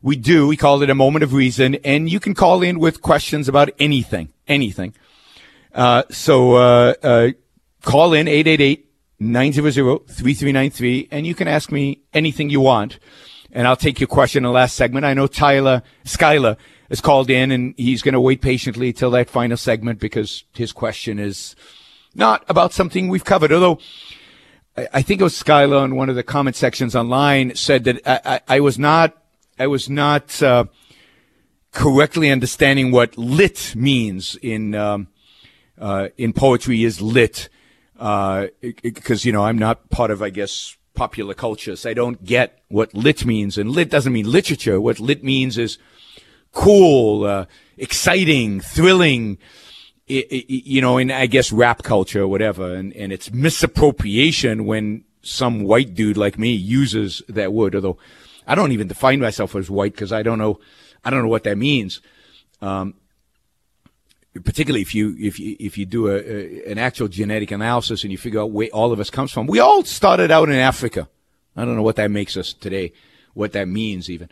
we 0.04 0.14
do, 0.16 0.46
we 0.46 0.56
call 0.58 0.82
it 0.82 0.90
a 0.90 0.94
moment 0.94 1.22
of 1.22 1.32
reason, 1.32 1.76
and 1.76 2.10
you 2.10 2.20
can 2.20 2.34
call 2.34 2.62
in 2.62 2.78
with 2.78 3.00
questions 3.00 3.48
about 3.48 3.70
anything, 3.78 4.28
anything. 4.46 4.92
Uh, 5.72 6.02
so, 6.10 6.56
uh, 6.56 6.92
uh, 7.02 7.30
call 7.80 8.12
in 8.12 8.26
888-900-3393 8.26 11.08
and 11.10 11.26
you 11.26 11.34
can 11.34 11.48
ask 11.48 11.72
me 11.72 12.02
anything 12.12 12.50
you 12.50 12.60
want 12.60 12.98
and 13.50 13.66
I'll 13.66 13.76
take 13.76 13.98
your 13.98 14.08
question 14.08 14.44
in 14.44 14.44
the 14.44 14.50
last 14.50 14.76
segment. 14.76 15.06
I 15.06 15.14
know 15.14 15.26
Tyler, 15.26 15.82
Skyler 16.04 16.58
has 16.90 17.00
called 17.00 17.30
in 17.30 17.50
and 17.50 17.72
he's 17.78 18.02
going 18.02 18.12
to 18.12 18.20
wait 18.20 18.42
patiently 18.42 18.92
till 18.92 19.10
that 19.12 19.30
final 19.30 19.56
segment 19.56 20.00
because 20.00 20.44
his 20.52 20.72
question 20.72 21.18
is 21.18 21.56
not 22.14 22.44
about 22.46 22.74
something 22.74 23.08
we've 23.08 23.24
covered. 23.24 23.52
Although 23.52 23.78
I, 24.76 25.00
think 25.02 25.20
it 25.20 25.24
was 25.24 25.40
Skyler 25.40 25.84
in 25.84 25.94
one 25.96 26.10
of 26.10 26.16
the 26.16 26.22
comment 26.22 26.56
sections 26.56 26.94
online 26.94 27.54
said 27.54 27.84
that 27.84 28.06
I, 28.06 28.20
I, 28.24 28.40
I 28.56 28.60
was 28.60 28.78
not, 28.78 29.16
I 29.58 29.66
was 29.66 29.88
not, 29.88 30.42
uh, 30.42 30.64
correctly 31.72 32.30
understanding 32.30 32.90
what 32.90 33.18
lit 33.18 33.74
means 33.76 34.36
in, 34.42 34.74
um, 34.74 35.08
uh, 35.78 36.08
in 36.16 36.32
poetry 36.32 36.84
is 36.84 37.00
lit, 37.00 37.48
because, 37.94 39.24
uh, 39.24 39.26
you 39.26 39.32
know, 39.32 39.44
I'm 39.44 39.58
not 39.58 39.90
part 39.90 40.10
of, 40.10 40.22
I 40.22 40.30
guess, 40.30 40.76
popular 40.94 41.34
culture. 41.34 41.76
So 41.76 41.90
I 41.90 41.94
don't 41.94 42.24
get 42.24 42.62
what 42.68 42.94
lit 42.94 43.24
means. 43.24 43.58
And 43.58 43.70
lit 43.70 43.90
doesn't 43.90 44.12
mean 44.12 44.30
literature. 44.30 44.80
What 44.80 45.00
lit 45.00 45.24
means 45.24 45.58
is 45.58 45.78
cool, 46.52 47.24
uh, 47.24 47.46
exciting, 47.76 48.60
thrilling, 48.60 49.38
you 50.06 50.80
know, 50.80 50.98
in, 50.98 51.10
I 51.10 51.26
guess, 51.26 51.50
rap 51.50 51.82
culture 51.82 52.22
or 52.22 52.28
whatever. 52.28 52.74
And, 52.74 52.92
and 52.94 53.12
it's 53.12 53.32
misappropriation 53.32 54.64
when 54.64 55.04
some 55.22 55.64
white 55.64 55.94
dude 55.94 56.16
like 56.16 56.38
me 56.38 56.52
uses 56.52 57.22
that 57.28 57.52
word, 57.52 57.74
although 57.74 57.98
I 58.46 58.54
don't 58.54 58.72
even 58.72 58.88
define 58.88 59.20
myself 59.20 59.54
as 59.56 59.70
white 59.70 59.92
because 59.92 60.12
I 60.12 60.22
don't 60.22 60.38
know, 60.38 60.60
I 61.04 61.10
don't 61.10 61.22
know 61.22 61.28
what 61.28 61.44
that 61.44 61.58
means. 61.58 62.00
Um, 62.60 62.94
particularly 64.42 64.82
if 64.82 64.94
you 64.94 65.16
if 65.18 65.38
you 65.38 65.56
if 65.60 65.78
you 65.78 65.86
do 65.86 66.08
a, 66.08 66.16
a, 66.16 66.72
an 66.72 66.78
actual 66.78 67.08
genetic 67.08 67.50
analysis 67.50 68.02
and 68.02 68.10
you 68.10 68.18
figure 68.18 68.40
out 68.40 68.50
where 68.50 68.68
all 68.68 68.92
of 68.92 69.00
us 69.00 69.10
comes 69.10 69.30
from. 69.30 69.46
We 69.46 69.60
all 69.60 69.84
started 69.84 70.30
out 70.30 70.48
in 70.48 70.56
Africa. 70.56 71.08
I 71.56 71.64
don't 71.64 71.76
know 71.76 71.82
what 71.82 71.96
that 71.96 72.10
makes 72.10 72.36
us 72.36 72.52
today. 72.52 72.92
what 73.34 73.52
that 73.52 73.68
means 73.68 74.10
even. 74.10 74.28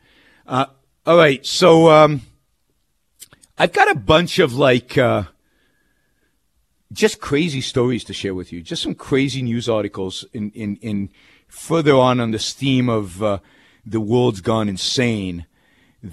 Uh, 0.47 0.67
all 1.07 1.17
right, 1.17 1.45
so 1.45 1.91
um, 1.91 2.23
I've 3.59 3.73
got 3.73 3.91
a 3.91 3.95
bunch 3.95 4.39
of 4.39 4.55
like 4.55 4.99
uh, 4.99 5.25
just 6.93 7.21
crazy 7.21 7.61
stories 7.61 8.05
to 8.05 8.13
share 8.13 8.35
with 8.35 8.53
you. 8.53 8.61
Just 8.61 8.83
some 8.83 8.95
crazy 8.95 9.43
news 9.43 9.69
articles 9.69 10.25
in 10.33 10.51
in, 10.53 10.77
in 10.77 11.11
further 11.49 11.95
on 11.95 12.19
on 12.19 12.31
this 12.31 12.53
theme 12.53 12.89
of 12.89 13.23
uh, 13.23 13.39
the 13.85 14.01
world's 14.01 14.41
gone 14.41 14.69
insane 14.69 15.47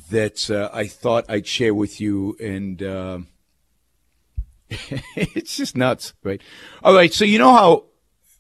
that 0.10 0.50
uh, 0.50 0.70
I 0.72 0.88
thought 0.88 1.26
I'd 1.30 1.48
share 1.48 1.74
with 1.74 2.00
you, 2.00 2.36
and 2.40 2.82
uh, 2.82 3.20
it's 4.70 5.58
just 5.58 5.76
nuts, 5.76 6.14
right? 6.24 6.42
All 6.84 6.94
right, 6.94 7.14
so 7.14 7.26
you 7.26 7.40
know 7.40 7.54
how 7.54 7.86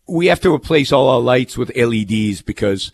we 0.08 0.28
have 0.28 0.40
to 0.42 0.54
replace 0.54 0.92
all 0.92 1.10
our 1.10 1.20
lights 1.20 1.58
with 1.58 1.76
LEDs 1.76 2.42
because 2.42 2.92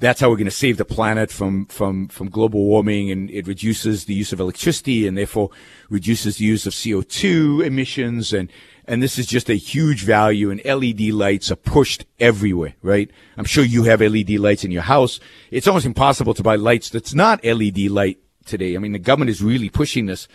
that's 0.00 0.20
how 0.20 0.28
we're 0.28 0.36
going 0.36 0.44
to 0.44 0.50
save 0.50 0.76
the 0.76 0.84
planet 0.84 1.30
from, 1.30 1.66
from, 1.66 2.08
from 2.08 2.30
global 2.30 2.64
warming 2.64 3.10
and 3.10 3.30
it 3.30 3.46
reduces 3.46 4.04
the 4.04 4.14
use 4.14 4.32
of 4.32 4.40
electricity 4.40 5.06
and 5.06 5.18
therefore 5.18 5.50
reduces 5.90 6.36
the 6.36 6.44
use 6.44 6.66
of 6.66 6.72
CO2 6.72 7.64
emissions. 7.64 8.32
And, 8.32 8.50
and 8.88 9.02
this 9.02 9.18
is 9.18 9.26
just 9.26 9.50
a 9.50 9.54
huge 9.54 10.02
value 10.02 10.50
and 10.50 10.64
LED 10.64 11.12
lights 11.12 11.50
are 11.50 11.56
pushed 11.56 12.06
everywhere, 12.18 12.74
right? 12.82 13.10
I'm 13.36 13.44
sure 13.44 13.62
you 13.62 13.84
have 13.84 14.00
LED 14.00 14.30
lights 14.30 14.64
in 14.64 14.70
your 14.70 14.82
house. 14.82 15.20
It's 15.50 15.68
almost 15.68 15.84
impossible 15.84 16.32
to 16.32 16.42
buy 16.42 16.56
lights 16.56 16.88
that's 16.88 17.12
not 17.12 17.44
LED 17.44 17.90
light 17.90 18.18
today. 18.46 18.74
I 18.74 18.78
mean, 18.78 18.92
the 18.92 18.98
government 18.98 19.28
is 19.28 19.42
really 19.42 19.68
pushing 19.68 20.06
this 20.06 20.26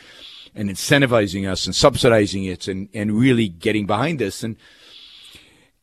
and 0.53 0.69
incentivizing 0.69 1.49
us 1.49 1.65
and 1.65 1.75
subsidizing 1.75 2.45
it 2.45 2.67
and, 2.67 2.89
and 2.93 3.13
really 3.13 3.49
getting 3.49 3.88
behind 3.88 4.19
this. 4.19 4.43
And, 4.43 4.55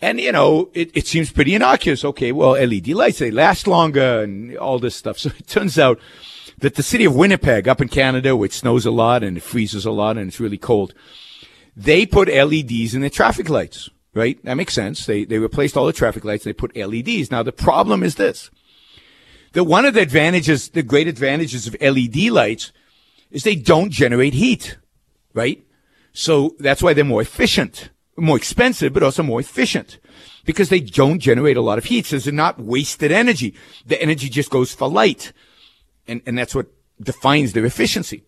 and, 0.00 0.20
you 0.20 0.30
know, 0.30 0.70
it, 0.72 0.96
it 0.96 1.08
seems 1.08 1.32
pretty 1.32 1.56
innocuous. 1.56 2.04
Okay, 2.04 2.30
well, 2.30 2.52
LED 2.52 2.86
lights, 2.88 3.18
they 3.18 3.32
last 3.32 3.66
longer 3.66 4.20
and 4.22 4.56
all 4.56 4.78
this 4.78 4.94
stuff. 4.94 5.18
So 5.18 5.30
it 5.30 5.48
turns 5.48 5.76
out 5.76 5.98
that 6.58 6.76
the 6.76 6.84
city 6.84 7.04
of 7.04 7.16
Winnipeg 7.16 7.66
up 7.66 7.80
in 7.80 7.88
Canada, 7.88 8.36
which 8.36 8.52
snows 8.52 8.86
a 8.86 8.92
lot 8.92 9.24
and 9.24 9.36
it 9.36 9.42
freezes 9.42 9.84
a 9.84 9.90
lot 9.90 10.16
and 10.16 10.28
it's 10.28 10.38
really 10.38 10.56
cold, 10.56 10.94
they 11.84 12.06
put 12.06 12.28
LEDs 12.28 12.94
in 12.94 13.02
the 13.02 13.10
traffic 13.10 13.48
lights, 13.48 13.90
right? 14.14 14.42
That 14.44 14.54
makes 14.54 14.74
sense. 14.74 15.06
They, 15.06 15.24
they 15.24 15.38
replaced 15.38 15.76
all 15.76 15.86
the 15.86 15.92
traffic 15.92 16.24
lights. 16.24 16.44
They 16.44 16.52
put 16.52 16.76
LEDs. 16.76 17.30
Now 17.30 17.42
the 17.42 17.52
problem 17.52 18.02
is 18.02 18.16
this, 18.16 18.50
The 19.52 19.64
one 19.64 19.84
of 19.84 19.94
the 19.94 20.00
advantages, 20.00 20.70
the 20.70 20.82
great 20.82 21.08
advantages 21.08 21.66
of 21.66 21.76
LED 21.80 22.30
lights 22.30 22.72
is 23.30 23.44
they 23.44 23.56
don't 23.56 23.90
generate 23.90 24.34
heat, 24.34 24.76
right? 25.34 25.64
So 26.12 26.56
that's 26.58 26.82
why 26.82 26.92
they're 26.92 27.04
more 27.04 27.22
efficient 27.22 27.90
more 28.20 28.36
expensive, 28.36 28.92
but 28.92 29.02
also 29.02 29.22
more 29.22 29.40
efficient 29.40 29.98
because 30.44 30.68
they 30.68 30.80
don't 30.80 31.20
generate 31.20 31.56
a 31.56 31.62
lot 31.62 31.78
of 31.78 31.84
heat. 31.84 32.06
So 32.06 32.18
they're 32.18 32.32
not 32.32 32.60
wasted 32.60 33.12
energy. 33.12 33.54
The 33.86 34.00
energy 34.00 34.28
just 34.28 34.50
goes 34.50 34.74
for 34.74 34.88
light. 34.88 35.32
And, 36.06 36.22
and 36.26 36.36
that's 36.36 36.54
what 36.54 36.66
defines 37.00 37.52
their 37.52 37.64
efficiency. 37.64 38.24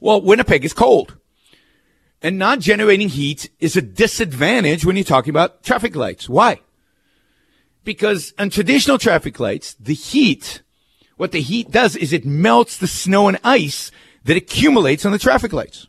Well, 0.00 0.20
Winnipeg 0.20 0.64
is 0.64 0.72
cold. 0.72 1.16
And 2.22 2.38
not 2.38 2.60
generating 2.60 3.08
heat 3.08 3.50
is 3.58 3.76
a 3.76 3.82
disadvantage 3.82 4.84
when 4.84 4.96
you're 4.96 5.04
talking 5.04 5.30
about 5.30 5.64
traffic 5.64 5.96
lights. 5.96 6.28
Why? 6.28 6.60
Because 7.84 8.32
on 8.38 8.48
traditional 8.50 8.96
traffic 8.96 9.40
lights, 9.40 9.74
the 9.74 9.94
heat, 9.94 10.62
what 11.16 11.32
the 11.32 11.40
heat 11.40 11.72
does 11.72 11.96
is 11.96 12.12
it 12.12 12.24
melts 12.24 12.78
the 12.78 12.86
snow 12.86 13.26
and 13.26 13.40
ice 13.42 13.90
that 14.24 14.36
accumulates 14.36 15.04
on 15.04 15.10
the 15.10 15.18
traffic 15.18 15.52
lights. 15.52 15.88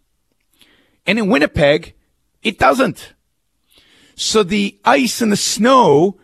And 1.05 1.19
in 1.19 1.27
Winnipeg, 1.27 1.93
it 2.41 2.57
doesn't. 2.57 3.13
So 4.15 4.41
the 4.41 4.79
ice 4.83 5.21
and 5.21 5.31
the 5.31 5.37
snow 5.37 6.17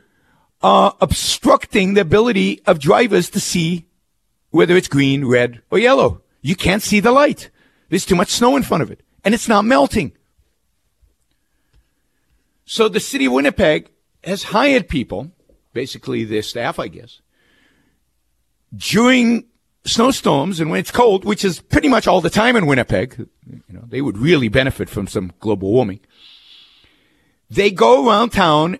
are 0.61 0.95
obstructing 1.01 1.93
the 1.93 2.01
ability 2.01 2.61
of 2.65 2.79
drivers 2.79 3.29
to 3.29 3.39
see 3.39 3.85
whether 4.49 4.75
it's 4.75 4.87
green, 4.87 5.25
red, 5.25 5.61
or 5.69 5.77
yellow. 5.77 6.21
You 6.41 6.55
can't 6.55 6.81
see 6.81 6.99
the 6.99 7.11
light. 7.11 7.49
There's 7.89 8.05
too 8.05 8.15
much 8.15 8.29
snow 8.29 8.55
in 8.55 8.63
front 8.63 8.83
of 8.83 8.91
it, 8.91 9.01
and 9.23 9.33
it's 9.33 9.47
not 9.47 9.65
melting. 9.65 10.13
So 12.65 12.87
the 12.87 12.99
city 12.99 13.25
of 13.25 13.33
Winnipeg 13.33 13.89
has 14.23 14.43
hired 14.43 14.87
people, 14.87 15.31
basically 15.73 16.23
their 16.23 16.43
staff, 16.43 16.79
I 16.79 16.87
guess, 16.87 17.21
during 18.75 19.45
snowstorms 19.85 20.59
and 20.59 20.69
when 20.69 20.79
it's 20.79 20.91
cold, 20.91 21.25
which 21.25 21.43
is 21.43 21.61
pretty 21.61 21.89
much 21.89 22.07
all 22.07 22.21
the 22.21 22.29
time 22.29 22.55
in 22.55 22.67
Winnipeg. 22.67 23.27
You 23.47 23.63
know, 23.69 23.85
they 23.87 24.01
would 24.01 24.17
really 24.17 24.49
benefit 24.49 24.89
from 24.89 25.07
some 25.07 25.33
global 25.39 25.71
warming. 25.71 25.99
They 27.49 27.71
go 27.71 28.07
around 28.07 28.29
town 28.29 28.77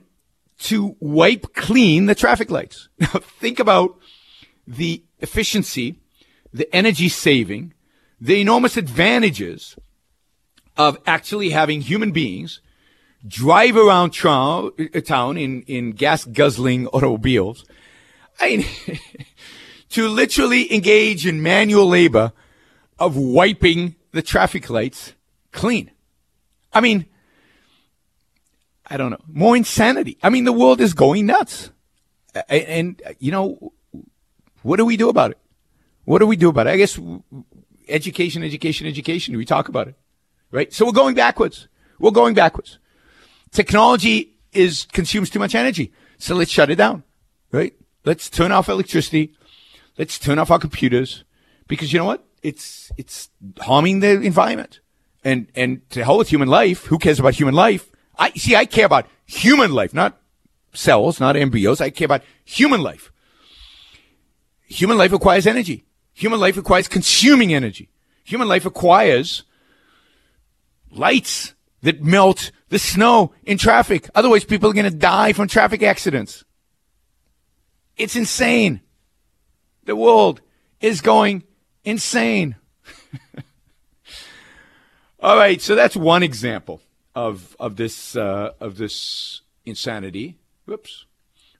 to 0.60 0.96
wipe 1.00 1.54
clean 1.56 2.06
the 2.06 2.16
traffic 2.16 2.52
lights. 2.52 2.90
Now 3.00 3.20
think 3.40 3.60
about 3.60 3.98
the 4.68 5.04
efficiency, 5.20 6.00
the 6.54 6.74
energy 6.76 7.10
saving, 7.10 7.74
the 8.22 8.40
enormous 8.42 8.78
advantages 8.78 9.76
of 10.80 10.98
actually 11.06 11.50
having 11.50 11.82
human 11.82 12.12
beings 12.12 12.62
drive 13.28 13.76
around 13.76 14.14
town, 14.14 14.72
uh, 14.96 15.02
town 15.02 15.38
in, 15.38 15.62
in 15.64 15.92
gas 15.92 16.24
guzzling 16.24 16.88
automobiles. 16.88 17.66
I 18.40 18.58
mean, 18.58 18.66
to 19.90 20.08
literally 20.08 20.74
engage 20.74 21.28
in 21.28 21.44
manual 21.44 21.86
labor 21.86 22.32
of 22.98 23.18
wiping 23.18 23.96
the 24.14 24.22
traffic 24.22 24.70
lights 24.70 25.14
clean. 25.52 25.92
I 26.72 26.80
mean, 26.80 27.06
I 28.88 28.96
don't 28.96 29.12
know, 29.12 29.20
more 29.28 29.58
insanity. 29.58 30.18
I 30.24 30.30
mean, 30.30 30.46
the 30.46 30.54
world 30.54 30.80
is 30.80 30.94
going 30.94 31.26
nuts. 31.26 31.72
And, 32.48 33.02
you 33.20 33.32
know, 33.34 33.74
what 34.62 34.78
do 34.78 34.86
we 34.86 34.96
do 34.96 35.10
about 35.10 35.32
it? 35.32 35.38
What 36.06 36.20
do 36.20 36.26
we 36.26 36.38
do 36.38 36.50
about 36.50 36.68
it? 36.68 36.72
I 36.72 36.78
guess 36.78 36.98
education, 37.90 38.44
education, 38.44 38.88
education. 38.88 39.34
Do 39.34 39.38
We 39.38 39.46
talk 39.46 39.68
about 39.68 39.90
it, 39.90 39.96
right? 40.52 40.74
So 40.74 40.86
we're 40.86 40.92
going 40.92 41.16
backwards. 41.16 41.68
We're 42.00 42.12
going 42.12 42.34
backwards. 42.34 42.80
Technology 43.52 44.36
is 44.54 44.88
consumes 44.92 45.30
too 45.30 45.40
much 45.40 45.56
energy. 45.56 45.92
So 46.18 46.36
let's 46.36 46.52
shut 46.52 46.70
it 46.70 46.76
down, 46.76 47.04
right? 47.52 47.74
Let's 48.06 48.30
turn 48.30 48.52
off 48.52 48.70
electricity. 48.70 49.34
Let's 49.98 50.18
turn 50.18 50.40
off 50.40 50.52
our 50.52 50.60
computers 50.60 51.24
because 51.68 51.92
you 51.92 52.00
know 52.00 52.06
what? 52.06 52.26
It's, 52.42 52.92
it's 52.98 53.30
harming 53.60 54.00
the 54.00 54.22
environment. 54.22 54.80
And, 55.24 55.48
and 55.56 55.88
to 55.92 56.04
hell 56.04 56.18
with 56.18 56.30
human 56.30 56.48
life. 56.48 56.86
Who 56.86 56.98
cares 56.98 57.20
about 57.20 57.36
human 57.36 57.54
life? 57.54 57.90
I 58.18 58.32
see. 58.32 58.56
I 58.56 58.66
care 58.66 58.86
about 58.86 59.08
human 59.26 59.74
life, 59.74 59.94
not 59.94 60.20
cells, 60.74 61.20
not 61.20 61.36
embryos. 61.36 61.82
I 61.82 61.90
care 61.90 62.06
about 62.06 62.22
human 62.46 62.82
life. 62.82 63.12
Human 64.68 64.98
life 64.98 65.12
requires 65.12 65.46
energy. 65.46 65.86
Human 66.14 66.40
life 66.40 66.56
requires 66.56 66.88
consuming 66.88 67.54
energy. 67.54 67.90
Human 68.24 68.48
life 68.48 68.66
requires 68.66 69.44
lights 70.92 71.54
that 71.82 72.04
melt 72.04 72.52
the 72.70 72.80
snow 72.80 73.34
in 73.44 73.58
traffic. 73.58 74.10
Otherwise, 74.16 74.44
people 74.44 74.70
are 74.70 74.74
going 74.74 74.90
to 74.90 74.98
die 74.98 75.34
from 75.34 75.48
traffic 75.48 75.84
accidents. 75.84 76.44
It's 77.98 78.16
insane. 78.16 78.82
The 79.86 79.96
world 79.96 80.42
is 80.80 81.02
going 81.02 81.44
insane. 81.84 82.56
All 85.20 85.36
right, 85.36 85.62
so 85.62 85.76
that's 85.76 85.96
one 85.96 86.24
example 86.24 86.82
of 87.14 87.56
of 87.60 87.76
this 87.76 88.16
uh, 88.16 88.52
of 88.60 88.78
this 88.78 89.42
insanity. 89.66 90.38
Whoops. 90.66 91.06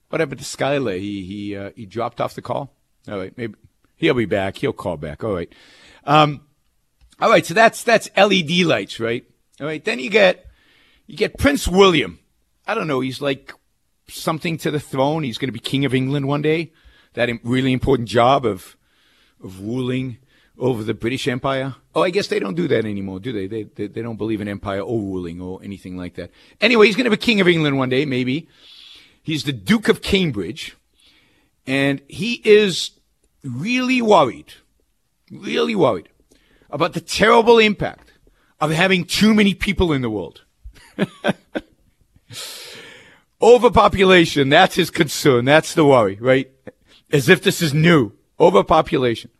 What 0.10 0.22
happened 0.22 0.40
to 0.40 0.46
Skylar? 0.46 1.00
He 1.00 1.26
he 1.26 1.56
uh, 1.56 1.72
he 1.76 1.86
dropped 1.86 2.22
off 2.22 2.36
the 2.36 2.42
call. 2.42 2.74
All 3.08 3.18
right, 3.18 3.36
maybe 3.38 3.56
he'll 3.98 4.14
be 4.14 4.26
back. 4.26 4.58
He'll 4.58 4.74
call 4.74 4.98
back. 4.98 5.24
All 5.24 5.34
right. 5.34 5.52
Um, 6.06 6.42
all 7.22 7.30
right. 7.30 7.46
So 7.46 7.54
that's 7.54 7.84
that's 7.84 8.10
LED 8.16 8.62
lights, 8.62 9.00
right? 9.00 9.26
All 9.60 9.68
right. 9.68 9.84
Then 9.84 10.00
you 10.00 10.10
get 10.10 10.46
you 11.08 11.18
get 11.18 11.38
Prince 11.38 11.68
William. 11.68 12.20
I 12.68 12.74
don't 12.74 12.88
know. 12.88 13.02
He's 13.02 13.22
like 13.22 13.54
something 14.08 14.58
to 14.60 14.72
the 14.72 14.80
throne. 14.80 15.24
He's 15.24 15.38
going 15.38 15.50
to 15.50 15.54
be 15.54 15.60
king 15.60 15.86
of 15.86 15.94
England 15.94 16.28
one 16.28 16.42
day. 16.42 16.72
That 17.14 17.30
really 17.44 17.74
important 17.74 18.08
job 18.08 18.46
of 18.46 18.78
of 19.44 19.62
ruling 19.62 20.18
over 20.58 20.84
the 20.84 20.94
British 20.94 21.28
Empire. 21.28 21.76
Oh, 21.96 22.04
I 22.04 22.10
guess 22.10 22.28
they 22.28 22.40
don't 22.40 22.56
do 22.56 22.68
that 22.68 22.86
anymore, 22.86 23.20
do 23.20 23.32
they? 23.32 23.48
They, 23.48 23.64
they, 23.64 23.88
they 23.88 24.02
don't 24.02 24.18
believe 24.18 24.42
in 24.42 24.48
empire 24.50 24.82
or 24.82 25.00
ruling 25.00 25.40
or 25.40 25.62
anything 25.64 25.96
like 25.96 26.16
that. 26.16 26.32
Anyway, 26.60 26.86
he's 26.86 26.98
going 26.98 27.06
to 27.06 27.10
be 27.10 27.18
king 27.18 27.40
of 27.40 27.48
England 27.48 27.78
one 27.78 27.88
day, 27.88 28.04
maybe. 28.06 28.50
He's 29.24 29.46
the 29.46 29.54
Duke 29.54 29.88
of 29.88 30.02
Cambridge. 30.02 30.76
And 31.66 32.02
he 32.10 32.42
is 32.44 32.92
really 33.42 34.02
worried, 34.02 34.54
really 35.32 35.76
worried 35.76 36.09
about 36.70 36.94
the 36.94 37.02
terrible 37.02 37.60
impact 37.60 38.14
of 38.60 38.72
having 38.72 39.06
too 39.06 39.34
many 39.34 39.54
people 39.54 39.94
in 39.94 40.02
the 40.02 40.10
world. 40.10 40.44
Overpopulation, 43.42 44.50
that's 44.50 44.76
his 44.76 44.90
concern. 44.90 45.46
That's 45.46 45.74
the 45.74 45.86
worry, 45.86 46.18
right? 46.20 46.52
As 47.12 47.30
if 47.30 47.42
this 47.42 47.62
is 47.62 47.74
new. 47.74 48.12
Overpopulation. 48.40 49.32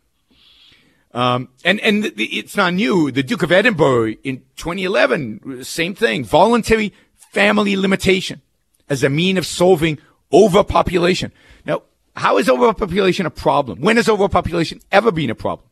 Um, 1.12 1.48
and, 1.64 1.80
and 1.80 2.12
it's 2.16 2.56
not 2.56 2.74
new. 2.74 3.10
The 3.10 3.22
Duke 3.22 3.42
of 3.42 3.52
Edinburgh 3.52 4.14
in 4.22 4.38
2011, 4.56 5.64
same 5.64 5.94
thing. 5.94 6.24
Voluntary 6.24 6.92
family 7.16 7.76
limitation 7.76 8.40
as 8.88 9.04
a 9.04 9.08
mean 9.08 9.36
of 9.36 9.44
solving 9.46 9.98
overpopulation. 10.32 11.32
Now, 11.66 11.82
How 12.16 12.38
is 12.38 12.48
overpopulation 12.48 13.26
a 13.26 13.30
problem? 13.30 13.80
When 13.80 13.96
has 13.96 14.08
overpopulation 14.08 14.80
ever 14.90 15.12
been 15.12 15.30
a 15.30 15.34
problem? 15.34 15.69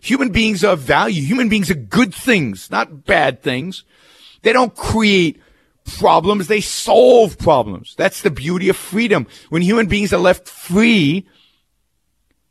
Human 0.00 0.30
beings 0.30 0.64
are 0.64 0.76
value. 0.76 1.22
Human 1.22 1.48
beings 1.48 1.70
are 1.70 1.74
good 1.74 2.14
things, 2.14 2.70
not 2.70 3.04
bad 3.04 3.42
things. 3.42 3.84
They 4.42 4.52
don't 4.52 4.74
create 4.74 5.40
problems. 5.96 6.46
They 6.46 6.60
solve 6.60 7.38
problems. 7.38 7.94
That's 7.96 8.22
the 8.22 8.30
beauty 8.30 8.68
of 8.68 8.76
freedom. 8.76 9.26
When 9.48 9.62
human 9.62 9.86
beings 9.86 10.12
are 10.12 10.18
left 10.18 10.48
free, 10.48 11.26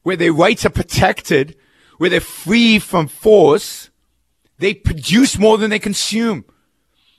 where 0.03 0.15
their 0.15 0.33
rights 0.33 0.65
are 0.65 0.69
protected, 0.69 1.55
where 1.97 2.09
they're 2.09 2.19
free 2.19 2.79
from 2.79 3.07
force, 3.07 3.89
they 4.59 4.73
produce 4.73 5.37
more 5.37 5.57
than 5.57 5.69
they 5.69 5.79
consume. 5.79 6.45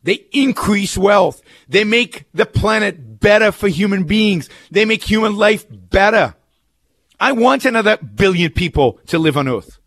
They 0.02 0.26
increase 0.32 0.96
wealth. 0.96 1.42
They 1.68 1.84
make 1.84 2.24
the 2.32 2.46
planet 2.46 3.20
better 3.20 3.52
for 3.52 3.68
human 3.68 4.04
beings. 4.04 4.48
They 4.70 4.84
make 4.84 5.02
human 5.02 5.36
life 5.36 5.66
better. 5.68 6.34
I 7.20 7.32
want 7.32 7.64
another 7.64 7.96
billion 7.96 8.52
people 8.52 9.00
to 9.06 9.18
live 9.18 9.36
on 9.36 9.48
earth. 9.48 9.78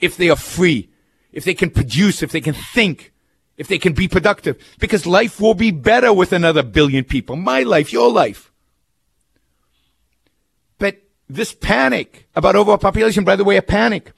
If 0.00 0.16
they 0.16 0.30
are 0.30 0.36
free, 0.36 0.90
if 1.32 1.44
they 1.44 1.54
can 1.54 1.70
produce, 1.70 2.22
if 2.22 2.32
they 2.32 2.40
can 2.40 2.54
think, 2.54 3.12
if 3.56 3.68
they 3.68 3.78
can 3.78 3.92
be 3.92 4.08
productive, 4.08 4.56
because 4.78 5.06
life 5.06 5.40
will 5.40 5.54
be 5.54 5.70
better 5.70 6.12
with 6.12 6.32
another 6.32 6.62
billion 6.62 7.04
people. 7.04 7.36
My 7.36 7.62
life, 7.62 7.92
your 7.92 8.10
life. 8.10 8.50
But 10.78 11.02
this 11.28 11.54
panic 11.54 12.28
about 12.34 12.56
overpopulation, 12.56 13.24
by 13.24 13.36
the 13.36 13.44
way, 13.44 13.56
a 13.56 13.62
panic 13.62 14.12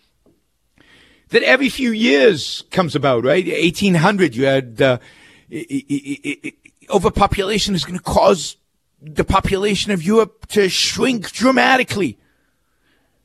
that 1.30 1.42
every 1.42 1.68
few 1.68 1.90
years 1.90 2.62
comes 2.70 2.94
about, 2.94 3.24
right? 3.24 3.44
1800, 3.44 4.36
you 4.36 4.44
had, 4.44 4.80
uh, 4.80 4.98
overpopulation 6.90 7.74
is 7.74 7.84
going 7.84 7.98
to 7.98 8.04
cause 8.04 8.56
the 9.00 9.24
population 9.24 9.90
of 9.90 10.02
Europe 10.02 10.46
to 10.48 10.68
shrink 10.68 11.32
dramatically. 11.32 12.18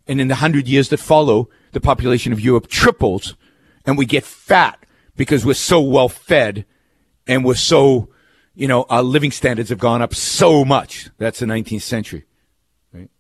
And 0.07 0.19
in 0.19 0.29
the 0.29 0.35
hundred 0.35 0.67
years 0.67 0.89
that 0.89 0.99
follow, 0.99 1.49
the 1.77 1.81
population 1.81 2.33
of 2.33 2.39
Europe 2.39 2.67
triples 2.67 3.35
and 3.85 3.99
we 3.99 4.05
get 4.05 4.23
fat 4.23 4.83
because 5.15 5.45
we're 5.45 5.53
so 5.53 5.79
well 5.79 6.09
fed 6.09 6.65
and 7.27 7.45
we're 7.45 7.53
so, 7.53 8.09
you 8.55 8.67
know, 8.67 8.87
our 8.89 9.03
living 9.03 9.29
standards 9.29 9.69
have 9.69 9.77
gone 9.77 10.01
up 10.01 10.15
so 10.15 10.65
much. 10.65 11.11
That's 11.19 11.37
the 11.37 11.45
19th 11.45 11.83
century. 11.83 12.25
Right? 12.91 13.11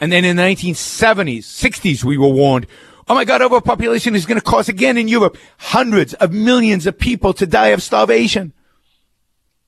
And 0.00 0.10
then 0.10 0.24
in 0.24 0.36
the 0.36 0.42
1970s, 0.42 1.44
60s, 1.44 2.02
we 2.02 2.18
were 2.18 2.26
warned, 2.26 2.66
oh 3.08 3.14
my 3.14 3.24
God, 3.24 3.42
overpopulation 3.42 4.16
is 4.16 4.26
going 4.26 4.40
to 4.40 4.44
cause 4.44 4.68
again 4.68 4.98
in 4.98 5.06
Europe 5.06 5.36
hundreds 5.58 6.14
of 6.14 6.32
millions 6.32 6.84
of 6.88 6.98
people 6.98 7.32
to 7.34 7.46
die 7.46 7.68
of 7.68 7.80
starvation. 7.80 8.52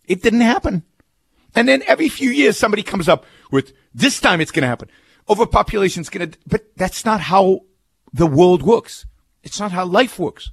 It 0.04 0.20
didn't 0.20 0.40
happen. 0.40 0.82
And 1.54 1.68
then 1.68 1.84
every 1.86 2.08
few 2.08 2.30
years, 2.30 2.58
somebody 2.58 2.82
comes 2.82 3.08
up 3.08 3.24
with 3.52 3.72
this 3.94 4.20
time 4.20 4.40
it's 4.40 4.50
going 4.50 4.62
to 4.62 4.68
happen. 4.68 4.88
Overpopulation 5.28 6.00
is 6.00 6.10
going 6.10 6.28
to, 6.28 6.38
but 6.48 6.76
that's 6.76 7.04
not 7.04 7.20
how 7.20 7.60
the 8.12 8.26
world 8.26 8.62
works. 8.62 9.06
It's 9.42 9.58
not 9.58 9.72
how 9.72 9.84
life 9.84 10.18
works. 10.18 10.50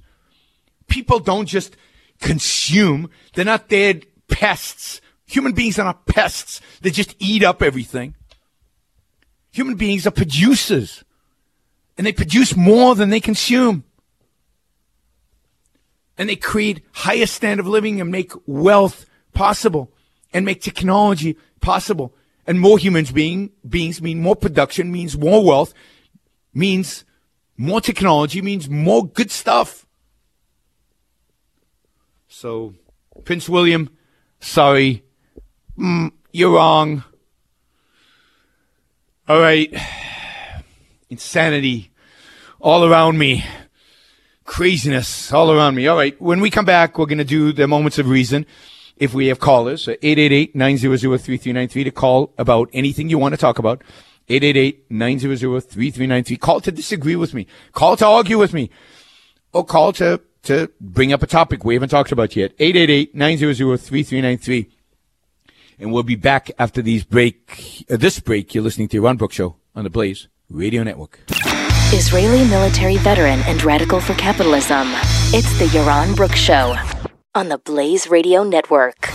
People 0.88 1.20
don't 1.20 1.46
just 1.46 1.76
consume. 2.20 3.10
They're 3.34 3.44
not 3.44 3.68
dead 3.68 4.06
pests. 4.28 5.00
Human 5.26 5.52
beings 5.52 5.78
are 5.78 5.84
not 5.84 6.06
pests. 6.06 6.60
They 6.80 6.90
just 6.90 7.14
eat 7.18 7.44
up 7.44 7.62
everything. 7.62 8.14
Human 9.52 9.76
beings 9.76 10.06
are 10.06 10.12
producers 10.12 11.04
and 11.96 12.06
they 12.06 12.12
produce 12.12 12.56
more 12.56 12.94
than 12.94 13.10
they 13.10 13.20
consume. 13.20 13.84
And 16.16 16.28
they 16.28 16.36
create 16.36 16.84
higher 16.92 17.26
standard 17.26 17.66
of 17.66 17.70
living 17.70 18.00
and 18.00 18.10
make 18.10 18.32
wealth 18.46 19.06
possible 19.32 19.92
and 20.32 20.44
make 20.44 20.62
technology 20.62 21.36
possible. 21.60 22.14
And 22.46 22.60
more 22.60 22.78
humans 22.78 23.12
being, 23.12 23.50
beings 23.68 24.02
mean 24.02 24.20
more 24.20 24.36
production, 24.36 24.90
means 24.90 25.16
more 25.16 25.44
wealth, 25.44 25.74
means 26.52 27.04
more 27.60 27.82
technology, 27.82 28.40
means 28.40 28.70
more 28.70 29.06
good 29.06 29.30
stuff. 29.30 29.86
So, 32.26 32.72
Prince 33.24 33.50
William, 33.50 33.90
sorry, 34.40 35.04
mm, 35.78 36.10
you're 36.32 36.54
wrong. 36.54 37.04
All 39.28 39.40
right. 39.40 39.70
Insanity 41.10 41.90
all 42.60 42.86
around 42.86 43.18
me. 43.18 43.44
Craziness 44.44 45.30
all 45.30 45.52
around 45.52 45.74
me. 45.74 45.86
All 45.86 45.98
right. 45.98 46.18
When 46.18 46.40
we 46.40 46.48
come 46.48 46.64
back, 46.64 46.96
we're 46.96 47.04
going 47.04 47.18
to 47.18 47.24
do 47.24 47.52
the 47.52 47.68
moments 47.68 47.98
of 47.98 48.08
reason 48.08 48.46
if 48.96 49.12
we 49.12 49.26
have 49.26 49.38
callers, 49.38 49.84
888-900-3393 49.86 51.84
to 51.84 51.90
call 51.90 52.32
about 52.38 52.70
anything 52.72 53.10
you 53.10 53.18
want 53.18 53.34
to 53.34 53.38
talk 53.38 53.58
about. 53.58 53.82
888-900-3393. 54.30 56.40
Call 56.40 56.60
to 56.60 56.72
disagree 56.72 57.16
with 57.16 57.34
me. 57.34 57.46
Call 57.72 57.96
to 57.96 58.06
argue 58.06 58.38
with 58.38 58.54
me. 58.54 58.70
Or 59.52 59.64
call 59.64 59.92
to, 59.94 60.20
to 60.44 60.70
bring 60.80 61.12
up 61.12 61.22
a 61.22 61.26
topic 61.26 61.64
we 61.64 61.74
haven't 61.74 61.88
talked 61.88 62.12
about 62.12 62.36
yet. 62.36 62.56
888-900-3393. 62.58 64.70
And 65.80 65.92
we'll 65.92 66.04
be 66.04 66.14
back 66.14 66.50
after 66.58 66.82
these 66.82 67.04
break, 67.04 67.84
uh, 67.90 67.96
this 67.96 68.20
break. 68.20 68.54
You're 68.54 68.64
listening 68.64 68.88
to 68.88 69.00
Yaron 69.00 69.16
Brook 69.18 69.32
Show 69.32 69.56
on 69.74 69.84
the 69.84 69.90
Blaze 69.90 70.28
Radio 70.48 70.82
Network. 70.82 71.20
Israeli 71.92 72.48
military 72.48 72.98
veteran 72.98 73.40
and 73.46 73.64
radical 73.64 73.98
for 73.98 74.14
capitalism. 74.14 74.86
It's 75.32 75.58
the 75.58 75.64
Yaron 75.66 76.14
Brook 76.14 76.36
Show 76.36 76.76
on 77.34 77.48
the 77.48 77.58
Blaze 77.58 78.08
Radio 78.08 78.44
Network. 78.44 79.08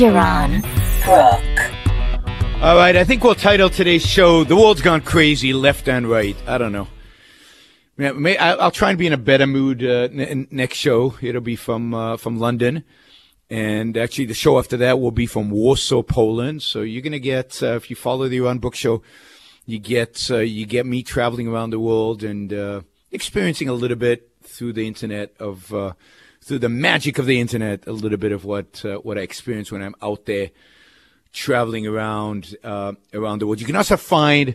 Yaron 0.00 0.62
Brook. 1.04 2.62
All 2.62 2.74
right, 2.74 2.96
I 2.96 3.04
think 3.04 3.22
we'll 3.22 3.34
title 3.34 3.68
today's 3.68 4.06
show 4.06 4.44
"The 4.44 4.56
World's 4.56 4.80
Gone 4.80 5.02
Crazy, 5.02 5.52
Left 5.52 5.90
and 5.90 6.08
Right." 6.08 6.34
I 6.46 6.56
don't 6.56 6.72
know. 6.72 6.88
I'll 8.38 8.70
try 8.70 8.88
and 8.88 8.98
be 8.98 9.06
in 9.06 9.12
a 9.12 9.18
better 9.18 9.46
mood 9.46 9.84
uh, 9.84 10.08
n- 10.10 10.48
next 10.50 10.78
show. 10.78 11.16
It'll 11.20 11.42
be 11.42 11.54
from 11.54 11.92
uh, 11.92 12.16
from 12.16 12.38
London. 12.38 12.84
And 13.50 13.98
actually, 13.98 14.24
the 14.24 14.32
show 14.32 14.58
after 14.58 14.78
that 14.78 15.00
will 15.00 15.10
be 15.10 15.26
from 15.26 15.50
Warsaw, 15.50 16.02
Poland. 16.02 16.62
So 16.62 16.80
you're 16.80 17.02
to 17.02 17.20
get, 17.20 17.62
uh, 17.62 17.74
if 17.74 17.90
you 17.90 17.96
follow 17.96 18.26
the 18.26 18.38
Yaron 18.38 18.58
Brook 18.58 18.76
Show, 18.76 19.02
you 19.66 19.78
get 19.78 20.30
uh, 20.30 20.38
you 20.38 20.64
get 20.64 20.86
me 20.86 21.02
traveling 21.02 21.46
around 21.46 21.70
the 21.70 21.80
world 21.80 22.24
and 22.24 22.50
uh, 22.54 22.80
experiencing 23.12 23.68
a 23.68 23.74
little 23.74 23.98
bit 23.98 24.30
through 24.44 24.72
the 24.72 24.86
internet 24.86 25.34
of 25.38 25.74
uh, 25.74 25.92
through 26.42 26.58
the 26.60 26.68
magic 26.68 27.18
of 27.18 27.26
the 27.26 27.40
internet, 27.40 27.86
a 27.86 27.92
little 27.92 28.18
bit 28.18 28.32
of 28.32 28.44
what 28.44 28.84
uh, 28.84 28.96
what 28.96 29.18
I 29.18 29.22
experience 29.22 29.70
when 29.70 29.82
I'm 29.82 29.94
out 30.02 30.26
there 30.26 30.50
traveling 31.32 31.86
around 31.86 32.56
uh, 32.64 32.92
around 33.14 33.40
the 33.40 33.46
world. 33.46 33.60
You 33.60 33.66
can 33.66 33.76
also 33.76 33.96
find 33.96 34.54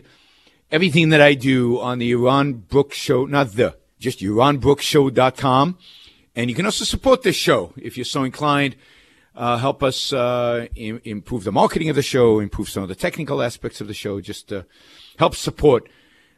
everything 0.70 1.10
that 1.10 1.20
I 1.20 1.34
do 1.34 1.80
on 1.80 1.98
the 1.98 2.12
Yaron 2.12 2.68
Brook 2.68 2.92
Show, 2.92 3.26
not 3.26 3.52
the, 3.52 3.76
just 3.98 4.20
YaronBrookShow.com. 4.20 5.78
And 6.34 6.50
you 6.50 6.56
can 6.56 6.66
also 6.66 6.84
support 6.84 7.22
this 7.22 7.36
show 7.36 7.72
if 7.76 7.96
you're 7.96 8.04
so 8.04 8.24
inclined. 8.24 8.76
Uh, 9.34 9.58
help 9.58 9.82
us 9.82 10.12
uh, 10.12 10.66
Im- 10.74 11.00
improve 11.04 11.44
the 11.44 11.52
marketing 11.52 11.88
of 11.88 11.96
the 11.96 12.02
show, 12.02 12.40
improve 12.40 12.68
some 12.68 12.82
of 12.82 12.88
the 12.88 12.94
technical 12.94 13.42
aspects 13.42 13.80
of 13.80 13.86
the 13.86 13.94
show, 13.94 14.20
just 14.20 14.52
help 15.18 15.34
support 15.34 15.88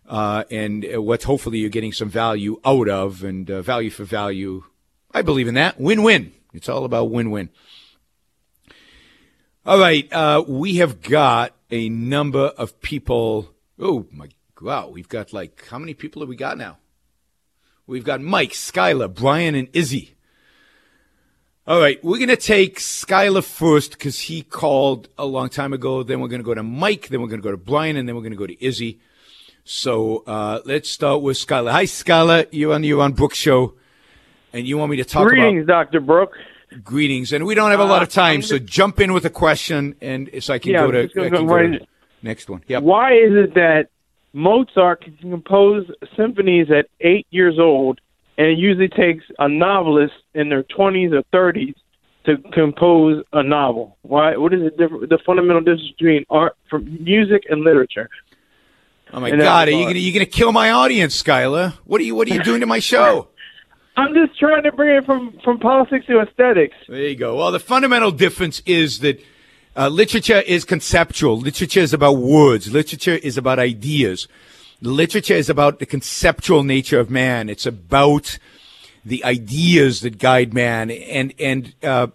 uh, 0.08 0.44
and 0.50 0.86
what 0.96 1.22
hopefully 1.22 1.58
you're 1.58 1.70
getting 1.70 1.92
some 1.92 2.08
value 2.08 2.58
out 2.64 2.88
of 2.88 3.22
and 3.22 3.50
uh, 3.50 3.62
value 3.62 3.90
for 3.90 4.04
value. 4.04 4.64
I 5.12 5.22
believe 5.22 5.48
in 5.48 5.54
that. 5.54 5.80
Win 5.80 6.02
win. 6.02 6.32
It's 6.52 6.68
all 6.68 6.84
about 6.84 7.10
win 7.10 7.30
win. 7.30 7.50
All 9.64 9.78
right. 9.78 10.10
Uh, 10.12 10.44
we 10.46 10.76
have 10.76 11.02
got 11.02 11.54
a 11.70 11.88
number 11.88 12.46
of 12.56 12.80
people. 12.80 13.54
Oh, 13.78 14.06
my 14.10 14.28
wow. 14.60 14.88
We've 14.88 15.08
got 15.08 15.32
like, 15.32 15.66
how 15.68 15.78
many 15.78 15.94
people 15.94 16.22
have 16.22 16.28
we 16.28 16.36
got 16.36 16.58
now? 16.58 16.78
We've 17.86 18.04
got 18.04 18.20
Mike, 18.20 18.52
Skylar, 18.52 19.14
Brian, 19.14 19.54
and 19.54 19.68
Izzy. 19.72 20.14
All 21.66 21.80
right, 21.80 22.02
we're 22.02 22.16
going 22.16 22.28
to 22.28 22.36
take 22.36 22.78
Skylar 22.78 23.44
first 23.44 23.92
because 23.92 24.20
he 24.20 24.40
called 24.42 25.08
a 25.18 25.26
long 25.26 25.50
time 25.50 25.74
ago. 25.74 26.02
Then 26.02 26.20
we're 26.20 26.28
going 26.28 26.40
to 26.40 26.44
go 26.44 26.54
to 26.54 26.62
Mike. 26.62 27.08
Then 27.08 27.20
we're 27.20 27.28
going 27.28 27.40
to 27.40 27.44
go 27.44 27.50
to 27.50 27.58
Brian, 27.58 27.96
and 27.96 28.08
then 28.08 28.14
we're 28.16 28.22
going 28.22 28.32
to 28.32 28.38
go 28.38 28.46
to 28.46 28.64
Izzy. 28.64 29.00
So 29.64 30.22
uh, 30.26 30.60
let's 30.64 30.88
start 30.88 31.20
with 31.20 31.36
Skylar. 31.36 31.72
Hi, 31.72 31.84
Skylar. 31.84 32.46
You're 32.52 32.72
on 32.72 32.80
the 32.82 32.90
Yaron 32.90 33.14
Brook 33.14 33.34
Show, 33.34 33.74
and 34.52 34.66
you 34.66 34.78
want 34.78 34.90
me 34.90 34.96
to 34.98 35.04
talk 35.04 35.28
Greetings, 35.28 35.64
about 35.64 35.92
Dr. 35.92 36.00
Brook. 36.00 36.32
greetings. 36.84 37.32
And 37.32 37.44
we 37.46 37.54
don't 37.54 37.70
have 37.70 37.80
a 37.80 37.84
lot 37.84 38.02
of 38.02 38.08
Uh, 38.08 38.12
time, 38.12 38.34
I'm 38.36 38.42
so 38.42 38.58
jump 38.58 39.00
in 39.00 39.12
with 39.12 39.24
a 39.24 39.30
question, 39.30 39.94
and 40.00 40.30
so 40.40 40.54
I 40.54 40.58
can 40.58 40.72
Yeah, 40.72 40.86
go 40.86 40.90
to, 40.92 41.08
can 41.08 41.30
go 41.30 41.46
to 41.58 41.80
next 42.22 42.50
one. 42.50 42.62
Yep. 42.68 42.82
Why 42.82 43.12
is 43.14 43.32
it 43.32 43.54
that 43.54 43.88
Mozart 44.32 45.02
can 45.04 45.16
compose 45.30 45.90
symphonies 46.16 46.70
at 46.70 46.86
eight 47.00 47.26
years 47.30 47.58
old, 47.58 48.00
and 48.36 48.46
it 48.48 48.58
usually 48.58 48.88
takes 48.88 49.24
a 49.38 49.48
novelist 49.48 50.14
in 50.34 50.48
their 50.48 50.62
20s 50.64 51.12
or 51.12 51.22
30s 51.32 51.74
to 52.26 52.36
compose 52.52 53.24
a 53.32 53.42
novel? 53.42 53.96
Why? 54.02 54.36
What 54.36 54.52
is 54.52 54.70
the, 54.76 55.06
the 55.08 55.18
fundamental 55.24 55.62
difference 55.62 55.90
between 55.96 56.24
art 56.28 56.56
from 56.68 57.02
music 57.02 57.44
and 57.48 57.62
literature? 57.62 58.10
Oh 59.10 59.20
my 59.20 59.30
God! 59.30 59.68
Are 59.68 59.70
you 59.70 59.84
gonna 59.86 59.98
you 59.98 60.12
gonna 60.12 60.26
kill 60.26 60.52
my 60.52 60.70
audience, 60.70 61.20
Skylar? 61.22 61.72
What 61.86 61.98
are 62.02 62.04
you 62.04 62.14
What 62.14 62.28
are 62.30 62.34
you 62.34 62.42
doing 62.42 62.60
to 62.60 62.66
my 62.66 62.78
show? 62.78 63.28
I'm 63.98 64.14
just 64.14 64.38
trying 64.38 64.62
to 64.62 64.70
bring 64.70 64.94
it 64.96 65.04
from 65.04 65.36
from 65.42 65.58
politics 65.58 66.06
to 66.06 66.20
aesthetics. 66.20 66.76
There 66.88 67.08
you 67.08 67.16
go. 67.16 67.34
Well, 67.34 67.50
the 67.50 67.58
fundamental 67.58 68.12
difference 68.12 68.62
is 68.64 69.00
that 69.00 69.20
uh, 69.76 69.88
literature 69.88 70.38
is 70.38 70.64
conceptual. 70.64 71.36
Literature 71.36 71.80
is 71.80 71.92
about 71.92 72.12
words. 72.12 72.72
Literature 72.72 73.16
is 73.16 73.36
about 73.36 73.58
ideas. 73.58 74.28
Literature 74.80 75.34
is 75.34 75.50
about 75.50 75.80
the 75.80 75.86
conceptual 75.86 76.62
nature 76.62 77.00
of 77.00 77.10
man. 77.10 77.48
It's 77.48 77.66
about 77.66 78.38
the 79.04 79.24
ideas 79.24 80.02
that 80.02 80.18
guide 80.18 80.54
man, 80.54 80.92
and 80.92 81.34
and 81.40 81.74
uh, 81.82 82.06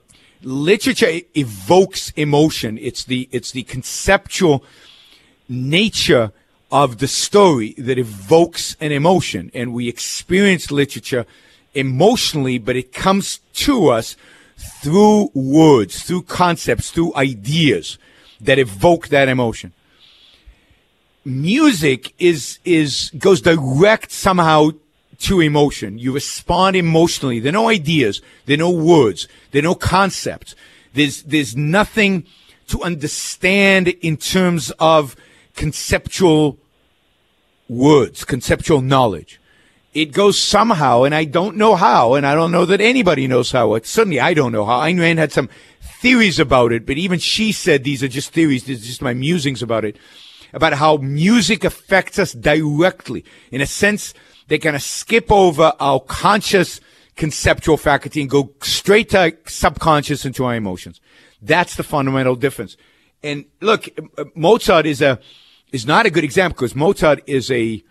literature 0.41 1.19
evokes 1.35 2.11
emotion. 2.15 2.77
It's 2.77 3.03
the 3.03 3.27
it's 3.33 3.51
the 3.51 3.63
conceptual 3.63 4.63
nature 5.49 6.31
of 6.71 6.99
the 6.99 7.09
story 7.09 7.73
that 7.77 7.97
evokes 7.97 8.77
an 8.79 8.93
emotion, 8.93 9.51
and 9.53 9.73
we 9.73 9.89
experience 9.89 10.71
literature 10.71 11.25
emotionally, 11.73 12.57
but 12.57 12.75
it 12.75 12.93
comes 12.93 13.39
to 13.53 13.89
us 13.89 14.15
through 14.57 15.29
words, 15.33 16.03
through 16.03 16.23
concepts, 16.23 16.91
through 16.91 17.15
ideas 17.15 17.97
that 18.39 18.59
evoke 18.59 19.07
that 19.09 19.29
emotion. 19.29 19.73
Music 21.25 22.13
is 22.19 22.59
is 22.65 23.11
goes 23.17 23.41
direct 23.41 24.11
somehow 24.11 24.71
to 25.19 25.39
emotion. 25.39 25.97
You 25.97 26.11
respond 26.11 26.75
emotionally. 26.75 27.39
There 27.39 27.51
are 27.51 27.53
no 27.53 27.69
ideas. 27.69 28.21
There 28.45 28.55
are 28.55 28.57
no 28.57 28.71
words. 28.71 29.27
There 29.51 29.61
are 29.61 29.63
no 29.63 29.75
concepts. 29.75 30.53
There's, 30.93 31.23
there's 31.23 31.55
nothing 31.55 32.25
to 32.67 32.83
understand 32.83 33.87
in 33.87 34.17
terms 34.17 34.71
of 34.79 35.15
conceptual 35.55 36.57
words, 37.69 38.25
conceptual 38.25 38.81
knowledge. 38.81 39.39
It 39.93 40.11
goes 40.11 40.39
somehow, 40.39 41.03
and 41.03 41.13
I 41.13 41.25
don't 41.25 41.55
know 41.55 41.75
how, 41.75 42.15
and 42.15 42.25
I 42.25 42.33
don't 42.33 42.51
know 42.51 42.65
that 42.65 42.81
anybody 42.81 43.27
knows 43.27 43.51
how. 43.51 43.77
Certainly, 43.79 44.19
I 44.19 44.33
don't 44.33 44.51
know 44.51 44.65
how. 44.65 44.79
Ayn 44.79 44.99
Rand 44.99 45.19
had 45.19 45.31
some 45.31 45.49
theories 46.01 46.39
about 46.39 46.71
it, 46.71 46.85
but 46.85 46.97
even 46.97 47.19
she 47.19 47.51
said 47.51 47.83
these 47.83 48.03
are 48.03 48.07
just 48.07 48.31
theories. 48.31 48.63
These 48.63 48.83
are 48.83 48.87
just 48.87 49.01
my 49.01 49.13
musings 49.13 49.61
about 49.61 49.85
it, 49.85 49.97
about 50.51 50.73
how 50.73 50.97
music 50.97 51.63
affects 51.63 52.17
us 52.17 52.33
directly. 52.33 53.23
In 53.51 53.61
a 53.61 53.67
sense, 53.67 54.13
they're 54.47 54.57
going 54.57 54.73
to 54.73 54.79
skip 54.79 55.31
over 55.31 55.73
our 55.79 55.99
conscious 55.99 56.81
conceptual 57.15 57.77
faculty 57.77 58.21
and 58.21 58.29
go 58.29 58.51
straight 58.61 59.09
to 59.09 59.37
subconscious 59.45 60.25
into 60.25 60.45
our 60.45 60.55
emotions. 60.55 60.99
That's 61.41 61.75
the 61.75 61.83
fundamental 61.83 62.35
difference. 62.35 62.77
And 63.21 63.45
look, 63.61 63.87
Mozart 64.35 64.85
is 64.85 65.01
a 65.01 65.19
is 65.71 65.87
not 65.87 66.05
a 66.05 66.09
good 66.11 66.23
example 66.23 66.55
because 66.55 66.75
Mozart 66.75 67.21
is 67.25 67.49
a, 67.49 67.83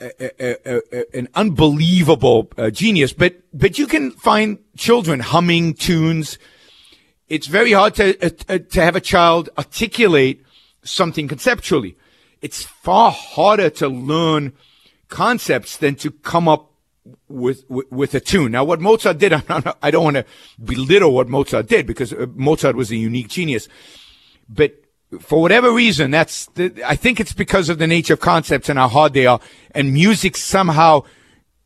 a, 0.00 0.56
a, 0.66 1.18
an 1.18 1.28
unbelievable 1.34 2.50
uh, 2.56 2.70
genius. 2.70 3.12
But 3.12 3.40
but 3.52 3.78
you 3.78 3.86
can 3.86 4.10
find 4.12 4.58
children 4.76 5.20
humming 5.20 5.74
tunes. 5.74 6.38
It's 7.28 7.46
very 7.46 7.72
hard 7.72 7.94
to 7.96 8.24
uh, 8.24 8.30
uh 8.48 8.58
to 8.58 8.82
have 8.82 8.96
a 8.96 9.00
child 9.00 9.48
articulate 9.58 10.44
something 10.84 11.28
conceptually. 11.28 11.96
It's 12.40 12.64
far 12.64 13.12
harder 13.12 13.70
to 13.70 13.88
learn 13.88 14.52
concepts 15.08 15.76
than 15.76 15.94
to 15.96 16.10
come 16.10 16.48
up 16.48 16.72
with, 17.28 17.64
with, 17.68 17.90
with 17.90 18.14
a 18.14 18.20
tune. 18.20 18.52
Now, 18.52 18.64
what 18.64 18.80
Mozart 18.80 19.18
did, 19.18 19.32
not, 19.48 19.78
I 19.82 19.90
don't 19.90 20.04
want 20.04 20.16
to 20.16 20.24
belittle 20.62 21.14
what 21.14 21.28
Mozart 21.28 21.68
did 21.68 21.86
because 21.86 22.12
uh, 22.12 22.26
Mozart 22.34 22.76
was 22.76 22.90
a 22.90 22.96
unique 22.96 23.28
genius, 23.28 23.68
but 24.48 24.81
for 25.20 25.40
whatever 25.40 25.72
reason, 25.72 26.10
that's 26.10 26.46
the, 26.54 26.82
I 26.86 26.96
think 26.96 27.20
it's 27.20 27.32
because 27.32 27.68
of 27.68 27.78
the 27.78 27.86
nature 27.86 28.14
of 28.14 28.20
concepts 28.20 28.68
and 28.68 28.78
how 28.78 28.88
hard 28.88 29.12
they 29.12 29.26
are, 29.26 29.40
and 29.74 29.92
music 29.92 30.36
somehow 30.36 31.02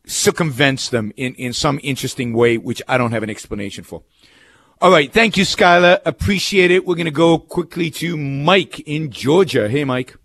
circumvents 0.05 0.89
them 0.89 1.11
in 1.17 1.33
in 1.35 1.53
some 1.53 1.79
interesting 1.83 2.33
way, 2.33 2.57
which 2.57 2.81
I 2.87 2.97
don't 2.97 3.11
have 3.11 3.23
an 3.23 3.29
explanation 3.29 3.83
for. 3.83 4.03
All 4.79 4.91
right, 4.91 5.11
thank 5.11 5.37
you, 5.37 5.43
Skylar. 5.43 5.99
Appreciate 6.05 6.69
it. 6.69 6.85
We're 6.85 6.95
going 6.95 7.05
to 7.05 7.11
go 7.11 7.39
quickly 7.39 7.89
to 7.91 8.15
Mike 8.15 8.79
in 8.81 9.11
Georgia. 9.11 9.67
Hey, 9.67 9.83
Mike. 9.83 10.15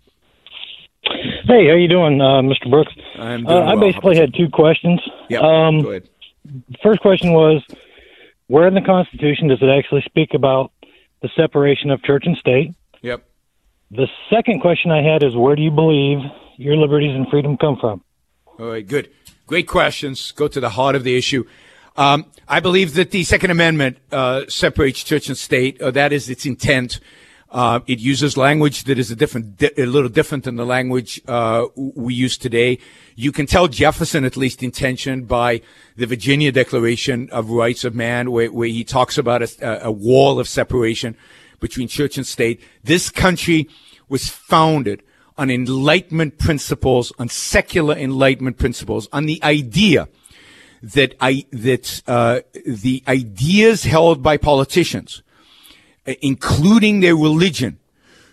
Hey, 1.05 1.69
how 1.69 1.75
you 1.75 1.89
doing, 1.89 2.21
uh, 2.21 2.43
Mr. 2.43 2.71
Brooks? 2.71 2.93
I'm 3.19 3.45
doing 3.45 3.59
uh, 3.59 3.73
I 3.73 3.77
basically 3.77 4.17
had 4.17 4.35
two 4.35 4.49
questions. 4.53 5.01
Yeah. 5.31 5.39
Um, 5.41 5.81
go 5.81 5.91
ahead. 5.91 6.09
First 6.83 7.01
question 7.01 7.33
was, 7.33 7.65
where 8.49 8.69
in 8.69 8.75
the 8.75 8.83
Constitution 8.83 9.49
does 9.49 9.63
it 9.63 9.69
actually 9.69 10.03
speak 10.03 10.35
about 10.35 10.71
the 11.23 11.31
separation 11.35 11.91
of 11.91 12.03
church 12.03 12.25
and 12.27 12.37
state? 12.37 12.75
The 13.95 14.09
second 14.31 14.61
question 14.61 14.91
I 14.91 15.03
had 15.03 15.23
is, 15.23 15.37
where 15.37 15.55
do 15.55 15.61
you 15.61 15.71
believe 15.71 16.21
your 16.57 16.77
liberties 16.77 17.15
and 17.15 17.29
freedom 17.29 17.59
come 17.59 17.77
from? 17.79 18.03
All 18.59 18.71
right, 18.71 18.87
good. 18.87 19.11
Great 19.47 19.69
questions. 19.69 20.33
Go 20.33 20.49
to 20.49 20.61
the 20.61 20.71
heart 20.71 20.97
of 20.97 21.05
the 21.05 21.15
issue. 21.15 21.45
Um, 21.95 22.25
I 22.49 22.61
believe 22.61 22.95
that 22.95 23.11
the 23.11 23.23
Second 23.23 23.51
Amendment 23.51 23.99
uh, 24.11 24.45
separates 24.49 25.05
church 25.05 25.29
and 25.29 25.37
state. 25.37 25.79
Uh, 25.79 25.91
that 25.91 26.11
is 26.11 26.31
its 26.31 26.47
intent. 26.47 27.01
Uh, 27.51 27.81
it 27.87 27.99
uses 27.99 28.39
language 28.39 28.85
that 28.85 28.99
is 28.99 29.11
a 29.11 29.17
different, 29.17 29.63
a 29.77 29.85
little 29.85 30.09
different 30.09 30.45
than 30.45 30.57
the 30.57 30.65
language 30.65 31.21
uh, 31.29 31.67
we 31.77 32.15
use 32.15 32.39
today. 32.39 32.79
You 33.15 33.31
can 33.31 33.45
tell 33.45 33.69
Jefferson, 33.69 34.25
at 34.25 34.39
least 34.39 34.63
intention, 34.63 35.25
by 35.25 35.61
the 35.97 36.07
Virginia 36.07 36.51
Declaration 36.51 37.29
of 37.29 37.51
Rights 37.51 37.85
of 37.85 37.95
Man, 37.95 38.31
where, 38.31 38.51
where 38.51 38.69
he 38.69 38.85
talks 38.85 39.19
about 39.19 39.43
a, 39.43 39.85
a 39.85 39.93
wall 39.93 40.41
of 40.41 40.49
separation 40.49 41.15
between 41.61 41.89
church 41.89 42.17
and 42.17 42.27
state. 42.27 42.61
This 42.83 43.09
country 43.09 43.69
was 44.13 44.29
founded 44.29 45.03
on 45.37 45.51
enlightenment 45.51 46.39
principles, 46.39 47.13
on 47.19 47.29
secular 47.29 47.97
enlightenment 47.97 48.59
principles, 48.59 49.09
on 49.13 49.27
the 49.27 49.43
idea 49.43 50.09
that 50.81 51.17
I 51.21 51.47
that 51.51 52.03
uh, 52.07 52.41
the 52.65 53.03
ideas 53.09 53.83
held 53.85 54.23
by 54.23 54.37
politicians 54.37 55.23
including 56.05 57.01
their 57.01 57.17
religion, 57.17 57.79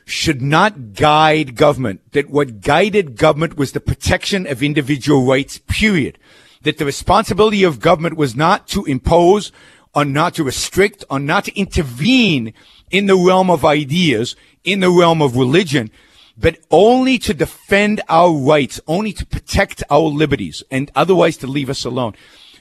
should 0.06 0.42
not 0.42 0.94
guide 0.94 1.56
government. 1.56 2.02
That 2.14 2.30
what 2.30 2.62
guided 2.62 3.16
government 3.16 3.58
was 3.58 3.74
the 3.74 3.80
protection 3.80 4.48
of 4.48 4.64
individual 4.64 5.26
rights, 5.26 5.60
period. 5.68 6.18
That 6.64 6.78
the 6.78 6.86
responsibility 6.86 7.64
of 7.64 7.80
government 7.80 8.18
was 8.18 8.36
not 8.36 8.68
to 8.70 8.86
impose 8.86 9.52
or 9.94 10.06
not 10.06 10.36
to 10.36 10.44
restrict 10.44 11.04
or 11.10 11.20
not 11.20 11.46
to 11.46 11.60
intervene 11.60 12.54
in 12.92 13.08
the 13.08 13.16
realm 13.16 13.50
of 13.50 13.66
ideas, 13.66 14.36
in 14.64 14.80
the 14.80 14.90
realm 14.90 15.22
of 15.22 15.36
religion, 15.36 15.90
but 16.38 16.58
only 16.72 17.18
to 17.20 17.34
defend 17.34 18.02
our 18.08 18.32
rights, 18.32 18.80
only 18.88 19.12
to 19.14 19.26
protect 19.26 19.84
our 19.90 20.00
liberties, 20.00 20.64
and 20.72 20.92
otherwise 20.96 21.38
to 21.38 21.48
leave 21.48 21.70
us 21.70 21.86
alone. 21.86 22.14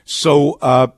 So, 0.04 0.58
uh, 0.60 0.88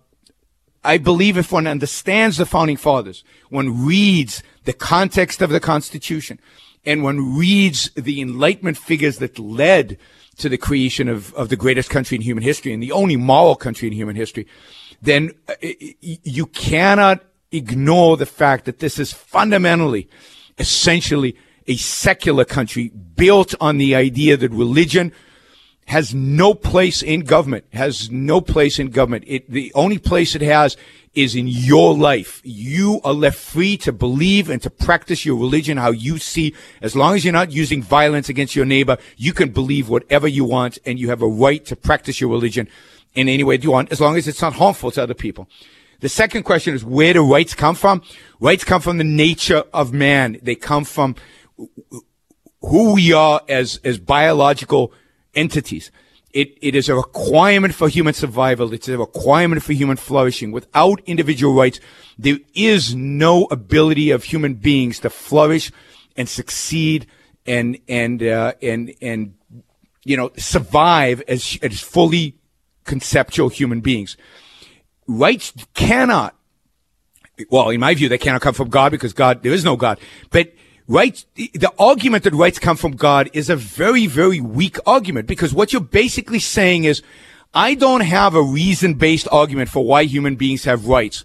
I 0.82 0.96
believe 0.96 1.36
if 1.36 1.52
one 1.52 1.66
understands 1.66 2.38
the 2.38 2.46
founding 2.46 2.78
fathers, 2.78 3.22
one 3.50 3.84
reads 3.84 4.42
the 4.64 4.72
context 4.72 5.42
of 5.42 5.50
the 5.50 5.60
Constitution, 5.60 6.40
and 6.86 7.02
one 7.02 7.36
reads 7.36 7.90
the 7.90 8.20
Enlightenment 8.22 8.78
figures 8.78 9.18
that 9.18 9.38
led 9.38 9.98
to 10.38 10.48
the 10.48 10.56
creation 10.56 11.08
of, 11.08 11.34
of 11.34 11.50
the 11.50 11.56
greatest 11.56 11.90
country 11.90 12.16
in 12.16 12.22
human 12.22 12.42
history 12.42 12.72
and 12.72 12.82
the 12.82 12.92
only 12.92 13.16
moral 13.16 13.56
country 13.56 13.88
in 13.88 13.92
human 13.92 14.16
history, 14.16 14.46
then 15.02 15.32
uh, 15.48 15.54
you 15.60 16.46
cannot 16.46 17.22
ignore 17.52 18.16
the 18.16 18.26
fact 18.26 18.64
that 18.66 18.78
this 18.78 18.98
is 18.98 19.12
fundamentally, 19.12 20.08
essentially 20.58 21.36
a 21.66 21.76
secular 21.76 22.44
country 22.44 22.88
built 22.88 23.54
on 23.60 23.78
the 23.78 23.94
idea 23.94 24.36
that 24.36 24.50
religion, 24.50 25.12
has 25.90 26.14
no 26.14 26.54
place 26.54 27.02
in 27.02 27.18
government, 27.22 27.64
has 27.72 28.12
no 28.12 28.40
place 28.40 28.78
in 28.78 28.90
government. 28.90 29.24
It, 29.26 29.50
the 29.50 29.72
only 29.74 29.98
place 29.98 30.36
it 30.36 30.40
has 30.40 30.76
is 31.14 31.34
in 31.34 31.48
your 31.48 31.96
life. 31.96 32.40
You 32.44 33.00
are 33.02 33.12
left 33.12 33.36
free 33.36 33.76
to 33.78 33.90
believe 33.90 34.48
and 34.48 34.62
to 34.62 34.70
practice 34.70 35.26
your 35.26 35.34
religion 35.34 35.78
how 35.78 35.90
you 35.90 36.18
see. 36.18 36.54
As 36.80 36.94
long 36.94 37.16
as 37.16 37.24
you're 37.24 37.32
not 37.32 37.50
using 37.50 37.82
violence 37.82 38.28
against 38.28 38.54
your 38.54 38.66
neighbor, 38.66 38.98
you 39.16 39.32
can 39.32 39.50
believe 39.50 39.88
whatever 39.88 40.28
you 40.28 40.44
want 40.44 40.78
and 40.86 40.96
you 40.96 41.08
have 41.08 41.22
a 41.22 41.26
right 41.26 41.64
to 41.64 41.74
practice 41.74 42.20
your 42.20 42.30
religion 42.30 42.68
in 43.14 43.28
any 43.28 43.44
way 43.44 43.58
you 43.60 43.72
want, 43.72 43.90
as 43.92 44.00
long 44.00 44.16
as 44.16 44.28
it's 44.28 44.42
not 44.42 44.54
harmful 44.54 44.90
to 44.92 45.02
other 45.02 45.14
people. 45.14 45.48
The 46.00 46.08
second 46.08 46.44
question 46.44 46.74
is 46.74 46.84
where 46.84 47.12
do 47.12 47.30
rights 47.30 47.54
come 47.54 47.74
from? 47.74 48.02
Rights 48.40 48.64
come 48.64 48.80
from 48.80 48.98
the 48.98 49.04
nature 49.04 49.64
of 49.72 49.92
man. 49.92 50.38
They 50.42 50.54
come 50.54 50.84
from 50.84 51.14
who 52.62 52.94
we 52.94 53.12
are 53.12 53.42
as, 53.48 53.80
as 53.84 53.98
biological 53.98 54.92
entities. 55.34 55.90
It, 56.32 56.56
it 56.62 56.74
is 56.74 56.88
a 56.88 56.94
requirement 56.94 57.74
for 57.74 57.88
human 57.88 58.14
survival. 58.14 58.72
It's 58.72 58.88
a 58.88 58.96
requirement 58.96 59.62
for 59.62 59.72
human 59.72 59.96
flourishing. 59.96 60.52
Without 60.52 61.00
individual 61.06 61.54
rights, 61.54 61.80
there 62.18 62.38
is 62.54 62.94
no 62.94 63.46
ability 63.50 64.10
of 64.10 64.24
human 64.24 64.54
beings 64.54 65.00
to 65.00 65.10
flourish 65.10 65.72
and 66.16 66.28
succeed 66.28 67.06
and, 67.46 67.78
and, 67.88 68.22
uh, 68.22 68.52
and, 68.62 68.94
and, 69.02 69.34
you 70.04 70.16
know, 70.16 70.30
survive 70.36 71.22
as, 71.26 71.58
as 71.62 71.80
fully 71.80 72.36
conceptual 72.90 73.48
human 73.48 73.80
beings. 73.80 74.16
Rights 75.06 75.54
cannot, 75.74 76.34
well, 77.48 77.70
in 77.70 77.80
my 77.80 77.94
view, 77.94 78.08
they 78.08 78.18
cannot 78.18 78.42
come 78.42 78.52
from 78.52 78.68
God 78.68 78.90
because 78.90 79.12
God, 79.12 79.44
there 79.44 79.52
is 79.52 79.64
no 79.64 79.76
God. 79.76 79.98
But 80.30 80.52
Right? 80.90 81.24
The 81.36 81.72
argument 81.78 82.24
that 82.24 82.34
rights 82.34 82.58
come 82.58 82.76
from 82.76 82.96
God 82.96 83.30
is 83.32 83.48
a 83.48 83.54
very, 83.54 84.08
very 84.08 84.40
weak 84.40 84.76
argument 84.86 85.28
because 85.28 85.54
what 85.54 85.72
you're 85.72 85.80
basically 85.80 86.40
saying 86.40 86.82
is, 86.82 87.00
I 87.54 87.76
don't 87.76 88.00
have 88.00 88.34
a 88.34 88.42
reason 88.42 88.94
based 88.94 89.28
argument 89.30 89.70
for 89.70 89.84
why 89.84 90.02
human 90.02 90.34
beings 90.34 90.64
have 90.64 90.88
rights. 90.88 91.24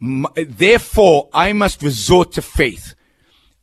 Therefore, 0.00 1.28
I 1.32 1.52
must 1.52 1.84
resort 1.84 2.32
to 2.32 2.42
faith. 2.42 2.96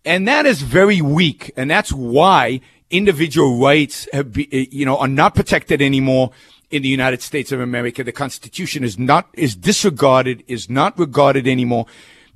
And 0.05 0.25
that 0.29 0.45
is 0.45 0.61
very 0.61 1.01
weak. 1.01 1.51
And 1.57 1.69
that's 1.69 1.91
why 1.91 2.61
individual 2.89 3.59
rights 3.59 4.07
have 4.13 4.31
be, 4.31 4.47
eh, 4.53 4.67
you 4.71 4.85
know, 4.85 4.97
are 4.97 5.09
not 5.09 5.35
protected 5.35 5.81
anymore 5.81 6.31
in 6.69 6.81
the 6.81 6.89
United 6.89 7.21
States 7.21 7.51
of 7.51 7.59
America. 7.59 8.03
The 8.03 8.11
Constitution 8.11 8.83
is 8.83 8.97
not, 8.97 9.29
is 9.33 9.55
disregarded, 9.55 10.43
is 10.47 10.69
not 10.69 10.97
regarded 10.97 11.47
anymore 11.47 11.85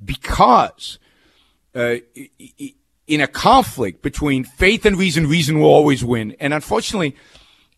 because, 0.04 0.98
uh, 1.74 1.96
in 3.06 3.20
a 3.20 3.26
conflict 3.26 4.02
between 4.02 4.44
faith 4.44 4.86
and 4.86 4.96
reason, 4.98 5.26
reason 5.26 5.58
will 5.58 5.68
always 5.68 6.04
win. 6.04 6.36
And 6.40 6.54
unfortunately, 6.54 7.16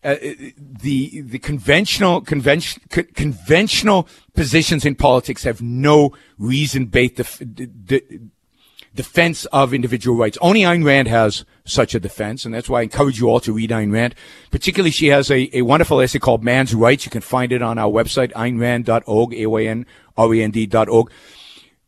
uh, 0.03 0.17
the 0.55 1.21
the 1.21 1.39
conventional 1.39 2.21
convention 2.21 2.79
conventional 3.15 4.07
positions 4.35 4.85
in 4.85 4.93
politics 4.93 5.43
have 5.43 5.63
no 5.63 6.11
reason 6.37 6.85
based 6.85 7.15
def- 7.15 7.41
defense 8.95 9.45
of 9.45 9.73
individual 9.73 10.17
rights. 10.17 10.37
Only 10.41 10.61
Ayn 10.61 10.83
Rand 10.85 11.07
has 11.07 11.45
such 11.65 11.93
a 11.93 11.99
defense, 11.99 12.45
and 12.45 12.53
that's 12.53 12.69
why 12.69 12.79
I 12.79 12.83
encourage 12.83 13.19
you 13.19 13.29
all 13.29 13.39
to 13.41 13.53
read 13.53 13.69
Ayn 13.69 13.91
Rand. 13.91 14.15
Particularly, 14.51 14.91
she 14.91 15.07
has 15.07 15.29
a, 15.29 15.55
a 15.57 15.61
wonderful 15.61 16.01
essay 16.01 16.19
called 16.19 16.43
"Man's 16.43 16.73
Rights." 16.73 17.05
You 17.05 17.11
can 17.11 17.21
find 17.21 17.51
it 17.51 17.61
on 17.61 17.77
our 17.77 17.91
website, 17.91 18.31
aynrand.org, 18.33 19.33
a-y-n-r-a-n-d.org. 19.33 21.11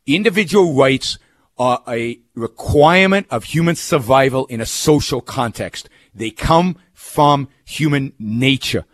Individual 0.05 0.73
rights 0.73 1.17
are 1.57 1.81
a 1.87 2.19
requirement 2.35 3.27
of 3.31 3.45
human 3.45 3.75
survival 3.75 4.45
in 4.47 4.61
a 4.61 4.65
social 4.65 5.21
context. 5.21 5.89
They 6.13 6.29
come 6.29 6.77
from 6.93 7.49
human 7.65 8.13
nature. 8.19 8.85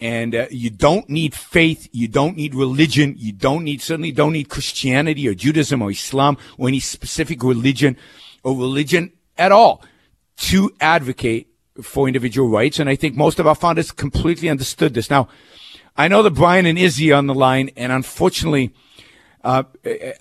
And 0.00 0.34
uh, 0.34 0.46
you 0.50 0.70
don't 0.70 1.08
need 1.08 1.34
faith. 1.34 1.88
You 1.90 2.06
don't 2.06 2.36
need 2.36 2.54
religion. 2.54 3.14
You 3.18 3.32
don't 3.32 3.64
need, 3.64 3.82
certainly 3.82 4.12
don't 4.12 4.32
need 4.32 4.48
Christianity 4.48 5.26
or 5.26 5.34
Judaism 5.34 5.82
or 5.82 5.90
Islam 5.90 6.38
or 6.56 6.68
any 6.68 6.80
specific 6.80 7.42
religion 7.42 7.96
or 8.44 8.56
religion 8.56 9.12
at 9.36 9.50
all 9.50 9.82
to 10.36 10.72
advocate 10.80 11.48
for 11.82 12.06
individual 12.06 12.48
rights. 12.48 12.78
And 12.78 12.88
I 12.88 12.96
think 12.96 13.16
most 13.16 13.38
of 13.38 13.46
our 13.46 13.54
founders 13.54 13.90
completely 13.90 14.48
understood 14.48 14.94
this. 14.94 15.10
Now, 15.10 15.28
I 15.96 16.06
know 16.06 16.22
that 16.22 16.30
Brian 16.30 16.66
and 16.66 16.78
Izzy 16.78 17.12
are 17.12 17.16
on 17.16 17.26
the 17.26 17.34
line, 17.34 17.70
and 17.76 17.90
unfortunately, 17.90 18.72
uh, 19.42 19.64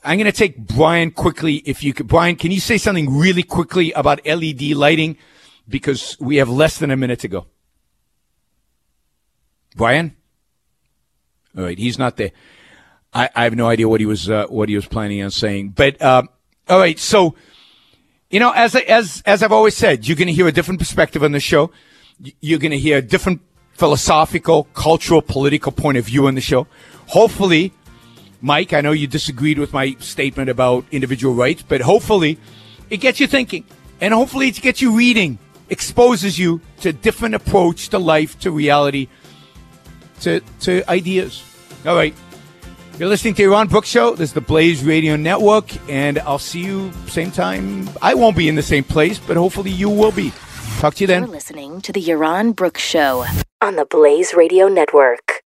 I'm 0.04 0.18
going 0.18 0.26
to 0.26 0.32
take 0.32 0.58
Brian 0.58 1.12
quickly. 1.12 1.58
If 1.66 1.84
you 1.84 1.94
could, 1.94 2.08
Brian, 2.08 2.36
can 2.36 2.50
you 2.52 2.60
say 2.60 2.80
something 2.80 3.16
really 3.16 3.44
quickly 3.44 3.92
about 3.92 4.26
LED 4.26 4.62
lighting? 4.72 5.18
Because 5.68 6.18
we 6.20 6.38
have 6.38 6.50
less 6.50 6.80
than 6.80 6.90
a 6.90 6.98
minute 6.98 7.20
to 7.20 7.28
go. 7.28 7.46
Brian? 9.78 10.16
All 11.56 11.64
right, 11.64 11.78
he's 11.78 11.98
not 11.98 12.18
there. 12.18 12.32
I, 13.14 13.30
I 13.36 13.44
have 13.46 13.56
no 13.56 13.68
idea 13.68 13.88
what 13.88 14.00
he 14.00 14.06
was 14.06 14.30
uh, 14.30 14.48
what 14.48 14.70
he 14.70 14.76
was 14.76 14.86
planning 14.86 15.24
on 15.24 15.32
saying. 15.32 15.70
But 15.70 16.02
uh, 16.02 16.24
all 16.68 16.80
right, 16.80 17.00
so 17.00 17.36
you 18.30 18.40
know, 18.40 18.52
as 18.52 18.76
as 18.76 19.24
as 19.26 19.42
I've 19.42 19.52
always 19.52 19.76
said, 19.76 20.08
you're 20.08 20.18
going 20.18 20.28
to 20.28 20.34
hear 20.34 20.48
a 20.48 20.52
different 20.52 20.80
perspective 20.80 21.24
on 21.24 21.32
the 21.32 21.40
show. 21.40 21.72
You're 22.42 22.60
going 22.60 22.72
to 22.72 22.80
hear 22.80 22.98
a 22.98 23.02
different 23.02 23.42
philosophical, 23.74 24.66
cultural, 24.74 25.22
political 25.22 25.72
point 25.72 25.98
of 25.98 26.06
view 26.06 26.28
on 26.28 26.36
the 26.36 26.42
show. 26.42 26.68
Hopefully, 27.08 27.72
Mike, 28.42 28.74
I 28.74 28.82
know 28.82 28.92
you 28.92 29.08
disagreed 29.08 29.60
with 29.60 29.72
my 29.72 29.96
statement 30.00 30.50
about 30.50 30.86
individual 30.92 31.36
rights, 31.36 31.64
but 31.64 31.82
hopefully, 31.82 32.38
it 32.90 32.98
gets 32.98 33.20
you 33.20 33.28
thinking, 33.28 33.66
and 34.02 34.14
hopefully, 34.14 34.50
it 34.50 34.62
gets 34.62 34.82
you 34.82 34.96
reading, 34.96 35.38
exposes 35.70 36.38
you 36.38 36.62
to 36.82 36.90
a 36.90 36.94
different 36.94 37.36
approach 37.36 37.90
to 37.90 38.00
life, 38.00 38.38
to 38.40 38.52
reality 38.52 39.08
to, 40.22 40.42
to 40.62 40.90
ideas. 40.90 41.44
All 41.86 41.96
right. 41.96 42.14
You're 43.00 43.10
listening 43.10 43.36
to 43.36 43.44
Yaron 43.44 43.70
Brook 43.70 43.86
Show. 43.86 44.16
This 44.16 44.32
is 44.32 44.34
the 44.34 44.42
Blaze 44.42 44.84
Radio 44.84 45.16
Network, 45.16 45.66
and 45.88 46.18
I'll 46.20 46.40
see 46.40 46.64
you 46.64 46.92
same 47.08 47.30
time. 47.30 47.88
I 48.02 48.16
won't 48.16 48.36
be 48.36 48.50
in 48.50 48.56
the 48.56 48.64
same 48.64 48.84
place, 48.84 49.20
but 49.20 49.38
hopefully 49.38 49.70
you 49.70 49.90
will 49.90 50.12
be. 50.12 50.34
Talk 50.80 50.96
to 50.96 51.04
you 51.04 51.08
then. 51.08 51.24
You're 51.24 51.32
listening 51.32 51.82
to 51.82 51.92
the 51.92 52.02
Yaron 52.02 52.56
Brook 52.56 52.80
Show 52.80 53.26
on 53.62 53.76
the 53.76 53.86
Blaze 53.86 54.34
Radio 54.34 54.68
Network. 54.68 55.34